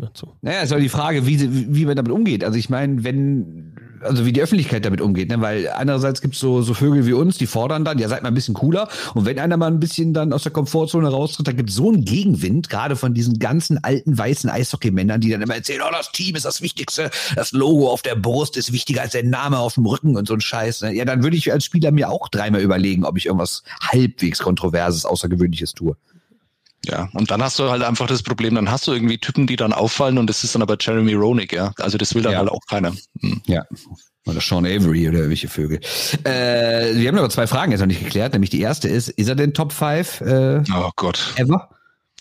Mir 0.00 0.12
zu. 0.14 0.32
Naja, 0.40 0.62
ist 0.62 0.72
aber 0.72 0.80
die 0.80 0.88
Frage, 0.88 1.26
wie, 1.28 1.74
wie 1.74 1.84
man 1.84 1.94
damit 1.94 2.10
umgeht. 2.10 2.42
Also 2.42 2.58
ich 2.58 2.70
meine, 2.70 3.04
wenn, 3.04 3.76
also 4.00 4.26
wie 4.26 4.32
die 4.32 4.42
Öffentlichkeit 4.42 4.84
damit 4.84 5.00
umgeht, 5.00 5.28
ne? 5.28 5.40
weil 5.40 5.68
einerseits 5.68 6.20
gibt's 6.20 6.38
so, 6.38 6.62
so 6.62 6.74
Vögel 6.74 7.06
wie 7.06 7.12
uns, 7.12 7.38
die 7.38 7.46
fordern 7.46 7.84
dann, 7.84 7.98
ja, 7.98 8.08
seid 8.08 8.22
mal 8.22 8.28
ein 8.28 8.34
bisschen 8.34 8.54
cooler. 8.54 8.88
Und 9.14 9.24
wenn 9.24 9.38
einer 9.38 9.56
mal 9.56 9.66
ein 9.66 9.80
bisschen 9.80 10.12
dann 10.12 10.32
aus 10.32 10.42
der 10.42 10.52
Komfortzone 10.52 11.08
raustritt, 11.08 11.48
dann 11.48 11.56
gibt's 11.56 11.74
so 11.74 11.88
einen 11.88 12.04
Gegenwind, 12.04 12.68
gerade 12.68 12.96
von 12.96 13.14
diesen 13.14 13.38
ganzen 13.38 13.82
alten 13.82 14.16
weißen 14.16 14.50
Eishockeymännern, 14.50 15.20
die 15.20 15.30
dann 15.30 15.42
immer 15.42 15.54
erzählen, 15.54 15.82
oh, 15.86 15.92
das 15.92 16.12
Team 16.12 16.36
ist 16.36 16.44
das 16.44 16.62
Wichtigste, 16.62 17.10
das 17.34 17.52
Logo 17.52 17.90
auf 17.90 18.02
der 18.02 18.14
Brust 18.14 18.56
ist 18.56 18.72
wichtiger 18.72 19.02
als 19.02 19.12
der 19.12 19.24
Name 19.24 19.58
auf 19.58 19.74
dem 19.74 19.86
Rücken 19.86 20.16
und 20.16 20.28
so 20.28 20.34
ein 20.34 20.40
Scheiß. 20.40 20.82
Ne? 20.82 20.94
Ja, 20.94 21.04
dann 21.04 21.22
würde 21.22 21.36
ich 21.36 21.52
als 21.52 21.64
Spieler 21.64 21.92
mir 21.92 22.10
auch 22.10 22.28
dreimal 22.28 22.60
überlegen, 22.60 23.04
ob 23.04 23.16
ich 23.16 23.26
irgendwas 23.26 23.62
halbwegs 23.80 24.38
Kontroverses, 24.38 25.04
Außergewöhnliches 25.04 25.74
tue. 25.74 25.96
Ja, 26.86 27.08
und 27.12 27.30
dann 27.30 27.42
hast 27.42 27.58
du 27.58 27.70
halt 27.70 27.82
einfach 27.82 28.06
das 28.06 28.22
Problem, 28.22 28.54
dann 28.54 28.70
hast 28.70 28.86
du 28.86 28.92
irgendwie 28.92 29.18
Typen, 29.18 29.46
die 29.46 29.56
dann 29.56 29.72
auffallen 29.72 30.18
und 30.18 30.28
das 30.28 30.44
ist 30.44 30.54
dann 30.54 30.62
aber 30.62 30.76
Jeremy 30.78 31.14
Roenick, 31.14 31.52
ja. 31.52 31.72
Also 31.78 31.98
das 31.98 32.14
will 32.14 32.22
dann 32.22 32.32
ja. 32.32 32.38
halt 32.38 32.48
auch 32.48 32.60
keiner. 32.68 32.92
Hm. 33.20 33.42
Ja. 33.46 33.64
Oder 34.26 34.40
Sean 34.40 34.66
Avery 34.66 35.08
oder 35.08 35.28
welche 35.28 35.48
Vögel. 35.48 35.80
Äh, 36.24 36.94
wir 36.96 37.08
haben 37.08 37.18
aber 37.18 37.30
zwei 37.30 37.46
Fragen 37.46 37.70
jetzt 37.70 37.80
noch 37.80 37.86
nicht 37.86 38.02
geklärt. 38.02 38.32
Nämlich 38.32 38.50
die 38.50 38.60
erste 38.60 38.88
ist, 38.88 39.08
ist 39.08 39.28
er 39.28 39.36
denn 39.36 39.54
Top 39.54 39.72
5? 39.72 40.20
Äh, 40.20 40.62
oh 40.74 40.90
Gott. 40.96 41.34
Ever? 41.36 41.70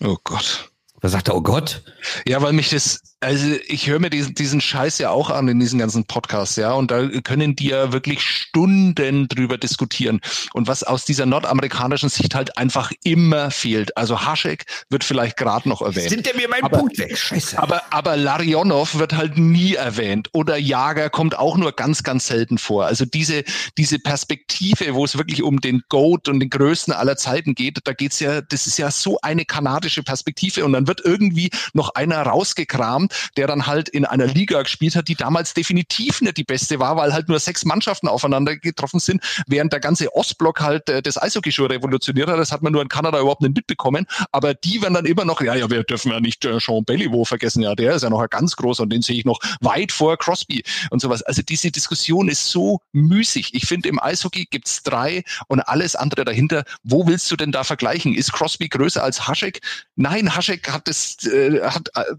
Oh 0.04 0.18
Gott. 0.24 0.70
Da 1.06 1.10
sagt 1.10 1.28
er, 1.28 1.36
oh 1.36 1.42
Gott. 1.42 1.84
Ja, 2.28 2.42
weil 2.42 2.54
mich 2.54 2.72
das, 2.72 3.00
also 3.20 3.46
ich 3.68 3.88
höre 3.88 4.00
mir 4.00 4.10
diesen, 4.10 4.34
diesen 4.34 4.60
Scheiß 4.60 4.98
ja 4.98 5.12
auch 5.12 5.30
an 5.30 5.48
in 5.48 5.60
diesen 5.60 5.78
ganzen 5.78 6.06
Podcasts, 6.06 6.56
ja, 6.56 6.74
und 6.74 6.90
da 6.90 7.08
können 7.24 7.56
die 7.56 7.68
ja 7.68 7.92
wirklich 7.94 8.24
Stunden 8.24 9.28
drüber 9.28 9.60
diskutieren. 9.60 10.20
Und 10.54 10.68
was 10.68 10.82
aus 10.82 11.06
dieser 11.06 11.28
nordamerikanischen 11.28 12.10
Sicht 12.10 12.34
halt 12.34 12.58
einfach 12.58 12.92
immer 13.04 13.52
fehlt. 13.52 13.96
Also 13.96 14.26
Haschek 14.26 14.66
wird 14.90 15.04
vielleicht 15.04 15.38
gerade 15.38 15.70
noch 15.70 15.84
erwähnt. 15.84 16.10
Sind 16.10 16.26
der 16.26 16.36
mir 16.36 16.50
meinen 16.50 16.64
aber, 16.64 16.80
Punkt 16.80 16.98
weg? 16.98 17.16
Scheiße. 17.16 17.60
Aber, 17.60 17.84
aber 17.92 18.18
Larionov 18.18 18.98
wird 18.98 19.14
halt 19.14 19.38
nie 19.38 19.76
erwähnt. 19.76 20.30
Oder 20.34 20.58
Jager 20.58 21.12
kommt 21.12 21.38
auch 21.38 21.56
nur 21.56 21.72
ganz, 21.74 22.02
ganz 22.02 22.26
selten 22.26 22.58
vor. 22.58 22.86
Also 22.86 23.06
diese, 23.06 23.44
diese 23.78 24.00
Perspektive, 24.00 24.96
wo 24.96 25.06
es 25.06 25.20
wirklich 25.20 25.44
um 25.44 25.62
den 25.62 25.84
Goat 25.90 26.30
und 26.30 26.40
den 26.40 26.50
Größten 26.50 26.96
aller 26.96 27.16
Zeiten 27.16 27.54
geht, 27.54 27.78
da 27.84 27.94
geht's 27.94 28.20
ja, 28.20 28.42
das 28.42 28.66
ist 28.66 28.80
ja 28.80 28.90
so 28.90 29.20
eine 29.22 29.46
kanadische 29.46 30.02
Perspektive 30.02 30.66
und 30.66 30.74
dann 30.74 30.88
wird 30.88 30.95
wird 30.96 31.06
irgendwie 31.06 31.50
noch 31.74 31.96
einer 31.96 32.22
rausgekramt, 32.22 33.32
der 33.38 33.48
dann 33.48 33.68
halt 33.68 33.90
in 33.90 34.06
einer 34.06 34.28
Liga 34.28 34.62
gespielt 34.62 34.96
hat, 34.96 35.08
die 35.08 35.16
damals 35.16 35.54
definitiv 35.54 36.22
nicht 36.22 36.38
die 36.38 36.44
beste 36.44 36.80
war, 36.80 36.96
weil 36.98 37.14
halt 37.14 37.28
nur 37.28 37.40
sechs 37.40 37.66
Mannschaften 37.66 38.08
aufeinander 38.08 38.56
getroffen 38.56 39.00
sind, 39.00 39.22
während 39.48 39.74
der 39.74 39.80
ganze 39.80 40.14
Ostblock 40.16 40.62
halt 40.62 40.90
äh, 40.90 41.02
das 41.02 41.22
Eishockey 41.22 41.52
schon 41.52 41.68
revolutioniert 41.68 42.30
hat. 42.30 42.40
Das 42.40 42.52
hat 42.52 42.62
man 42.62 42.74
nur 42.74 42.82
in 42.82 42.90
Kanada 42.90 43.20
überhaupt 43.20 43.42
nicht 43.42 43.56
mitbekommen. 43.56 44.06
Aber 44.32 44.54
die 44.54 44.82
werden 44.82 44.94
dann 44.94 45.06
immer 45.06 45.26
noch, 45.26 45.42
ja, 45.42 45.56
ja, 45.56 45.70
wir 45.70 45.84
dürfen 45.84 46.12
ja 46.12 46.20
nicht 46.20 46.46
äh, 46.46 46.60
Sean 46.60 46.86
Bellivo 46.86 47.26
vergessen, 47.26 47.62
ja, 47.62 47.76
der 47.76 47.96
ist 47.96 48.04
ja 48.04 48.10
noch 48.10 48.22
ein 48.22 48.28
ganz 48.30 48.56
großer 48.56 48.84
und 48.84 48.92
den 48.92 49.02
sehe 49.02 49.18
ich 49.18 49.26
noch 49.26 49.40
weit 49.62 49.92
vor 49.92 50.18
Crosby 50.18 50.64
und 50.90 51.02
sowas. 51.02 51.22
Also 51.24 51.42
diese 51.42 51.72
Diskussion 51.72 52.30
ist 52.30 52.50
so 52.50 52.80
müßig. 52.94 53.54
Ich 53.54 53.66
finde, 53.66 53.90
im 53.90 54.02
Eishockey 54.02 54.46
gibt's 54.50 54.84
drei 54.84 55.24
und 55.48 55.62
alles 55.62 55.96
andere 55.96 56.26
dahinter. 56.26 56.64
Wo 56.84 57.08
willst 57.08 57.30
du 57.32 57.36
denn 57.36 57.52
da 57.52 57.64
vergleichen? 57.64 58.14
Ist 58.14 58.32
Crosby 58.32 58.70
größer 58.70 59.04
als 59.04 59.28
Haschek? 59.28 59.62
Nein, 59.96 60.36
Haschek 60.36 60.72
hat 60.72 60.85
das 60.88 61.18
äh, 61.26 61.62
hat 61.62 61.90
äh, 61.96 62.16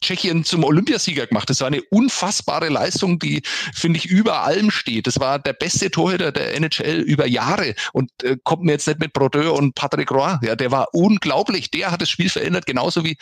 Tschechien 0.00 0.44
zum 0.44 0.64
Olympiasieger 0.64 1.26
gemacht. 1.26 1.50
Das 1.50 1.60
war 1.60 1.66
eine 1.66 1.82
unfassbare 1.90 2.68
Leistung, 2.68 3.18
die, 3.18 3.42
finde 3.74 3.98
ich, 3.98 4.06
über 4.06 4.42
allem 4.42 4.70
steht. 4.70 5.06
Das 5.06 5.20
war 5.20 5.38
der 5.38 5.52
beste 5.52 5.90
Torhüter 5.90 6.32
der 6.32 6.54
NHL 6.54 7.00
über 7.00 7.26
Jahre 7.26 7.74
und 7.92 8.10
äh, 8.22 8.36
kommt 8.42 8.64
mir 8.64 8.72
jetzt 8.72 8.86
nicht 8.86 9.00
mit 9.00 9.12
Brodeur 9.12 9.54
und 9.54 9.74
Patrick 9.74 10.10
Roy. 10.10 10.36
Ja, 10.42 10.56
der 10.56 10.70
war 10.70 10.88
unglaublich. 10.92 11.70
Der 11.70 11.90
hat 11.90 12.00
das 12.00 12.10
Spiel 12.10 12.30
verändert, 12.30 12.66
genauso 12.66 13.04
wie, 13.04 13.16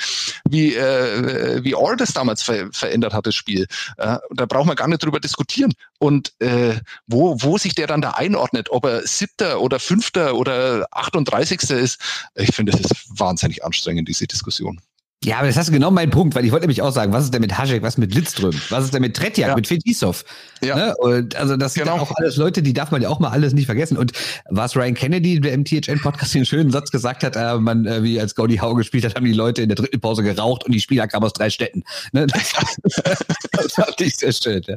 wie, 0.49 0.75
äh, 0.75 1.63
wie 1.65 1.75
Orr 1.75 1.97
das 1.97 2.13
damals 2.13 2.43
ver 2.43 2.69
verändert 2.73 3.13
hat, 3.13 3.27
das 3.27 3.35
Spiel. 3.35 3.67
Äh, 3.97 4.17
da 4.35 4.47
braucht 4.47 4.67
man 4.67 4.77
gar 4.77 4.89
nicht 4.89 5.03
drüber 5.03 5.21
diskutieren. 5.21 5.73
Und 5.99 6.33
äh, 6.41 6.77
wo, 7.07 7.37
wo 7.41 7.59
sich 7.59 7.75
der 7.75 7.87
dann 7.87 8.03
da 8.03 8.11
einordnet, 8.13 8.71
ob 8.71 8.85
er 8.85 9.07
siebter 9.07 9.61
oder 9.61 9.81
fünfter 9.81 10.35
oder 10.35 10.87
38. 10.93 11.71
ist, 11.71 12.01
ich 12.35 12.55
finde, 12.55 12.73
das 12.73 12.81
ist 12.81 13.19
wahnsinnig 13.19 13.65
anstrengend, 13.65 14.09
diese 14.09 14.27
Diskussion. 14.27 14.81
Ja, 15.25 15.39
aber 15.39 15.49
das 15.49 15.57
hast 15.57 15.69
du 15.69 15.73
genau 15.73 15.91
meinen 15.91 16.11
Punkt, 16.11 16.37
weil 16.37 16.45
ich 16.45 16.53
wollte 16.53 16.63
nämlich 16.63 16.81
auch 16.81 16.93
sagen, 16.93 17.13
was 17.13 17.25
ist 17.25 17.35
denn 17.35 17.41
mit 17.41 17.59
Haschek, 17.59 17.83
was 17.83 17.99
mit 17.99 18.15
Lidström, 18.15 18.55
was 18.71 18.85
ist 18.85 18.95
denn 18.95 19.03
mit 19.03 19.17
Tretjak, 19.17 19.49
ja. 19.49 19.57
mit 19.57 19.67
Fetisov? 19.67 20.25
Ja. 20.63 20.77
Ne? 20.77 20.97
Und 20.97 21.35
also 21.35 21.57
das 21.57 21.75
genau. 21.75 21.95
sind 21.95 22.03
auch 22.03 22.13
alles 22.15 22.37
Leute, 22.37 22.63
die 22.63 22.73
darf 22.73 22.93
man 22.93 23.03
ja 23.03 23.09
auch 23.09 23.19
mal 23.19 23.31
alles 23.31 23.53
nicht 23.53 23.67
vergessen. 23.67 23.99
Und 23.99 24.13
was 24.49 24.77
Ryan 24.77 24.95
Kennedy, 24.95 25.41
der 25.41 25.55
im 25.55 25.65
THN-Podcast 25.65 26.35
den 26.35 26.47
schönen 26.47 26.71
Satz 26.71 26.93
gesagt 26.93 27.25
hat, 27.25 27.35
äh, 27.35 27.59
man, 27.59 27.85
äh, 27.85 28.05
wie 28.05 28.21
als 28.21 28.37
Gaudi 28.37 28.59
Hau 28.59 28.75
gespielt 28.75 29.05
hat, 29.05 29.17
haben 29.17 29.25
die 29.25 29.33
Leute 29.33 29.63
in 29.63 29.69
der 29.69 29.77
dritten 29.77 30.01
Pause 30.01 30.23
geraucht 30.23 30.65
und 30.65 30.73
die 30.73 30.81
Spieler 30.81 31.09
kamen 31.09 31.25
aus 31.25 31.33
drei 31.33 31.51
Städten. 31.51 31.83
Ne? 32.13 32.27
Das, 32.39 33.19
das 33.53 33.73
fand 33.73 34.01
ich 34.01 34.17
sehr 34.17 34.33
schön. 34.33 34.63
Ja. 34.67 34.77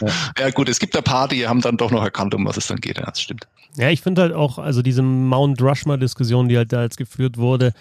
Ja. 0.00 0.12
ja 0.38 0.50
gut, 0.50 0.68
es 0.68 0.78
gibt 0.78 0.96
ein 0.96 1.02
paar, 1.02 1.28
die 1.28 1.46
haben 1.46 1.60
dann 1.60 1.76
doch 1.76 1.90
noch 1.90 2.02
erkannt, 2.02 2.34
um 2.34 2.46
was 2.46 2.56
es 2.56 2.66
dann 2.66 2.80
geht. 2.80 2.96
Ja, 2.96 3.04
das 3.04 3.20
stimmt. 3.20 3.46
Ja, 3.76 3.90
ich 3.90 4.00
finde 4.00 4.22
halt 4.22 4.32
auch, 4.32 4.58
also 4.58 4.82
diese 4.82 5.02
Mount 5.02 5.60
Rushmore-Diskussion, 5.60 6.48
die 6.48 6.56
halt 6.56 6.72
da 6.72 6.82
jetzt 6.82 6.96
geführt 6.96 7.36
wurde, 7.36 7.72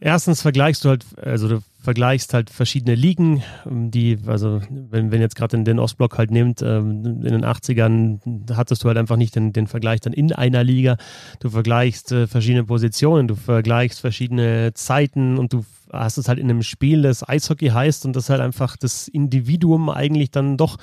Erstens 0.00 0.42
vergleichst 0.42 0.84
du 0.84 0.90
halt, 0.90 1.04
also 1.20 1.48
du 1.48 1.60
vergleichst 1.80 2.32
halt 2.32 2.50
verschiedene 2.50 2.94
Ligen, 2.94 3.42
ähm, 3.66 3.90
die, 3.90 4.18
also 4.26 4.60
wenn, 4.70 5.10
wenn 5.10 5.20
jetzt 5.20 5.34
gerade 5.34 5.62
den 5.62 5.78
Ostblock 5.78 6.18
halt 6.18 6.30
nimmt, 6.30 6.62
ähm, 6.62 7.04
in 7.04 7.22
den 7.22 7.44
80ern 7.44 8.20
hattest 8.54 8.84
du 8.84 8.88
halt 8.88 8.98
einfach 8.98 9.16
nicht 9.16 9.34
den, 9.34 9.52
den 9.52 9.66
Vergleich 9.66 10.00
dann 10.00 10.12
in 10.12 10.32
einer 10.32 10.62
Liga. 10.62 10.96
Du 11.40 11.50
vergleichst 11.50 12.12
äh, 12.12 12.26
verschiedene 12.26 12.64
Positionen, 12.64 13.26
du 13.26 13.34
vergleichst 13.34 14.00
verschiedene 14.00 14.72
Zeiten 14.74 15.36
und 15.36 15.52
du 15.52 15.64
hast 15.92 16.18
es 16.18 16.28
halt 16.28 16.38
in 16.38 16.48
einem 16.48 16.62
Spiel, 16.62 17.02
das 17.02 17.28
Eishockey 17.28 17.68
heißt 17.68 18.04
und 18.04 18.14
das 18.14 18.30
halt 18.30 18.40
einfach 18.40 18.76
das 18.76 19.08
Individuum 19.08 19.88
eigentlich 19.90 20.30
dann 20.30 20.56
doch 20.56 20.76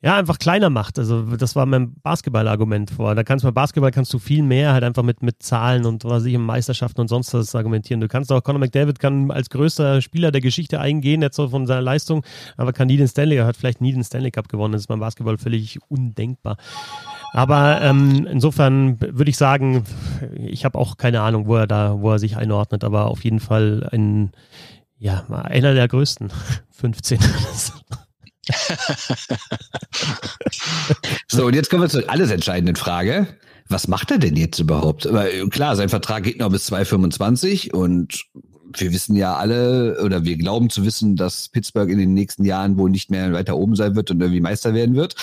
ja, 0.00 0.16
einfach 0.16 0.38
kleiner 0.38 0.70
macht. 0.70 0.96
Also 0.98 1.22
das 1.36 1.56
war 1.56 1.66
mein 1.66 1.94
Basketball-Argument 2.02 2.92
vor. 2.92 3.16
Da 3.16 3.24
kannst 3.24 3.44
du 3.44 3.48
bei 3.48 3.52
Basketball 3.52 3.90
kannst 3.90 4.14
du 4.14 4.20
viel 4.20 4.44
mehr 4.44 4.72
halt 4.72 4.84
einfach 4.84 5.02
mit, 5.02 5.24
mit 5.24 5.42
Zahlen 5.42 5.84
und 5.86 6.04
was 6.04 6.24
ich 6.24 6.34
in 6.34 6.42
Meisterschaften 6.42 7.00
und 7.00 7.08
sonst 7.08 7.34
was 7.34 7.52
argumentieren. 7.56 8.00
Du 8.00 8.06
kannst 8.06 8.30
auch, 8.30 8.42
Conor 8.44 8.60
McDavid 8.60 9.00
kann 9.00 9.32
als 9.32 9.50
größter 9.50 10.00
Spieler 10.00 10.30
der 10.30 10.40
Geschichte 10.40 10.78
eingehen, 10.78 11.20
jetzt 11.20 11.34
so 11.34 11.48
von 11.48 11.66
seiner 11.66 11.82
Leistung, 11.82 12.24
aber 12.56 12.72
kann 12.72 12.86
nie 12.86 12.96
den 12.96 13.08
Stanley, 13.08 13.38
hat 13.38 13.56
vielleicht 13.56 13.80
nie 13.80 13.92
den 13.92 14.04
Stanley 14.04 14.30
Cup 14.30 14.48
gewonnen. 14.48 14.72
Das 14.72 14.82
ist 14.82 14.86
beim 14.86 15.00
Basketball 15.00 15.36
völlig 15.36 15.80
undenkbar. 15.88 16.58
Aber 17.32 17.80
ähm, 17.82 18.24
insofern 18.30 19.00
würde 19.00 19.30
ich 19.30 19.36
sagen, 19.36 19.82
ich 20.32 20.64
habe 20.64 20.78
auch 20.78 20.96
keine 20.96 21.22
Ahnung, 21.22 21.48
wo 21.48 21.56
er 21.56 21.66
da, 21.66 22.00
wo 22.00 22.12
er 22.12 22.20
sich 22.20 22.36
einordnet, 22.36 22.84
aber 22.84 23.06
auf 23.06 23.24
jeden 23.24 23.40
Fall 23.40 23.88
ein, 23.90 24.30
ja, 24.96 25.24
einer 25.28 25.74
der 25.74 25.88
größten 25.88 26.30
15. 26.70 27.18
so, 31.28 31.46
und 31.46 31.54
jetzt 31.54 31.70
kommen 31.70 31.82
wir 31.82 31.88
zur 31.88 32.08
alles 32.08 32.30
entscheidenden 32.30 32.76
Frage. 32.76 33.26
Was 33.68 33.88
macht 33.88 34.10
er 34.10 34.18
denn 34.18 34.36
jetzt 34.36 34.58
überhaupt? 34.58 35.06
Aber 35.06 35.26
klar, 35.50 35.76
sein 35.76 35.90
Vertrag 35.90 36.22
geht 36.22 36.38
noch 36.38 36.50
bis 36.50 36.64
2025 36.66 37.74
und 37.74 38.24
wir 38.76 38.92
wissen 38.92 39.16
ja 39.16 39.36
alle 39.36 40.02
oder 40.02 40.24
wir 40.24 40.36
glauben 40.36 40.70
zu 40.70 40.84
wissen, 40.84 41.16
dass 41.16 41.48
Pittsburgh 41.48 41.90
in 41.90 41.98
den 41.98 42.14
nächsten 42.14 42.44
Jahren 42.44 42.76
wohl 42.76 42.90
nicht 42.90 43.10
mehr 43.10 43.32
weiter 43.32 43.56
oben 43.56 43.76
sein 43.76 43.94
wird 43.94 44.10
und 44.10 44.20
irgendwie 44.20 44.40
Meister 44.40 44.74
werden 44.74 44.94
wird. 44.94 45.14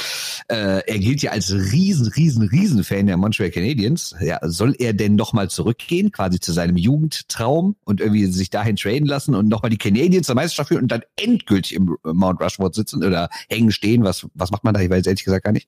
Äh, 0.47 0.81
er 0.85 0.99
gilt 0.99 1.21
ja 1.21 1.31
als 1.31 1.51
riesen, 1.51 2.07
riesen, 2.07 2.47
riesen 2.47 2.83
Fan 2.83 3.07
der 3.07 3.17
Montreal 3.17 3.51
Canadiens. 3.51 4.15
Ja, 4.19 4.39
soll 4.43 4.75
er 4.79 4.93
denn 4.93 5.15
nochmal 5.15 5.49
zurückgehen, 5.49 6.11
quasi 6.11 6.39
zu 6.39 6.53
seinem 6.53 6.77
Jugendtraum 6.77 7.75
und 7.83 8.01
irgendwie 8.01 8.25
sich 8.25 8.49
dahin 8.49 8.75
traden 8.75 9.07
lassen 9.07 9.35
und 9.35 9.47
nochmal 9.47 9.69
die 9.69 9.77
Canadiens 9.77 10.27
zur 10.27 10.35
Meisterschaft 10.35 10.69
führen 10.69 10.83
und 10.83 10.91
dann 10.91 11.03
endgültig 11.15 11.75
im 11.75 11.97
Mount 12.03 12.41
Rushmore 12.41 12.73
sitzen 12.73 13.03
oder 13.03 13.29
hängen 13.49 13.71
stehen? 13.71 14.03
Was, 14.03 14.25
was 14.33 14.51
macht 14.51 14.63
man 14.63 14.73
da? 14.73 14.81
Ich 14.81 14.89
weiß 14.89 15.05
ehrlich 15.05 15.23
gesagt 15.23 15.45
gar 15.45 15.51
nicht. 15.51 15.67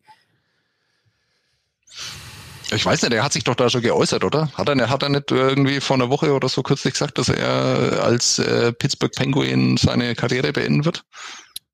Ich 2.73 2.85
weiß 2.85 3.01
nicht, 3.01 3.13
er 3.13 3.23
hat 3.23 3.33
sich 3.33 3.43
doch 3.43 3.55
da 3.55 3.69
schon 3.69 3.81
geäußert, 3.81 4.23
oder? 4.23 4.49
Hat 4.53 4.67
er, 4.67 4.89
hat 4.89 5.03
er 5.03 5.09
nicht 5.09 5.31
irgendwie 5.31 5.79
vor 5.79 5.95
einer 5.95 6.09
Woche 6.09 6.33
oder 6.33 6.49
so 6.49 6.63
kürzlich 6.63 6.93
gesagt, 6.93 7.17
dass 7.17 7.29
er 7.29 8.03
als 8.03 8.39
äh, 8.39 8.73
Pittsburgh 8.73 9.13
Penguin 9.13 9.77
seine 9.77 10.15
Karriere 10.15 10.51
beenden 10.51 10.83
wird? 10.83 11.05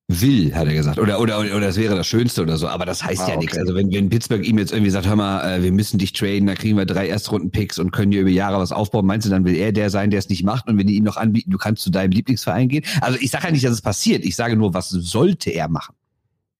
Will, 0.09 0.53
hat 0.53 0.67
er 0.67 0.73
gesagt. 0.73 0.99
Oder, 0.99 1.19
oder, 1.19 1.39
oder 1.39 1.61
das 1.61 1.77
wäre 1.77 1.95
das 1.95 2.05
Schönste 2.05 2.41
oder 2.41 2.57
so. 2.57 2.67
Aber 2.67 2.85
das 2.85 3.03
heißt 3.03 3.21
ah, 3.21 3.27
ja 3.29 3.33
okay. 3.35 3.39
nichts. 3.45 3.57
Also 3.57 3.73
wenn, 3.73 3.91
wenn 3.91 4.09
Pittsburgh 4.09 4.45
ihm 4.45 4.57
jetzt 4.59 4.71
irgendwie 4.71 4.91
sagt, 4.91 5.07
hör 5.07 5.15
mal, 5.15 5.49
äh, 5.49 5.63
wir 5.63 5.71
müssen 5.71 5.97
dich 5.97 6.13
traden, 6.13 6.45
dann 6.45 6.57
kriegen 6.57 6.77
wir 6.77 6.85
drei 6.85 7.07
Erstrunden-Picks 7.07 7.79
und 7.79 7.91
können 7.91 8.11
hier 8.11 8.21
über 8.21 8.29
Jahre 8.29 8.59
was 8.59 8.71
aufbauen. 8.71 9.05
Meinst 9.05 9.25
du, 9.25 9.31
dann 9.31 9.45
will 9.45 9.55
er 9.55 9.71
der 9.71 9.89
sein, 9.89 10.11
der 10.11 10.19
es 10.19 10.29
nicht 10.29 10.43
macht? 10.43 10.67
Und 10.67 10.77
wenn 10.77 10.87
die 10.87 10.95
ihn 10.95 11.03
noch 11.03 11.17
anbieten, 11.17 11.51
du 11.51 11.57
kannst 11.57 11.83
zu 11.83 11.89
deinem 11.89 12.11
Lieblingsverein 12.11 12.67
gehen? 12.67 12.83
Also 13.01 13.17
ich 13.19 13.31
sage 13.31 13.45
ja 13.45 13.51
nicht, 13.51 13.63
dass 13.63 13.71
es 13.71 13.81
passiert. 13.81 14.25
Ich 14.25 14.35
sage 14.35 14.57
nur, 14.57 14.73
was 14.73 14.89
sollte 14.89 15.49
er 15.49 15.69
machen? 15.69 15.95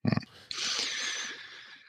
Hm. 0.06 0.18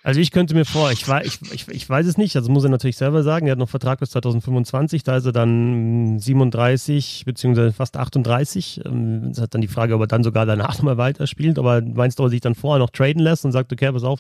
Also 0.05 0.21
ich 0.21 0.33
könnte 0.33 0.55
mir 0.55 0.67
vor, 0.67 0.93
ich, 0.93 1.09
ich, 1.09 1.39
ich, 1.51 1.67
ich 1.67 1.89
weiß 1.89 2.07
es 2.07 2.19
nicht, 2.19 2.37
also 2.37 2.53
muss 2.53 2.63
er 2.63 2.69
natürlich 2.69 2.99
selber 2.99 3.23
sagen, 3.23 3.47
er 3.47 3.53
hat 3.53 3.59
noch 3.59 3.71
Vertrag 3.71 4.01
bis 4.01 4.11
2025, 4.11 5.03
da 5.03 5.17
ist 5.17 5.25
er 5.25 5.33
dann 5.33 6.19
37 6.19 7.23
beziehungsweise 7.25 7.73
fast 7.73 7.97
38. 7.97 8.83
Ähm, 8.85 9.31
das 9.31 9.41
hat 9.41 9.55
dann 9.55 9.63
die 9.63 9.67
Frage, 9.67 9.95
ob 9.95 10.03
er 10.03 10.07
dann 10.07 10.23
sogar 10.23 10.45
danach 10.45 10.75
nochmal 10.77 10.99
weiterspielt, 10.99 11.59
aber 11.59 11.81
meinst 11.81 12.19
du, 12.19 12.23
ob 12.23 12.27
er 12.27 12.31
sich 12.33 12.43
dann 12.43 12.55
vorher 12.55 12.81
noch 12.81 12.91
traden 12.91 13.23
lässt 13.23 13.47
und 13.47 13.53
sagt, 13.53 13.73
okay, 13.73 13.91
pass 13.93 14.05
auf, 14.05 14.19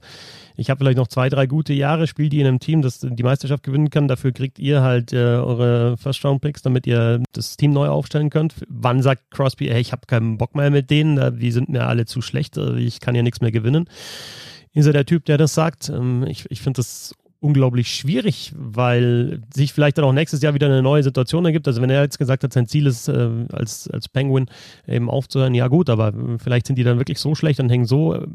ich 0.57 0.71
habe 0.71 0.79
vielleicht 0.79 0.97
noch 0.97 1.09
zwei, 1.09 1.29
drei 1.29 1.47
gute 1.47 1.75
Jahre, 1.75 2.07
spielt 2.07 2.33
die 2.33 2.41
in 2.41 2.47
einem 2.47 2.61
Team, 2.61 2.81
das 2.81 3.01
die 3.01 3.23
Meisterschaft 3.23 3.63
gewinnen 3.63 3.91
kann, 3.91 4.09
dafür 4.09 4.33
kriegt 4.33 4.59
ihr 4.59 4.81
halt 4.81 5.13
äh, 5.13 5.17
eure 5.17 5.99
First-Round-Picks, 5.99 6.63
damit 6.63 6.87
ihr 6.87 7.23
das 7.33 7.59
Team 7.59 7.73
neu 7.75 7.89
aufstellen 7.89 8.31
könnt. 8.31 8.55
Wann 8.71 9.03
sagt 9.03 9.31
Crosby, 9.31 9.67
hey, 9.67 9.83
ich 9.83 9.93
habe 9.93 10.07
keinen 10.07 10.39
Bock 10.39 10.55
mehr 10.55 10.71
mit 10.71 10.89
denen, 10.89 11.39
die 11.39 11.51
sind 11.51 11.69
mir 11.69 11.87
alle 11.87 12.07
zu 12.07 12.23
schlecht, 12.23 12.57
äh, 12.57 12.79
ich 12.79 13.01
kann 13.01 13.15
ja 13.15 13.23
nichts 13.23 13.43
mehr 13.43 13.53
gewinnen 13.53 13.87
ist 14.75 14.87
er 14.87 14.93
der 14.93 15.07
Typ, 15.07 15.25
der 15.25 15.39
das 15.39 15.55
sagt. 15.55 15.89
Ähm, 15.89 16.25
ich 16.29 16.51
ich 16.51 16.61
finde 16.61 16.79
das 16.79 17.15
unglaublich 17.45 17.95
schwierig, 17.95 18.55
weil 18.57 19.43
sich 19.53 19.75
vielleicht 19.75 19.99
dann 19.99 20.07
auch 20.07 20.15
nächstes 20.15 20.41
Jahr 20.41 20.55
wieder 20.55 20.67
eine 20.67 20.83
neue 20.83 21.03
Situation 21.03 21.45
ergibt. 21.45 21.69
Also 21.69 21.83
wenn 21.83 21.91
er 21.91 22.03
jetzt 22.03 22.19
gesagt 22.19 22.43
hat, 22.43 22.55
sein 22.55 22.67
Ziel 22.67 22.87
ist, 22.87 23.07
äh, 23.09 23.29
als, 23.53 23.89
als 23.91 24.09
Penguin 24.09 24.47
eben 24.89 25.11
aufzuhören, 25.11 25.55
ja 25.55 25.69
gut, 25.69 25.91
aber 25.91 26.15
vielleicht 26.39 26.67
sind 26.67 26.77
die 26.77 26.85
dann 26.85 26.99
wirklich 26.99 27.19
so 27.19 27.35
schlecht 27.35 27.61
und 27.61 27.69
hängen 27.69 27.85
so 27.85 28.15
äh, 28.15 28.27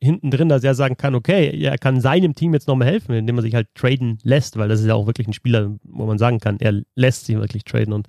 hinten 0.00 0.30
drin, 0.30 0.48
dass 0.48 0.62
er 0.62 0.76
sagen 0.76 0.96
kann, 0.96 1.16
okay, 1.16 1.50
er 1.60 1.78
kann 1.78 2.00
seinem 2.00 2.36
Team 2.36 2.54
jetzt 2.54 2.68
nochmal 2.68 2.86
helfen, 2.86 3.12
indem 3.12 3.38
er 3.38 3.42
sich 3.42 3.56
halt 3.56 3.74
traden 3.74 4.18
lässt, 4.22 4.56
weil 4.56 4.68
das 4.68 4.80
ist 4.80 4.86
ja 4.86 4.94
auch 4.94 5.06
wirklich 5.06 5.26
ein 5.26 5.32
Spieler, 5.32 5.74
wo 5.82 6.06
man 6.06 6.18
sagen 6.18 6.38
kann, 6.38 6.58
er 6.60 6.82
lässt 6.94 7.26
sich 7.26 7.36
wirklich 7.36 7.64
traden 7.64 7.92
und, 7.92 8.06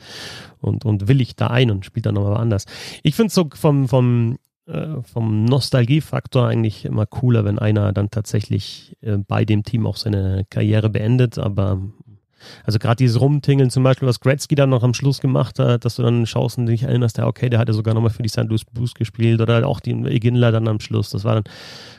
und, 0.59 0.85
und 0.85 1.07
willigt 1.07 1.41
da 1.41 1.47
ein 1.47 1.71
und 1.71 1.85
spielt 1.85 2.05
dann 2.05 2.15
nochmal 2.15 2.37
anders. 2.37 2.65
Ich 3.01 3.15
finde 3.15 3.29
es 3.29 3.33
so 3.33 3.49
vom, 3.51 3.87
vom 3.87 4.37
äh, 4.67 5.01
vom 5.03 5.45
Nostalgiefaktor 5.45 6.47
eigentlich 6.47 6.85
immer 6.85 7.05
cooler, 7.05 7.45
wenn 7.45 7.59
einer 7.59 7.93
dann 7.93 8.11
tatsächlich 8.11 8.97
äh, 9.01 9.17
bei 9.17 9.45
dem 9.45 9.63
Team 9.63 9.87
auch 9.87 9.97
seine 9.97 10.45
Karriere 10.49 10.89
beendet. 10.89 11.37
Aber 11.37 11.79
Also 12.65 12.79
gerade 12.79 12.97
dieses 12.97 13.19
Rumtingeln 13.19 13.69
zum 13.69 13.83
Beispiel, 13.83 14.07
was 14.07 14.19
Gretzky 14.19 14.55
dann 14.55 14.69
noch 14.69 14.83
am 14.83 14.93
Schluss 14.93 15.21
gemacht 15.21 15.59
hat, 15.59 15.85
dass 15.85 15.95
du 15.95 16.03
dann 16.03 16.25
und 16.35 16.65
dich 16.65 16.83
erinnerst, 16.83 17.17
ja 17.17 17.27
okay, 17.27 17.49
der 17.49 17.59
hat 17.59 17.67
ja 17.67 17.73
sogar 17.73 17.93
nochmal 17.93 18.11
für 18.11 18.23
die 18.23 18.29
St. 18.29 18.45
Louis 18.45 18.65
Blues 18.65 18.93
gespielt 18.93 19.41
oder 19.41 19.65
auch 19.67 19.79
die 19.79 19.91
Iginla 19.91 20.51
dann 20.51 20.67
am 20.67 20.79
Schluss. 20.79 21.09
Das 21.09 21.23
war 21.23 21.35
dann, 21.35 21.43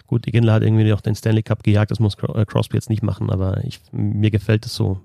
gut, 0.07 0.27
Iginla 0.27 0.53
hat 0.53 0.62
irgendwie 0.62 0.93
auch 0.93 1.01
den 1.01 1.14
Stanley 1.14 1.43
Cup 1.43 1.62
gejagt, 1.62 1.91
das 1.91 2.01
muss 2.01 2.14
äh, 2.35 2.45
Crosby 2.45 2.77
jetzt 2.77 2.91
nicht 2.91 3.03
machen, 3.03 3.31
aber 3.31 3.64
ich, 3.64 3.81
mir 3.93 4.31
gefällt 4.31 4.66
es 4.66 4.75
so. 4.75 5.01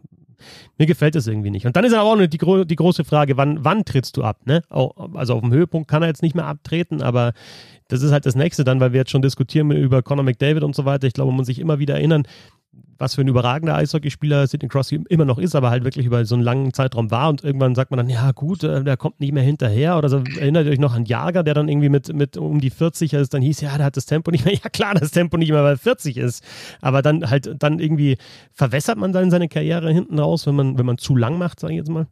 Mir 0.77 0.85
gefällt 0.85 1.15
es 1.15 1.27
irgendwie 1.27 1.49
nicht. 1.49 1.65
Und 1.65 1.75
dann 1.75 1.85
ist 1.85 1.93
aber 1.93 2.09
auch 2.09 2.15
noch 2.15 2.27
die, 2.27 2.65
die 2.65 2.75
große 2.75 3.03
Frage, 3.03 3.37
wann, 3.37 3.63
wann 3.63 3.85
trittst 3.85 4.17
du 4.17 4.23
ab? 4.23 4.41
Ne? 4.45 4.61
Also 5.13 5.35
auf 5.35 5.41
dem 5.41 5.51
Höhepunkt 5.51 5.89
kann 5.89 6.01
er 6.01 6.07
jetzt 6.07 6.21
nicht 6.23 6.35
mehr 6.35 6.45
abtreten, 6.45 7.01
aber 7.01 7.33
das 7.87 8.01
ist 8.01 8.11
halt 8.11 8.25
das 8.25 8.35
nächste 8.35 8.63
dann, 8.63 8.79
weil 8.79 8.93
wir 8.93 8.99
jetzt 8.99 9.11
schon 9.11 9.21
diskutieren 9.21 9.69
über 9.71 10.01
Conor 10.01 10.23
McDavid 10.23 10.63
und 10.63 10.75
so 10.75 10.85
weiter. 10.85 11.07
Ich 11.07 11.13
glaube, 11.13 11.31
man 11.31 11.37
muss 11.37 11.47
sich 11.47 11.59
immer 11.59 11.79
wieder 11.79 11.95
erinnern, 11.95 12.23
was 13.03 13.15
für 13.15 13.21
ein 13.21 13.27
überragender 13.27 13.75
Eishockeyspieler 13.75 14.47
Sidney 14.47 14.69
Crosby 14.69 15.03
immer 15.09 15.25
noch 15.25 15.37
ist, 15.37 15.55
aber 15.55 15.69
halt 15.69 15.83
wirklich 15.83 16.05
über 16.05 16.25
so 16.25 16.35
einen 16.35 16.43
langen 16.43 16.73
Zeitraum 16.73 17.11
war 17.11 17.29
und 17.29 17.43
irgendwann 17.43 17.75
sagt 17.75 17.91
man 17.91 17.97
dann, 17.97 18.09
ja 18.09 18.31
gut, 18.31 18.63
äh, 18.63 18.83
der 18.83 18.97
kommt 18.97 19.19
nicht 19.19 19.33
mehr 19.33 19.43
hinterher 19.43 19.97
oder 19.97 20.09
so. 20.09 20.23
Erinnert 20.39 20.65
ihr 20.65 20.71
euch 20.71 20.79
noch 20.79 20.95
an 20.95 21.05
Jager, 21.05 21.43
der 21.43 21.53
dann 21.53 21.67
irgendwie 21.67 21.89
mit, 21.89 22.13
mit 22.13 22.37
um 22.37 22.59
die 22.59 22.69
40 22.69 23.13
ist, 23.13 23.33
dann 23.33 23.41
hieß, 23.41 23.61
ja, 23.61 23.75
der 23.77 23.85
hat 23.85 23.97
das 23.97 24.05
Tempo 24.05 24.31
nicht 24.31 24.45
mehr. 24.45 24.53
Ja 24.63 24.69
klar, 24.69 24.93
das 24.93 25.11
Tempo 25.11 25.35
nicht 25.35 25.51
mehr, 25.51 25.63
weil 25.63 25.73
er 25.73 25.77
40 25.77 26.15
ist. 26.15 26.43
Aber 26.79 27.01
dann 27.01 27.29
halt, 27.29 27.55
dann 27.59 27.79
irgendwie 27.79 28.17
verwässert 28.53 28.97
man 28.97 29.11
dann 29.11 29.29
seine 29.31 29.49
Karriere 29.49 29.91
hinten 29.91 30.19
raus, 30.19 30.47
wenn 30.47 30.55
man, 30.55 30.77
wenn 30.77 30.85
man 30.85 30.97
zu 30.97 31.17
lang 31.17 31.37
macht, 31.37 31.59
sage 31.59 31.73
ich 31.73 31.79
jetzt 31.79 31.89
mal. 31.89 32.07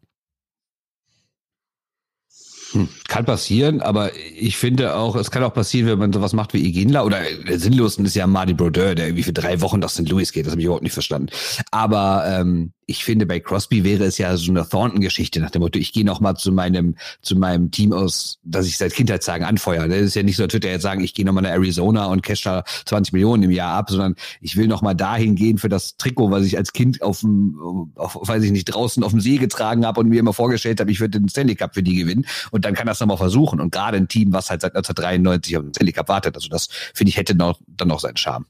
Hm, 2.74 2.88
kann 3.08 3.26
passieren, 3.26 3.82
aber 3.82 4.12
ich 4.16 4.58
finde 4.58 4.96
auch, 4.96 5.16
es 5.16 5.30
kann 5.30 5.44
auch 5.44 5.54
passieren, 5.54 5.90
wenn 5.90 6.00
man 6.00 6.14
sowas 6.14 6.34
macht 6.34 6.54
wie 6.54 6.66
Iginla 6.66 7.04
oder 7.04 7.20
der 7.48 7.60
Sinnlosen 7.60 8.06
ist 8.06 8.16
ja 8.16 8.28
Marty 8.28 8.54
Brodeur, 8.54 8.96
der 8.96 9.08
irgendwie 9.08 9.24
für 9.24 9.34
drei 9.34 9.62
Wochen 9.62 9.80
nach 9.80 9.90
St. 9.90 10.08
Louis 10.08 10.32
geht. 10.32 10.46
Das 10.46 10.52
habe 10.52 10.62
ich 10.62 10.66
überhaupt 10.66 10.84
nicht 10.84 10.94
verstanden. 10.94 11.30
Aber 11.72 12.24
ähm, 12.28 12.72
ich 12.92 13.06
finde, 13.06 13.26
bei 13.26 13.40
Crosby 13.40 13.86
wäre 13.86 14.04
es 14.04 14.18
ja 14.18 14.36
so 14.36 14.52
eine 14.52 14.68
Thornton-Geschichte 14.68 15.40
nach 15.40 15.50
dem 15.50 15.62
Motto, 15.62 15.80
ich 15.80 15.94
gehe 15.94 16.04
noch 16.04 16.20
mal 16.20 16.36
zu 16.36 16.52
meinem, 16.52 16.96
zu 17.22 17.38
meinem 17.38 17.72
Team 17.72 17.94
aus, 17.94 18.38
das 18.44 18.68
ich 18.68 18.78
seit 18.78 18.94
Kindheitstagen 18.94 19.48
anfeuere. 19.48 19.88
Das 19.88 20.02
ist 20.02 20.16
ja 20.16 20.24
nicht 20.24 20.36
so, 20.36 20.44
als 20.44 20.54
würde 20.54 20.68
er 20.68 20.74
jetzt 20.74 20.84
sagen, 20.84 21.02
ich 21.02 21.14
gehe 21.14 21.26
noch 21.26 21.32
mal 21.32 21.42
nach 21.42 21.52
Arizona 21.52 22.06
und 22.08 22.22
cash 22.22 22.44
da 22.44 22.66
20 22.86 23.14
Millionen 23.14 23.44
im 23.44 23.52
Jahr 23.52 23.76
ab, 23.76 23.90
sondern 23.90 24.16
ich 24.42 24.58
will 24.58 24.68
noch 24.68 24.82
mal 24.82 24.94
dahin 24.94 25.36
gehen 25.36 25.58
für 25.58 25.70
das 25.70 25.96
Trikot, 25.96 26.32
was 26.32 26.46
ich 26.46 26.58
als 26.58 26.74
Kind 26.74 27.02
auf 27.02 27.22
dem, 27.22 27.92
auf, 27.96 28.18
weiß 28.22 28.44
ich 28.44 28.52
nicht, 28.52 28.66
draußen 28.66 29.04
auf 29.04 29.12
dem 29.12 29.22
See 29.22 29.38
getragen 29.38 29.86
habe 29.86 30.02
und 30.02 30.10
mir 30.10 30.20
immer 30.20 30.34
vorgestellt 30.34 30.82
habe, 30.82 30.92
ich 30.92 31.00
würde 31.00 31.18
den 31.18 31.30
Stanley 31.30 31.56
Cup 31.56 31.74
für 31.74 31.84
die 31.84 31.96
gewinnen. 31.96 32.26
Und 32.52 32.66
dann 32.66 32.74
kann 32.74 32.88
das 32.88 33.00
noch 33.00 33.08
mal 33.08 33.18
versuchen. 33.18 33.62
Und 33.62 33.72
gerade 33.72 33.96
ein 33.96 34.10
Team, 34.10 34.34
was 34.34 34.50
halt 34.50 34.62
seit 34.62 34.76
1993 34.76 35.58
auf 35.58 35.64
den 35.64 35.74
Stanley 35.74 35.94
Cup 35.94 36.10
wartet, 36.10 36.36
also 36.36 36.50
das 36.50 36.68
finde 36.94 37.10
ich 37.10 37.18
hätte 37.18 37.36
noch, 37.36 37.58
dann 37.68 37.88
noch 37.88 38.02
seinen 38.02 38.18
Charme. 38.18 38.46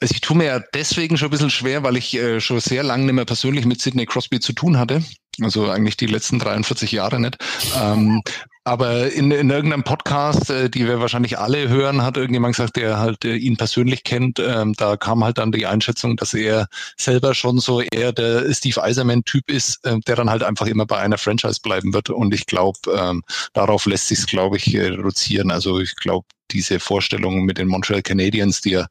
Also 0.00 0.14
ich 0.14 0.22
tue 0.22 0.36
mir 0.36 0.44
ja 0.44 0.60
deswegen 0.72 1.18
schon 1.18 1.28
ein 1.28 1.30
bisschen 1.30 1.50
schwer, 1.50 1.82
weil 1.82 1.96
ich 1.96 2.14
äh, 2.14 2.40
schon 2.40 2.58
sehr 2.60 2.82
lange 2.82 3.04
nicht 3.04 3.14
mehr 3.14 3.26
persönlich 3.26 3.66
mit 3.66 3.82
Sidney 3.82 4.06
Crosby 4.06 4.40
zu 4.40 4.54
tun 4.54 4.78
hatte. 4.78 5.02
Also 5.42 5.70
eigentlich 5.70 5.96
die 5.96 6.06
letzten 6.06 6.38
43 6.38 6.90
Jahre 6.92 7.20
nicht. 7.20 7.36
Ähm, 7.78 8.22
aber 8.64 9.12
in, 9.12 9.30
in 9.30 9.50
irgendeinem 9.50 9.84
Podcast, 9.84 10.50
äh, 10.50 10.70
die 10.70 10.86
wir 10.86 11.00
wahrscheinlich 11.00 11.38
alle 11.38 11.68
hören, 11.68 12.02
hat 12.02 12.16
irgendjemand 12.16 12.56
gesagt, 12.56 12.76
der 12.76 12.98
halt 12.98 13.24
äh, 13.24 13.36
ihn 13.36 13.56
persönlich 13.56 14.04
kennt. 14.04 14.38
Ähm, 14.38 14.74
da 14.74 14.96
kam 14.96 15.24
halt 15.24 15.38
dann 15.38 15.52
die 15.52 15.66
Einschätzung, 15.66 16.16
dass 16.16 16.34
er 16.34 16.68
selber 16.96 17.34
schon 17.34 17.58
so 17.58 17.80
eher 17.80 18.12
der 18.12 18.52
Steve 18.54 18.82
Eiserman-Typ 18.82 19.50
ist, 19.50 19.84
äh, 19.84 19.98
der 20.06 20.16
dann 20.16 20.30
halt 20.30 20.42
einfach 20.42 20.66
immer 20.66 20.86
bei 20.86 20.98
einer 20.98 21.18
Franchise 21.18 21.60
bleiben 21.62 21.92
wird. 21.92 22.10
Und 22.10 22.34
ich 22.34 22.46
glaube, 22.46 22.78
ähm, 22.96 23.22
darauf 23.54 23.86
lässt 23.86 24.08
sich 24.08 24.20
es, 24.20 24.26
glaube 24.26 24.56
ich, 24.56 24.74
äh, 24.74 24.88
reduzieren. 24.88 25.50
Also 25.50 25.80
ich 25.80 25.94
glaube, 25.96 26.26
diese 26.52 26.80
Vorstellung 26.80 27.44
mit 27.44 27.58
den 27.58 27.68
Montreal 27.68 28.02
Canadiens, 28.02 28.60
die 28.60 28.70
ja 28.70 28.86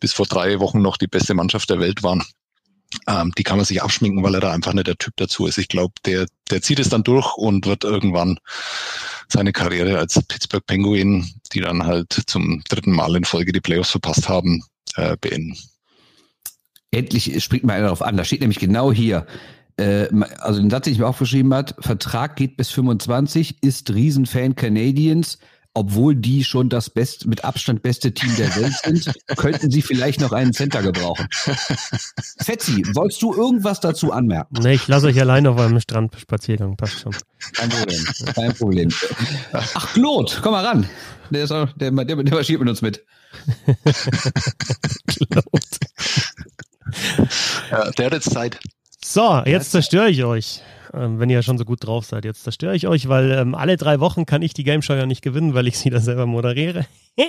bis 0.00 0.12
vor 0.12 0.26
drei 0.26 0.60
Wochen 0.60 0.82
noch 0.82 0.96
die 0.96 1.06
beste 1.06 1.34
Mannschaft 1.34 1.70
der 1.70 1.80
Welt 1.80 2.02
waren, 2.02 2.24
ähm, 3.06 3.32
die 3.36 3.42
kann 3.42 3.56
man 3.56 3.66
sich 3.66 3.82
abschminken, 3.82 4.22
weil 4.22 4.34
er 4.34 4.40
da 4.40 4.52
einfach 4.52 4.72
nicht 4.72 4.86
der 4.86 4.98
Typ 4.98 5.14
dazu 5.16 5.46
ist. 5.46 5.58
Ich 5.58 5.68
glaube, 5.68 5.94
der, 6.04 6.26
der 6.50 6.62
zieht 6.62 6.80
es 6.80 6.88
dann 6.88 7.04
durch 7.04 7.36
und 7.36 7.66
wird 7.66 7.84
irgendwann 7.84 8.38
seine 9.28 9.52
Karriere 9.52 9.98
als 9.98 10.20
Pittsburgh 10.26 10.66
Penguin, 10.66 11.28
die 11.52 11.60
dann 11.60 11.84
halt 11.84 12.22
zum 12.26 12.62
dritten 12.68 12.92
Mal 12.92 13.14
in 13.16 13.24
Folge 13.24 13.52
die 13.52 13.60
Playoffs 13.60 13.90
verpasst 13.90 14.28
haben, 14.28 14.64
äh, 14.96 15.16
beenden. 15.20 15.56
Endlich 16.90 17.42
springt 17.42 17.64
mal 17.64 17.74
einer 17.74 17.84
darauf 17.84 18.02
an. 18.02 18.16
Da 18.16 18.24
steht 18.24 18.40
nämlich 18.40 18.58
genau 18.58 18.92
hier, 18.92 19.26
äh, 19.76 20.08
also 20.38 20.60
den 20.60 20.70
Satz, 20.70 20.84
den 20.84 20.94
ich 20.94 20.98
mir 20.98 21.06
aufgeschrieben 21.06 21.54
hat, 21.54 21.76
Vertrag 21.78 22.34
geht 22.34 22.56
bis 22.56 22.70
25, 22.70 23.62
ist 23.62 23.94
Riesenfan 23.94 24.56
Canadiens, 24.56 25.38
obwohl 25.74 26.16
die 26.16 26.44
schon 26.44 26.68
das 26.68 26.90
best, 26.90 27.26
mit 27.26 27.44
Abstand 27.44 27.82
beste 27.82 28.12
Team 28.12 28.34
der 28.36 28.54
Welt 28.56 28.74
sind, 28.82 29.12
könnten 29.36 29.70
sie 29.70 29.82
vielleicht 29.82 30.20
noch 30.20 30.32
einen 30.32 30.52
Center 30.52 30.82
gebrauchen. 30.82 31.28
Fetzi, 32.40 32.82
wolltest 32.94 33.22
du 33.22 33.34
irgendwas 33.34 33.80
dazu 33.80 34.12
anmerken? 34.12 34.56
Nee, 34.62 34.74
ich 34.74 34.88
lasse 34.88 35.06
euch 35.06 35.20
allein 35.20 35.46
auf 35.46 35.58
einem 35.58 35.80
Strandspaziergang, 35.80 36.76
passt 36.76 37.00
schon. 37.00 37.14
Kein 37.52 37.68
Problem, 37.68 38.04
kein 38.34 38.54
Problem. 38.54 38.88
Ach, 39.52 39.92
Claude, 39.94 40.32
komm 40.42 40.52
mal 40.52 40.64
ran. 40.64 40.88
Der, 41.30 41.44
ist 41.44 41.52
auch, 41.52 41.68
der, 41.76 41.92
der, 41.92 42.16
der 42.16 42.34
marschiert 42.34 42.60
mit 42.60 42.68
uns 42.68 42.82
mit. 42.82 43.04
Claude. 45.06 45.44
Ja, 47.70 47.90
der 47.92 48.06
hat 48.06 48.12
jetzt 48.12 48.30
Zeit. 48.30 48.58
So, 49.04 49.42
jetzt 49.46 49.70
zerstöre 49.70 50.10
ich 50.10 50.24
euch. 50.24 50.62
Ähm, 50.92 51.20
wenn 51.20 51.30
ihr 51.30 51.42
schon 51.42 51.58
so 51.58 51.64
gut 51.64 51.86
drauf 51.86 52.04
seid. 52.04 52.24
Jetzt 52.24 52.42
zerstöre 52.42 52.74
ich 52.74 52.88
euch, 52.88 53.08
weil 53.08 53.30
ähm, 53.30 53.54
alle 53.54 53.76
drei 53.76 54.00
Wochen 54.00 54.26
kann 54.26 54.42
ich 54.42 54.54
die 54.54 54.64
Game 54.64 54.82
Show 54.82 54.94
ja 54.94 55.06
nicht 55.06 55.22
gewinnen, 55.22 55.54
weil 55.54 55.68
ich 55.68 55.78
sie 55.78 55.90
da 55.90 56.00
selber 56.00 56.26
moderiere. 56.26 56.86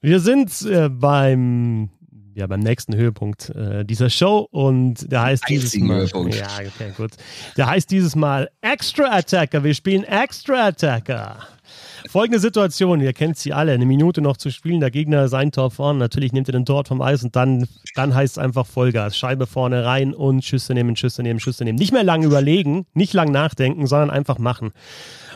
Wir 0.00 0.20
sind 0.20 0.62
äh, 0.62 0.88
beim 0.88 1.90
ja, 2.34 2.46
beim 2.46 2.60
nächsten 2.60 2.94
Höhepunkt 2.94 3.50
äh, 3.50 3.84
dieser 3.84 4.10
Show 4.10 4.46
und 4.52 5.10
der 5.10 5.22
heißt 5.22 5.42
dieses 5.48 5.74
Mal. 5.76 6.02
Höhepunkt. 6.02 6.36
Ja, 6.36 6.46
okay, 6.54 6.92
gut. 6.96 7.10
Der 7.56 7.66
heißt 7.66 7.90
dieses 7.90 8.14
Mal 8.14 8.48
Extra 8.60 9.10
Attacker. 9.10 9.64
Wir 9.64 9.74
spielen 9.74 10.04
Extra 10.04 10.68
Attacker. 10.68 11.38
Folgende 12.08 12.38
Situation, 12.38 13.00
ihr 13.00 13.12
kennt 13.12 13.36
sie 13.36 13.52
alle, 13.52 13.72
eine 13.72 13.86
Minute 13.86 14.20
noch 14.20 14.36
zu 14.36 14.50
spielen, 14.50 14.80
der 14.80 14.90
Gegner 14.90 15.28
sein 15.28 15.52
Tor 15.52 15.70
vorne, 15.70 15.98
natürlich 15.98 16.32
nimmt 16.32 16.48
er 16.48 16.52
den 16.52 16.64
Tor 16.64 16.84
vom 16.84 17.00
Eis 17.02 17.24
und 17.24 17.34
dann, 17.36 17.66
dann 17.94 18.14
heißt 18.14 18.36
es 18.36 18.38
einfach 18.42 18.66
Vollgas, 18.66 19.16
Scheibe 19.16 19.46
vorne 19.46 19.84
rein 19.84 20.14
und 20.14 20.44
Schüsse 20.44 20.74
nehmen, 20.74 20.96
Schüsse 20.96 21.22
nehmen, 21.22 21.40
Schüsse 21.40 21.64
nehmen. 21.64 21.78
Nicht 21.78 21.92
mehr 21.92 22.04
lang 22.04 22.22
überlegen, 22.22 22.86
nicht 22.94 23.12
lang 23.14 23.32
nachdenken, 23.32 23.86
sondern 23.86 24.10
einfach 24.10 24.38
machen. 24.38 24.72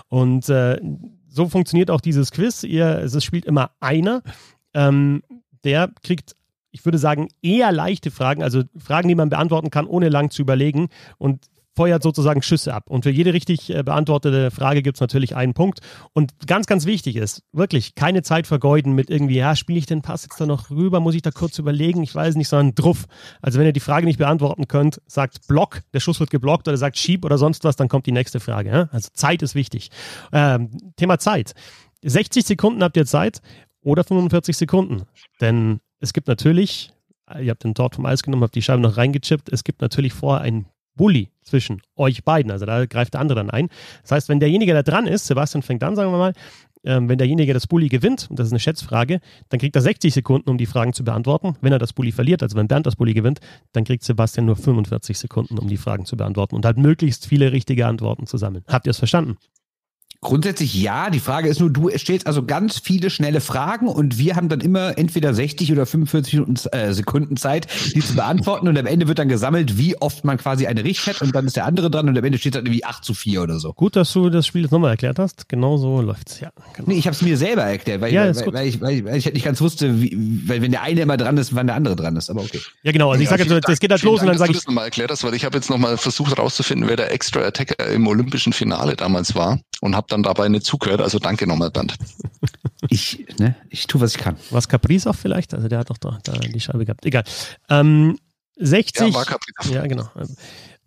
Und 0.09 0.49
äh, 0.49 0.81
so 1.29 1.49
funktioniert 1.49 1.91
auch 1.91 2.01
dieses 2.01 2.31
Quiz. 2.31 2.63
Ihr, 2.63 2.99
es 2.99 3.25
spielt 3.25 3.45
immer 3.45 3.71
einer, 3.81 4.23
ähm, 4.75 5.23
der 5.65 5.91
kriegt 6.03 6.37
ich 6.73 6.85
würde 6.87 6.99
sagen, 6.99 7.29
eher 7.43 7.71
leichte 7.71 8.11
Fragen, 8.11 8.43
also 8.43 8.63
Fragen, 8.79 9.07
die 9.07 9.15
man 9.15 9.29
beantworten 9.29 9.71
kann, 9.71 9.87
ohne 9.87 10.09
lang 10.09 10.31
zu 10.31 10.41
überlegen. 10.41 10.89
Und 11.19 11.45
feuert 11.75 12.03
sozusagen 12.03 12.43
Schüsse 12.43 12.75
ab. 12.75 12.91
Und 12.91 13.05
für 13.05 13.11
jede 13.11 13.33
richtig 13.33 13.71
äh, 13.71 13.83
beantwortete 13.83 14.51
Frage 14.51 14.83
gibt 14.83 14.97
es 14.97 15.01
natürlich 15.01 15.35
einen 15.37 15.55
Punkt. 15.55 15.81
Und 16.13 16.33
ganz, 16.47 16.67
ganz 16.67 16.85
wichtig 16.87 17.17
ist, 17.17 17.43
wirklich 17.53 17.95
keine 17.95 18.23
Zeit 18.23 18.47
vergeuden 18.47 18.93
mit 18.93 19.11
irgendwie, 19.11 19.37
ja, 19.37 19.57
spiele 19.57 19.79
ich 19.79 19.87
den 19.87 20.03
Pass 20.03 20.25
jetzt 20.25 20.41
da 20.41 20.47
noch 20.47 20.71
rüber, 20.71 21.01
muss 21.01 21.15
ich 21.15 21.23
da 21.23 21.31
kurz 21.31 21.59
überlegen, 21.59 22.03
ich 22.03 22.15
weiß 22.15 22.35
nicht, 22.37 22.49
sondern 22.49 22.75
druff. 22.75 23.07
Also 23.41 23.59
wenn 23.59 23.67
ihr 23.67 23.73
die 23.73 23.81
Frage 23.81 24.07
nicht 24.07 24.19
beantworten 24.19 24.69
könnt, 24.69 25.01
sagt 25.07 25.47
Block, 25.47 25.81
der 25.95 26.01
Schuss 26.01 26.21
wird 26.21 26.31
geblockt 26.31 26.69
oder 26.69 26.77
sagt 26.77 26.99
Schieb 26.99 27.25
oder 27.25 27.39
sonst 27.39 27.65
was, 27.65 27.77
dann 27.77 27.89
kommt 27.89 28.07
die 28.07 28.13
nächste 28.13 28.41
Frage. 28.41 28.71
Ja? 28.71 28.89
Also 28.93 29.09
Zeit 29.13 29.43
ist 29.43 29.55
wichtig. 29.55 29.91
Ähm, 30.33 30.71
Thema 30.97 31.19
Zeit. 31.19 31.55
60 32.05 32.45
Sekunden 32.45 32.83
habt 32.83 32.97
ihr 32.97 33.07
Zeit 33.07 33.41
oder 33.83 34.05
45 34.05 34.57
Sekunden. 34.57 35.03
Denn 35.41 35.81
es 36.01 36.13
gibt 36.13 36.29
natürlich, 36.29 36.93
ihr 37.41 37.51
habt 37.51 37.65
den 37.65 37.75
Tort 37.75 37.95
vom 37.95 38.07
Eis 38.07 38.23
genommen, 38.23 38.43
habt 38.43 38.55
die 38.55 38.63
Scheibe 38.63 38.83
noch 38.83 38.97
reingechippt, 38.97 39.51
es 39.53 39.65
gibt 39.65 39.81
natürlich 39.81 40.13
vorher 40.13 40.43
ein 40.43 40.67
Bully 40.97 41.31
zwischen 41.43 41.83
euch 41.97 42.25
beiden. 42.25 42.51
Also 42.51 42.67
da 42.67 42.87
greift 42.87 43.15
der 43.15 43.21
andere 43.21 43.39
dann 43.39 43.51
ein. 43.51 43.69
Das 44.03 44.13
heißt, 44.13 44.29
wenn 44.29 44.41
derjenige, 44.41 44.73
der 44.73 44.83
dran 44.83 45.07
ist, 45.07 45.27
Sebastian 45.27 45.63
fängt 45.63 45.83
an, 45.83 45.97
sagen 45.97 46.11
wir 46.11 46.19
mal, 46.19 46.33
ähm, 46.85 47.09
wenn 47.09 47.19
derjenige 47.19 47.55
das 47.55 47.67
Bully 47.67 47.89
gewinnt, 47.89 48.29
und 48.29 48.39
das 48.39 48.49
ist 48.49 48.53
eine 48.53 48.61
Schätzfrage, 48.61 49.21
dann 49.49 49.61
kriegt 49.61 49.77
er 49.77 49.83
60 49.83 50.13
Sekunden, 50.13 50.51
um 50.51 50.59
die 50.59 50.67
Fragen 50.67 50.93
zu 50.93 51.05
beantworten. 51.05 51.57
Wenn 51.61 51.73
er 51.73 51.79
das 51.79 51.93
Bully 51.93 52.13
verliert, 52.13 52.43
also 52.43 52.57
wenn 52.57 52.69
Bernd 52.69 52.87
das 52.87 52.97
Bully 52.97 53.15
gewinnt, 53.15 53.41
dann 53.73 53.85
kriegt 53.85 54.03
Sebastian 54.03 54.47
nur 54.47 54.57
45 54.57 55.19
Sekunden, 55.19 55.59
um 55.59 55.69
die 55.69 55.77
Fragen 55.77 56.05
zu 56.05 56.17
beantworten 56.17 56.57
und 56.57 56.65
halt 56.65 56.79
möglichst 56.79 57.27
viele 57.27 57.53
richtige 57.53 57.87
Antworten 57.87 58.27
zu 58.27 58.37
sammeln. 58.37 58.65
Habt 58.69 58.87
ihr 58.87 58.91
es 58.91 58.99
verstanden? 58.99 59.37
Grundsätzlich 60.23 60.73
ja. 60.75 61.11
Die 61.11 61.19
Frage 61.19 61.49
ist 61.49 61.59
nur, 61.59 61.69
du 61.69 61.91
stellst 61.99 62.29
also 62.29 62.45
ganz 62.45 62.79
viele 62.79 63.11
schnelle 63.11 63.41
Fragen 63.41 63.89
und 63.89 64.19
wir 64.19 64.37
haben 64.37 64.49
dann 64.49 64.61
immer 64.61 64.97
entweder 64.97 65.35
60 65.35 65.73
oder 65.73 65.85
45 65.85 66.35
Minuten, 66.35 66.55
äh, 66.71 66.95
Sekunden 66.95 67.37
Zeit, 67.37 67.67
die 67.93 68.01
zu 68.01 68.15
beantworten 68.15 68.69
und 68.69 68.79
am 68.79 68.87
Ende 68.87 69.09
wird 69.09 69.19
dann 69.19 69.29
gesammelt, 69.29 69.79
wie 69.79 70.01
oft 70.01 70.25
man 70.25 70.39
quasi 70.39 70.69
eine 70.69 70.85
richtig 70.85 71.17
hat 71.17 71.23
und 71.23 71.35
dann 71.35 71.47
ist 71.47 71.57
der 71.57 71.65
andere 71.65 71.91
dran 71.91 72.09
und 72.09 72.17
am 72.17 72.23
Ende 72.23 72.39
steht 72.39 72.55
dann 72.55 72.65
irgendwie 72.65 72.85
8 72.85 73.05
zu 73.05 73.15
4 73.15 73.43
oder 73.43 73.59
so. 73.59 73.73
Gut, 73.73 73.97
dass 73.97 74.13
du 74.13 74.31
das 74.31 74.47
Spiel 74.47 74.63
jetzt 74.63 74.71
nochmal 74.71 74.93
erklärt 74.93 75.19
hast. 75.19 75.49
Genau 75.49 75.77
so 75.77 76.01
läuft's, 76.01 76.39
ja. 76.39 76.51
Genau. 76.75 76.91
Nee, 76.91 76.99
ich 76.99 77.07
habe 77.07 77.17
es 77.17 77.23
mir 77.23 77.37
selber 77.37 77.65
erklärt, 77.65 78.01
weil, 78.01 78.13
ja, 78.13 78.33
weil, 78.33 78.53
weil, 78.53 78.69
ich, 78.69 78.81
weil, 78.81 79.05
weil, 79.05 79.17
ich 79.17 79.33
nicht 79.33 79.45
ganz 79.45 79.61
wusste, 79.61 80.01
wie, 80.01 80.17
weil 80.47 80.63
wenn 80.63 80.71
der 80.71 80.83
eine 80.83 81.01
immer 81.01 81.17
dran 81.17 81.37
ist, 81.37 81.53
wann 81.53 81.67
der 81.67 81.75
andere 81.75 81.97
dran 81.97 82.15
ist, 82.15 82.31
aber 82.31 82.43
okay. 82.43 82.61
Ja 82.85 82.93
genau, 82.93 83.11
also 83.11 83.21
ich 83.21 83.29
sage 83.29 83.43
jetzt, 83.43 83.69
es 83.69 83.81
geht 83.81 83.91
halt 83.91 84.03
los 84.03 84.21
Dank, 84.21 84.29
und 84.31 84.35
dann 84.35 84.39
sage 84.39 84.53
ich... 84.53 84.57
dass 84.59 84.63
du 84.63 84.69
das 84.69 84.73
nochmal 84.73 84.85
erklärt 84.85 85.11
hast, 85.11 85.25
weil 85.25 85.35
ich 85.35 85.45
habe 85.45 85.57
jetzt 85.57 85.69
nochmal 85.69 85.97
versucht 85.97 86.39
rauszufinden, 86.39 86.89
wer 86.89 86.95
der 86.95 87.11
Extra 87.11 87.41
Attacker 87.41 87.89
im 87.89 88.07
olympischen 88.07 88.53
Finale 88.53 88.95
damals 88.95 89.35
war 89.35 89.59
und 89.81 89.97
habe 89.97 90.07
dann 90.13 90.23
dabei 90.23 90.49
nicht 90.49 90.65
zugehört 90.65 90.93
gehört. 90.93 91.01
Also 91.01 91.19
danke 91.19 91.47
nochmal, 91.47 91.71
Bernd. 91.71 91.95
Ich, 92.89 93.25
ne, 93.39 93.57
ich 93.71 93.87
tue, 93.87 94.01
was 94.01 94.15
ich 94.15 94.21
kann. 94.21 94.37
Was 94.51 94.69
Caprice 94.69 95.07
auch 95.07 95.15
vielleicht? 95.15 95.55
Also 95.55 95.69
der 95.69 95.79
hat 95.79 95.91
doch 95.91 95.99
da, 95.99 96.19
da 96.25 96.33
die 96.33 96.61
Scheibe 96.61 96.85
gehabt. 96.85 97.05
Egal. 97.07 97.25
Ähm, 97.69 98.19
60. 98.57 99.09
Ja, 99.09 99.15
war 99.15 99.25
Kaprizov. 99.25 99.73
Ja, 99.73 99.87
genau. 99.87 100.09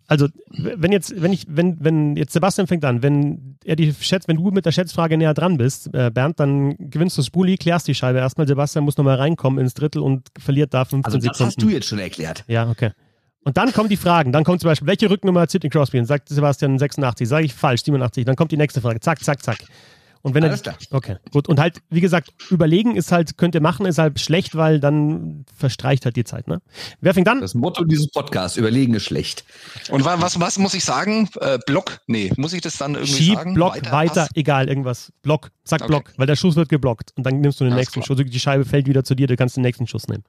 Also, 0.08 0.28
wenn 0.50 0.92
jetzt, 0.92 1.20
wenn 1.20 1.32
ich, 1.32 1.46
wenn, 1.48 1.78
wenn 1.80 2.16
jetzt 2.16 2.32
Sebastian 2.32 2.68
fängt 2.68 2.84
an, 2.84 3.02
wenn 3.02 3.58
er 3.64 3.74
die 3.74 3.92
Schätz, 3.92 4.28
wenn 4.28 4.36
du 4.36 4.52
mit 4.52 4.64
der 4.64 4.70
Schätzfrage 4.70 5.16
näher 5.16 5.34
dran 5.34 5.56
bist, 5.56 5.92
äh, 5.94 6.12
Bernd, 6.12 6.38
dann 6.38 6.76
gewinnst 6.78 7.18
du 7.18 7.22
Spuli, 7.22 7.56
klärst 7.56 7.88
die 7.88 7.94
Scheibe 7.94 8.20
erstmal. 8.20 8.46
Sebastian 8.46 8.84
muss 8.84 8.96
nochmal 8.96 9.16
reinkommen 9.16 9.58
ins 9.58 9.74
Drittel 9.74 10.02
und 10.02 10.28
verliert 10.38 10.72
da 10.74 10.84
15 10.84 11.04
Also 11.04 11.18
das 11.18 11.24
Sekunden. 11.24 11.44
hast 11.48 11.62
du 11.62 11.68
jetzt 11.70 11.86
schon 11.88 11.98
erklärt. 11.98 12.44
Ja, 12.46 12.70
okay. 12.70 12.92
Und 13.46 13.56
dann 13.56 13.72
kommen 13.72 13.88
die 13.88 13.96
Fragen. 13.96 14.32
Dann 14.32 14.42
kommt 14.42 14.60
zum 14.60 14.68
Beispiel, 14.68 14.88
welche 14.88 15.08
Rücknummer 15.08 15.42
hat 15.42 15.52
Sidney 15.52 15.70
Crosby? 15.70 16.00
Und 16.00 16.06
sagt 16.06 16.28
Sebastian 16.28 16.80
86. 16.80 17.28
Sage 17.28 17.44
ich 17.46 17.54
falsch, 17.54 17.84
87. 17.84 18.24
Dann 18.24 18.34
kommt 18.34 18.50
die 18.50 18.56
nächste 18.56 18.80
Frage. 18.80 18.98
Zack, 18.98 19.22
zack, 19.22 19.40
zack. 19.40 19.58
Und 20.22 20.34
wenn 20.34 20.42
Alles 20.42 20.62
er, 20.62 20.72
klar. 20.72 20.76
Okay, 20.90 21.16
gut. 21.30 21.48
Und 21.48 21.60
halt, 21.60 21.78
wie 21.88 22.00
gesagt, 22.00 22.32
überlegen 22.50 22.96
ist 22.96 23.12
halt, 23.12 23.38
könnt 23.38 23.54
ihr 23.54 23.60
machen, 23.60 23.86
ist 23.86 23.98
halt 23.98 24.18
schlecht, 24.18 24.56
weil 24.56 24.80
dann 24.80 25.44
verstreicht 25.56 26.04
halt 26.04 26.16
die 26.16 26.24
Zeit, 26.24 26.48
ne? 26.48 26.60
Wer 27.00 27.14
fängt 27.14 27.28
an? 27.28 27.40
Das 27.40 27.54
Motto 27.54 27.84
dieses 27.84 28.08
Podcasts, 28.08 28.56
überlegen 28.56 28.94
ist 28.94 29.04
schlecht. 29.04 29.44
Und 29.90 30.04
wa- 30.04 30.16
was, 30.18 30.40
was 30.40 30.58
muss 30.58 30.74
ich 30.74 30.84
sagen? 30.84 31.28
Äh, 31.40 31.60
Block? 31.66 32.00
Nee, 32.08 32.32
muss 32.36 32.52
ich 32.52 32.62
das 32.62 32.76
dann 32.78 32.94
irgendwie 32.96 33.12
Schieb, 33.12 33.34
sagen? 33.36 33.54
Block, 33.54 33.76
weiter, 33.92 34.22
Pass? 34.22 34.28
egal, 34.34 34.68
irgendwas. 34.68 35.12
Block, 35.22 35.52
zack, 35.62 35.82
Okay. 35.82 35.88
Block, 35.92 36.12
weil 36.16 36.26
der 36.26 36.34
Schuss 36.34 36.56
wird 36.56 36.68
geblockt. 36.68 37.12
Und 37.14 37.24
dann 37.24 37.40
nimmst 37.40 37.60
du 37.60 37.64
den 37.64 37.74
Alles 37.74 37.82
nächsten 37.82 38.00
klar. 38.00 38.16
Schuss. 38.18 38.26
Die 38.28 38.40
Scheibe 38.40 38.64
fällt 38.64 38.88
wieder 38.88 39.04
zu 39.04 39.14
dir, 39.14 39.28
du 39.28 39.36
kannst 39.36 39.54
den 39.56 39.62
nächsten 39.62 39.86
Schuss 39.86 40.08
nehmen. 40.08 40.24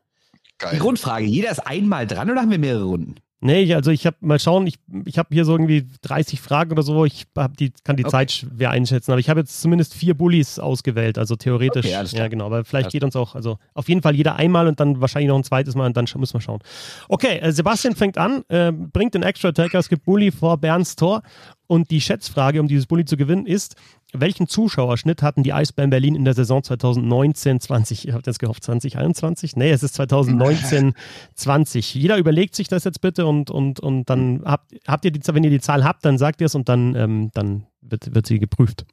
Die 0.61 0.65
Geil. 0.65 0.79
Grundfrage, 0.79 1.25
jeder 1.25 1.51
ist 1.51 1.59
einmal 1.59 2.07
dran 2.07 2.29
oder 2.31 2.41
haben 2.41 2.51
wir 2.51 2.59
mehrere 2.59 2.83
Runden? 2.83 3.15
Nee, 3.39 3.61
ich- 3.61 3.75
also 3.75 3.91
ich 3.91 4.07
habe 4.07 4.17
mal 4.21 4.39
schauen, 4.39 4.65
ich, 4.65 4.77
ich 5.05 5.19
habe 5.19 5.29
hier 5.31 5.45
so 5.45 5.51
irgendwie 5.51 5.85
30 6.01 6.41
Fragen 6.41 6.71
oder 6.71 6.81
so. 6.81 7.05
Ich 7.05 7.27
hab 7.37 7.55
die, 7.55 7.71
kann 7.83 7.95
die 7.95 8.03
Okay. 8.03 8.11
Zeit 8.11 8.31
schwer 8.31 8.71
einschätzen, 8.71 9.11
aber 9.11 9.19
ich 9.19 9.29
habe 9.29 9.41
jetzt 9.41 9.61
zumindest 9.61 9.93
vier 9.93 10.15
Bullies 10.15 10.57
ausgewählt, 10.57 11.19
also 11.19 11.35
theoretisch. 11.35 11.85
Okay, 11.85 11.93
alles 11.93 12.11
klar. 12.13 12.23
ja, 12.23 12.27
genau, 12.29 12.47
aber 12.47 12.65
vielleicht 12.65 12.85
Alles 12.85 12.93
geht 12.93 13.03
uns 13.03 13.15
auch, 13.15 13.35
also 13.35 13.59
auf 13.75 13.87
jeden 13.89 14.01
Fall 14.01 14.15
jeder 14.15 14.37
einmal 14.37 14.67
und 14.67 14.79
dann 14.79 15.01
wahrscheinlich 15.01 15.29
noch 15.29 15.37
ein 15.37 15.43
zweites 15.43 15.75
Mal 15.75 15.85
und 15.85 15.95
dann 15.95 16.07
müssen 16.17 16.33
wir 16.33 16.41
schauen. 16.41 16.61
Okay, 17.09 17.37
äh, 17.37 17.51
Sebastian 17.51 17.95
fängt 17.95 18.17
an, 18.17 18.43
äh, 18.49 18.71
bringt 18.71 19.13
den 19.13 19.21
Extra 19.21 19.49
Attacker, 19.49 19.77
es 19.77 19.89
gibt 19.89 20.03
Bully 20.05 20.31
vor 20.31 20.57
Bernds 20.57 20.95
Tor 20.95 21.21
und 21.67 21.91
die 21.91 22.01
Schätzfrage, 22.01 22.59
um 22.59 22.67
dieses 22.67 22.87
Bully 22.87 23.05
zu 23.05 23.17
gewinnen, 23.17 23.45
ist, 23.45 23.75
welchen 24.13 24.47
Zuschauerschnitt 24.47 25.21
hatten 25.21 25.43
die 25.43 25.53
Eisbären 25.53 25.89
Berlin 25.89 26.15
in 26.15 26.25
der 26.25 26.33
Saison 26.33 26.61
2019-20? 26.61 28.07
Ihr 28.07 28.13
habt 28.13 28.25
jetzt 28.25 28.39
gehofft 28.39 28.63
2021? 28.63 29.57
Nee, 29.57 29.71
es 29.71 29.83
ist 29.83 29.99
2019-20. 29.99 31.97
Jeder 31.97 32.17
überlegt 32.17 32.55
sich 32.55 32.69
das 32.69 32.85
jetzt 32.85 33.01
bitte 33.01 33.25
und, 33.25 33.51
und, 33.51 33.79
und 33.81 34.09
dann 34.09 34.41
habt, 34.45 34.73
habt 34.87 35.05
ihr 35.05 35.11
die, 35.11 35.21
wenn 35.27 35.43
ihr 35.43 35.49
die 35.49 35.59
Zahl 35.59 35.83
habt, 35.83 36.05
dann 36.05 36.17
sagt 36.17 36.41
ihr 36.41 36.45
es 36.45 36.55
und 36.55 36.69
dann, 36.69 36.95
ähm, 36.95 37.31
dann 37.33 37.67
wird, 37.81 38.15
wird 38.15 38.25
sie 38.25 38.39
geprüft. 38.39 38.85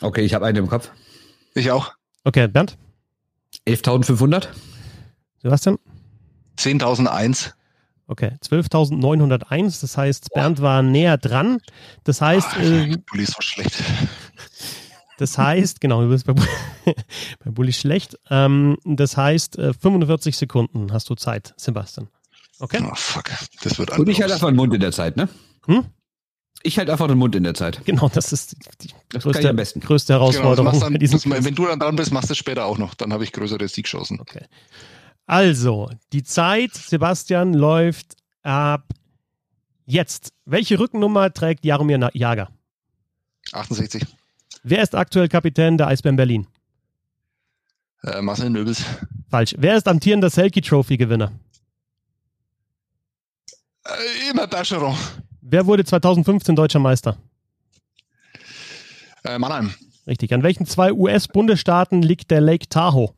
Okay, 0.00 0.22
ich 0.22 0.34
habe 0.34 0.46
eine 0.46 0.58
im 0.58 0.66
Kopf. 0.66 0.90
Ich 1.54 1.70
auch. 1.70 1.92
Okay, 2.24 2.48
Bernd, 2.48 2.76
11.500? 3.66 4.48
Sebastian? 5.42 5.78
10.001. 6.58 7.52
Okay, 8.12 8.32
12.901, 8.44 9.80
das 9.80 9.96
heißt, 9.96 10.34
Bernd 10.34 10.60
war 10.60 10.82
näher 10.82 11.16
dran. 11.16 11.62
Das 12.04 12.20
heißt, 12.20 12.58
äh, 12.58 12.98
Bulli 13.10 13.22
ist 13.22 13.34
so 13.34 13.40
schlecht. 13.40 13.72
das 15.18 15.38
heißt, 15.38 15.80
genau, 15.80 16.02
du 16.02 16.10
bist 16.10 16.26
bei, 16.26 16.34
bei 16.84 17.50
Bulli 17.50 17.72
schlecht. 17.72 18.18
Ähm, 18.28 18.76
das 18.84 19.16
heißt, 19.16 19.58
äh, 19.58 19.72
45 19.72 20.36
Sekunden 20.36 20.92
hast 20.92 21.08
du 21.08 21.14
Zeit, 21.14 21.54
Sebastian. 21.56 22.08
Okay? 22.58 22.84
Oh, 22.86 22.94
fuck. 22.94 23.30
Das 23.62 23.78
wird 23.78 23.98
Und 23.98 24.06
ich 24.10 24.20
halte 24.20 24.34
einfach 24.34 24.48
den 24.48 24.56
Mund 24.56 24.74
in 24.74 24.80
der 24.80 24.92
Zeit, 24.92 25.16
ne? 25.16 25.30
Hm? 25.64 25.86
Ich 26.62 26.76
halte 26.76 26.92
einfach 26.92 27.08
den 27.08 27.16
Mund 27.16 27.34
in 27.34 27.44
der 27.44 27.54
Zeit. 27.54 27.82
Genau, 27.86 28.10
das 28.10 28.30
ist 28.34 28.52
die, 28.52 28.88
die 28.88 28.94
Das 29.08 29.22
größte, 29.22 29.48
am 29.48 29.56
besten. 29.56 29.80
größte 29.80 30.12
Genau, 30.12 30.26
Herausforderung 30.26 30.66
machst 30.66 30.82
dann, 30.82 30.98
das, 30.98 31.44
wenn 31.46 31.54
du 31.54 31.66
dann 31.66 31.80
dran 31.80 31.96
bist, 31.96 32.12
machst 32.12 32.28
du 32.28 32.32
es 32.32 32.38
später 32.38 32.66
auch 32.66 32.76
noch. 32.76 32.92
Dann 32.92 33.10
habe 33.10 33.24
ich 33.24 33.32
größere 33.32 33.66
Siegchancen. 33.66 34.20
Okay. 34.20 34.44
Also, 35.26 35.90
die 36.12 36.22
Zeit, 36.22 36.74
Sebastian, 36.74 37.54
läuft 37.54 38.16
ab 38.42 38.88
jetzt. 39.86 40.32
Welche 40.44 40.78
Rückennummer 40.78 41.32
trägt 41.32 41.64
Jaromir 41.64 42.10
Jager? 42.14 42.50
68. 43.52 44.04
Wer 44.62 44.82
ist 44.82 44.94
aktuell 44.94 45.28
Kapitän 45.28 45.76
der 45.76 45.88
Eisbären 45.88 46.16
Berlin? 46.16 46.46
Äh, 48.02 48.20
Marcel 48.20 48.50
Nöbels. 48.50 48.84
Falsch. 49.30 49.54
Wer 49.58 49.76
ist 49.76 49.88
amtierender 49.88 50.30
Selkie 50.30 50.60
Trophy 50.60 50.96
Gewinner? 50.96 51.32
Äh, 53.84 54.30
immer 54.30 54.46
Bergeron. 54.46 54.96
Wer 55.40 55.66
wurde 55.66 55.84
2015 55.84 56.54
deutscher 56.56 56.78
Meister? 56.78 57.16
Äh, 59.24 59.38
Mannheim. 59.38 59.74
Richtig. 60.06 60.32
An 60.32 60.42
welchen 60.42 60.66
zwei 60.66 60.92
US-Bundesstaaten 60.92 62.02
liegt 62.02 62.30
der 62.30 62.40
Lake 62.40 62.68
Tahoe? 62.68 63.14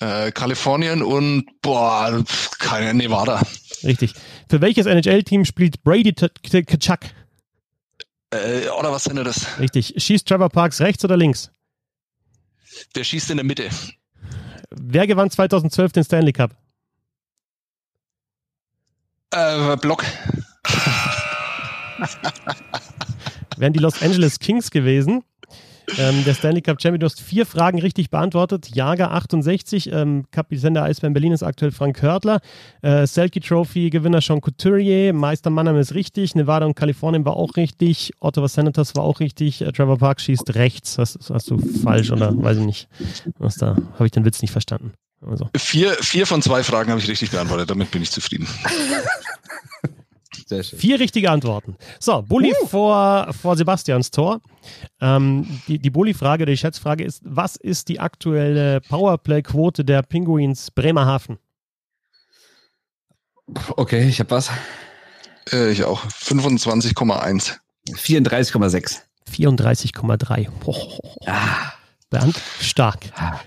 Äh, 0.00 0.32
Kalifornien 0.32 1.02
und, 1.02 1.44
boah, 1.60 2.24
keine 2.58 2.94
Nevada. 2.94 3.42
Richtig. 3.84 4.14
Für 4.48 4.60
welches 4.60 4.86
NHL-Team 4.86 5.44
spielt 5.44 5.82
Brady 5.84 6.12
Kachuk? 6.12 7.00
Äh, 8.30 8.68
oder 8.78 8.92
was 8.92 9.04
sind 9.04 9.16
das? 9.16 9.58
Richtig. 9.58 9.94
Schießt 9.96 10.26
Trevor 10.26 10.48
Parks 10.48 10.80
rechts 10.80 11.04
oder 11.04 11.16
links? 11.16 11.50
Der 12.94 13.04
schießt 13.04 13.30
in 13.30 13.36
der 13.36 13.44
Mitte. 13.44 13.68
Wer 14.70 15.06
gewann 15.06 15.30
2012 15.30 15.92
den 15.92 16.04
Stanley 16.04 16.32
Cup? 16.32 16.56
Äh, 19.32 19.76
Block. 19.76 20.04
wären 23.56 23.72
die 23.72 23.78
Los 23.78 24.02
Angeles 24.02 24.38
Kings 24.38 24.70
gewesen. 24.70 25.24
Ähm, 26.00 26.24
der 26.24 26.32
Stanley 26.32 26.62
Cup 26.62 26.80
Champion, 26.80 27.00
du 27.00 27.04
hast 27.04 27.20
vier 27.20 27.44
Fragen 27.44 27.78
richtig 27.78 28.08
beantwortet. 28.08 28.70
Jager 28.74 29.10
68, 29.10 29.92
ähm, 29.92 30.24
Kapitän 30.30 30.72
der 30.72 30.84
Eisbären 30.84 31.12
Berlin 31.12 31.32
ist 31.32 31.42
aktuell 31.42 31.72
Frank 31.72 32.00
Hörtler. 32.00 32.40
Äh, 32.80 33.06
Selkie 33.06 33.40
Trophy 33.40 33.90
Gewinner 33.90 34.22
Sean 34.22 34.40
Couturier. 34.40 35.12
Meister 35.12 35.50
Mannheim 35.50 35.76
ist 35.76 35.94
richtig. 35.94 36.34
Nevada 36.34 36.64
und 36.64 36.74
Kalifornien 36.74 37.26
war 37.26 37.36
auch 37.36 37.54
richtig. 37.56 38.12
Ottawa 38.18 38.48
Senators 38.48 38.96
war 38.96 39.04
auch 39.04 39.20
richtig. 39.20 39.60
Äh, 39.60 39.72
Trevor 39.72 39.98
Park 39.98 40.22
schießt 40.22 40.54
rechts. 40.54 40.94
Das, 40.94 41.12
das 41.12 41.28
hast 41.28 41.50
du 41.50 41.58
falsch 41.58 42.10
oder 42.10 42.32
weiß 42.34 42.56
ich 42.56 42.64
nicht. 42.64 42.88
Was 43.38 43.56
da 43.56 43.76
habe 43.94 44.06
ich 44.06 44.12
den 44.12 44.24
Witz 44.24 44.40
nicht 44.40 44.52
verstanden. 44.52 44.94
Also. 45.20 45.50
Vier, 45.54 45.92
vier 46.00 46.26
von 46.26 46.40
zwei 46.40 46.62
Fragen 46.62 46.90
habe 46.90 47.00
ich 47.00 47.08
richtig 47.08 47.30
beantwortet. 47.30 47.68
Damit 47.68 47.90
bin 47.90 48.00
ich 48.00 48.10
zufrieden. 48.10 48.48
Sehr 50.46 50.62
schön. 50.62 50.78
Vier 50.78 51.00
richtige 51.00 51.30
Antworten. 51.30 51.76
So, 51.98 52.22
Bulli 52.22 52.52
vor, 52.68 53.32
vor 53.32 53.56
Sebastians 53.56 54.10
Tor. 54.10 54.40
Ähm, 55.00 55.60
die 55.66 55.78
die 55.78 55.90
Bulli-Frage, 55.90 56.46
die 56.46 56.56
Schätzfrage 56.56 57.04
ist, 57.04 57.22
was 57.24 57.56
ist 57.56 57.88
die 57.88 57.98
aktuelle 58.00 58.80
Powerplay-Quote 58.82 59.84
der 59.84 60.02
Pinguins 60.02 60.70
Bremerhaven? 60.70 61.38
Okay, 63.76 64.08
ich 64.08 64.20
habe 64.20 64.30
was. 64.30 64.50
Äh, 65.52 65.72
ich 65.72 65.84
auch. 65.84 66.04
25,1. 66.06 67.56
34,6. 67.88 69.00
34,3. 69.32 70.48
Hohoho. 70.66 71.16
Ah, 71.26 71.72
Bernd, 72.10 72.40
stark. 72.60 73.00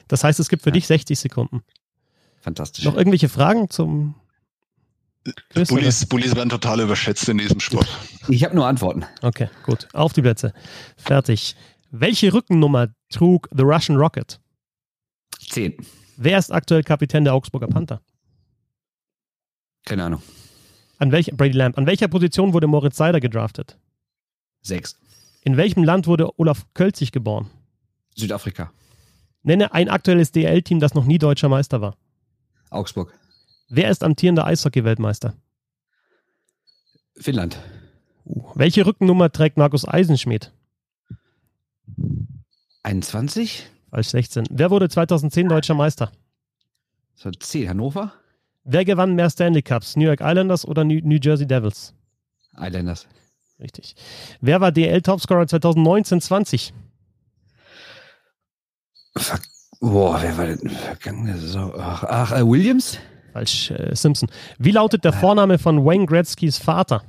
Das 0.08 0.24
heißt, 0.24 0.40
es 0.40 0.50
gibt 0.50 0.64
für 0.64 0.72
dich 0.72 0.88
60 0.88 1.18
Sekunden. 1.20 1.64
fantastisch. 2.42 2.86
Noch 2.86 2.96
irgendwelche 2.96 3.30
Fragen 3.30 3.70
zum? 3.70 4.16
Bullies, 5.70 6.06
Bullies 6.06 6.36
werden 6.36 6.50
total 6.50 6.82
überschätzt 6.82 7.28
in 7.30 7.38
diesem 7.38 7.60
Sport. 7.60 7.88
Ich 8.28 8.44
habe 8.44 8.56
nur 8.56 8.68
Antworten. 8.68 9.06
Okay, 9.22 9.50
gut. 9.64 9.88
Auf 9.94 10.14
die 10.14 10.22
Plätze. 10.22 10.54
Fertig. 10.98 11.56
Welche 11.92 12.34
Rückennummer 12.34 12.90
trug 13.10 13.48
The 13.56 13.64
Russian 13.64 13.98
Rocket? 13.98 14.40
10. 15.50 15.78
Wer 16.18 16.38
ist 16.38 16.52
aktuell 16.52 16.84
Kapitän 16.84 17.24
der 17.24 17.34
Augsburger 17.34 17.68
Panther? 17.68 18.02
Keine 19.86 20.04
Ahnung. 20.06 20.22
An 20.98 21.12
welcher, 21.12 21.36
Brady 21.36 21.58
Lamb. 21.58 21.78
An 21.78 21.86
welcher 21.86 22.08
Position 22.08 22.54
wurde 22.54 22.68
Moritz 22.68 22.98
Seider 22.98 23.20
gedraftet? 23.20 23.78
6. 24.62 24.98
In 25.44 25.58
welchem 25.58 25.84
Land 25.84 26.08
wurde 26.08 26.40
Olaf 26.40 26.66
Kölzig 26.74 27.12
geboren? 27.12 27.50
Südafrika. 28.16 28.72
Nenne 29.42 29.74
ein 29.74 29.90
aktuelles 29.90 30.32
DL-Team, 30.32 30.80
das 30.80 30.94
noch 30.94 31.06
nie 31.06 31.18
deutscher 31.18 31.50
Meister 31.50 31.82
war. 31.82 31.98
Augsburg. 32.70 33.14
Wer 33.70 33.90
ist 33.90 34.04
amtierender 34.04 34.46
Eishockey-Weltmeister? 34.46 35.34
Finnland. 37.18 37.58
Uh. 38.26 38.52
Welche 38.56 38.86
Rückennummer 38.86 39.32
trägt 39.32 39.58
Markus 39.58 39.88
Eisenschmidt? 39.88 40.52
21. 42.84 43.70
Falsch 43.90 44.08
16. 44.08 44.46
Wer 44.50 44.72
wurde 44.72 44.90
2010 44.90 45.50
deutscher 45.50 45.76
Meister? 45.76 46.12
So 47.16 47.32
10. 47.32 47.70
Hannover. 47.70 48.14
Wer 48.64 48.86
gewann 48.86 49.16
mehr 49.16 49.30
Stanley 49.30 49.62
Cups? 49.62 49.96
New 49.96 50.06
York 50.06 50.22
Islanders 50.22 50.66
oder 50.66 50.84
New, 50.84 51.18
Jersey 51.22 51.46
Devils? 51.46 51.94
Islanders. 52.58 53.08
Richtig. 53.60 53.96
Wer 54.42 54.62
war 54.62 54.72
DL-Topscorer 54.72 55.44
2019-20? 55.44 56.72
Fuck. 59.18 59.42
Boah, 59.80 60.22
wer 60.22 60.38
war 60.38 60.46
denn 60.46 60.70
vergangene 60.70 61.38
Saison? 61.38 61.74
Ach, 61.78 62.04
ach 62.04 62.32
äh, 62.32 62.48
Williams? 62.48 63.00
Falsch, 63.34 63.72
äh, 63.72 63.96
Simpson. 63.96 64.30
Wie 64.60 64.72
lautet 64.72 65.04
der 65.04 65.12
Vorname 65.12 65.58
von 65.58 65.84
Wayne 65.84 66.06
Gretzkys 66.06 66.60
Vater? 66.60 67.04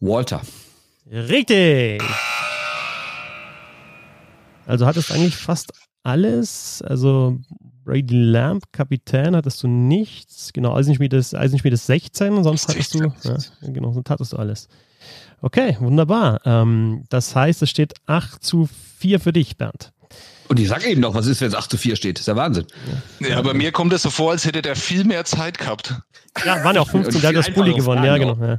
Walter. 0.00 0.42
Richtig. 1.10 2.02
Also 4.66 4.86
hattest 4.86 5.10
eigentlich 5.10 5.36
fast 5.36 5.72
alles. 6.04 6.82
Also 6.82 7.38
Brady 7.84 8.14
Lamb, 8.16 8.62
Kapitän, 8.72 9.34
hattest 9.34 9.62
du 9.62 9.68
nichts. 9.68 10.52
Genau, 10.52 10.74
Eisenschmied 10.74 11.12
ist, 11.12 11.34
Eisenschmied 11.34 11.72
ist 11.72 11.86
16, 11.86 12.44
sonst 12.44 12.68
hattest 12.68 12.94
du, 12.94 13.12
ja, 13.22 13.36
genau, 13.60 13.92
sonst 13.92 14.08
hattest 14.08 14.32
du 14.32 14.36
alles. 14.36 14.68
Okay, 15.42 15.76
wunderbar. 15.80 16.40
Ähm, 16.46 17.04
das 17.10 17.34
heißt, 17.36 17.60
es 17.60 17.70
steht 17.70 17.94
8 18.06 18.42
zu 18.42 18.68
4 18.98 19.20
für 19.20 19.32
dich, 19.32 19.58
Bernd. 19.58 19.92
Und 20.48 20.60
ich 20.60 20.68
sage 20.68 20.86
eben 20.86 21.00
noch, 21.00 21.14
was 21.14 21.26
ist, 21.26 21.40
wenn 21.40 21.48
es 21.48 21.54
8 21.54 21.70
zu 21.70 21.78
4 21.78 21.96
steht? 21.96 22.16
Das 22.16 22.22
ist 22.22 22.26
ja 22.28 22.36
Wahnsinn. 22.36 22.66
Ja, 23.20 23.40
bei 23.42 23.54
mir 23.54 23.72
kommt 23.72 23.92
es 23.92 24.02
so 24.02 24.10
vor, 24.10 24.32
als 24.32 24.44
hätte 24.44 24.62
der 24.62 24.76
viel 24.76 25.04
mehr 25.04 25.24
Zeit 25.24 25.58
gehabt. 25.58 25.94
Ja, 26.44 26.62
waren 26.64 26.74
ja 26.76 26.82
auch 26.82 26.90
15, 26.90 27.20
der 27.20 27.30
hat 27.30 27.36
das 27.36 27.50
Bulli 27.50 27.72
gewonnen, 27.74 28.04
ja, 28.04 28.16
genau. 28.18 28.36
Ja. 28.44 28.58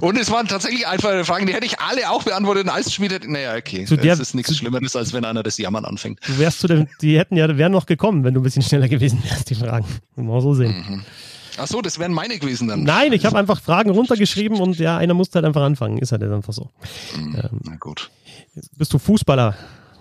Und 0.00 0.18
es 0.18 0.30
waren 0.30 0.48
tatsächlich 0.48 0.86
einfache 0.86 1.24
Fragen, 1.24 1.46
die 1.46 1.54
hätte 1.54 1.66
ich 1.66 1.78
alle 1.80 2.10
auch 2.10 2.22
beantwortet. 2.24 2.64
Ein 2.66 2.70
Eisenschmied 2.70 3.12
hätte, 3.12 3.30
naja, 3.32 3.54
okay. 3.56 3.84
Zu 3.84 3.96
der- 3.96 4.12
es 4.14 4.20
ist 4.20 4.34
nichts 4.34 4.56
Schlimmeres, 4.56 4.96
als 4.96 5.12
wenn 5.12 5.24
einer 5.24 5.42
das 5.42 5.56
Jammern 5.58 5.84
anfängt. 5.84 6.20
Du 6.26 6.38
wärst 6.38 6.60
zu 6.60 6.66
dem, 6.66 6.88
die 7.00 7.18
hätten 7.18 7.36
ja, 7.36 7.56
wären 7.56 7.72
noch 7.72 7.86
gekommen, 7.86 8.24
wenn 8.24 8.34
du 8.34 8.40
ein 8.40 8.42
bisschen 8.42 8.62
schneller 8.62 8.88
gewesen 8.88 9.22
wärst, 9.24 9.50
die 9.50 9.54
Fragen. 9.54 9.86
Muss 10.16 10.26
man 10.26 10.40
so 10.42 10.54
sehen. 10.54 11.04
Ach 11.58 11.66
so, 11.66 11.80
das 11.82 11.98
wären 11.98 12.12
meine 12.12 12.38
gewesen 12.38 12.68
dann. 12.68 12.82
Nein, 12.82 13.12
ich 13.12 13.24
habe 13.26 13.38
einfach 13.38 13.60
Fragen 13.60 13.90
runtergeschrieben 13.90 14.58
und 14.60 14.78
ja, 14.78 14.96
einer 14.96 15.14
musste 15.14 15.36
halt 15.36 15.44
einfach 15.46 15.62
anfangen. 15.62 15.98
Ist 15.98 16.12
halt 16.12 16.22
einfach 16.22 16.52
so. 16.52 16.70
Hm, 17.14 17.36
Na 17.64 17.76
gut. 17.76 18.10
Bist 18.76 18.92
du 18.92 18.98
Fußballer, 18.98 19.54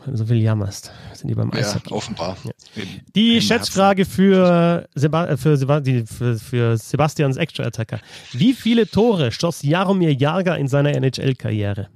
wenn 0.06 0.14
du 0.14 0.18
so 0.18 0.26
viel 0.26 0.38
jammerst? 0.42 0.92
Sind 1.14 1.28
die 1.30 1.36
beim 1.36 1.50
Ja, 1.52 1.60
Eishockey? 1.60 1.94
offenbar. 1.94 2.38
In- 2.76 3.02
Die 3.16 3.36
im 3.36 3.42
Schätzfrage 3.42 4.06
für, 4.06 4.88
Seba 4.96 5.28
äh, 5.28 5.38
für, 5.38 5.58
Seba 5.58 5.82
für, 5.84 6.38
für 6.40 6.78
Sebastians 6.78 7.38
Extra-Attacker. 7.38 8.00
Wie 8.32 8.54
viele 8.54 8.88
Tore 8.88 9.32
schoss 9.32 9.62
Jaromir 9.62 10.14
Jager 10.14 10.58
in 10.58 10.68
seiner 10.68 10.92
NHL-Karriere? 10.96 11.90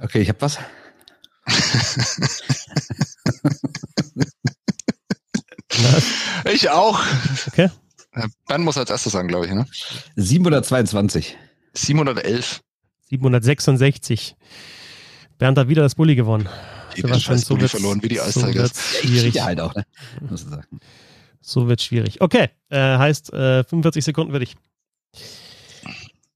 Okay, 0.00 0.20
ich 0.22 0.28
habe 0.28 0.40
was. 0.40 0.58
Ich 6.52 6.68
auch. 6.70 7.00
Okay. 7.48 7.70
Äh, 8.14 8.28
Bernd 8.46 8.64
muss 8.64 8.76
als 8.76 8.90
erstes 8.90 9.12
sagen, 9.12 9.28
glaube 9.28 9.46
ich, 9.46 9.52
ne? 9.52 9.66
722. 10.16 11.36
711. 11.74 12.60
766. 13.08 14.36
Bernd 15.42 15.58
hat 15.58 15.66
wieder 15.66 15.82
das 15.82 15.96
Bulli 15.96 16.14
gewonnen. 16.14 16.48
Jeder 16.94 17.18
scheiß 17.18 17.46
Bulli 17.46 17.66
verloren, 17.66 18.00
wie 18.00 18.08
die 18.10 18.14
so 18.14 18.22
Eistigers. 18.22 18.54
wird's 18.54 18.98
schwierig. 19.00 19.34
Ja, 19.34 19.46
halt 19.46 19.60
auch, 19.60 19.74
ne? 19.74 19.84
Muss 20.30 20.44
ich 20.44 20.48
sagen. 20.48 20.78
So 21.40 21.66
wird 21.66 21.82
schwierig. 21.82 22.20
Okay, 22.20 22.50
äh, 22.68 22.78
heißt 22.78 23.32
äh, 23.32 23.64
45 23.64 24.04
Sekunden 24.04 24.32
für 24.32 24.38
dich. 24.38 24.54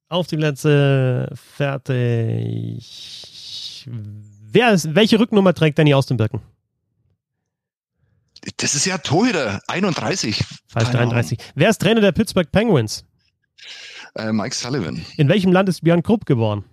Auf 0.08 0.26
die 0.26 0.36
Plätze, 0.36 1.32
fertig. 1.34 2.82
Wer 4.50 4.72
ist, 4.72 4.92
welche 4.92 5.20
Rücknummer 5.20 5.54
trägt 5.54 5.78
Danny 5.78 5.94
aus 5.94 6.06
den 6.06 6.16
Birken? 6.16 6.40
Das 8.56 8.74
ist 8.74 8.86
ja 8.86 8.98
Torhüter. 8.98 9.60
31. 9.68 10.42
Falsch, 10.66 10.86
Keine 10.86 10.98
33. 10.98 11.38
Wer 11.54 11.70
ist 11.70 11.80
Trainer 11.80 12.00
der 12.00 12.10
Pittsburgh 12.10 12.50
Penguins? 12.50 13.04
Ahnung. 14.14 14.30
Äh, 14.30 14.32
Mike 14.32 14.56
Sullivan. 14.56 15.06
In 15.16 15.28
welchem 15.28 15.52
Land 15.52 15.68
ist 15.68 15.84
Björn 15.84 16.02
Krupp 16.02 16.26
geboren? 16.26 16.64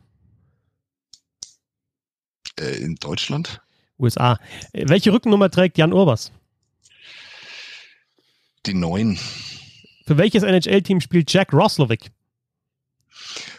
Äh, 2.59 2.77
in 2.77 2.95
Deutschland? 2.95 3.61
USA. 3.99 4.39
Welche 4.73 5.13
Rückennummer 5.13 5.49
trägt 5.49 5.77
Jan 5.77 5.93
Urbers? 5.93 6.31
Die 8.65 8.73
9. 8.73 9.17
Für 10.05 10.17
welches 10.17 10.43
NHL-Team 10.43 11.01
spielt 11.01 11.31
Jack 11.31 11.53
Roslovic? 11.53 12.11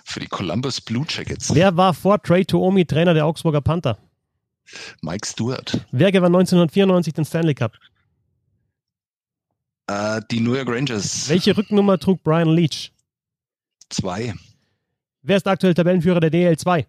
Für 0.04 0.20
die 0.20 0.26
Columbus 0.26 0.80
Blue 0.80 1.04
Jackets. 1.08 1.54
Wer 1.54 1.76
war 1.76 1.94
vor 1.94 2.22
Trey 2.22 2.44
Tuomi 2.44 2.84
Trainer 2.84 3.14
der 3.14 3.26
Augsburger 3.26 3.60
Panther? 3.60 3.98
Mike 5.02 5.26
Stewart. 5.26 5.84
Wer 5.92 6.12
gewann 6.12 6.34
1994 6.34 7.12
den 7.14 7.24
Stanley 7.24 7.54
Cup? 7.54 7.76
Äh, 9.86 10.20
die 10.30 10.40
New 10.40 10.54
York 10.54 10.68
Rangers. 10.68 11.28
Welche 11.28 11.56
Rückennummer 11.56 11.98
trug 11.98 12.22
Brian 12.22 12.48
Leach? 12.48 12.92
2. 13.90 14.34
Wer 15.22 15.36
ist 15.36 15.46
aktuell 15.46 15.74
Tabellenführer 15.74 16.20
der 16.20 16.32
DL2? 16.32 16.86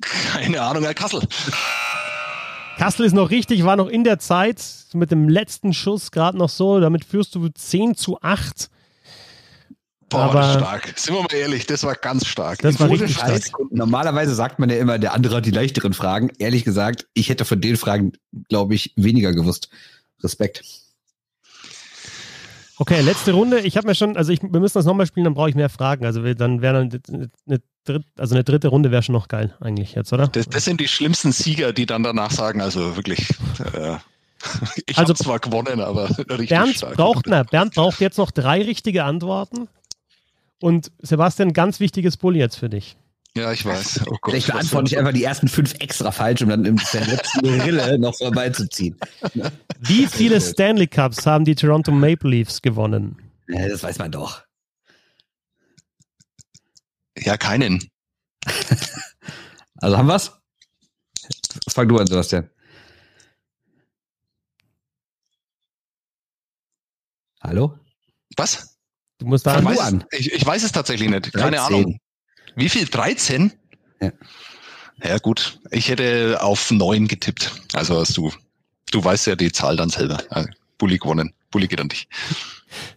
Keine 0.00 0.60
Ahnung, 0.62 0.82
Herr 0.84 0.94
Kassel. 0.94 1.22
Kassel 2.78 3.06
ist 3.06 3.12
noch 3.12 3.30
richtig, 3.30 3.64
war 3.64 3.76
noch 3.76 3.88
in 3.88 4.04
der 4.04 4.18
Zeit 4.18 4.62
mit 4.94 5.10
dem 5.10 5.28
letzten 5.28 5.72
Schuss 5.72 6.10
gerade 6.10 6.36
noch 6.36 6.48
so. 6.48 6.80
Damit 6.80 7.04
führst 7.04 7.34
du 7.34 7.48
10 7.48 7.94
zu 7.94 8.20
8. 8.20 8.68
Boah, 10.08 10.24
Aber- 10.24 10.52
stark. 10.54 10.92
Sind 10.96 11.14
wir 11.14 11.22
mal 11.22 11.32
ehrlich, 11.34 11.66
das 11.66 11.82
war 11.84 11.94
ganz 11.94 12.26
stark. 12.26 12.58
Das 12.60 12.78
war 12.80 12.90
richtig 12.90 13.14
stark. 13.14 13.42
Normalerweise 13.70 14.34
sagt 14.34 14.58
man 14.58 14.70
ja 14.70 14.76
immer, 14.76 14.98
der 14.98 15.14
andere 15.14 15.36
hat 15.36 15.46
die 15.46 15.50
leichteren 15.50 15.94
Fragen. 15.94 16.30
Ehrlich 16.38 16.64
gesagt, 16.64 17.06
ich 17.14 17.28
hätte 17.28 17.44
von 17.44 17.60
den 17.60 17.76
Fragen, 17.76 18.12
glaube 18.48 18.74
ich, 18.74 18.92
weniger 18.96 19.32
gewusst. 19.32 19.70
Respekt. 20.22 20.62
Okay, 22.78 23.00
letzte 23.02 23.32
Runde. 23.32 23.60
Ich 23.60 23.76
habe 23.76 23.86
mir 23.86 23.94
schon, 23.94 24.16
also 24.16 24.32
ich, 24.32 24.42
wir 24.42 24.60
müssen 24.60 24.74
das 24.78 24.84
nochmal 24.84 25.06
spielen, 25.06 25.24
dann 25.24 25.34
brauche 25.34 25.48
ich 25.48 25.54
mehr 25.54 25.68
Fragen. 25.68 26.04
Also 26.06 26.24
wir, 26.24 26.34
dann 26.34 26.60
wäre 26.60 26.86
dann 26.88 27.30
eine, 27.46 27.60
dritt, 27.84 28.04
also 28.18 28.34
eine 28.34 28.42
dritte 28.44 28.68
Runde 28.68 28.90
wäre 28.90 29.02
schon 29.02 29.12
noch 29.12 29.28
geil 29.28 29.54
eigentlich 29.60 29.94
jetzt, 29.94 30.12
oder? 30.12 30.26
Das, 30.28 30.48
das 30.48 30.64
sind 30.64 30.80
die 30.80 30.88
schlimmsten 30.88 31.30
Sieger, 31.32 31.72
die 31.72 31.86
dann 31.86 32.02
danach 32.02 32.30
sagen, 32.32 32.60
also 32.60 32.96
wirklich. 32.96 33.30
Äh, 33.74 33.96
ich 34.86 34.98
Also- 34.98 35.10
habe 35.10 35.14
zwar 35.14 35.38
gewonnen, 35.38 35.80
aber 35.80 36.08
richtig 36.18 36.48
Bernd 36.48 36.80
braucht, 36.96 37.26
na, 37.28 37.44
Bernd 37.44 37.74
braucht 37.74 38.00
jetzt 38.00 38.18
noch 38.18 38.30
drei 38.30 38.62
richtige 38.62 39.04
Antworten. 39.04 39.68
Und 40.60 40.90
Sebastian, 41.00 41.52
ganz 41.52 41.78
wichtiges 41.78 42.16
Bulli 42.16 42.38
jetzt 42.38 42.56
für 42.56 42.68
dich. 42.70 42.96
Ja, 43.36 43.52
ich 43.52 43.64
weiß. 43.64 44.04
Oh 44.06 44.16
Gott, 44.20 44.32
Vielleicht 44.32 44.46
beantworte 44.48 44.86
ich 44.88 44.98
einfach 44.98 45.12
die 45.12 45.24
ersten 45.24 45.48
fünf 45.48 45.74
extra 45.80 46.12
falsch, 46.12 46.42
um 46.42 46.48
dann 46.50 46.64
in 46.64 46.80
der 46.92 47.06
letzten 47.06 47.46
Rille 47.60 47.98
noch 47.98 48.16
vorbeizuziehen. 48.16 48.96
Wie 49.80 50.06
viele 50.06 50.40
Stanley 50.40 50.86
Cups 50.86 51.26
haben 51.26 51.44
die 51.44 51.54
Toronto 51.54 51.90
Maple 51.90 52.30
Leafs 52.30 52.62
gewonnen? 52.62 53.16
Ja, 53.48 53.68
das 53.68 53.82
weiß 53.82 53.98
man 53.98 54.12
doch. 54.12 54.44
Ja, 57.18 57.36
keinen. 57.36 57.88
Also 59.80 59.98
haben 59.98 60.06
wir's? 60.06 60.32
Was 61.66 61.74
fang 61.74 61.86
du 61.88 61.98
an, 61.98 62.06
Sebastian? 62.06 62.48
Hallo? 67.42 67.78
Was? 68.38 68.78
Du 69.18 69.26
musst 69.26 69.44
da 69.46 69.56
an. 69.56 70.04
es, 70.10 70.20
ich, 70.20 70.32
ich 70.32 70.46
weiß 70.46 70.62
es 70.62 70.72
tatsächlich 70.72 71.10
nicht. 71.10 71.30
Keine 71.34 71.58
13. 71.58 71.76
Ahnung. 71.76 72.00
Wie 72.56 72.68
viel? 72.68 72.86
13? 72.86 73.52
Ja. 74.00 74.12
Ja, 75.02 75.18
gut. 75.18 75.58
Ich 75.70 75.88
hätte 75.88 76.38
auf 76.40 76.70
9 76.70 77.08
getippt. 77.08 77.52
Also 77.74 77.98
hast 78.00 78.16
du. 78.16 78.32
Du 78.90 79.02
weißt 79.02 79.26
ja 79.26 79.34
die 79.36 79.50
Zahl 79.50 79.76
dann 79.76 79.90
selber. 79.90 80.22
Also, 80.30 80.48
Bulli 80.78 80.98
gewonnen. 80.98 81.32
Bulli 81.50 81.66
geht 81.66 81.80
an 81.80 81.88
dich. 81.88 82.08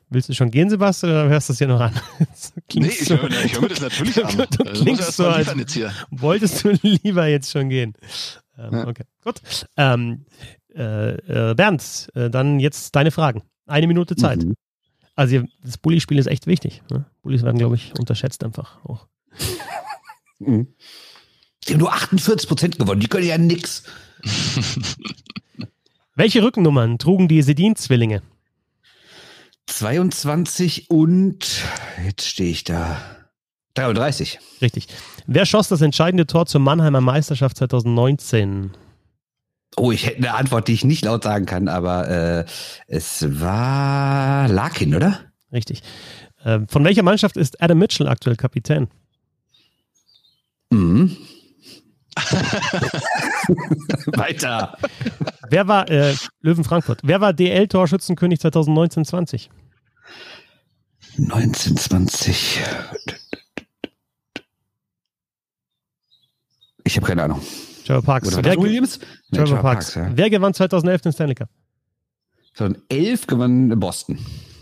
Willst 0.09 0.29
du 0.29 0.33
schon 0.33 0.51
gehen, 0.51 0.69
Sebastian, 0.69 1.11
oder 1.11 1.29
hörst 1.29 1.49
du 1.49 1.53
das 1.53 1.57
hier 1.59 1.67
noch 1.67 1.79
an? 1.81 1.93
Nee, 2.73 2.87
ich 2.87 3.05
so- 3.05 3.15
höre 3.17 3.29
mir, 3.29 3.43
ich 3.45 3.53
hör 3.53 3.61
mir 3.61 3.67
das 3.69 3.81
natürlich 3.81 4.23
an. 4.23 4.37
Du 4.37 4.45
Das 4.63 4.73
muss 4.73 4.81
klingst 4.83 5.13
so, 5.13 5.27
als 5.27 5.37
liefern 5.39 5.59
jetzt 5.59 5.73
hier. 5.73 5.91
wolltest 6.11 6.63
du 6.63 6.69
lieber 6.81 7.27
jetzt 7.27 7.51
schon 7.51 7.69
gehen. 7.69 7.93
Ähm, 8.57 8.73
Ja. 8.73 8.87
Okay, 8.87 9.03
gut. 9.23 9.41
Ähm, 9.75 10.25
äh, 10.75 11.13
äh, 11.51 11.53
Bernd, 11.55 12.09
äh, 12.15 12.29
dann 12.29 12.59
jetzt 12.59 12.95
deine 12.95 13.11
Fragen. 13.11 13.43
Eine 13.65 13.87
Minute 13.87 14.15
Zeit. 14.15 14.43
Mhm. 14.43 14.53
Also 15.15 15.43
das 15.63 15.77
Bulli-Spiel 15.79 16.19
ist 16.19 16.27
echt 16.27 16.45
wichtig. 16.47 16.83
Ne? 16.91 17.05
Bullis 17.23 17.43
werden, 17.43 17.57
glaube 17.57 17.75
ich, 17.75 17.93
unterschätzt 17.99 18.43
einfach 18.43 18.83
auch. 18.85 19.07
Mhm. 20.39 20.67
Die 21.67 21.73
haben 21.73 21.79
nur 21.79 21.91
48 21.91 22.47
Prozent 22.47 22.77
gewonnen. 22.77 23.01
Die 23.01 23.07
können 23.07 23.25
ja 23.25 23.39
nix. 23.39 23.83
Welche 26.15 26.43
Rückennummern 26.43 26.99
trugen 26.99 27.27
die 27.27 27.41
Sedin-Zwillinge? 27.41 28.21
22 29.67 30.89
und 30.89 31.63
jetzt 32.05 32.27
stehe 32.27 32.51
ich 32.51 32.63
da. 32.63 32.99
33. 33.73 34.39
Richtig. 34.61 34.87
Wer 35.27 35.45
schoss 35.45 35.67
das 35.67 35.81
entscheidende 35.81 36.25
Tor 36.25 36.45
zur 36.47 36.61
Mannheimer 36.61 37.01
Meisterschaft 37.01 37.57
2019? 37.57 38.71
Oh, 39.75 39.91
ich 39.91 40.07
hätte 40.07 40.17
eine 40.17 40.33
Antwort, 40.33 40.67
die 40.67 40.73
ich 40.73 40.83
nicht 40.83 41.05
laut 41.05 41.23
sagen 41.23 41.45
kann, 41.45 41.67
aber 41.67 42.09
äh, 42.09 42.45
es 42.87 43.39
war 43.39 44.47
Larkin, 44.47 44.95
oder? 44.95 45.19
Richtig. 45.51 45.83
Äh, 46.43 46.61
von 46.67 46.83
welcher 46.83 47.03
Mannschaft 47.03 47.37
ist 47.37 47.61
Adam 47.61 47.77
Mitchell 47.77 48.07
aktuell 48.07 48.35
Kapitän? 48.35 48.87
Mhm. 50.71 51.15
Weiter. 54.17 54.77
Wer 55.49 55.67
war 55.67 55.89
äh, 55.89 56.15
Löwen 56.41 56.63
Frankfurt? 56.63 56.99
Wer 57.03 57.21
war 57.21 57.33
DL-Torschützenkönig 57.33 58.39
2019-20? 58.39 59.49
1920. 61.19 62.59
Ich 66.83 66.95
habe 66.95 67.07
keine 67.07 67.23
Ahnung. 67.23 67.41
Trevor 67.85 68.01
Parks. 68.01 68.27
Oder 68.35 68.43
Wer, 68.43 68.61
Williams? 68.61 68.99
Nee, 69.29 69.39
Trevor 69.39 69.59
Parks. 69.59 69.95
ja. 69.95 70.09
Wer 70.13 70.29
gewann 70.29 70.53
2011 70.53 71.01
den 71.01 71.13
Stanley 71.13 71.35
Cup? 71.35 71.49
2011 72.53 73.27
gewann 73.27 73.79
Boston. 73.79 74.19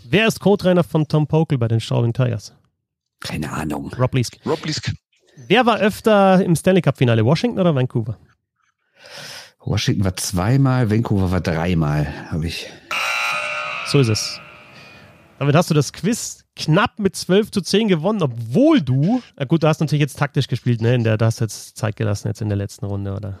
Wer 0.08 0.28
ist 0.28 0.40
Co-Trainer 0.40 0.84
von 0.84 1.06
Tom 1.08 1.26
Pokel 1.26 1.58
bei 1.58 1.68
den 1.68 1.80
Straubing 1.80 2.12
Tigers? 2.12 2.52
Keine 3.20 3.50
Ahnung. 3.50 3.92
Rob 3.98 4.14
Leask. 4.14 4.36
Rob 4.44 4.64
Liesk. 4.64 4.92
Wer 5.36 5.66
war 5.66 5.78
öfter 5.78 6.42
im 6.44 6.56
Stanley 6.56 6.82
Cup-Finale? 6.82 7.24
Washington 7.24 7.60
oder 7.60 7.74
Vancouver? 7.74 8.18
Washington 9.60 10.04
war 10.04 10.16
zweimal, 10.16 10.90
Vancouver 10.90 11.30
war 11.30 11.40
dreimal, 11.40 12.06
habe 12.30 12.46
ich. 12.46 12.70
So 13.86 14.00
ist 14.00 14.08
es. 14.08 14.40
Damit 15.38 15.54
hast 15.54 15.70
du 15.70 15.74
das 15.74 15.92
Quiz 15.92 16.44
knapp 16.54 16.98
mit 16.98 17.14
12 17.14 17.50
zu 17.50 17.60
10 17.60 17.88
gewonnen, 17.88 18.22
obwohl 18.22 18.80
du, 18.80 19.22
na 19.36 19.44
gut, 19.44 19.62
du 19.62 19.68
hast 19.68 19.80
natürlich 19.80 20.00
jetzt 20.00 20.18
taktisch 20.18 20.48
gespielt, 20.48 20.80
ne? 20.80 20.94
In 20.94 21.04
der, 21.04 21.18
da 21.18 21.26
hast 21.26 21.40
du 21.40 21.44
jetzt 21.44 21.76
Zeit 21.76 21.96
gelassen 21.96 22.28
jetzt 22.28 22.40
in 22.40 22.48
der 22.48 22.56
letzten 22.56 22.86
Runde, 22.86 23.12
oder? 23.12 23.38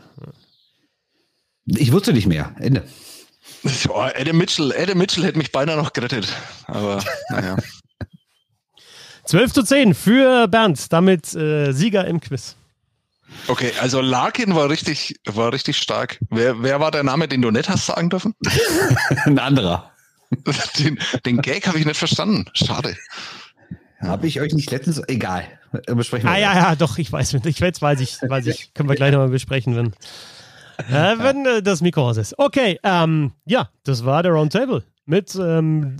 Ich 1.64 1.92
wusste 1.92 2.12
nicht 2.12 2.26
mehr. 2.26 2.54
Ende. 2.58 2.84
Adam 3.88 4.36
Mitchell, 4.36 4.74
Adam 4.76 4.98
Mitchell 4.98 5.24
hätte 5.24 5.38
mich 5.38 5.52
beinahe 5.52 5.76
noch 5.76 5.92
gerettet. 5.92 6.28
Aber 6.66 7.02
naja. 7.30 7.56
12 9.26 9.52
zu 9.52 9.62
10 9.64 9.94
für 9.94 10.46
Bernd, 10.48 10.92
damit 10.92 11.34
äh, 11.34 11.72
Sieger 11.72 12.06
im 12.06 12.20
Quiz. 12.20 12.56
Okay, 13.48 13.72
also 13.80 14.00
Larkin 14.00 14.54
war 14.54 14.70
richtig, 14.70 15.16
war 15.26 15.52
richtig 15.52 15.78
stark. 15.78 16.18
Wer, 16.30 16.62
wer 16.62 16.80
war 16.80 16.92
der 16.92 17.02
Name, 17.02 17.26
den 17.26 17.42
du 17.42 17.50
nicht 17.50 17.68
hast 17.68 17.86
sagen 17.86 18.08
dürfen? 18.08 18.34
Ein 19.24 19.38
anderer. 19.38 19.90
Den, 20.80 20.98
den 21.24 21.40
Gag 21.40 21.68
habe 21.68 21.78
ich 21.78 21.86
nicht 21.86 21.96
verstanden. 21.96 22.46
Schade. 22.52 22.96
Habe 24.00 24.26
ich 24.26 24.40
euch 24.40 24.52
nicht 24.54 24.68
letztens. 24.72 25.00
Egal. 25.06 25.44
Besprechen 25.86 26.26
wir 26.26 26.32
Ah 26.32 26.36
ja, 26.36 26.52
ja, 26.52 26.74
doch, 26.74 26.98
ich 26.98 27.12
weiß. 27.12 27.34
Ich 27.44 27.60
jetzt 27.60 27.80
weiß 27.80 28.00
ich, 28.00 28.18
weiß 28.20 28.46
ich. 28.46 28.74
Können 28.74 28.88
wir 28.88 28.96
gleich 28.96 29.12
nochmal 29.12 29.28
besprechen, 29.28 29.76
wenn, 29.76 29.86
äh, 30.88 31.18
wenn 31.18 31.46
äh, 31.46 31.62
das 31.62 31.80
Mikro 31.80 32.08
aus 32.08 32.16
ist. 32.16 32.36
Okay, 32.40 32.80
ähm, 32.82 33.34
ja, 33.44 33.70
das 33.84 34.04
war 34.04 34.24
der 34.24 34.32
Roundtable 34.32 34.82
mit 35.06 35.34
ähm, 35.36 35.96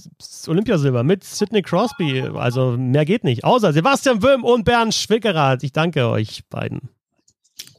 Olympiasilber, 0.47 1.03
mit 1.05 1.25
Sidney 1.25 1.63
Crosby. 1.63 2.23
Also 2.35 2.77
mehr 2.77 3.05
geht 3.05 3.25
nicht. 3.25 3.45
Außer 3.45 3.73
Sebastian 3.73 4.23
Wöhm 4.23 4.45
und 4.45 4.65
Bernd 4.65 4.95
Schwickerath. 4.95 5.63
Ich 5.63 5.73
danke 5.73 6.09
euch 6.09 6.47
beiden. 6.49 6.91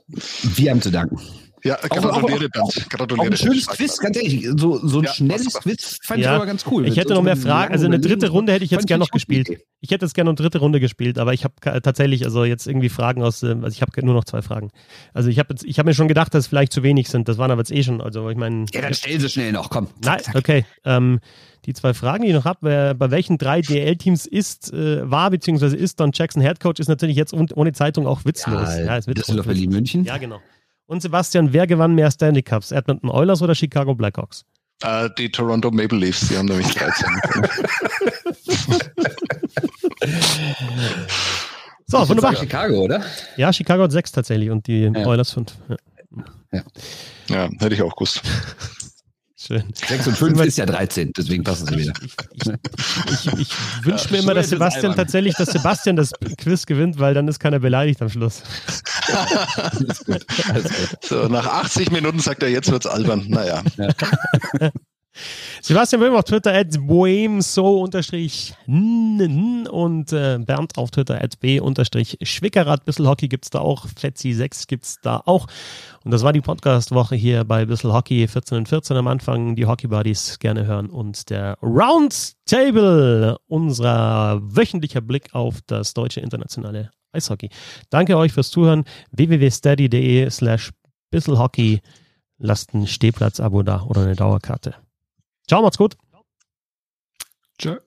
Wir 0.07 0.71
haben 0.71 0.81
zu 0.81 0.89
danken. 0.89 1.19
Ja, 1.67 1.75
gratuliere, 1.87 2.49
Bernd. 2.49 2.57
Auch 2.67 2.89
Gratuliere. 2.89 3.27
ein 3.27 3.37
schönes 3.37 3.67
Quiz, 3.67 3.97
ganz 3.99 4.17
ehrlich. 4.17 4.47
So, 4.57 4.77
so 4.85 4.99
ein 4.99 5.03
Ja, 5.05 5.13
schnelles. 5.13 5.53
Quiz 5.53 5.99
fand 6.03 6.21
Ja. 6.21 6.31
ich 6.31 6.35
aber 6.35 6.45
ganz 6.45 6.65
cool. 6.71 6.87
Ich 6.87 6.97
hätte 6.97 7.13
noch 7.13 7.21
mehr 7.23 7.33
eine 7.33 7.41
Fragen. 7.41 7.73
Also 7.73 7.85
eine 7.85 7.97
lange 7.97 8.07
dritte 8.07 8.29
Runde 8.29 8.53
hätte 8.53 8.65
ich 8.65 8.71
jetzt 8.71 8.87
gerne 8.87 8.99
noch 9.01 9.09
eine 9.11 9.17
gespielt. 9.17 9.49
Idee. 9.49 9.61
Ich 9.81 9.91
hätte 9.91 10.05
jetzt 10.05 10.13
gerne 10.13 10.29
eine 10.31 10.35
dritte 10.35 10.59
Runde 10.59 10.79
gespielt, 10.79 11.19
aber 11.19 11.33
ich 11.33 11.43
habe 11.43 11.53
tatsächlich, 11.81 12.25
also 12.25 12.43
jetzt 12.45 12.65
irgendwie 12.67 12.89
Fragen 12.89 13.21
aus, 13.23 13.43
ähm, 13.43 13.63
also 13.63 13.75
ich 13.75 13.81
habe 13.81 13.91
nur 14.05 14.13
noch 14.15 14.25
zwei 14.25 14.41
Fragen. 14.41 14.71
Also 15.13 15.29
ich 15.29 15.39
habe 15.39 15.53
ich 15.63 15.77
habe 15.79 15.87
mir 15.89 15.93
schon 15.93 16.07
gedacht, 16.07 16.33
dass 16.33 16.45
es 16.45 16.47
vielleicht 16.47 16.73
zu 16.73 16.83
wenig 16.83 17.09
sind. 17.09 17.27
Das 17.27 17.37
waren 17.37 17.51
aber 17.51 17.61
jetzt 17.61 17.71
eh 17.71 17.83
schon. 17.83 18.01
Also 18.01 18.29
ich 18.29 18.37
meine. 18.37 18.65
Ja, 18.73 18.81
dann 18.81 18.93
stell 18.93 19.19
sie 19.19 19.29
schnell 19.29 19.51
noch, 19.51 19.69
komm. 19.69 19.87
Nein, 20.03 20.21
okay. 20.33 20.65
Ähm, 20.85 21.19
die 21.65 21.73
zwei 21.73 21.93
Fragen, 21.93 22.23
die 22.23 22.29
ich 22.29 22.35
noch 22.35 22.45
habe, 22.45 22.95
bei 22.97 23.11
welchen 23.11 23.37
drei 23.37 23.59
DL-Teams 23.61 24.25
ist, 24.25 24.71
äh, 24.71 25.09
war 25.09 25.29
bzw. 25.31 25.75
ist 25.75 25.99
Don 25.99 26.11
Jackson 26.13 26.41
Headcoach, 26.41 26.79
ist 26.79 26.87
natürlich 26.87 27.17
jetzt 27.17 27.33
un- 27.33 27.49
ohne 27.55 27.73
Zeitung 27.73 28.07
auch 28.07 28.23
witzlos. 28.23 28.69
Ja, 28.77 28.95
ist 28.95 29.07
witzlos. 29.07 29.25
Düsseldorf, 29.25 29.47
Berlin, 29.47 29.71
München. 29.71 30.05
Ja, 30.05 30.17
genau. 30.17 30.39
Und 30.87 31.01
Sebastian, 31.01 31.53
wer 31.53 31.67
gewann 31.67 31.93
mehr 31.95 32.09
Stanley 32.11 32.41
Cups? 32.41 32.71
Edmonton 32.71 33.09
Oilers 33.09 33.41
oder 33.41 33.53
Chicago 33.55 33.93
Blackhawks? 33.93 34.43
Äh, 34.83 35.09
die 35.17 35.29
Toronto 35.31 35.69
Maple 35.71 35.97
Leafs, 35.97 36.27
die 36.29 36.37
haben 36.37 36.45
nämlich 36.47 36.67
13. 36.73 37.07
So, 41.89 42.03
Ich 42.03 42.09
wunderbar. 42.09 42.35
Chicago, 42.35 42.81
oder? 42.81 43.01
Ja, 43.37 43.53
Chicago 43.53 43.83
hat 43.83 43.91
sechs 43.93 44.11
tatsächlich 44.11 44.49
und 44.49 44.67
die 44.67 44.91
Ja. 44.93 45.05
Oilers 45.05 45.31
fünf. 45.31 45.53
Ja, 46.51 46.61
ja, 47.29 47.49
hätte 47.59 47.73
ich 47.75 47.81
auch 47.81 47.95
gewusst. 47.95 48.21
Schön. 49.37 49.63
6 49.73 50.07
und 50.07 50.17
5 50.17 50.41
ist 50.41 50.57
ja 50.57 50.65
13, 50.65 51.13
deswegen 51.15 51.43
passen 51.43 51.67
sie 51.67 51.77
wieder. 51.77 51.93
Ich, 53.11 53.27
ich 53.39 53.85
wünsche 53.85 54.09
mir 54.09 54.17
Ja, 54.17 54.23
immer, 54.23 54.33
dass 54.33 54.49
Sebastian 54.49 54.95
tatsächlich, 54.95 55.35
dass 55.35 55.49
Sebastian 55.49 55.95
das 55.95 56.11
Quiz 56.37 56.65
gewinnt, 56.65 56.99
weil 56.99 57.13
dann 57.13 57.27
ist 57.27 57.39
keiner 57.39 57.59
beleidigt 57.59 58.01
am 58.01 58.09
Schluss. 58.09 58.43
Alles 59.55 60.03
gut. 60.05 60.25
Alles 60.49 60.63
gut. 60.63 61.05
So, 61.05 61.27
nach 61.27 61.45
80 61.45 61.91
Minuten 61.91 62.19
sagt 62.19 62.43
er, 62.43 62.49
jetzt 62.49 62.71
wird's 62.71 62.87
albern. 62.87 63.25
Naja. 63.27 63.63
Sebastian 65.61 66.01
Böhm 66.01 66.15
auf 66.15 66.25
Twitter 66.25 66.53
at 66.53 66.77
boemso 66.79 67.81
unterstrich 67.81 68.53
n 68.67 69.67
und 69.67 70.13
äh, 70.13 70.37
Bernd 70.39 70.77
auf 70.77 70.91
Twitter 70.91 71.21
at 71.21 71.39
b 71.39 71.59
unterstrich 71.59 72.17
Schwickerath. 72.21 72.85
Bissel 72.85 73.07
Hockey 73.07 73.27
gibt's 73.27 73.49
da 73.49 73.59
auch. 73.59 73.87
Fetzi 73.87 74.33
6 74.33 74.67
gibt's 74.67 74.99
da 75.01 75.21
auch. 75.25 75.47
Und 76.07 76.11
das 76.11 76.23
war 76.23 76.31
die 76.31 76.39
Podcast-Woche 76.39 77.17
hier 77.17 77.43
bei 77.43 77.65
Bissel 77.65 77.91
Hockey 77.91 78.29
14 78.29 78.59
und 78.59 78.69
14 78.69 78.95
am 78.95 79.07
Anfang. 79.07 79.57
Die 79.57 79.65
Hockey 79.65 79.87
Buddies 79.87 80.39
gerne 80.39 80.65
hören 80.65 80.89
und 80.89 81.29
der 81.29 81.57
Roundtable, 81.61 83.35
unser 83.47 84.39
wöchentlicher 84.41 85.01
Blick 85.01 85.35
auf 85.35 85.61
das 85.67 85.93
deutsche 85.93 86.21
internationale 86.21 86.91
Eishockey. 87.11 87.49
Danke 87.89 88.15
euch 88.15 88.31
fürs 88.31 88.51
Zuhören. 88.51 88.85
www.steady.de 89.11 90.29
slash 90.29 90.71
bisselhockey. 91.11 91.81
Lasst 92.37 92.73
ein 92.73 92.87
Stehplatz-Abo 92.87 93.63
da 93.63 93.81
oder 93.81 94.03
eine 94.03 94.15
Dauerkarte. 94.15 94.75
Ciao, 95.45 95.61
macht's 95.61 95.77
gut. 95.77 95.97
Tschö. 97.59 97.79